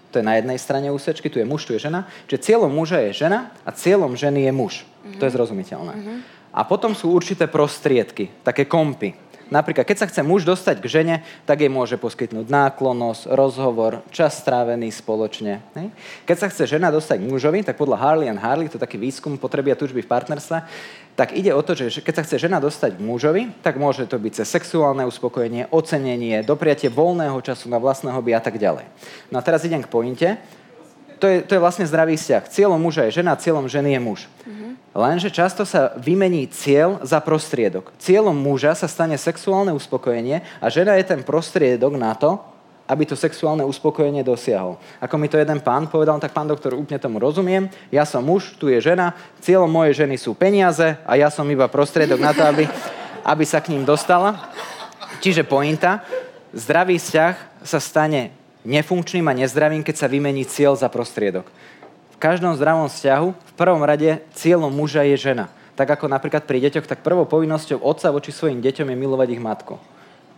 to 0.09 0.23
je 0.23 0.25
na 0.25 0.39
jednej 0.39 0.57
strane 0.63 0.89
úsečky, 0.95 1.27
tu 1.27 1.43
je 1.43 1.45
muž, 1.45 1.67
tu 1.67 1.75
je 1.75 1.83
žena. 1.83 2.07
Čiže 2.31 2.55
cieľom 2.55 2.71
muža 2.71 3.03
je 3.11 3.27
žena 3.27 3.51
a 3.67 3.75
cieľom 3.75 4.15
ženy 4.15 4.47
je 4.47 4.53
muž. 4.55 4.75
Mm-hmm. 4.87 5.19
To 5.19 5.23
je 5.27 5.35
zrozumiteľné. 5.35 5.95
Mm-hmm. 5.99 6.19
A 6.55 6.61
potom 6.63 6.95
sú 6.95 7.11
určité 7.11 7.51
prostriedky, 7.51 8.31
také 8.47 8.71
kompy. 8.71 9.19
Napríklad, 9.53 9.85
keď 9.85 9.97
sa 10.05 10.09
chce 10.09 10.25
muž 10.25 10.49
dostať 10.49 10.81
k 10.81 10.87
žene, 10.89 11.17
tak 11.45 11.61
jej 11.61 11.69
môže 11.69 12.01
poskytnúť 12.01 12.49
náklonnosť, 12.49 13.29
rozhovor, 13.33 14.01
čas 14.09 14.41
strávený 14.41 14.89
spoločne. 14.89 15.61
Keď 16.25 16.37
sa 16.37 16.49
chce 16.49 16.65
žena 16.65 16.89
dostať 16.89 17.21
k 17.21 17.29
mužovi, 17.29 17.61
tak 17.61 17.77
podľa 17.77 18.01
Harley 18.01 18.29
and 18.33 18.41
Harley, 18.41 18.73
to 18.73 18.81
je 18.81 18.85
taký 18.85 18.97
výskum 18.97 19.37
potreby 19.37 19.73
a 19.73 19.81
tužby 19.81 20.01
v 20.01 20.09
partnerstve, 20.09 20.57
tak 21.15 21.31
ide 21.39 21.55
o 21.55 21.63
to, 21.63 21.79
že 21.79 22.03
keď 22.03 22.15
sa 22.19 22.25
chce 22.27 22.37
žena 22.43 22.59
dostať 22.59 22.99
k 22.99 23.05
mužovi, 23.05 23.43
tak 23.63 23.79
môže 23.79 24.09
to 24.11 24.19
byť 24.19 24.43
cez 24.43 24.49
sexuálne 24.51 25.07
uspokojenie, 25.07 25.71
ocenenie, 25.71 26.43
dopriatie 26.43 26.91
voľného 26.91 27.39
času 27.39 27.71
na 27.71 27.79
vlastné 27.79 28.11
hobby 28.11 28.35
a 28.35 28.43
tak 28.43 28.59
ďalej. 28.59 28.89
No 29.31 29.39
a 29.39 29.45
teraz 29.47 29.63
idem 29.63 29.85
k 29.85 29.93
pointe. 29.93 30.29
To 31.23 31.31
je, 31.31 31.47
to 31.47 31.55
je 31.55 31.63
vlastne 31.63 31.87
zdravý 31.87 32.19
vzťah. 32.19 32.51
Cieľom 32.51 32.83
muža 32.83 33.07
je 33.07 33.23
žena, 33.23 33.39
cieľom 33.39 33.71
ženy 33.71 33.95
je 33.95 34.01
muž. 34.03 34.21
Mm-hmm. 34.27 34.64
Lenže 34.95 35.35
často 35.35 35.67
sa 35.67 35.91
vymení 35.99 36.47
cieľ 36.47 37.03
za 37.03 37.19
prostriedok. 37.19 37.91
Cieľom 37.99 38.39
muža 38.39 38.79
sa 38.79 38.87
stane 38.87 39.19
sexuálne 39.19 39.75
uspokojenie 39.75 40.47
a 40.63 40.71
žena 40.71 40.95
je 40.95 41.11
ten 41.11 41.27
prostriedok 41.27 41.99
na 41.99 42.15
to, 42.15 42.39
aby 42.87 43.03
to 43.03 43.19
sexuálne 43.19 43.67
uspokojenie 43.67 44.23
dosiahol. 44.23 44.79
Ako 45.03 45.19
mi 45.19 45.27
to 45.27 45.35
jeden 45.35 45.59
pán 45.59 45.91
povedal, 45.91 46.23
tak 46.23 46.31
pán 46.31 46.47
doktor, 46.47 46.79
úplne 46.79 47.03
tomu 47.03 47.19
rozumiem. 47.19 47.67
Ja 47.91 48.07
som 48.07 48.23
muž, 48.23 48.55
tu 48.55 48.71
je 48.71 48.79
žena, 48.79 49.19
cieľom 49.43 49.67
mojej 49.67 50.07
ženy 50.07 50.15
sú 50.15 50.31
peniaze 50.37 50.95
a 51.03 51.13
ja 51.19 51.27
som 51.27 51.49
iba 51.51 51.67
prostriedok 51.67 52.21
na 52.23 52.31
to, 52.31 52.47
aby, 52.47 52.71
aby 53.27 53.45
sa 53.49 53.59
k 53.59 53.75
ním 53.75 53.83
dostala. 53.83 54.53
Čiže 55.19 55.43
pointa, 55.43 56.07
zdravý 56.55 57.03
vzťah 57.03 57.67
sa 57.67 57.83
stane 57.83 58.31
nefunkčným 58.63 59.27
a 59.27 59.35
nezdravým, 59.43 59.83
keď 59.83 60.07
sa 60.07 60.07
vymení 60.07 60.47
cieľ 60.47 60.79
za 60.79 60.87
prostriedok 60.87 61.51
každom 62.21 62.55
zdravom 62.55 62.87
vzťahu 62.91 63.29
v 63.33 63.53
prvom 63.57 63.83
rade 63.83 64.21
cieľom 64.37 64.71
muža 64.71 65.07
je 65.09 65.17
žena. 65.19 65.47
Tak 65.75 65.99
ako 65.99 66.07
napríklad 66.07 66.47
pri 66.47 66.63
deťoch, 66.69 66.87
tak 66.87 67.03
prvou 67.03 67.27
povinnosťou 67.27 67.83
otca 67.83 68.15
voči 68.15 68.31
svojim 68.31 68.63
deťom 68.63 68.87
je 68.91 68.97
milovať 68.97 69.29
ich 69.35 69.43
matku. 69.43 69.75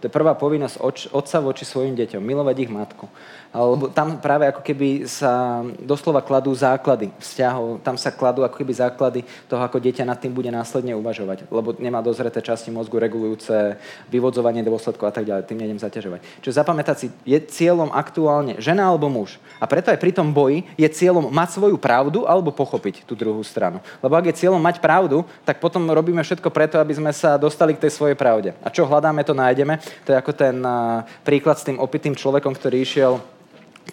To 0.00 0.02
je 0.04 0.12
prvá 0.12 0.36
povinnosť 0.36 0.76
otca 1.12 1.38
voči 1.40 1.64
svojim 1.64 1.96
deťom, 1.96 2.20
milovať 2.20 2.56
ich 2.68 2.70
matku. 2.72 3.08
Lebo 3.56 3.88
tam 3.88 4.20
práve 4.20 4.44
ako 4.52 4.60
keby 4.60 5.08
sa 5.08 5.64
doslova 5.80 6.20
kladú 6.20 6.52
základy 6.52 7.08
vzťahov, 7.16 7.80
tam 7.80 7.96
sa 7.96 8.12
kladú 8.12 8.44
ako 8.44 8.60
keby 8.60 8.72
základy 8.76 9.24
toho, 9.48 9.64
ako 9.64 9.80
dieťa 9.80 10.04
nad 10.04 10.20
tým 10.20 10.36
bude 10.36 10.52
následne 10.52 10.92
uvažovať, 10.92 11.48
lebo 11.48 11.72
nemá 11.80 12.04
dozreté 12.04 12.44
časti 12.44 12.68
mozgu 12.68 13.00
regulujúce 13.00 13.80
vyvodzovanie 14.12 14.60
dôsledkov 14.60 15.08
a 15.08 15.14
tak 15.16 15.24
ďalej, 15.24 15.48
tým 15.48 15.56
nejdem 15.64 15.80
zaťažovať. 15.80 16.20
Čiže 16.44 16.58
zapamätať 16.60 16.96
si, 17.00 17.06
je 17.24 17.38
cieľom 17.40 17.88
aktuálne 17.96 18.60
žena 18.60 18.92
alebo 18.92 19.08
muž. 19.08 19.40
A 19.56 19.64
preto 19.64 19.88
aj 19.88 19.96
pri 19.96 20.12
tom 20.12 20.36
boji 20.36 20.68
je 20.76 20.88
cieľom 20.92 21.32
mať 21.32 21.56
svoju 21.56 21.80
pravdu 21.80 22.28
alebo 22.28 22.52
pochopiť 22.52 23.08
tú 23.08 23.16
druhú 23.16 23.40
stranu. 23.40 23.80
Lebo 24.04 24.20
ak 24.20 24.28
je 24.28 24.38
cieľom 24.44 24.60
mať 24.60 24.84
pravdu, 24.84 25.24
tak 25.48 25.64
potom 25.64 25.88
robíme 25.88 26.20
všetko 26.20 26.52
preto, 26.52 26.76
aby 26.76 26.92
sme 26.92 27.12
sa 27.16 27.40
dostali 27.40 27.72
k 27.72 27.88
tej 27.88 27.96
svojej 27.96 28.18
pravde. 28.18 28.52
A 28.60 28.68
čo 28.68 28.84
hľadáme, 28.84 29.24
to 29.24 29.32
nájdeme. 29.32 29.80
To 30.04 30.12
je 30.12 30.20
ako 30.20 30.32
ten 30.36 30.60
príklad 31.24 31.56
s 31.56 31.64
tým 31.64 31.80
opitým 31.80 32.12
človekom, 32.12 32.52
ktorý 32.52 32.84
išiel 32.84 33.16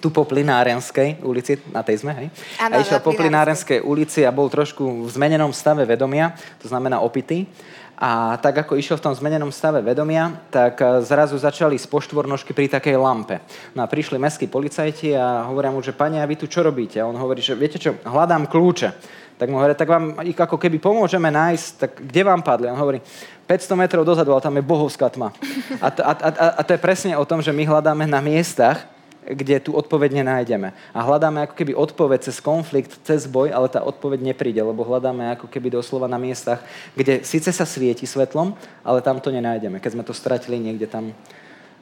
tu 0.02 0.10
po 0.10 0.26
Plinárenskej 0.26 1.22
ulici, 1.22 1.60
na 1.70 1.86
tej 1.86 2.02
sme, 2.02 2.12
hej? 2.18 2.28
Ano, 2.58 2.80
a 2.80 2.84
išiel 2.84 3.00
po 3.04 3.14
Plinárenskej 3.14 3.86
ulici 3.86 4.26
a 4.26 4.34
bol 4.34 4.50
trošku 4.50 5.06
v 5.06 5.10
zmenenom 5.10 5.54
stave 5.54 5.86
vedomia, 5.86 6.34
to 6.58 6.68
znamená 6.70 7.02
opitý. 7.02 7.46
A 7.94 8.36
tak 8.42 8.58
ako 8.66 8.76
išiel 8.76 8.98
v 8.98 9.06
tom 9.06 9.14
zmenenom 9.14 9.54
stave 9.54 9.80
vedomia, 9.80 10.34
tak 10.50 10.82
eh, 10.82 11.00
zrazu 11.06 11.38
začali 11.38 11.78
z 11.78 11.86
poštvornožky 11.88 12.52
pri 12.52 12.68
takej 12.68 12.98
lampe. 12.98 13.40
No 13.78 13.86
a 13.86 13.88
prišli 13.88 14.18
mestskí 14.18 14.50
policajti 14.50 15.14
a 15.14 15.46
hovoria 15.48 15.70
mu, 15.70 15.80
že 15.80 15.94
pani, 15.94 16.18
a 16.18 16.26
vy 16.26 16.36
tu 16.36 16.50
čo 16.50 16.66
robíte? 16.66 16.98
A 16.98 17.08
on 17.08 17.16
hovorí, 17.16 17.40
že 17.40 17.54
viete 17.54 17.78
čo, 17.78 17.94
hľadám 18.04 18.50
kľúče. 18.50 19.22
Tak 19.38 19.50
mu 19.50 19.58
hovorí, 19.58 19.74
tak 19.78 19.90
vám 19.90 20.20
ich 20.26 20.38
ako 20.38 20.58
keby 20.62 20.78
pomôžeme 20.78 21.30
nájsť, 21.30 21.68
tak 21.78 21.92
kde 22.06 22.22
vám 22.22 22.42
padli? 22.46 22.70
On 22.70 22.78
hovorí, 22.78 23.02
500 23.50 23.76
metrov 23.76 24.06
dozadu, 24.06 24.32
ale 24.34 24.46
tam 24.46 24.56
je 24.56 24.64
bohovská 24.64 25.10
tma. 25.10 25.34
A 25.82 25.88
to, 25.90 26.02
a, 26.06 26.14
a, 26.14 26.48
a 26.60 26.62
to 26.64 26.74
je 26.78 26.82
presne 26.82 27.14
o 27.18 27.26
tom, 27.26 27.42
že 27.42 27.52
my 27.52 27.66
hľadáme 27.66 28.06
na 28.08 28.22
miestach, 28.22 28.93
kde 29.28 29.60
tú 29.60 29.76
odpoveď 29.76 30.24
nenájdeme. 30.24 30.74
A 30.92 31.00
hľadáme 31.04 31.44
ako 31.44 31.56
keby 31.56 31.74
odpoveď 31.76 32.28
cez 32.28 32.40
konflikt, 32.44 33.00
cez 33.08 33.28
boj, 33.28 33.52
ale 33.52 33.72
tá 33.72 33.82
odpoveď 33.84 34.22
nepríde, 34.34 34.60
lebo 34.60 34.84
hľadáme 34.84 35.34
ako 35.34 35.48
keby 35.48 35.72
doslova 35.74 36.08
na 36.12 36.20
miestach, 36.20 36.60
kde 36.94 37.24
síce 37.24 37.52
sa 37.52 37.64
svieti 37.64 38.04
svetlom, 38.04 38.56
ale 38.84 39.00
tam 39.02 39.20
to 39.24 39.32
nenájdeme, 39.32 39.80
keď 39.80 39.92
sme 39.96 40.04
to 40.04 40.14
stratili 40.14 40.60
niekde 40.60 40.88
tam 40.88 41.16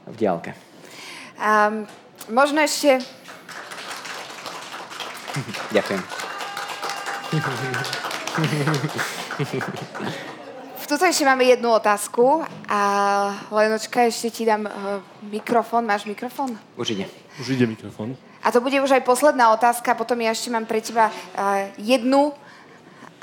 v 0.06 0.16
diálke. 0.16 0.54
Um, 1.42 1.88
možno 2.30 2.62
ešte... 2.62 3.02
Ďakujem. 5.72 6.02
Tuto 10.92 11.08
ešte 11.08 11.24
máme 11.24 11.48
jednu 11.48 11.72
otázku. 11.72 12.44
A 12.68 12.80
Lenočka, 13.48 14.04
ešte 14.04 14.28
ti 14.28 14.44
dám 14.44 14.68
uh, 14.68 15.00
mikrofón. 15.24 15.88
Máš 15.88 16.04
mikrofón? 16.04 16.60
Už 16.76 16.92
ide. 16.92 17.08
Už 17.40 17.56
ide 17.56 17.64
mikrofón. 17.64 18.20
A 18.44 18.52
to 18.52 18.60
bude 18.60 18.76
už 18.76 19.00
aj 19.00 19.08
posledná 19.08 19.56
otázka. 19.56 19.96
Potom 19.96 20.20
ja 20.20 20.36
ešte 20.36 20.52
mám 20.52 20.68
pre 20.68 20.84
teba 20.84 21.08
uh, 21.08 21.72
jednu. 21.80 22.36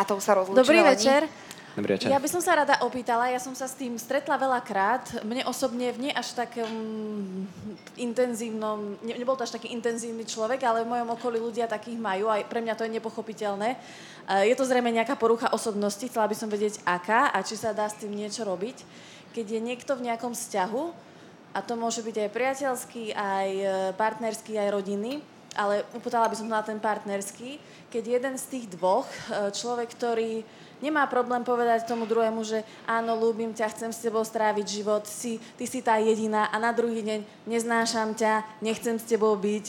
A 0.01 0.03
to 0.09 0.17
sa 0.17 0.33
rozlúčime. 0.33 0.65
Dobrý 0.65 0.81
večer. 0.81 1.29
Dobrý 1.79 1.95
večer. 1.95 2.11
Ja 2.11 2.19
by 2.19 2.27
som 2.27 2.43
sa 2.43 2.59
rada 2.59 2.75
opýtala, 2.83 3.31
ja 3.31 3.39
som 3.39 3.55
sa 3.55 3.71
s 3.71 3.79
tým 3.79 3.95
stretla 3.95 4.35
veľakrát. 4.35 5.23
Mne 5.23 5.47
osobne 5.47 5.95
v 5.95 6.11
nie 6.11 6.13
až 6.13 6.35
takom 6.35 6.67
intenzívnom, 7.95 8.99
ne, 8.99 9.15
nebol 9.15 9.39
to 9.39 9.47
až 9.47 9.55
taký 9.55 9.71
intenzívny 9.71 10.27
človek, 10.27 10.59
ale 10.67 10.83
v 10.83 10.91
mojom 10.91 11.15
okolí 11.15 11.39
ľudia 11.39 11.71
takých 11.71 12.03
majú 12.03 12.27
a 12.27 12.43
pre 12.43 12.59
mňa 12.59 12.75
to 12.75 12.83
je 12.83 12.99
nepochopiteľné. 12.99 13.79
Je 14.43 14.55
to 14.59 14.67
zrejme 14.67 14.91
nejaká 14.91 15.15
porucha 15.15 15.55
osobnosti, 15.55 16.03
chcela 16.03 16.27
by 16.27 16.35
som 16.35 16.51
vedieť 16.51 16.83
aká 16.83 17.31
a 17.31 17.39
či 17.47 17.55
sa 17.55 17.71
dá 17.71 17.87
s 17.87 18.03
tým 18.03 18.11
niečo 18.11 18.43
robiť. 18.43 18.83
Keď 19.39 19.47
je 19.47 19.61
niekto 19.63 19.95
v 19.95 20.11
nejakom 20.11 20.35
vzťahu, 20.35 20.83
a 21.55 21.59
to 21.63 21.79
môže 21.79 22.03
byť 22.03 22.17
aj 22.27 22.35
priateľský, 22.35 23.05
aj 23.15 23.49
e, 23.57 23.67
partnerský, 23.97 24.61
aj 24.61 24.69
rodinný, 24.75 25.25
ale 25.57 25.87
upútala 25.97 26.29
by 26.29 26.37
som 26.37 26.51
na 26.51 26.61
ten 26.61 26.77
partnerský, 26.77 27.57
keď 27.89 28.21
jeden 28.21 28.35
z 28.37 28.45
tých 28.53 28.67
dvoch, 28.77 29.09
e, 29.09 29.49
človek, 29.49 29.89
ktorý 29.97 30.45
nemá 30.79 31.07
problém 31.11 31.43
povedať 31.43 31.87
tomu 31.87 32.07
druhému, 32.07 32.43
že 32.47 32.63
áno, 32.87 33.19
ľúbim 33.19 33.55
ťa, 33.55 33.75
chcem 33.75 33.91
s 33.91 34.03
tebou 34.03 34.23
stráviť 34.23 34.67
život, 34.67 35.05
si, 35.07 35.43
ty 35.59 35.67
si 35.67 35.83
tá 35.83 35.99
jediná 35.99 36.51
a 36.51 36.57
na 36.59 36.71
druhý 36.71 37.03
deň 37.03 37.21
neznášam 37.47 38.15
ťa, 38.15 38.47
nechcem 38.63 38.99
s 38.99 39.07
tebou 39.07 39.35
byť. 39.35 39.65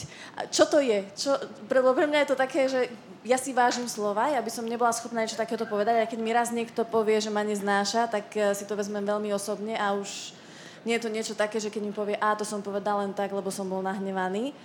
Čo 0.54 0.64
to 0.70 0.78
je? 0.78 1.02
Čo, 1.18 1.36
pre, 1.66 1.82
pre 1.82 2.06
mňa 2.06 2.18
je 2.24 2.30
to 2.30 2.38
také, 2.38 2.70
že 2.70 2.90
ja 3.20 3.36
si 3.36 3.52
vážim 3.52 3.84
slova, 3.84 4.32
ja 4.32 4.40
by 4.40 4.48
som 4.48 4.64
nebola 4.64 4.96
schopná 4.96 5.20
niečo 5.20 5.36
takéto 5.36 5.68
povedať, 5.68 6.00
a 6.00 6.08
keď 6.08 6.20
mi 6.24 6.32
raz 6.32 6.48
niekto 6.54 6.88
povie, 6.88 7.20
že 7.20 7.28
ma 7.28 7.44
neznáša, 7.44 8.08
tak 8.08 8.32
eh, 8.36 8.56
si 8.56 8.64
to 8.64 8.78
vezmem 8.78 9.04
veľmi 9.04 9.28
osobne 9.36 9.76
a 9.76 9.92
už 9.92 10.32
nie 10.88 10.96
je 10.96 11.04
to 11.04 11.12
niečo 11.12 11.34
také, 11.36 11.60
že 11.60 11.68
keď 11.68 11.82
mi 11.84 11.92
povie, 11.92 12.16
a 12.16 12.32
to 12.32 12.44
som 12.48 12.64
povedal 12.64 13.04
len 13.04 13.12
tak, 13.12 13.28
lebo 13.36 13.52
som 13.52 13.68
bol 13.68 13.84
nahnevaný. 13.84 14.56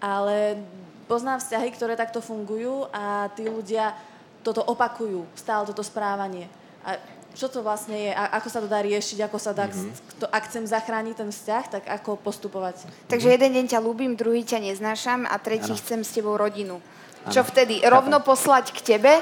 Ale 0.00 0.56
poznám 1.04 1.44
vzťahy, 1.44 1.68
ktoré 1.76 1.92
takto 2.00 2.24
fungujú 2.24 2.88
a 2.88 3.28
tí 3.36 3.44
ľudia 3.44 3.92
toto 4.40 4.64
opakujú, 4.64 5.24
stále 5.36 5.68
toto 5.68 5.84
správanie. 5.84 6.48
A 6.84 6.96
čo 7.34 7.46
to 7.46 7.62
vlastne 7.62 7.94
je, 7.94 8.10
a 8.10 8.36
ako 8.42 8.48
sa 8.50 8.58
to 8.58 8.68
dá 8.68 8.82
riešiť, 8.82 9.18
ako 9.30 9.38
sa 9.38 9.54
dá, 9.54 9.70
mm-hmm. 9.70 10.18
to, 10.18 10.26
ak 10.26 10.50
chcem 10.50 10.66
zachrániť 10.66 11.14
ten 11.14 11.30
vzťah, 11.30 11.64
tak 11.70 11.84
ako 11.86 12.18
postupovať. 12.18 12.90
Takže 13.06 13.30
mm-hmm. 13.30 13.36
jeden 13.38 13.50
deň 13.54 13.64
ťa 13.70 13.80
ľúbim, 13.84 14.12
druhý 14.18 14.42
ťa 14.42 14.58
neznášam 14.58 15.30
a 15.30 15.38
tretí 15.38 15.70
ano. 15.70 15.78
chcem 15.78 16.00
s 16.02 16.10
tebou 16.10 16.34
rodinu. 16.34 16.82
Ano. 16.82 17.30
Čo 17.30 17.46
vtedy? 17.46 17.84
Rovno 17.86 18.18
poslať 18.24 18.74
k 18.74 18.96
tebe? 18.96 19.12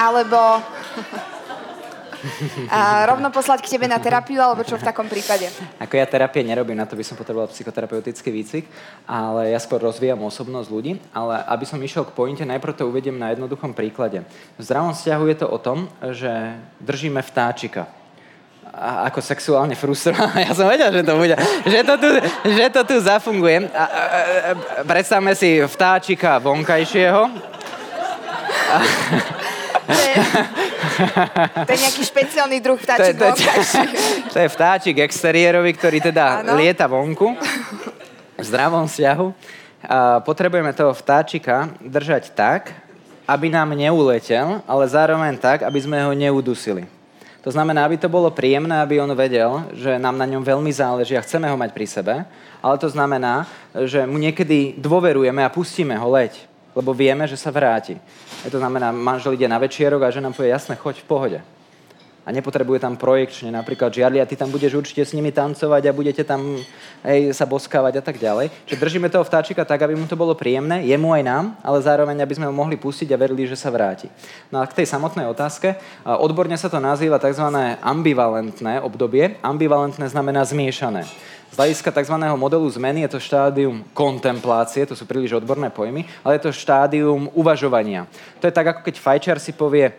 Alebo... 0.00 0.58
A 2.70 3.06
rovno 3.06 3.30
poslať 3.34 3.62
k 3.66 3.76
tebe 3.76 3.90
na 3.90 3.98
terapiu, 3.98 4.38
alebo 4.38 4.62
čo 4.62 4.78
v 4.78 4.86
takom 4.86 5.06
prípade? 5.10 5.50
Ako 5.82 5.98
ja 5.98 6.06
terapie 6.06 6.46
nerobím, 6.46 6.78
na 6.78 6.86
to 6.86 6.94
by 6.94 7.02
som 7.02 7.18
potreboval 7.18 7.50
psychoterapeutický 7.50 8.30
výcvik, 8.30 8.64
ale 9.06 9.50
ja 9.50 9.58
skôr 9.58 9.82
rozvíjam 9.82 10.22
osobnosť 10.22 10.68
ľudí, 10.70 10.92
ale 11.10 11.42
aby 11.50 11.64
som 11.66 11.82
išiel 11.82 12.06
k 12.06 12.14
pointe, 12.14 12.44
najprv 12.46 12.78
to 12.78 12.88
uvediem 12.88 13.18
na 13.18 13.34
jednoduchom 13.34 13.74
príklade. 13.74 14.22
V 14.58 14.62
zdravom 14.62 14.94
vzťahu 14.94 15.24
je 15.28 15.36
to 15.36 15.46
o 15.50 15.58
tom, 15.58 15.78
že 16.14 16.30
držíme 16.78 17.22
vtáčika 17.22 17.90
a 18.72 19.04
ako 19.12 19.20
sexuálne 19.20 19.76
frustrovaná. 19.76 20.32
Ja 20.48 20.56
som 20.56 20.64
vedel, 20.64 20.88
že 20.88 21.02
to 21.04 21.14
bude, 21.20 21.36
že 21.68 21.80
to 21.84 21.94
tu, 22.00 22.08
že 22.56 22.66
to 22.72 22.80
tu 22.88 22.96
zafunguje. 23.04 23.68
A, 23.68 23.84
a, 23.84 23.84
a, 23.84 23.86
predstavme 24.88 25.36
si 25.36 25.60
vtáčika 25.60 26.40
vonkajšieho 26.40 27.52
je, 29.88 30.14
to 31.66 31.70
je 31.70 31.80
nejaký 31.80 32.02
špeciálny 32.02 32.58
druh 32.58 32.78
To 32.78 32.84
vtáčik 32.84 33.14
to, 33.16 33.24
je, 33.24 33.32
vonkajší. 33.32 33.86
to 34.32 34.38
je 34.38 34.48
vtáčik 34.48 34.96
exteriérový, 34.98 35.70
ktorý 35.74 35.98
teda 36.12 36.42
Áno. 36.42 36.58
lieta 36.58 36.86
vonku 36.90 37.34
v 38.38 38.44
zdravom 38.44 38.86
vzťahu. 38.90 39.26
A 39.82 40.22
potrebujeme 40.22 40.70
toho 40.70 40.94
vtáčika 40.94 41.66
držať 41.82 42.30
tak, 42.38 42.70
aby 43.26 43.50
nám 43.50 43.74
neuletel, 43.74 44.62
ale 44.66 44.84
zároveň 44.86 45.38
tak, 45.38 45.66
aby 45.66 45.78
sme 45.82 45.98
ho 46.06 46.14
neudusili. 46.14 46.86
To 47.42 47.50
znamená, 47.50 47.90
aby 47.90 47.98
to 47.98 48.06
bolo 48.06 48.30
príjemné, 48.30 48.78
aby 48.78 49.02
on 49.02 49.10
vedel, 49.18 49.66
že 49.74 49.98
nám 49.98 50.14
na 50.14 50.30
ňom 50.30 50.46
veľmi 50.46 50.70
záleží 50.70 51.18
a 51.18 51.24
chceme 51.26 51.50
ho 51.50 51.58
mať 51.58 51.74
pri 51.74 51.86
sebe, 51.90 52.14
ale 52.62 52.74
to 52.78 52.86
znamená, 52.86 53.50
že 53.74 54.06
mu 54.06 54.14
niekedy 54.14 54.78
dôverujeme 54.78 55.42
a 55.42 55.50
pustíme 55.50 55.98
ho 55.98 56.06
leď, 56.14 56.38
lebo 56.74 56.96
vieme, 56.96 57.28
že 57.28 57.36
sa 57.36 57.52
vráti. 57.52 58.00
A 58.42 58.50
to 58.50 58.58
znamená, 58.58 58.92
manžel 58.92 59.32
ide 59.32 59.48
na 59.48 59.60
večierok 59.60 60.02
a 60.02 60.14
žena 60.14 60.32
povie, 60.32 60.50
jasné, 60.50 60.76
choď 60.76 61.04
v 61.04 61.08
pohode 61.08 61.40
a 62.22 62.30
nepotrebuje 62.30 62.78
tam 62.78 62.94
projekčne 62.94 63.50
napríklad 63.50 63.90
žiadli 63.90 64.22
a 64.22 64.28
ty 64.28 64.38
tam 64.38 64.46
budeš 64.46 64.78
určite 64.78 65.02
s 65.02 65.10
nimi 65.10 65.34
tancovať 65.34 65.82
a 65.90 65.96
budete 65.96 66.22
tam 66.22 66.54
hej, 67.02 67.34
sa 67.34 67.42
boskávať 67.50 67.98
a 67.98 68.02
tak 68.02 68.22
ďalej. 68.22 68.46
Čiže 68.66 68.78
držíme 68.78 69.10
toho 69.10 69.26
vtáčika 69.26 69.66
tak, 69.66 69.82
aby 69.82 69.98
mu 69.98 70.06
to 70.06 70.14
bolo 70.14 70.38
príjemné, 70.38 70.86
jemu 70.86 71.10
aj 71.18 71.22
nám, 71.26 71.44
ale 71.66 71.82
zároveň, 71.82 72.22
aby 72.22 72.34
sme 72.38 72.46
ho 72.46 72.54
mohli 72.54 72.78
pustiť 72.78 73.10
a 73.10 73.18
verili, 73.18 73.50
že 73.50 73.58
sa 73.58 73.74
vráti. 73.74 74.06
No 74.54 74.62
a 74.62 74.68
k 74.70 74.82
tej 74.82 74.86
samotnej 74.86 75.26
otázke, 75.26 75.74
odborne 76.06 76.54
sa 76.54 76.70
to 76.70 76.78
nazýva 76.78 77.18
tzv. 77.18 77.42
ambivalentné 77.82 78.78
obdobie. 78.78 79.42
Ambivalentné 79.42 80.06
znamená 80.06 80.46
zmiešané. 80.46 81.02
Z 81.52 81.60
hľadiska 81.60 81.92
tzv. 81.92 82.16
modelu 82.16 82.64
zmeny 82.64 83.04
je 83.04 83.12
to 83.12 83.20
štádium 83.20 83.84
kontemplácie, 83.92 84.88
to 84.88 84.96
sú 84.96 85.04
príliš 85.04 85.36
odborné 85.36 85.68
pojmy, 85.68 86.08
ale 86.24 86.40
je 86.40 86.48
to 86.48 86.56
štádium 86.56 87.28
uvažovania. 87.36 88.08
To 88.40 88.48
je 88.48 88.56
tak, 88.56 88.72
ako 88.72 88.80
keď 88.80 88.94
fajčiar 88.96 89.36
si 89.36 89.52
povie, 89.52 89.92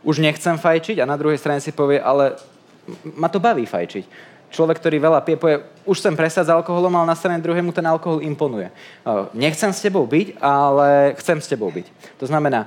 už 0.00 0.24
nechcem 0.24 0.56
fajčiť 0.56 1.04
a 1.04 1.04
na 1.04 1.20
druhej 1.20 1.36
strane 1.36 1.60
si 1.60 1.68
povie, 1.68 2.00
ale 2.00 2.40
ma 3.12 3.28
to 3.28 3.36
baví 3.36 3.68
fajčiť. 3.68 4.04
Človek, 4.46 4.78
ktorý 4.78 4.96
veľa 5.02 5.20
pije, 5.26 5.36
povie, 5.36 5.56
už 5.86 6.02
chcem 6.02 6.18
prestať 6.18 6.50
s 6.50 6.54
alkoholom, 6.54 6.90
ale 6.98 7.06
na 7.06 7.18
strane 7.18 7.38
druhej 7.38 7.62
mu 7.62 7.70
ten 7.70 7.86
alkohol 7.86 8.18
imponuje. 8.18 8.74
Nechcem 9.34 9.70
s 9.70 9.78
tebou 9.78 10.02
byť, 10.02 10.38
ale 10.42 11.14
chcem 11.22 11.38
s 11.38 11.46
tebou 11.46 11.70
byť. 11.70 11.86
To 12.18 12.26
znamená, 12.26 12.66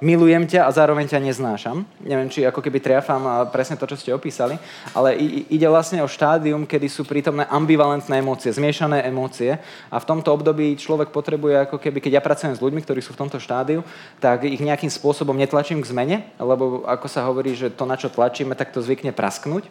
milujem 0.00 0.48
ťa 0.48 0.64
a 0.64 0.70
zároveň 0.72 1.04
ťa 1.04 1.20
neznášam. 1.20 1.84
Neviem, 2.00 2.32
či 2.32 2.48
ako 2.48 2.64
keby 2.64 2.80
triafam 2.80 3.48
presne 3.52 3.76
to, 3.76 3.84
čo 3.84 4.00
ste 4.00 4.16
opísali, 4.16 4.56
ale 4.96 5.16
ide 5.52 5.68
vlastne 5.68 6.00
o 6.00 6.08
štádium, 6.08 6.64
kedy 6.64 6.88
sú 6.88 7.04
prítomné 7.04 7.44
ambivalentné 7.44 8.24
emócie, 8.24 8.48
zmiešané 8.52 9.04
emócie 9.04 9.60
a 9.92 9.96
v 10.00 10.08
tomto 10.08 10.32
období 10.32 10.80
človek 10.80 11.12
potrebuje, 11.12 11.68
ako 11.68 11.76
keby, 11.76 12.00
keď 12.00 12.12
ja 12.20 12.24
pracujem 12.24 12.56
s 12.56 12.64
ľuďmi, 12.64 12.80
ktorí 12.80 13.04
sú 13.04 13.12
v 13.12 13.20
tomto 13.20 13.36
štádiu, 13.36 13.84
tak 14.16 14.48
ich 14.48 14.64
nejakým 14.64 14.88
spôsobom 14.88 15.36
netlačím 15.36 15.84
k 15.84 15.90
zmene, 15.92 16.16
lebo 16.40 16.88
ako 16.88 17.04
sa 17.08 17.28
hovorí, 17.28 17.52
že 17.52 17.68
to, 17.68 17.84
na 17.84 18.00
čo 18.00 18.08
tlačíme, 18.08 18.56
tak 18.56 18.72
to 18.72 18.80
zvykne 18.80 19.12
prasknúť. 19.12 19.68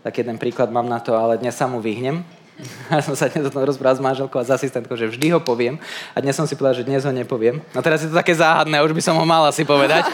Tak 0.00 0.16
jeden 0.16 0.40
príklad 0.40 0.72
mám 0.72 0.88
na 0.88 0.96
to, 0.96 1.12
ale 1.12 1.36
dnes 1.36 1.52
sa 1.52 1.68
mu 1.68 1.80
vyhnem. 1.80 2.24
Ja 2.92 3.00
som 3.00 3.16
sa 3.16 3.28
dnes 3.28 3.48
o 3.48 3.52
tom 3.52 3.64
rozprával 3.64 3.96
s 3.96 4.04
manželkou 4.04 4.36
a 4.36 4.44
s 4.44 4.52
asistentkou, 4.52 4.92
že 4.92 5.08
vždy 5.08 5.32
ho 5.32 5.40
poviem. 5.40 5.80
A 6.12 6.20
dnes 6.20 6.36
som 6.36 6.44
si 6.44 6.52
povedal, 6.52 6.84
že 6.84 6.84
dnes 6.84 7.08
ho 7.08 7.12
nepoviem. 7.12 7.56
No 7.72 7.80
teraz 7.80 8.04
je 8.04 8.12
to 8.12 8.16
také 8.16 8.36
záhadné, 8.36 8.84
už 8.84 8.92
by 8.92 9.00
som 9.00 9.16
ho 9.16 9.24
mal 9.24 9.48
asi 9.48 9.64
povedať. 9.64 10.04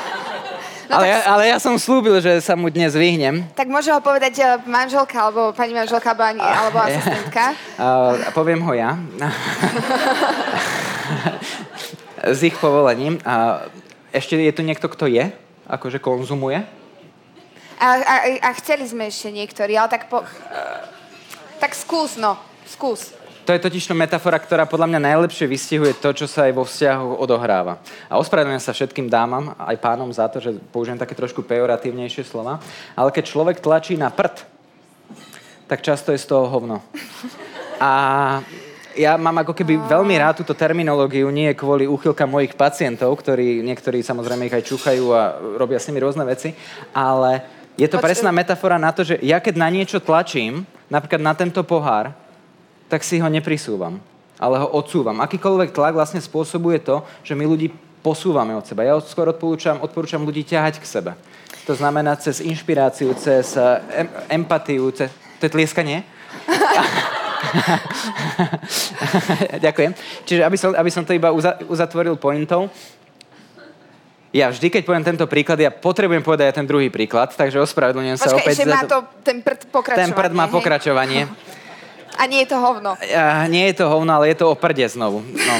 ale, 0.94 1.06
ja, 1.06 1.18
ale 1.30 1.42
ja 1.46 1.62
som 1.62 1.78
slúbil, 1.78 2.18
že 2.18 2.42
sa 2.42 2.58
mu 2.58 2.66
dnes 2.74 2.90
vyhnem. 2.90 3.46
Tak 3.54 3.70
môže 3.70 3.94
ho 3.94 4.02
povedať 4.02 4.34
eh, 4.42 4.58
manželka, 4.66 5.14
alebo 5.14 5.54
pani 5.54 5.70
manželka, 5.70 6.10
alebo, 6.10 6.26
ani, 6.26 6.42
alebo 6.42 6.78
asistentka. 6.90 7.54
A, 7.78 7.86
a 8.18 8.30
poviem 8.34 8.58
ho 8.66 8.72
ja. 8.74 8.98
S 12.26 12.42
ich 12.42 12.58
povolením. 12.58 13.22
A 13.22 13.62
ešte 14.10 14.34
je 14.34 14.50
tu 14.50 14.66
niekto, 14.66 14.90
kto 14.90 15.06
je? 15.06 15.30
Akože 15.70 16.02
konzumuje? 16.02 16.79
A, 17.80 17.88
a, 17.96 18.14
a 18.44 18.50
chceli 18.60 18.84
sme 18.84 19.08
ešte 19.08 19.32
niektorí, 19.32 19.72
ale 19.72 19.88
tak 19.88 20.12
po... 20.12 20.20
Tak 21.56 21.72
skús, 21.72 22.20
no. 22.20 22.36
Skús. 22.68 23.16
To 23.48 23.56
je 23.56 23.66
totiž 23.66 23.88
to 23.88 23.96
metafora, 23.96 24.36
ktorá 24.36 24.68
podľa 24.68 24.94
mňa 24.94 25.00
najlepšie 25.10 25.48
vystihuje 25.48 25.96
to, 25.96 26.12
čo 26.12 26.28
sa 26.28 26.46
aj 26.46 26.52
vo 26.54 26.62
vzťahu 26.68 27.18
odohráva. 27.18 27.80
A 28.06 28.20
ospravedlňujem 28.20 28.62
sa 28.62 28.76
všetkým 28.76 29.08
dámam, 29.08 29.56
aj 29.56 29.80
pánom 29.80 30.12
za 30.12 30.28
to, 30.28 30.38
že 30.38 30.60
použijem 30.70 31.00
také 31.00 31.16
trošku 31.16 31.40
pejoratívnejšie 31.42 32.28
slova, 32.28 32.60
ale 32.92 33.10
keď 33.10 33.24
človek 33.26 33.64
tlačí 33.64 33.96
na 33.96 34.12
prd, 34.12 34.44
tak 35.66 35.80
často 35.80 36.12
je 36.12 36.20
z 36.20 36.28
toho 36.28 36.52
hovno. 36.52 36.84
A 37.80 37.90
ja 38.94 39.16
mám 39.16 39.40
ako 39.40 39.56
keby 39.56 39.82
veľmi 39.88 40.14
rád 40.20 40.44
túto 40.44 40.52
terminológiu, 40.52 41.32
nie 41.32 41.56
kvôli 41.56 41.88
úchylkám 41.88 42.28
mojich 42.28 42.54
pacientov, 42.54 43.16
ktorí 43.18 43.64
niektorí 43.64 44.04
samozrejme 44.04 44.46
ich 44.46 44.56
aj 44.56 44.68
čuchajú 44.68 45.04
a 45.10 45.22
robia 45.56 45.80
s 45.80 45.88
nimi 45.88 46.02
rôzne 46.02 46.26
veci, 46.28 46.52
ale 46.94 47.59
je 47.80 47.88
to 47.88 47.96
presná 47.96 48.28
metafora 48.28 48.76
na 48.76 48.92
to, 48.92 49.00
že 49.00 49.16
ja 49.24 49.40
keď 49.40 49.56
na 49.56 49.72
niečo 49.72 50.04
tlačím, 50.04 50.68
napríklad 50.92 51.24
na 51.24 51.32
tento 51.32 51.64
pohár, 51.64 52.12
tak 52.92 53.00
si 53.00 53.16
ho 53.16 53.28
neprisúvam, 53.32 53.96
ale 54.36 54.60
ho 54.60 54.68
odsúvam. 54.76 55.16
Akýkoľvek 55.24 55.72
tlak 55.72 55.96
vlastne 55.96 56.20
spôsobuje 56.20 56.84
to, 56.84 57.00
že 57.24 57.32
my 57.32 57.48
ľudí 57.48 57.72
posúvame 58.04 58.52
od 58.52 58.68
seba. 58.68 58.84
Ja 58.84 59.00
skôr 59.00 59.32
odporúčam, 59.32 59.80
odporúčam 59.80 60.20
ľudí 60.20 60.44
ťahať 60.44 60.76
k 60.76 60.84
sebe. 60.84 61.12
To 61.64 61.72
znamená 61.72 62.20
cez 62.20 62.44
inšpiráciu, 62.44 63.16
cez 63.16 63.56
eh, 63.56 64.04
em, 64.04 64.08
empatiu, 64.42 64.92
cez... 64.92 65.08
To 65.40 65.48
je 65.48 65.52
tlieskanie? 65.52 66.04
Ďakujem. 69.66 69.94
Čiže 70.24 70.44
aby 70.44 70.56
som, 70.56 70.74
aby 70.74 70.90
som 70.90 71.04
to 71.04 71.12
iba 71.16 71.32
uza, 71.32 71.56
uzatvoril 71.66 72.16
pointou, 72.16 72.70
ja 74.30 74.46
vždy, 74.46 74.70
keď 74.70 74.82
poviem 74.86 75.02
tento 75.02 75.26
príklad, 75.26 75.58
ja 75.58 75.74
potrebujem 75.74 76.22
povedať 76.22 76.54
aj 76.54 76.56
ten 76.62 76.66
druhý 76.66 76.86
príklad, 76.86 77.34
takže 77.34 77.58
ospravedlňujem 77.66 78.18
sa 78.18 78.30
Počkaj, 78.30 78.42
opäť 78.46 78.56
za 78.62 78.70
má 78.70 78.82
to 78.86 78.98
ten 79.26 79.42
prd 79.42 79.60
pokračovanie. 79.74 80.06
Ten 80.06 80.12
prd 80.14 80.32
má 80.38 80.46
hej? 80.46 80.54
pokračovanie. 80.54 81.22
A 82.20 82.28
nie 82.28 82.44
je 82.44 82.52
to 82.52 82.58
hovno. 82.60 83.00
Ja, 83.00 83.48
nie 83.48 83.64
je 83.72 83.80
to 83.80 83.88
hovno, 83.88 84.12
ale 84.12 84.28
je 84.28 84.44
to 84.44 84.52
o 84.52 84.54
prde 84.58 84.84
znovu. 84.92 85.24
No, 85.24 85.54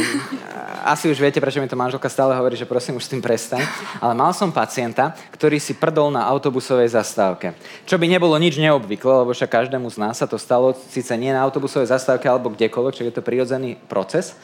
asi 0.85 1.09
už 1.09 1.17
viete, 1.17 1.41
prečo 1.41 1.57
mi 1.57 1.67
to 1.67 1.79
manželka 1.79 2.13
stále 2.13 2.37
hovorí, 2.37 2.53
že 2.53 2.69
prosím, 2.69 3.01
už 3.01 3.09
s 3.09 3.13
tým 3.17 3.25
prestaň. 3.25 3.65
Ale 3.97 4.13
mal 4.13 4.37
som 4.37 4.53
pacienta, 4.53 5.17
ktorý 5.33 5.57
si 5.57 5.73
prdol 5.73 6.13
na 6.13 6.29
autobusovej 6.29 6.93
zastávke. 6.93 7.57
Čo 7.89 7.97
by 7.97 8.07
nebolo 8.13 8.37
nič 8.37 8.61
neobvyklé, 8.61 9.25
lebo 9.25 9.33
však 9.33 9.51
každému 9.51 9.89
z 9.89 9.99
nás 10.05 10.21
sa 10.21 10.29
to 10.29 10.37
stalo, 10.37 10.77
síce 10.93 11.11
nie 11.17 11.33
na 11.33 11.41
autobusovej 11.41 11.89
zastávke 11.89 12.29
alebo 12.29 12.53
kdekoľvek, 12.53 12.93
čiže 12.93 13.09
je 13.09 13.17
to 13.17 13.25
prirodzený 13.25 13.81
proces. 13.89 14.37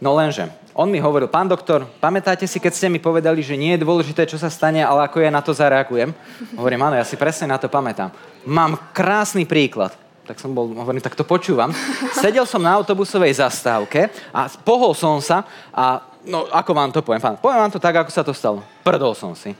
No 0.00 0.16
lenže, 0.16 0.48
on 0.72 0.88
mi 0.88 0.96
hovoril, 0.96 1.28
pán 1.28 1.44
doktor, 1.44 1.84
pamätáte 2.00 2.48
si, 2.48 2.56
keď 2.56 2.72
ste 2.72 2.88
mi 2.88 2.96
povedali, 2.96 3.44
že 3.44 3.52
nie 3.52 3.76
je 3.76 3.84
dôležité, 3.84 4.24
čo 4.24 4.40
sa 4.40 4.48
stane, 4.48 4.80
ale 4.80 5.04
ako 5.04 5.20
ja 5.20 5.28
na 5.28 5.44
to 5.44 5.52
zareagujem? 5.52 6.16
Hovorím, 6.56 6.88
áno, 6.88 6.96
ja 6.96 7.04
si 7.04 7.20
presne 7.20 7.52
na 7.52 7.60
to 7.60 7.68
pamätám. 7.68 8.08
Mám 8.48 8.92
krásny 8.96 9.44
príklad 9.44 9.92
tak 10.30 10.38
som 10.38 10.54
bol, 10.54 10.70
hovorím, 10.70 11.02
tak 11.02 11.18
to 11.18 11.26
počúvam. 11.26 11.74
Sedel 12.14 12.46
som 12.46 12.62
na 12.62 12.78
autobusovej 12.78 13.42
zastávke 13.42 14.14
a 14.30 14.46
pohol 14.62 14.94
som 14.94 15.18
sa 15.18 15.42
a 15.74 16.06
no, 16.22 16.46
ako 16.54 16.70
vám 16.70 16.94
to 16.94 17.02
poviem, 17.02 17.18
pán? 17.18 17.34
Poviem 17.34 17.66
vám 17.66 17.74
to 17.74 17.82
tak, 17.82 17.98
ako 17.98 18.14
sa 18.14 18.22
to 18.22 18.30
stalo. 18.30 18.62
Prdol 18.86 19.18
som 19.18 19.34
si. 19.34 19.58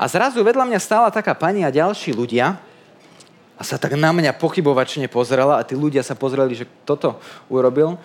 A 0.00 0.08
zrazu 0.08 0.40
vedľa 0.40 0.64
mňa 0.64 0.80
stála 0.80 1.12
taká 1.12 1.36
pani 1.36 1.60
a 1.60 1.68
ďalší 1.68 2.16
ľudia 2.16 2.56
a 3.52 3.62
sa 3.62 3.76
tak 3.76 3.92
na 4.00 4.16
mňa 4.16 4.32
pochybovačne 4.40 5.04
pozrela 5.12 5.60
a 5.60 5.66
tí 5.66 5.76
ľudia 5.76 6.00
sa 6.00 6.16
pozreli, 6.16 6.56
že 6.56 6.64
toto 6.88 7.20
urobil. 7.52 8.00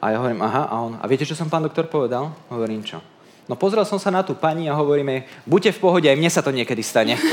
A 0.00 0.14
ja 0.14 0.16
hovorím, 0.22 0.40
aha, 0.40 0.62
a 0.70 0.74
on, 0.80 0.96
a 0.96 1.04
viete, 1.10 1.28
čo 1.28 1.36
som 1.36 1.50
pán 1.52 1.62
doktor 1.62 1.90
povedal? 1.90 2.32
Hovorím, 2.48 2.80
čo? 2.86 3.02
No 3.50 3.58
pozrel 3.58 3.82
som 3.84 3.98
sa 3.98 4.14
na 4.14 4.22
tú 4.22 4.38
pani 4.38 4.70
a 4.70 4.78
hovorím 4.78 5.08
jej, 5.10 5.20
buďte 5.44 5.76
v 5.76 5.82
pohode, 5.82 6.06
aj 6.06 6.16
mne 6.16 6.30
sa 6.30 6.40
to 6.46 6.54
niekedy 6.54 6.80
stane. 6.80 7.18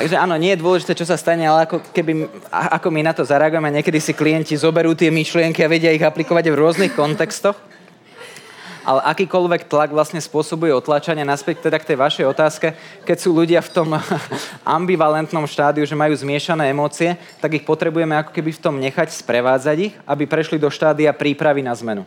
Takže 0.00 0.16
áno, 0.16 0.38
nie 0.38 0.54
je 0.54 0.62
dôležité, 0.62 0.94
čo 0.96 1.04
sa 1.04 1.18
stane, 1.18 1.44
ale 1.44 1.66
ako, 1.68 1.82
keby, 1.92 2.28
ako 2.48 2.88
my 2.88 3.00
na 3.04 3.12
to 3.12 3.26
zareagujeme, 3.26 3.68
niekedy 3.74 3.98
si 4.00 4.16
klienti 4.16 4.56
zoberú 4.56 4.94
tie 4.96 5.12
myšlienky 5.12 5.60
a 5.60 5.68
vedia 5.68 5.92
ich 5.92 6.00
aplikovať 6.00 6.48
v 6.48 6.56
rôznych 6.56 6.92
kontextoch. 6.96 7.58
Ale 8.90 9.06
akýkoľvek 9.06 9.70
tlak 9.70 9.94
vlastne 9.94 10.18
spôsobuje 10.18 10.74
otlačanie 10.74 11.22
naspäť 11.22 11.70
teda 11.70 11.78
k 11.78 11.94
tej 11.94 11.96
vašej 12.02 12.26
otázke, 12.26 12.74
keď 13.06 13.16
sú 13.22 13.30
ľudia 13.30 13.62
v 13.62 13.70
tom 13.70 13.94
ambivalentnom 14.66 15.46
štádiu, 15.46 15.86
že 15.86 15.94
majú 15.94 16.10
zmiešané 16.10 16.74
emócie, 16.74 17.14
tak 17.38 17.54
ich 17.54 17.62
potrebujeme 17.62 18.18
ako 18.18 18.34
keby 18.34 18.50
v 18.50 18.58
tom 18.58 18.82
nechať 18.82 19.14
sprevádzať 19.14 19.76
ich, 19.78 19.94
aby 20.10 20.26
prešli 20.26 20.58
do 20.58 20.66
štádia 20.66 21.14
prípravy 21.14 21.62
na 21.62 21.70
zmenu. 21.78 22.02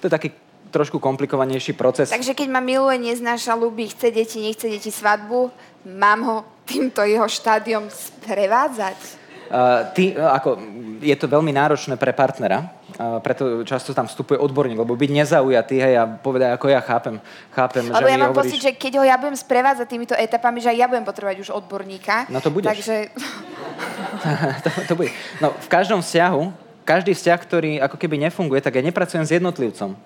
To 0.00 0.08
je 0.08 0.16
taký 0.16 0.32
trošku 0.72 0.96
komplikovanejší 0.96 1.76
proces. 1.76 2.08
Takže 2.08 2.32
keď 2.32 2.48
ma 2.48 2.64
miluje, 2.64 3.04
neznáša, 3.04 3.52
ľubí, 3.52 3.92
chce 3.92 4.08
deti, 4.08 4.40
nechce 4.40 4.64
deti 4.64 4.88
svadbu, 4.88 5.52
mám 5.92 6.20
ho 6.24 6.36
týmto 6.64 7.04
jeho 7.04 7.28
štádiom 7.28 7.92
sprevádzať. 7.92 8.96
Uh, 9.44 9.92
ty, 9.92 10.16
ako, 10.16 10.56
je 11.04 11.14
to 11.20 11.28
veľmi 11.28 11.52
náročné 11.52 12.00
pre 12.00 12.16
partnera, 12.16 12.72
preto 12.94 13.66
často 13.66 13.90
tam 13.90 14.06
vstupuje 14.06 14.38
odborník, 14.38 14.78
lebo 14.78 14.94
byť 14.94 15.10
nezaujatý 15.10 15.82
hej, 15.82 15.94
a 15.98 16.06
povedať, 16.06 16.54
ako 16.54 16.66
ja 16.70 16.78
chápem, 16.78 17.18
chápem 17.50 17.90
Lebo 17.90 18.06
že 18.06 18.12
ja 18.14 18.18
mám 18.22 18.30
hovoríš... 18.30 18.54
pocit, 18.54 18.60
že 18.62 18.72
keď 18.78 18.92
ho 19.02 19.04
ja 19.04 19.16
budem 19.18 19.34
sprevádzať 19.34 19.86
týmito 19.90 20.14
etapami, 20.14 20.62
že 20.62 20.70
aj 20.70 20.78
ja 20.78 20.86
budem 20.86 21.02
potrebovať 21.02 21.38
už 21.42 21.50
odborníka. 21.50 22.30
No 22.30 22.38
to 22.38 22.54
budeš. 22.54 22.70
Takže 22.70 22.94
to, 24.64 24.68
to 24.88 24.94
bude. 24.94 25.10
No, 25.42 25.50
v 25.50 25.68
každom 25.68 26.06
vzťahu, 26.06 26.42
každý 26.86 27.18
vzťah, 27.18 27.38
ktorý 27.42 27.70
ako 27.82 27.96
keby 27.98 28.14
nefunguje, 28.30 28.62
tak 28.62 28.78
ja 28.78 28.82
nepracujem 28.86 29.26
s 29.26 29.34
jednotlivcom. 29.34 29.98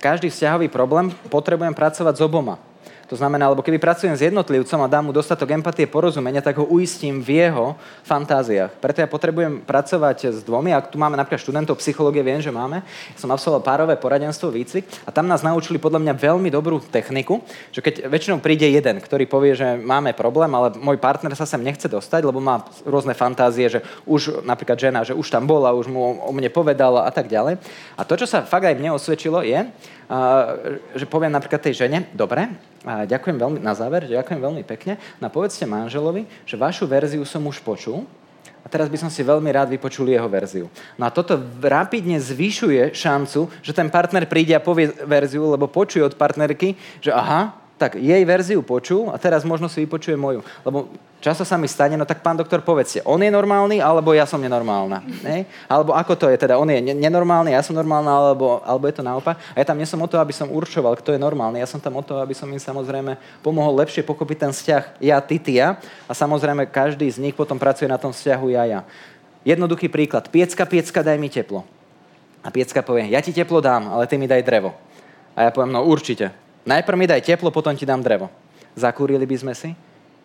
každý 0.00 0.32
vzťahový 0.32 0.72
problém 0.72 1.12
potrebujem 1.28 1.76
pracovať 1.76 2.14
s 2.16 2.22
oboma. 2.24 2.56
To 3.06 3.14
znamená, 3.14 3.46
lebo 3.46 3.62
keby 3.62 3.78
pracujem 3.78 4.18
s 4.18 4.26
jednotlivcom 4.26 4.82
a 4.82 4.90
dám 4.90 5.06
mu 5.06 5.12
dostatok 5.14 5.54
empatie, 5.54 5.86
porozumenia, 5.86 6.42
tak 6.42 6.58
ho 6.58 6.66
uistím 6.66 7.22
v 7.22 7.46
jeho 7.46 7.78
fantáziách. 8.02 8.82
Preto 8.82 8.98
ja 8.98 9.06
potrebujem 9.06 9.62
pracovať 9.62 10.34
s 10.34 10.42
dvomi. 10.42 10.74
Ak 10.74 10.90
tu 10.90 10.98
máme 10.98 11.14
napríklad 11.14 11.38
študentov 11.38 11.78
psychológie, 11.78 12.26
viem, 12.26 12.42
že 12.42 12.50
máme. 12.50 12.82
Som 13.14 13.30
absolvoval 13.30 13.62
párové 13.62 13.94
poradenstvo, 13.94 14.50
výcvik 14.50 15.06
a 15.06 15.14
tam 15.14 15.30
nás 15.30 15.46
naučili 15.46 15.78
podľa 15.78 16.02
mňa 16.02 16.14
veľmi 16.18 16.50
dobrú 16.50 16.82
techniku, 16.82 17.46
že 17.70 17.78
keď 17.78 18.10
väčšinou 18.10 18.42
príde 18.42 18.66
jeden, 18.66 18.98
ktorý 18.98 19.30
povie, 19.30 19.54
že 19.54 19.78
máme 19.78 20.10
problém, 20.10 20.50
ale 20.50 20.74
môj 20.74 20.98
partner 20.98 21.30
sa 21.38 21.46
sem 21.46 21.62
nechce 21.62 21.86
dostať, 21.86 22.26
lebo 22.26 22.42
má 22.42 22.66
rôzne 22.82 23.14
fantázie, 23.14 23.70
že 23.70 23.86
už 24.02 24.42
napríklad 24.42 24.82
žena, 24.82 25.06
že 25.06 25.14
už 25.14 25.30
tam 25.30 25.46
bola, 25.46 25.70
už 25.78 25.86
mu 25.86 26.18
o 26.26 26.30
mne 26.34 26.50
povedala 26.50 27.06
a 27.06 27.10
tak 27.14 27.30
ďalej. 27.30 27.62
A 27.94 28.02
to, 28.02 28.18
čo 28.18 28.26
sa 28.26 28.42
fakt 28.42 28.66
aj 28.66 28.74
mne 28.74 28.98
osvedčilo, 28.98 29.46
je, 29.46 29.62
že 30.94 31.06
poviem 31.06 31.34
napríklad 31.34 31.62
tej 31.62 31.86
žene, 31.86 32.06
dobre, 32.14 32.46
ďakujem 32.84 33.36
veľmi, 33.40 33.58
na 33.62 33.72
záver, 33.72 34.10
ďakujem 34.10 34.40
veľmi 34.40 34.62
pekne, 34.66 35.00
no 35.22 35.30
povedzte 35.32 35.64
manželovi, 35.64 36.28
že 36.44 36.60
vašu 36.60 36.84
verziu 36.84 37.24
som 37.24 37.44
už 37.46 37.62
počul, 37.64 38.04
a 38.66 38.68
teraz 38.68 38.90
by 38.90 38.98
som 38.98 39.06
si 39.06 39.22
veľmi 39.22 39.46
rád 39.54 39.70
vypočul 39.70 40.10
jeho 40.10 40.26
verziu. 40.26 40.66
No 40.98 41.06
a 41.06 41.14
toto 41.14 41.38
rapidne 41.62 42.18
zvyšuje 42.18 42.98
šancu, 42.98 43.46
že 43.62 43.70
ten 43.70 43.86
partner 43.86 44.26
príde 44.26 44.58
a 44.58 44.64
povie 44.64 44.90
verziu, 45.06 45.54
lebo 45.54 45.70
počuje 45.70 46.02
od 46.02 46.18
partnerky, 46.18 46.74
že 46.98 47.14
aha, 47.14 47.54
tak 47.78 47.94
jej 47.94 48.18
verziu 48.26 48.66
počul 48.66 49.14
a 49.14 49.22
teraz 49.22 49.46
možno 49.46 49.70
si 49.70 49.86
vypočuje 49.86 50.18
moju. 50.18 50.42
Lebo 50.66 50.90
často 51.26 51.42
sa 51.42 51.58
mi 51.58 51.66
stane, 51.66 51.98
no 51.98 52.06
tak 52.06 52.22
pán 52.22 52.38
doktor, 52.38 52.62
povedzte, 52.62 53.02
on 53.02 53.18
je 53.18 53.26
normálny, 53.26 53.82
alebo 53.82 54.14
ja 54.14 54.22
som 54.22 54.38
nenormálna. 54.38 55.02
Ne? 55.26 55.50
Alebo 55.66 55.90
ako 55.90 56.14
to 56.14 56.26
je, 56.30 56.38
teda 56.38 56.54
on 56.54 56.70
je 56.70 56.78
nenormálny, 56.94 57.50
ja 57.50 57.66
som 57.66 57.74
normálna, 57.74 58.14
alebo, 58.14 58.62
alebo 58.62 58.86
je 58.86 58.94
to 58.94 59.02
naopak. 59.02 59.34
A 59.52 59.58
ja 59.58 59.66
tam 59.66 59.74
nie 59.74 59.90
som 59.90 59.98
o 59.98 60.06
to, 60.06 60.22
aby 60.22 60.30
som 60.30 60.46
určoval, 60.46 60.94
kto 60.94 61.10
je 61.10 61.18
normálny. 61.18 61.58
Ja 61.58 61.66
som 61.66 61.82
tam 61.82 61.98
o 61.98 62.02
to, 62.06 62.22
aby 62.22 62.30
som 62.30 62.46
im 62.46 62.62
samozrejme 62.62 63.18
pomohol 63.42 63.74
lepšie 63.82 64.06
pochopiť 64.06 64.46
ten 64.46 64.52
vzťah 64.54 64.82
ja, 65.02 65.18
ty, 65.18 65.42
ty, 65.42 65.58
ja. 65.58 65.82
A 66.06 66.14
samozrejme 66.14 66.70
každý 66.70 67.10
z 67.10 67.18
nich 67.18 67.34
potom 67.34 67.58
pracuje 67.58 67.90
na 67.90 67.98
tom 67.98 68.14
vzťahu 68.14 68.46
ja, 68.54 68.62
ja. 68.62 68.80
Jednoduchý 69.42 69.90
príklad. 69.90 70.30
Piecka, 70.30 70.62
piecka, 70.62 71.02
daj 71.02 71.18
mi 71.18 71.26
teplo. 71.26 71.66
A 72.46 72.54
piecka 72.54 72.78
povie, 72.86 73.10
ja 73.10 73.18
ti 73.18 73.34
teplo 73.34 73.58
dám, 73.58 73.90
ale 73.90 74.06
ty 74.06 74.14
mi 74.14 74.30
daj 74.30 74.46
drevo. 74.46 74.70
A 75.34 75.46
ja 75.46 75.50
poviem, 75.50 75.74
no 75.74 75.82
určite, 75.82 76.46
Najprv 76.66 76.98
mi 76.98 77.06
daj 77.06 77.22
teplo, 77.22 77.54
potom 77.54 77.78
ti 77.78 77.86
dám 77.86 78.02
drevo. 78.02 78.26
Zakúrili 78.74 79.22
by 79.22 79.36
sme 79.38 79.54
si? 79.54 79.70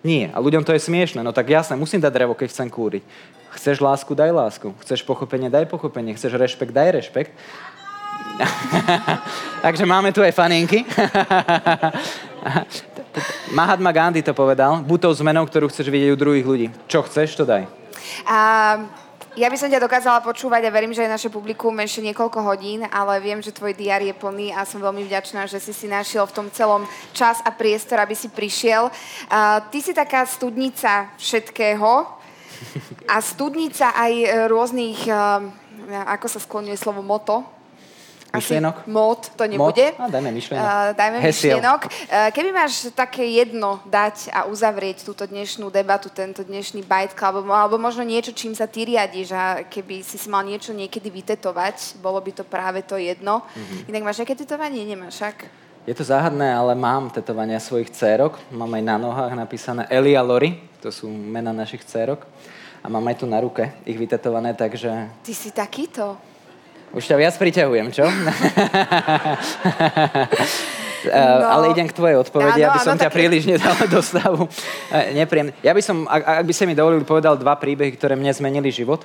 Nie. 0.02 0.34
A 0.34 0.42
ľuďom 0.42 0.66
to 0.66 0.74
je 0.74 0.82
smiešne. 0.82 1.22
No 1.22 1.30
tak 1.34 1.50
jasne, 1.50 1.78
musím 1.78 2.02
dať 2.02 2.14
drevo, 2.14 2.34
keď 2.34 2.50
chcem 2.50 2.70
kúriť. 2.70 3.04
Chceš 3.54 3.84
lásku, 3.84 4.12
daj 4.16 4.32
lásku. 4.32 4.74
Chceš 4.82 5.06
pochopenie, 5.06 5.52
daj 5.52 5.70
pochopenie. 5.70 6.16
Chceš 6.18 6.40
rešpekt, 6.40 6.74
daj 6.74 6.90
rešpekt. 6.98 7.32
Takže 9.66 9.86
máme 9.86 10.10
tu 10.16 10.24
aj 10.24 10.34
faninky. 10.34 10.88
Mahatma 13.58 13.92
Gandhi 13.92 14.24
to 14.24 14.34
povedal. 14.34 14.82
Buď 14.82 15.10
tou 15.10 15.14
zmenou, 15.14 15.46
ktorú 15.46 15.68
chceš 15.68 15.92
vidieť 15.92 16.16
u 16.16 16.18
druhých 16.18 16.48
ľudí. 16.48 16.68
Čo 16.88 17.04
chceš, 17.06 17.36
to 17.38 17.44
daj. 17.44 17.68
Um, 18.26 18.88
ja 19.32 19.48
by 19.48 19.56
som 19.56 19.72
ťa 19.72 19.80
dokázala 19.80 20.20
počúvať 20.20 20.68
a 20.68 20.74
verím, 20.76 20.92
že 20.92 21.08
aj 21.08 21.16
naše 21.16 21.30
publikum 21.32 21.72
ešte 21.80 22.04
niekoľko 22.04 22.40
hodín, 22.44 22.84
ale 22.92 23.24
viem, 23.24 23.40
že 23.40 23.56
tvoj 23.56 23.72
diár 23.72 24.04
je 24.04 24.12
plný 24.12 24.52
a 24.52 24.68
som 24.68 24.84
veľmi 24.84 25.08
vďačná, 25.08 25.48
že 25.48 25.64
si 25.64 25.72
si 25.72 25.88
našiel 25.88 26.28
v 26.28 26.36
tom 26.36 26.48
celom 26.52 26.84
čas 27.16 27.40
a 27.48 27.52
priestor, 27.56 28.04
aby 28.04 28.12
si 28.12 28.28
prišiel. 28.28 28.92
Uh, 28.92 29.64
ty 29.72 29.80
si 29.80 29.96
taká 29.96 30.28
studnica 30.28 31.16
všetkého 31.16 31.92
a 33.08 33.16
studnica 33.24 33.96
aj 33.96 34.14
rôznych, 34.52 35.08
uh, 35.08 35.48
ako 36.12 36.28
sa 36.28 36.40
skloňuje 36.44 36.76
slovo 36.76 37.00
moto, 37.00 37.61
Myšlienok? 38.32 38.88
Mód 38.88 39.28
to 39.36 39.44
nebude. 39.44 39.92
Mód? 39.92 40.00
A 40.00 40.08
dajme 40.08 40.32
myšlienok. 40.32 40.64
Uh, 40.64 40.96
dajme 40.96 41.18
Hesiel. 41.20 41.60
myšlienok. 41.60 41.82
Uh, 41.84 42.30
keby 42.32 42.50
máš 42.56 42.88
také 42.96 43.28
jedno 43.28 43.84
dať 43.84 44.32
a 44.32 44.48
uzavrieť 44.48 45.04
túto 45.04 45.28
dnešnú 45.28 45.68
debatu, 45.68 46.08
tento 46.08 46.40
dnešný 46.40 46.88
bite 46.88 47.12
club, 47.12 47.44
alebo, 47.44 47.52
alebo 47.52 47.76
možno 47.76 48.08
niečo, 48.08 48.32
čím 48.32 48.56
sa 48.56 48.72
ty 48.72 48.88
riadiš 48.88 49.36
a 49.36 49.68
keby 49.68 50.00
si 50.00 50.16
si 50.16 50.28
mal 50.32 50.48
niečo 50.48 50.72
niekedy 50.72 51.12
vytetovať, 51.12 52.00
bolo 52.00 52.24
by 52.24 52.32
to 52.32 52.48
práve 52.48 52.88
to 52.88 52.96
jedno. 52.96 53.44
Mm-hmm. 53.44 53.90
Inak 53.92 54.04
máš 54.08 54.24
aké 54.24 54.32
tetovanie? 54.32 54.88
Nemáš 54.88 55.20
však? 55.20 55.38
Je 55.84 55.98
to 55.98 56.06
záhadné, 56.06 56.54
ale 56.54 56.78
mám 56.78 57.10
tetovania 57.10 57.58
svojich 57.60 57.90
cérok. 57.92 58.38
Mám 58.54 58.70
aj 58.80 58.84
na 58.86 58.96
nohách 59.02 59.34
napísané 59.34 59.90
Eli 59.90 60.14
a 60.14 60.22
Lori. 60.22 60.56
To 60.86 60.94
sú 60.94 61.10
mena 61.10 61.50
našich 61.50 61.82
cérok. 61.84 62.24
A 62.80 62.88
mám 62.88 63.02
aj 63.10 63.22
tu 63.22 63.26
na 63.26 63.42
ruke 63.42 63.76
ich 63.82 63.98
vytetované, 63.98 64.54
takže... 64.54 65.10
Ty 65.26 65.34
si 65.34 65.50
takýto? 65.50 66.31
Už 66.92 67.08
ťa 67.08 67.16
viac 67.16 67.36
priťahujem, 67.40 67.88
čo? 67.96 68.04
No. 71.02 71.50
Ale 71.50 71.74
idem 71.74 71.90
k 71.90 71.98
tvojej 71.98 72.22
odpovedi, 72.22 72.62
áno, 72.62 72.78
aby 72.78 72.80
som 72.86 72.94
áno, 72.94 73.02
ťa 73.02 73.10
tak... 73.10 73.18
príliš 73.18 73.50
nedal 73.50 73.74
do 73.90 74.06
stavu. 74.06 74.46
Nepríjemný. 75.18 75.50
Ja 75.66 75.74
by 75.74 75.82
som, 75.82 76.06
ak, 76.06 76.22
ak 76.22 76.46
by 76.46 76.54
ste 76.54 76.70
mi 76.70 76.78
dovolili, 76.78 77.02
povedal 77.02 77.42
dva 77.42 77.58
príbehy, 77.58 77.98
ktoré 77.98 78.14
mne 78.14 78.30
zmenili 78.30 78.70
život. 78.70 79.02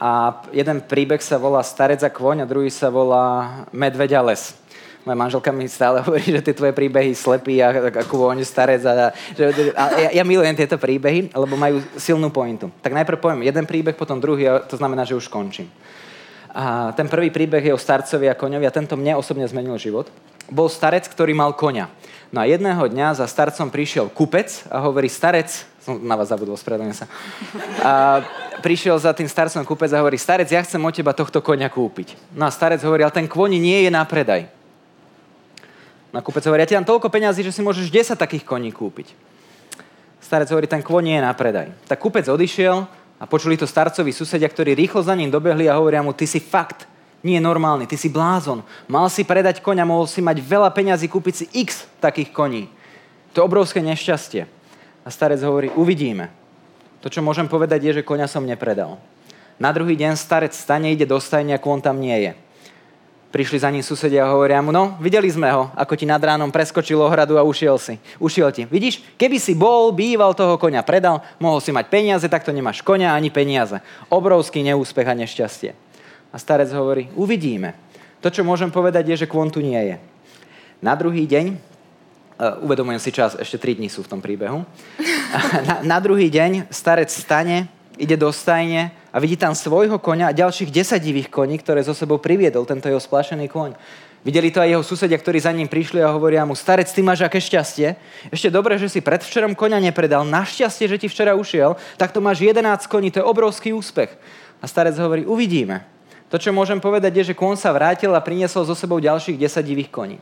A 0.00 0.42
jeden 0.50 0.82
príbeh 0.82 1.22
sa 1.22 1.36
volá 1.36 1.62
Starec 1.62 2.02
a 2.02 2.10
kvoň 2.10 2.42
a 2.42 2.48
druhý 2.48 2.72
sa 2.72 2.88
volá 2.88 3.60
Medveď 3.70 4.18
a 4.18 4.22
les. 4.32 4.56
Moja 5.04 5.20
manželka 5.20 5.52
mi 5.52 5.68
stále 5.68 6.00
hovorí, 6.04 6.24
že 6.24 6.40
tie 6.40 6.56
tvoje 6.56 6.72
príbehy 6.72 7.12
slepí 7.12 7.60
a, 7.60 7.68
a 7.70 8.04
kôň, 8.08 8.40
starec. 8.40 8.80
A, 8.88 9.12
že, 9.36 9.76
a 9.76 9.84
ja, 10.00 10.08
ja 10.16 10.24
milujem 10.24 10.56
tieto 10.56 10.80
príbehy, 10.80 11.28
lebo 11.36 11.60
majú 11.60 11.84
silnú 12.00 12.32
pointu. 12.32 12.72
Tak 12.80 12.96
najprv 12.96 13.20
poviem 13.20 13.44
jeden 13.44 13.68
príbeh, 13.68 13.92
potom 13.92 14.16
druhý 14.16 14.48
a 14.48 14.64
to 14.64 14.80
znamená, 14.80 15.04
že 15.04 15.12
už 15.12 15.28
končím. 15.28 15.68
A 16.54 16.94
ten 16.94 17.10
prvý 17.10 17.34
príbeh 17.34 17.66
je 17.66 17.74
o 17.74 17.80
starcovi 17.80 18.30
a 18.30 18.38
koňovi 18.38 18.62
a 18.62 18.70
tento 18.70 18.94
mne 18.94 19.18
osobne 19.18 19.42
zmenil 19.42 19.74
život. 19.74 20.06
Bol 20.46 20.70
starec, 20.70 21.02
ktorý 21.10 21.34
mal 21.34 21.50
koňa. 21.58 21.90
No 22.30 22.42
a 22.42 22.46
jedného 22.46 22.86
dňa 22.86 23.18
za 23.18 23.26
starcom 23.26 23.74
prišiel 23.74 24.06
kupec 24.06 24.66
a 24.70 24.78
hovorí, 24.86 25.10
starec, 25.10 25.50
som 25.82 25.98
na 25.98 26.14
vás 26.14 26.30
zabudol, 26.30 26.54
spravedlňujem 26.54 26.98
sa. 26.98 27.06
A 27.82 28.22
prišiel 28.62 28.94
za 29.02 29.10
tým 29.10 29.26
starcom 29.26 29.66
kupec 29.66 29.90
a 29.90 29.98
hovorí, 29.98 30.14
starec, 30.14 30.46
ja 30.46 30.62
chcem 30.62 30.78
od 30.78 30.94
teba 30.94 31.10
tohto 31.10 31.42
koňa 31.42 31.66
kúpiť. 31.70 32.14
No 32.38 32.46
a 32.46 32.54
starec 32.54 32.78
hovorí, 32.86 33.02
ale 33.02 33.14
ten 33.14 33.26
koň 33.26 33.58
nie 33.58 33.82
je 33.82 33.90
na 33.90 34.06
predaj. 34.06 34.46
No 36.14 36.22
a 36.22 36.26
kupec 36.26 36.46
hovorí, 36.46 36.62
ja 36.62 36.70
ti 36.70 36.78
dám 36.78 36.86
toľko 36.86 37.10
peňazí, 37.10 37.42
že 37.42 37.50
si 37.50 37.66
môžeš 37.66 37.90
10 37.90 38.14
takých 38.14 38.46
koní 38.46 38.70
kúpiť. 38.70 39.10
Starec 40.22 40.46
hovorí, 40.54 40.70
ten 40.70 40.80
kôň 40.80 41.02
nie 41.02 41.16
je 41.18 41.26
na 41.26 41.34
predaj. 41.34 41.74
Tak 41.90 41.98
kupec 41.98 42.24
odišiel, 42.24 42.86
a 43.24 43.28
počuli 43.28 43.56
to 43.56 43.64
starcovi 43.64 44.12
susedia, 44.12 44.44
ktorí 44.44 44.76
rýchlo 44.76 45.00
za 45.00 45.16
ním 45.16 45.32
dobehli 45.32 45.64
a 45.64 45.80
hovoria 45.80 46.04
mu, 46.04 46.12
ty 46.12 46.28
si 46.28 46.44
fakt 46.44 46.84
nie 47.24 47.40
normálny, 47.40 47.88
ty 47.88 47.96
si 47.96 48.12
blázon. 48.12 48.60
Mal 48.84 49.08
si 49.08 49.24
predať 49.24 49.64
koňa, 49.64 49.88
mohol 49.88 50.04
si 50.04 50.20
mať 50.20 50.44
veľa 50.44 50.68
peňazí, 50.68 51.08
kúpiť 51.08 51.34
si 51.34 51.44
x 51.64 51.88
takých 52.04 52.28
koní. 52.36 52.68
To 53.32 53.40
je 53.40 53.48
obrovské 53.48 53.80
nešťastie. 53.80 54.44
A 55.00 55.08
starec 55.08 55.40
hovorí, 55.40 55.72
uvidíme. 55.72 56.28
To, 57.00 57.08
čo 57.08 57.24
môžem 57.24 57.48
povedať, 57.48 57.88
je, 57.88 57.92
že 58.00 58.02
koňa 58.04 58.28
som 58.28 58.44
nepredal. 58.44 59.00
Na 59.56 59.72
druhý 59.72 59.96
deň 59.96 60.20
starec 60.20 60.52
stane, 60.52 60.92
ide 60.92 61.08
do 61.08 61.16
stajne 61.16 61.56
a 61.56 61.62
on 61.64 61.80
tam 61.80 62.04
nie 62.04 62.28
je. 62.28 62.32
Prišli 63.34 63.58
za 63.58 63.66
ním 63.66 63.82
susedia 63.82 64.22
a 64.22 64.30
hovoria 64.30 64.62
mu, 64.62 64.70
no, 64.70 64.94
videli 65.02 65.26
sme 65.26 65.50
ho, 65.50 65.66
ako 65.74 65.98
ti 65.98 66.06
nad 66.06 66.22
ránom 66.22 66.54
preskočil 66.54 67.02
ohradu 67.02 67.34
a 67.34 67.42
ušiel 67.42 67.82
si. 67.82 67.98
Ušiel 68.22 68.54
ti. 68.54 68.62
Vidíš, 68.62 69.02
keby 69.18 69.42
si 69.42 69.58
bol, 69.58 69.90
býval 69.90 70.38
toho 70.38 70.54
konia 70.54 70.86
predal, 70.86 71.18
mohol 71.42 71.58
si 71.58 71.74
mať 71.74 71.90
peniaze, 71.90 72.30
tak 72.30 72.46
to 72.46 72.54
nemáš 72.54 72.78
konia 72.86 73.10
ani 73.10 73.34
peniaze. 73.34 73.82
Obrovský 74.06 74.62
neúspech 74.62 75.10
a 75.10 75.18
nešťastie. 75.18 75.74
A 76.30 76.36
starec 76.38 76.70
hovorí, 76.70 77.10
uvidíme. 77.18 77.74
To, 78.22 78.30
čo 78.30 78.46
môžem 78.46 78.70
povedať, 78.70 79.10
je, 79.10 79.26
že 79.26 79.30
kvon 79.30 79.50
tu 79.50 79.58
nie 79.58 79.82
je. 79.82 79.96
Na 80.78 80.94
druhý 80.94 81.26
deň, 81.26 81.58
uh, 82.38 82.62
uvedomujem 82.62 83.02
si 83.02 83.10
čas, 83.10 83.34
ešte 83.34 83.58
3 83.58 83.82
dní 83.82 83.90
sú 83.90 84.06
v 84.06 84.14
tom 84.14 84.22
príbehu, 84.22 84.62
na, 85.66 85.82
na 85.82 85.98
druhý 85.98 86.30
deň 86.30 86.70
starec 86.70 87.10
stane, 87.10 87.66
ide 87.98 88.16
do 88.18 88.30
stajne 88.32 88.90
a 89.14 89.16
vidí 89.22 89.38
tam 89.38 89.54
svojho 89.54 89.98
konia 90.02 90.30
a 90.30 90.36
ďalších 90.36 90.70
desativých 90.70 91.30
koní, 91.30 91.58
ktoré 91.58 91.82
zo 91.86 91.94
sebou 91.94 92.18
priviedol 92.18 92.66
tento 92.66 92.90
jeho 92.90 93.02
splašený 93.02 93.46
koň. 93.46 93.72
Videli 94.24 94.48
to 94.48 94.64
aj 94.64 94.72
jeho 94.72 94.84
susedia, 94.84 95.20
ktorí 95.20 95.36
za 95.36 95.52
ním 95.52 95.68
prišli 95.68 96.00
a 96.00 96.08
hovoria 96.08 96.48
mu, 96.48 96.56
starec, 96.56 96.88
ty 96.88 97.04
máš 97.04 97.20
aké 97.20 97.44
šťastie. 97.44 97.92
Ešte 98.32 98.48
dobre, 98.48 98.80
že 98.80 98.88
si 98.88 99.04
predvčerom 99.04 99.52
konia 99.52 99.76
nepredal. 99.76 100.24
Našťastie, 100.24 100.88
že 100.88 100.96
ti 100.96 101.12
včera 101.12 101.36
ušiel, 101.36 101.76
tak 102.00 102.16
to 102.16 102.24
máš 102.24 102.40
11 102.40 102.88
koní, 102.88 103.12
to 103.12 103.20
je 103.20 103.28
obrovský 103.28 103.76
úspech. 103.76 104.08
A 104.58 104.64
starec 104.64 104.96
hovorí, 104.96 105.28
uvidíme. 105.28 105.84
To, 106.32 106.40
čo 106.40 106.56
môžem 106.56 106.80
povedať, 106.80 107.20
je, 107.20 107.24
že 107.30 107.38
kôň 107.38 107.60
sa 107.60 107.68
vrátil 107.76 108.16
a 108.16 108.24
priniesol 108.24 108.64
so 108.64 108.72
sebou 108.72 108.96
ďalších 108.96 109.36
10 109.36 109.60
divých 109.60 109.92
koní. 109.92 110.16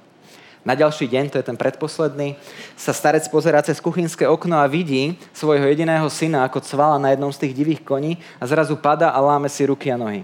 Na 0.62 0.78
ďalší 0.78 1.10
deň, 1.10 1.24
to 1.34 1.38
je 1.42 1.48
ten 1.50 1.58
predposledný, 1.58 2.38
sa 2.78 2.94
starec 2.94 3.26
pozerá 3.26 3.58
cez 3.66 3.82
kuchynské 3.82 4.30
okno 4.30 4.62
a 4.62 4.70
vidí 4.70 5.18
svojho 5.34 5.66
jediného 5.66 6.06
syna, 6.06 6.46
ako 6.46 6.62
cvala 6.62 7.02
na 7.02 7.10
jednom 7.10 7.34
z 7.34 7.42
tých 7.42 7.54
divých 7.58 7.82
koní 7.82 8.22
a 8.38 8.46
zrazu 8.46 8.78
pada 8.78 9.10
a 9.10 9.18
láme 9.18 9.50
si 9.50 9.66
ruky 9.66 9.90
a 9.90 9.98
nohy. 9.98 10.22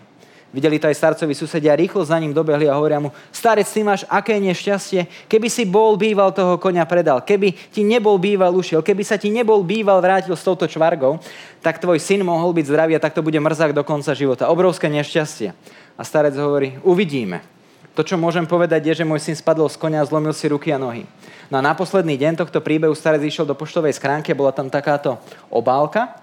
Videli 0.48 0.80
to 0.80 0.88
aj 0.88 0.96
starcovi 0.96 1.36
susedia, 1.36 1.76
rýchlo 1.76 2.00
za 2.06 2.16
ním 2.16 2.32
dobehli 2.32 2.70
a 2.70 2.78
hovoria 2.78 3.02
mu, 3.02 3.12
starec, 3.34 3.68
ty 3.68 3.84
máš 3.84 4.06
aké 4.08 4.38
nešťastie, 4.40 5.28
keby 5.28 5.50
si 5.50 5.68
bol 5.68 5.98
býval 5.98 6.32
toho 6.32 6.56
konia 6.56 6.86
predal, 6.88 7.20
keby 7.20 7.52
ti 7.68 7.84
nebol 7.84 8.16
býval 8.16 8.54
ušiel, 8.56 8.80
keby 8.80 9.04
sa 9.04 9.20
ti 9.20 9.28
nebol 9.28 9.60
býval 9.60 10.00
vrátil 10.00 10.32
s 10.32 10.46
touto 10.46 10.64
čvargou, 10.64 11.20
tak 11.60 11.82
tvoj 11.82 12.00
syn 12.00 12.24
mohol 12.24 12.54
byť 12.56 12.64
zdravý 12.64 12.96
a 12.96 13.02
tak 13.02 13.12
to 13.12 13.26
bude 13.26 13.36
mrzák 13.36 13.76
do 13.76 13.84
konca 13.84 14.14
života. 14.16 14.48
Obrovské 14.48 14.88
nešťastie. 14.88 15.52
A 15.98 16.02
starec 16.06 16.32
hovorí, 16.38 16.80
uvidíme. 16.86 17.57
To, 17.98 18.06
čo 18.06 18.14
môžem 18.14 18.46
povedať, 18.46 18.86
je, 18.86 19.02
že 19.02 19.08
môj 19.08 19.18
syn 19.18 19.34
spadol 19.34 19.66
z 19.66 19.74
konia 19.74 19.98
a 19.98 20.06
zlomil 20.06 20.30
si 20.30 20.46
ruky 20.46 20.70
a 20.70 20.78
nohy. 20.78 21.02
No 21.50 21.58
a 21.58 21.66
na 21.66 21.74
posledný 21.74 22.14
deň 22.14 22.38
tohto 22.38 22.62
príbehu 22.62 22.94
starec 22.94 23.26
išiel 23.26 23.42
do 23.42 23.58
poštovej 23.58 23.98
schránky 23.98 24.30
bola 24.38 24.54
tam 24.54 24.70
takáto 24.70 25.18
obálka, 25.50 26.14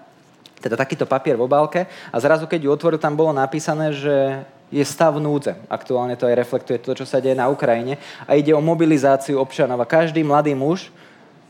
teda 0.64 0.72
takýto 0.72 1.04
papier 1.04 1.36
v 1.36 1.44
obálke 1.44 1.84
a 1.84 2.16
zrazu, 2.16 2.48
keď 2.48 2.64
ju 2.64 2.70
otvoril, 2.72 2.96
tam 2.96 3.12
bolo 3.12 3.28
napísané, 3.36 3.92
že 3.92 4.40
je 4.72 4.80
stav 4.88 5.20
núdze. 5.20 5.52
Aktuálne 5.68 6.16
to 6.16 6.24
aj 6.24 6.40
reflektuje 6.40 6.80
to, 6.80 6.96
čo 6.96 7.04
sa 7.04 7.20
deje 7.20 7.36
na 7.36 7.52
Ukrajine 7.52 8.00
a 8.24 8.40
ide 8.40 8.56
o 8.56 8.64
mobilizáciu 8.64 9.36
občanov 9.36 9.76
a 9.76 9.84
každý 9.84 10.24
mladý 10.24 10.56
muž 10.56 10.88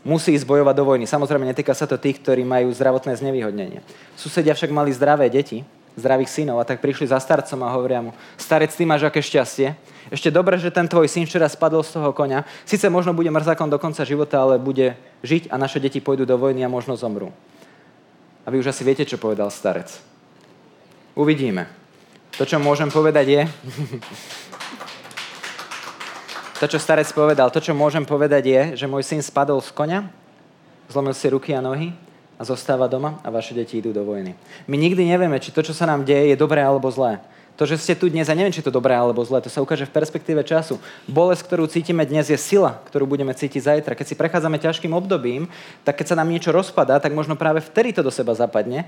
musí 0.03 0.35
ísť 0.35 0.43
bojovať 0.43 0.74
do 0.74 0.85
vojny. 0.90 1.07
Samozrejme, 1.07 1.47
netýka 1.47 1.70
sa 1.70 1.86
to 1.86 2.03
tých, 2.03 2.19
ktorí 2.19 2.43
majú 2.43 2.66
zdravotné 2.74 3.15
znevýhodnenie. 3.15 3.78
Susedia 4.19 4.59
však 4.59 4.74
mali 4.74 4.90
zdravé 4.90 5.31
deti, 5.31 5.62
zdravých 5.97 6.28
synov 6.28 6.60
a 6.60 6.68
tak 6.68 6.85
prišli 6.85 7.09
za 7.09 7.16
starcom 7.16 7.60
a 7.64 7.73
hovoria 7.73 8.05
mu, 8.05 8.12
starec, 8.36 8.68
ty 8.68 8.85
máš 8.85 9.09
aké 9.09 9.24
šťastie. 9.24 9.73
Ešte 10.12 10.31
dobre, 10.31 10.60
že 10.60 10.70
ten 10.70 10.86
tvoj 10.86 11.09
syn 11.09 11.24
včera 11.27 11.48
spadol 11.48 11.82
z 11.82 11.98
toho 11.98 12.12
konia. 12.12 12.44
Sice 12.68 12.86
možno 12.93 13.16
bude 13.16 13.32
mrzákom 13.32 13.66
do 13.73 13.81
konca 13.81 14.05
života, 14.06 14.39
ale 14.39 14.60
bude 14.60 14.94
žiť 15.24 15.51
a 15.51 15.59
naše 15.59 15.81
deti 15.82 15.98
pôjdu 15.98 16.28
do 16.28 16.36
vojny 16.39 16.62
a 16.62 16.70
možno 16.70 16.94
zomrú. 16.94 17.32
A 18.47 18.52
vy 18.52 18.62
už 18.62 18.70
asi 18.70 18.86
viete, 18.86 19.02
čo 19.02 19.18
povedal 19.18 19.51
starec. 19.51 19.90
Uvidíme. 21.18 21.66
To, 22.39 22.47
čo 22.47 22.60
môžem 22.62 22.93
povedať 22.93 23.27
je... 23.27 23.43
to, 26.60 26.66
čo 26.70 26.78
starec 26.78 27.09
povedal, 27.10 27.51
to, 27.51 27.59
čo 27.59 27.74
môžem 27.74 28.06
povedať 28.06 28.44
je, 28.47 28.62
že 28.85 28.86
môj 28.86 29.02
syn 29.02 29.24
spadol 29.24 29.59
z 29.64 29.73
konia, 29.74 30.06
zlomil 30.86 31.16
si 31.16 31.27
ruky 31.27 31.51
a 31.56 31.64
nohy 31.64 32.05
a 32.36 32.42
zostáva 32.44 32.86
doma 32.86 33.18
a 33.24 33.32
vaše 33.32 33.56
deti 33.56 33.80
idú 33.80 33.96
do 33.96 34.04
vojny. 34.04 34.36
My 34.68 34.76
nikdy 34.76 35.08
nevieme, 35.08 35.40
či 35.40 35.52
to, 35.52 35.64
čo 35.64 35.72
sa 35.72 35.88
nám 35.88 36.04
deje, 36.04 36.32
je 36.32 36.36
dobré 36.36 36.60
alebo 36.60 36.88
zlé. 36.92 37.20
To, 37.56 37.64
že 37.64 37.80
ste 37.80 37.96
tu 37.96 38.12
dnes, 38.12 38.28
a 38.28 38.36
neviem, 38.36 38.52
či 38.52 38.60
to 38.60 38.68
dobré 38.68 38.92
alebo 38.92 39.24
zlé, 39.24 39.40
to 39.40 39.48
sa 39.48 39.64
ukáže 39.64 39.88
v 39.88 39.96
perspektíve 39.96 40.44
času. 40.44 40.76
Bolesť, 41.08 41.48
ktorú 41.48 41.64
cítime 41.64 42.04
dnes, 42.04 42.28
je 42.28 42.36
sila, 42.36 42.84
ktorú 42.92 43.08
budeme 43.08 43.32
cítiť 43.32 43.64
zajtra. 43.64 43.96
Keď 43.96 44.06
si 44.12 44.18
prechádzame 44.20 44.60
ťažkým 44.60 44.92
obdobím, 44.92 45.48
tak 45.80 45.96
keď 45.96 46.12
sa 46.12 46.18
nám 46.20 46.28
niečo 46.28 46.52
rozpadá, 46.52 47.00
tak 47.00 47.16
možno 47.16 47.32
práve 47.32 47.64
vtedy 47.64 47.96
to 47.96 48.04
do 48.04 48.12
seba 48.12 48.36
zapadne 48.36 48.84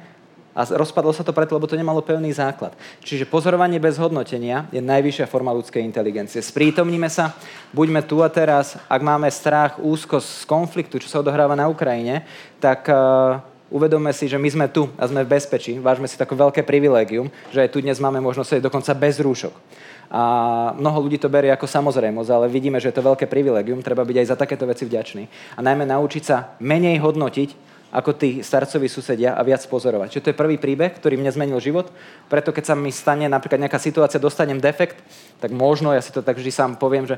a 0.56 0.64
rozpadlo 0.64 1.14
sa 1.14 1.22
to 1.22 1.30
preto, 1.30 1.54
lebo 1.54 1.70
to 1.70 1.78
nemalo 1.78 2.02
pevný 2.02 2.34
základ. 2.34 2.74
Čiže 3.04 3.30
pozorovanie 3.30 3.78
bez 3.78 3.94
hodnotenia 4.00 4.66
je 4.74 4.82
najvyššia 4.82 5.30
forma 5.30 5.54
ľudskej 5.54 5.84
inteligencie. 5.84 6.42
Sprítomníme 6.42 7.06
sa, 7.06 7.36
buďme 7.70 8.02
tu 8.02 8.20
a 8.24 8.28
teraz. 8.32 8.74
Ak 8.90 8.98
máme 8.98 9.30
strach, 9.30 9.78
úzkosť 9.78 10.42
z 10.42 10.44
konfliktu, 10.48 10.98
čo 10.98 11.06
sa 11.06 11.22
odohráva 11.22 11.54
na 11.54 11.70
Ukrajine, 11.70 12.26
tak 12.58 12.90
uh, 12.90 13.38
uvedomme 13.70 14.10
si, 14.16 14.26
že 14.26 14.40
my 14.40 14.48
sme 14.48 14.66
tu 14.66 14.88
a 14.96 15.04
sme 15.06 15.22
v 15.24 15.32
bezpečí. 15.36 15.76
Vážme 15.78 16.08
si 16.08 16.18
také 16.18 16.34
veľké 16.34 16.64
privilégium, 16.64 17.28
že 17.52 17.62
aj 17.64 17.72
tu 17.72 17.78
dnes 17.84 17.96
máme 18.00 18.18
možnosť 18.18 18.64
dokonca 18.64 18.92
bez 18.96 19.20
rúšok. 19.20 19.54
A 20.08 20.22
mnoho 20.72 21.04
ľudí 21.04 21.20
to 21.20 21.28
berie 21.28 21.52
ako 21.52 21.68
samozrejmosť, 21.68 22.30
ale 22.32 22.46
vidíme, 22.48 22.80
že 22.80 22.88
je 22.88 22.96
to 22.96 23.04
veľké 23.04 23.28
privilégium, 23.28 23.84
treba 23.84 24.08
byť 24.08 24.16
aj 24.24 24.28
za 24.32 24.36
takéto 24.40 24.64
veci 24.64 24.88
vďačný. 24.88 25.28
A 25.54 25.60
najmä 25.60 25.84
naučiť 25.84 26.22
sa 26.24 26.56
menej 26.64 26.96
hodnotiť, 27.04 27.77
ako 27.88 28.12
tí 28.12 28.44
starcoví 28.44 28.84
susedia 28.88 29.32
a 29.32 29.40
viac 29.40 29.64
pozorovať. 29.64 30.12
Čiže 30.12 30.24
to 30.24 30.30
je 30.32 30.40
prvý 30.40 30.60
príbeh, 30.60 30.92
ktorý 31.00 31.16
mne 31.16 31.32
zmenil 31.32 31.56
život. 31.56 31.88
Preto 32.28 32.52
keď 32.52 32.72
sa 32.72 32.74
mi 32.76 32.92
stane 32.92 33.24
napríklad 33.28 33.64
nejaká 33.64 33.80
situácia, 33.80 34.20
dostanem 34.20 34.60
defekt, 34.60 35.00
tak 35.40 35.48
možno, 35.56 35.96
ja 35.96 36.04
si 36.04 36.12
to 36.12 36.20
tak 36.20 36.36
vždy 36.36 36.52
sám 36.52 36.76
poviem, 36.76 37.08
že 37.08 37.16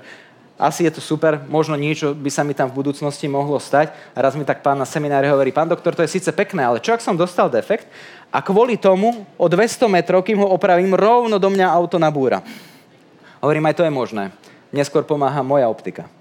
asi 0.61 0.85
je 0.85 0.93
to 0.93 1.01
super, 1.01 1.41
možno 1.49 1.73
niečo 1.73 2.13
by 2.13 2.29
sa 2.29 2.45
mi 2.45 2.53
tam 2.53 2.69
v 2.69 2.85
budúcnosti 2.85 3.25
mohlo 3.27 3.57
stať. 3.57 3.97
A 4.13 4.21
raz 4.21 4.37
mi 4.37 4.45
tak 4.45 4.61
pán 4.61 4.77
na 4.77 4.85
seminári 4.85 5.27
hovorí, 5.33 5.51
pán 5.51 5.67
doktor, 5.67 5.97
to 5.97 6.05
je 6.05 6.21
síce 6.21 6.29
pekné, 6.37 6.63
ale 6.63 6.85
čo 6.85 6.93
ak 6.93 7.01
som 7.01 7.17
dostal 7.17 7.49
defekt 7.49 7.89
a 8.29 8.45
kvôli 8.45 8.77
tomu 8.77 9.25
o 9.41 9.47
200 9.49 9.89
metrov, 9.89 10.21
kým 10.21 10.39
ho 10.39 10.53
opravím, 10.53 10.93
rovno 10.93 11.41
do 11.41 11.49
mňa 11.49 11.67
auto 11.67 11.97
nabúra. 11.97 12.45
Hovorím, 13.41 13.73
aj 13.73 13.75
to 13.81 13.87
je 13.89 13.91
možné. 13.91 14.25
Neskôr 14.69 15.03
pomáha 15.03 15.41
moja 15.41 15.65
optika. 15.67 16.13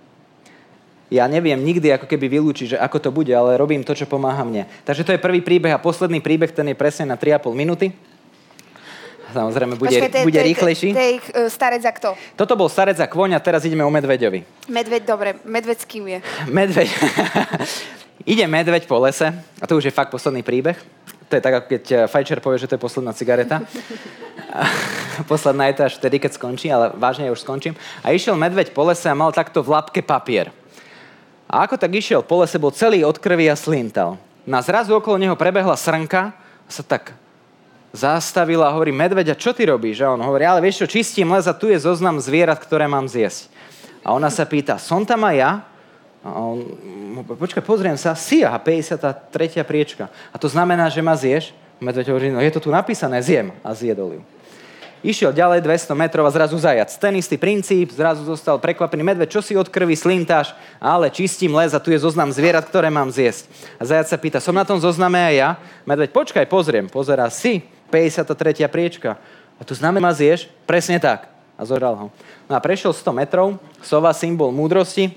Ja 1.10 1.26
neviem 1.26 1.57
nikdy 1.57 1.90
ako 1.98 2.06
keby 2.06 2.30
vylúčiť, 2.38 2.68
že 2.73 2.77
ako 2.77 2.98
to 3.02 3.10
bude, 3.10 3.34
ale 3.34 3.57
robím 3.57 3.81
to, 3.81 3.98
čo 3.98 4.06
pomáha 4.06 4.45
mne. 4.45 4.69
Takže 4.86 5.02
to 5.02 5.14
je 5.18 5.19
prvý 5.22 5.41
príbeh 5.41 5.73
a 5.73 5.81
posledný 5.81 6.22
príbeh, 6.22 6.53
ten 6.53 6.69
je 6.69 6.77
presne 6.77 7.10
na 7.10 7.18
3,5 7.18 7.49
minúty. 7.57 7.90
Samozrejme, 9.30 9.77
bude, 9.77 9.94
Počkej, 9.94 10.26
bude 10.26 10.41
rýchlejší. 10.41 10.90
To 10.94 11.02
je 11.02 11.14
uh, 11.18 11.49
starec 11.49 11.86
a 11.86 11.94
kto? 11.94 12.18
Toto 12.34 12.57
bol 12.57 12.65
starec 12.65 12.98
a 12.98 13.06
kvoň 13.06 13.38
a 13.38 13.40
teraz 13.41 13.61
ideme 13.61 13.86
o 13.86 13.91
medveďovi. 13.94 14.69
Medveď, 14.69 15.02
dobre. 15.06 15.38
Medveď 15.45 15.77
s 15.77 15.86
kým 15.86 16.06
je? 16.10 16.19
Medveď. 16.49 16.90
Ide 18.34 18.45
medveď 18.49 18.90
po 18.90 18.98
lese 19.02 19.30
a 19.61 19.65
to 19.69 19.77
už 19.77 19.90
je 19.90 19.94
fakt 19.94 20.10
posledný 20.10 20.41
príbeh. 20.41 20.77
To 21.30 21.38
je 21.38 21.45
tak, 21.45 21.53
ako 21.61 21.68
keď 21.69 21.84
eh, 21.94 21.98
fajčer 22.10 22.41
povie, 22.41 22.57
že 22.57 22.68
to 22.69 22.76
je 22.76 22.81
posledná 22.81 23.14
cigareta. 23.14 23.61
posledná 25.31 25.69
je 25.69 25.76
to 25.77 25.84
až 25.86 25.94
vtedy, 26.02 26.18
keď 26.18 26.31
skončí, 26.34 26.68
ale 26.73 26.90
vážne 26.98 27.30
ja 27.30 27.31
už 27.34 27.45
skončím. 27.45 27.77
A 28.02 28.10
išiel 28.10 28.34
medveď 28.34 28.73
po 28.73 28.81
lese 28.81 29.06
a 29.06 29.14
mal 29.14 29.30
takto 29.30 29.61
v 29.61 29.77
lapke 29.77 30.02
papier. 30.02 30.49
A 31.50 31.66
ako 31.66 31.82
tak 31.82 31.98
išiel 31.98 32.22
po 32.22 32.46
lese, 32.46 32.62
bol 32.62 32.70
celý 32.70 33.02
od 33.02 33.18
krvi 33.18 33.50
a 33.50 33.58
slintal. 33.58 34.22
Na 34.46 34.62
zrazu 34.62 34.94
okolo 34.94 35.18
neho 35.18 35.34
prebehla 35.34 35.74
srnka 35.74 36.30
a 36.38 36.70
sa 36.70 36.86
tak 36.86 37.18
zastavila 37.90 38.70
a 38.70 38.74
hovorí, 38.78 38.94
medveďa, 38.94 39.34
čo 39.34 39.50
ty 39.50 39.66
robíš? 39.66 40.06
A 40.06 40.14
on 40.14 40.22
hovorí, 40.22 40.46
ale 40.46 40.62
vieš 40.62 40.86
čo, 40.86 41.02
čistím 41.02 41.34
les 41.34 41.50
a 41.50 41.58
tu 41.58 41.74
je 41.74 41.82
zoznam 41.82 42.22
zvierat, 42.22 42.62
ktoré 42.62 42.86
mám 42.86 43.10
zjesť. 43.10 43.50
A 44.06 44.14
ona 44.14 44.30
sa 44.30 44.46
pýta, 44.46 44.78
som 44.78 45.02
tam 45.02 45.26
aj 45.26 45.36
ja? 45.36 45.52
A 46.22 46.30
on, 46.38 46.58
počkaj, 47.26 47.66
pozriem 47.66 47.98
sa, 47.98 48.14
si 48.14 48.46
aha, 48.46 48.62
53. 48.62 49.66
priečka. 49.66 50.06
A 50.30 50.38
to 50.38 50.46
znamená, 50.46 50.86
že 50.94 51.02
ma 51.02 51.18
zješ? 51.18 51.50
Medveď 51.82 52.12
hovorí, 52.12 52.28
no 52.30 52.44
je 52.44 52.52
to 52.54 52.60
tu 52.60 52.70
napísané, 52.70 53.24
zjem. 53.24 53.56
A 53.64 53.74
zjedol 53.74 54.20
ju. 54.20 54.22
Išiel 55.00 55.32
ďalej 55.32 55.64
200 55.64 55.96
metrov 55.96 56.28
a 56.28 56.36
zrazu 56.36 56.60
zajac. 56.60 56.92
Ten 57.00 57.16
istý 57.16 57.40
princíp, 57.40 57.96
zrazu 57.96 58.28
zostal 58.28 58.60
prekvapený 58.60 59.00
medveď, 59.00 59.40
čo 59.40 59.42
si 59.44 59.56
od 59.56 59.72
krvi 59.72 59.96
slintáš, 59.96 60.52
ale 60.76 61.08
čistím 61.08 61.56
les 61.56 61.72
a 61.72 61.80
tu 61.80 61.96
je 61.96 62.04
zoznam 62.04 62.36
zvierat, 62.36 62.68
ktoré 62.68 62.92
mám 62.92 63.08
zjesť. 63.08 63.48
A 63.80 63.88
zajac 63.88 64.12
sa 64.12 64.20
pýta, 64.20 64.44
som 64.44 64.52
na 64.52 64.68
tom 64.68 64.76
zozname 64.76 65.16
aj 65.16 65.36
ja? 65.40 65.50
Medveď, 65.88 66.12
počkaj, 66.12 66.52
pozriem. 66.52 66.92
Pozerá 66.92 67.32
si, 67.32 67.64
53. 67.88 68.68
priečka. 68.68 69.16
A 69.56 69.62
to 69.64 69.72
znamená, 69.72 70.12
zješ? 70.12 70.52
Presne 70.68 71.00
tak. 71.00 71.32
A 71.56 71.64
zožral 71.64 71.96
ho. 71.96 72.08
No 72.48 72.54
a 72.56 72.60
prešiel 72.60 72.92
100 72.92 73.12
metrov, 73.16 73.56
sova 73.80 74.12
symbol 74.12 74.52
múdrosti. 74.52 75.16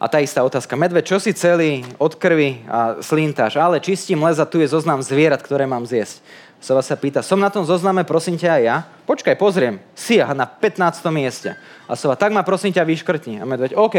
A 0.00 0.08
tá 0.08 0.16
istá 0.18 0.40
otázka. 0.40 0.80
Medveď, 0.80 1.12
čo 1.12 1.18
si 1.20 1.36
celý 1.36 1.84
od 2.00 2.16
krvi 2.16 2.64
a 2.64 3.04
slintáš? 3.04 3.60
Ale 3.60 3.84
čistím 3.84 4.24
les 4.24 4.40
a 4.40 4.48
tu 4.48 4.56
je 4.56 4.72
zoznam 4.72 5.04
zvierat, 5.04 5.44
ktoré 5.44 5.68
mám 5.68 5.84
zjesť. 5.84 6.24
Sova 6.60 6.84
sa 6.84 6.92
pýta, 6.92 7.24
som 7.24 7.40
na 7.40 7.48
tom 7.48 7.64
zozname, 7.64 8.04
prosím 8.04 8.36
ťa 8.36 8.60
aj 8.60 8.62
ja? 8.62 8.76
Počkaj, 9.08 9.34
pozriem. 9.40 9.80
Si 9.96 10.20
na 10.20 10.44
15. 10.44 11.00
mieste. 11.08 11.56
A 11.88 11.96
sova, 11.96 12.20
tak 12.20 12.36
ma 12.36 12.44
prosím 12.44 12.76
ťa 12.76 12.84
vyškrtni. 12.84 13.40
A 13.40 13.48
medveď, 13.48 13.72
OK. 13.80 13.96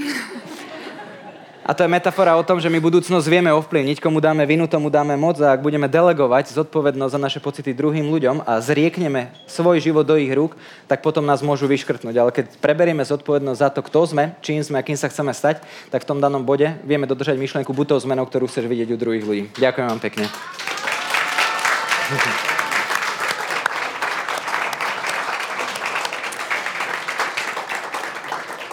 A 1.70 1.76
to 1.76 1.86
je 1.86 1.92
metafora 1.92 2.34
o 2.34 2.42
tom, 2.42 2.58
že 2.58 2.66
my 2.66 2.82
budúcnosť 2.82 3.30
vieme 3.30 3.54
ovplyvniť, 3.54 4.02
komu 4.02 4.18
dáme 4.18 4.42
vinu, 4.42 4.66
tomu 4.66 4.90
dáme 4.90 5.14
moc 5.14 5.38
a 5.38 5.54
ak 5.54 5.62
budeme 5.62 5.86
delegovať 5.86 6.50
zodpovednosť 6.50 7.14
za 7.14 7.20
naše 7.20 7.38
pocity 7.38 7.70
druhým 7.70 8.10
ľuďom 8.10 8.42
a 8.42 8.58
zriekneme 8.58 9.30
svoj 9.46 9.78
život 9.78 10.02
do 10.02 10.18
ich 10.18 10.34
rúk, 10.34 10.58
tak 10.90 10.98
potom 10.98 11.22
nás 11.22 11.46
môžu 11.46 11.70
vyškrtnúť. 11.70 12.16
Ale 12.18 12.34
keď 12.34 12.58
preberieme 12.58 13.06
zodpovednosť 13.06 13.60
za 13.62 13.70
to, 13.70 13.86
kto 13.86 14.02
sme, 14.02 14.34
čím 14.42 14.58
sme 14.66 14.82
a 14.82 14.86
kým 14.86 14.98
sa 14.98 15.06
chceme 15.06 15.30
stať, 15.30 15.62
tak 15.94 16.02
v 16.02 16.08
tom 16.10 16.18
danom 16.18 16.42
bode 16.42 16.74
vieme 16.82 17.06
dodržať 17.06 17.38
myšlienku 17.38 17.70
buď 17.70 17.94
tou 17.94 18.02
zmenou, 18.02 18.26
ktorú 18.26 18.50
chceš 18.50 18.66
vidieť 18.66 18.90
u 18.90 18.98
druhých 18.98 19.22
ľudí. 19.22 19.44
Ďakujem 19.54 19.86
vám 19.86 20.02
pekne. 20.02 20.26
Thank 22.10 22.44
you. 22.44 22.49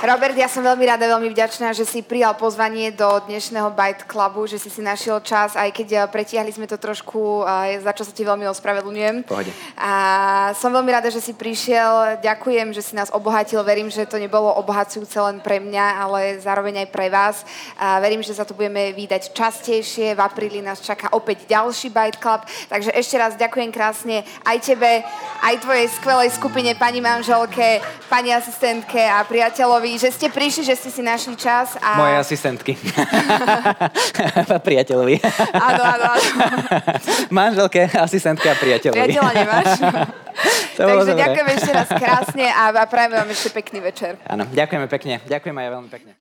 Robert, 0.07 0.39
ja 0.39 0.47
som 0.47 0.63
veľmi 0.63 0.87
rada, 0.87 1.03
veľmi 1.03 1.35
vďačná, 1.35 1.75
že 1.75 1.83
si 1.83 1.99
prijal 1.99 2.31
pozvanie 2.39 2.95
do 2.95 3.03
dnešného 3.27 3.75
Byte 3.75 4.07
Clubu, 4.07 4.47
že 4.47 4.55
si 4.55 4.71
si 4.71 4.79
našiel 4.79 5.19
čas, 5.19 5.59
aj 5.59 5.67
keď 5.75 5.87
eh, 5.91 5.99
pretiahli 6.07 6.47
sme 6.47 6.63
to 6.63 6.79
trošku, 6.79 7.43
za 7.83 7.91
čo 7.91 8.07
sa 8.07 8.15
ti 8.15 8.23
veľmi 8.23 8.47
ospravedlňujem. 8.47 9.27
Pohode. 9.27 9.51
A 9.75 9.91
som 10.55 10.71
veľmi 10.71 10.87
rada, 10.95 11.11
že 11.11 11.19
si 11.19 11.35
prišiel. 11.35 12.23
Ďakujem, 12.23 12.71
že 12.71 12.87
si 12.87 12.95
nás 12.95 13.11
obohatil. 13.11 13.59
Verím, 13.67 13.91
že 13.91 14.07
to 14.07 14.15
nebolo 14.15 14.47
obohacujúce 14.55 15.19
len 15.19 15.43
pre 15.43 15.59
mňa, 15.59 15.99
ale 15.99 16.39
zároveň 16.39 16.87
aj 16.87 16.89
pre 16.95 17.11
vás. 17.11 17.43
A 17.75 17.99
verím, 17.99 18.23
že 18.23 18.31
sa 18.31 18.47
tu 18.47 18.55
budeme 18.55 18.95
vydať 18.95 19.35
častejšie. 19.35 20.15
V 20.15 20.23
apríli 20.23 20.63
nás 20.63 20.79
čaká 20.79 21.11
opäť 21.11 21.51
ďalší 21.51 21.91
Byte 21.91 22.23
Club. 22.23 22.47
Takže 22.71 22.95
ešte 22.95 23.19
raz 23.19 23.35
ďakujem 23.35 23.75
krásne 23.75 24.23
aj 24.47 24.71
tebe, 24.71 25.03
aj 25.43 25.55
tvojej 25.59 25.91
skvelej 25.99 26.31
skupine, 26.31 26.71
pani 26.79 27.03
manželke, 27.03 27.83
pani 28.07 28.31
asistentke 28.31 29.03
a 29.03 29.27
priateľovi 29.27 29.96
že 29.97 30.09
ste 30.13 30.27
prišli, 30.29 30.63
že 30.63 30.75
ste 30.77 30.89
si 30.93 31.01
našli 31.01 31.35
čas. 31.35 31.75
A... 31.81 31.97
Moje 31.97 32.15
asistentky. 32.21 32.77
priateľovi. 34.67 35.17
áno, 35.57 35.83
áno, 35.83 36.05
áno. 36.13 36.29
Manželke, 37.37 37.89
asistentke 37.91 38.47
a 38.47 38.55
priateľovi. 38.55 38.97
Priateľa 38.97 39.31
nemáš? 39.33 39.69
Takže 40.77 41.17
ďakujem 41.17 41.47
ešte 41.57 41.71
raz 41.73 41.89
krásne 41.89 42.45
a 42.45 42.69
prajem 42.85 43.11
vám 43.17 43.29
ešte 43.33 43.49
pekný 43.49 43.81
večer. 43.81 44.21
Áno, 44.29 44.45
ďakujeme 44.53 44.85
pekne. 44.85 45.17
Ďakujem 45.25 45.55
aj 45.57 45.67
veľmi 45.73 45.89
pekne. 45.89 46.11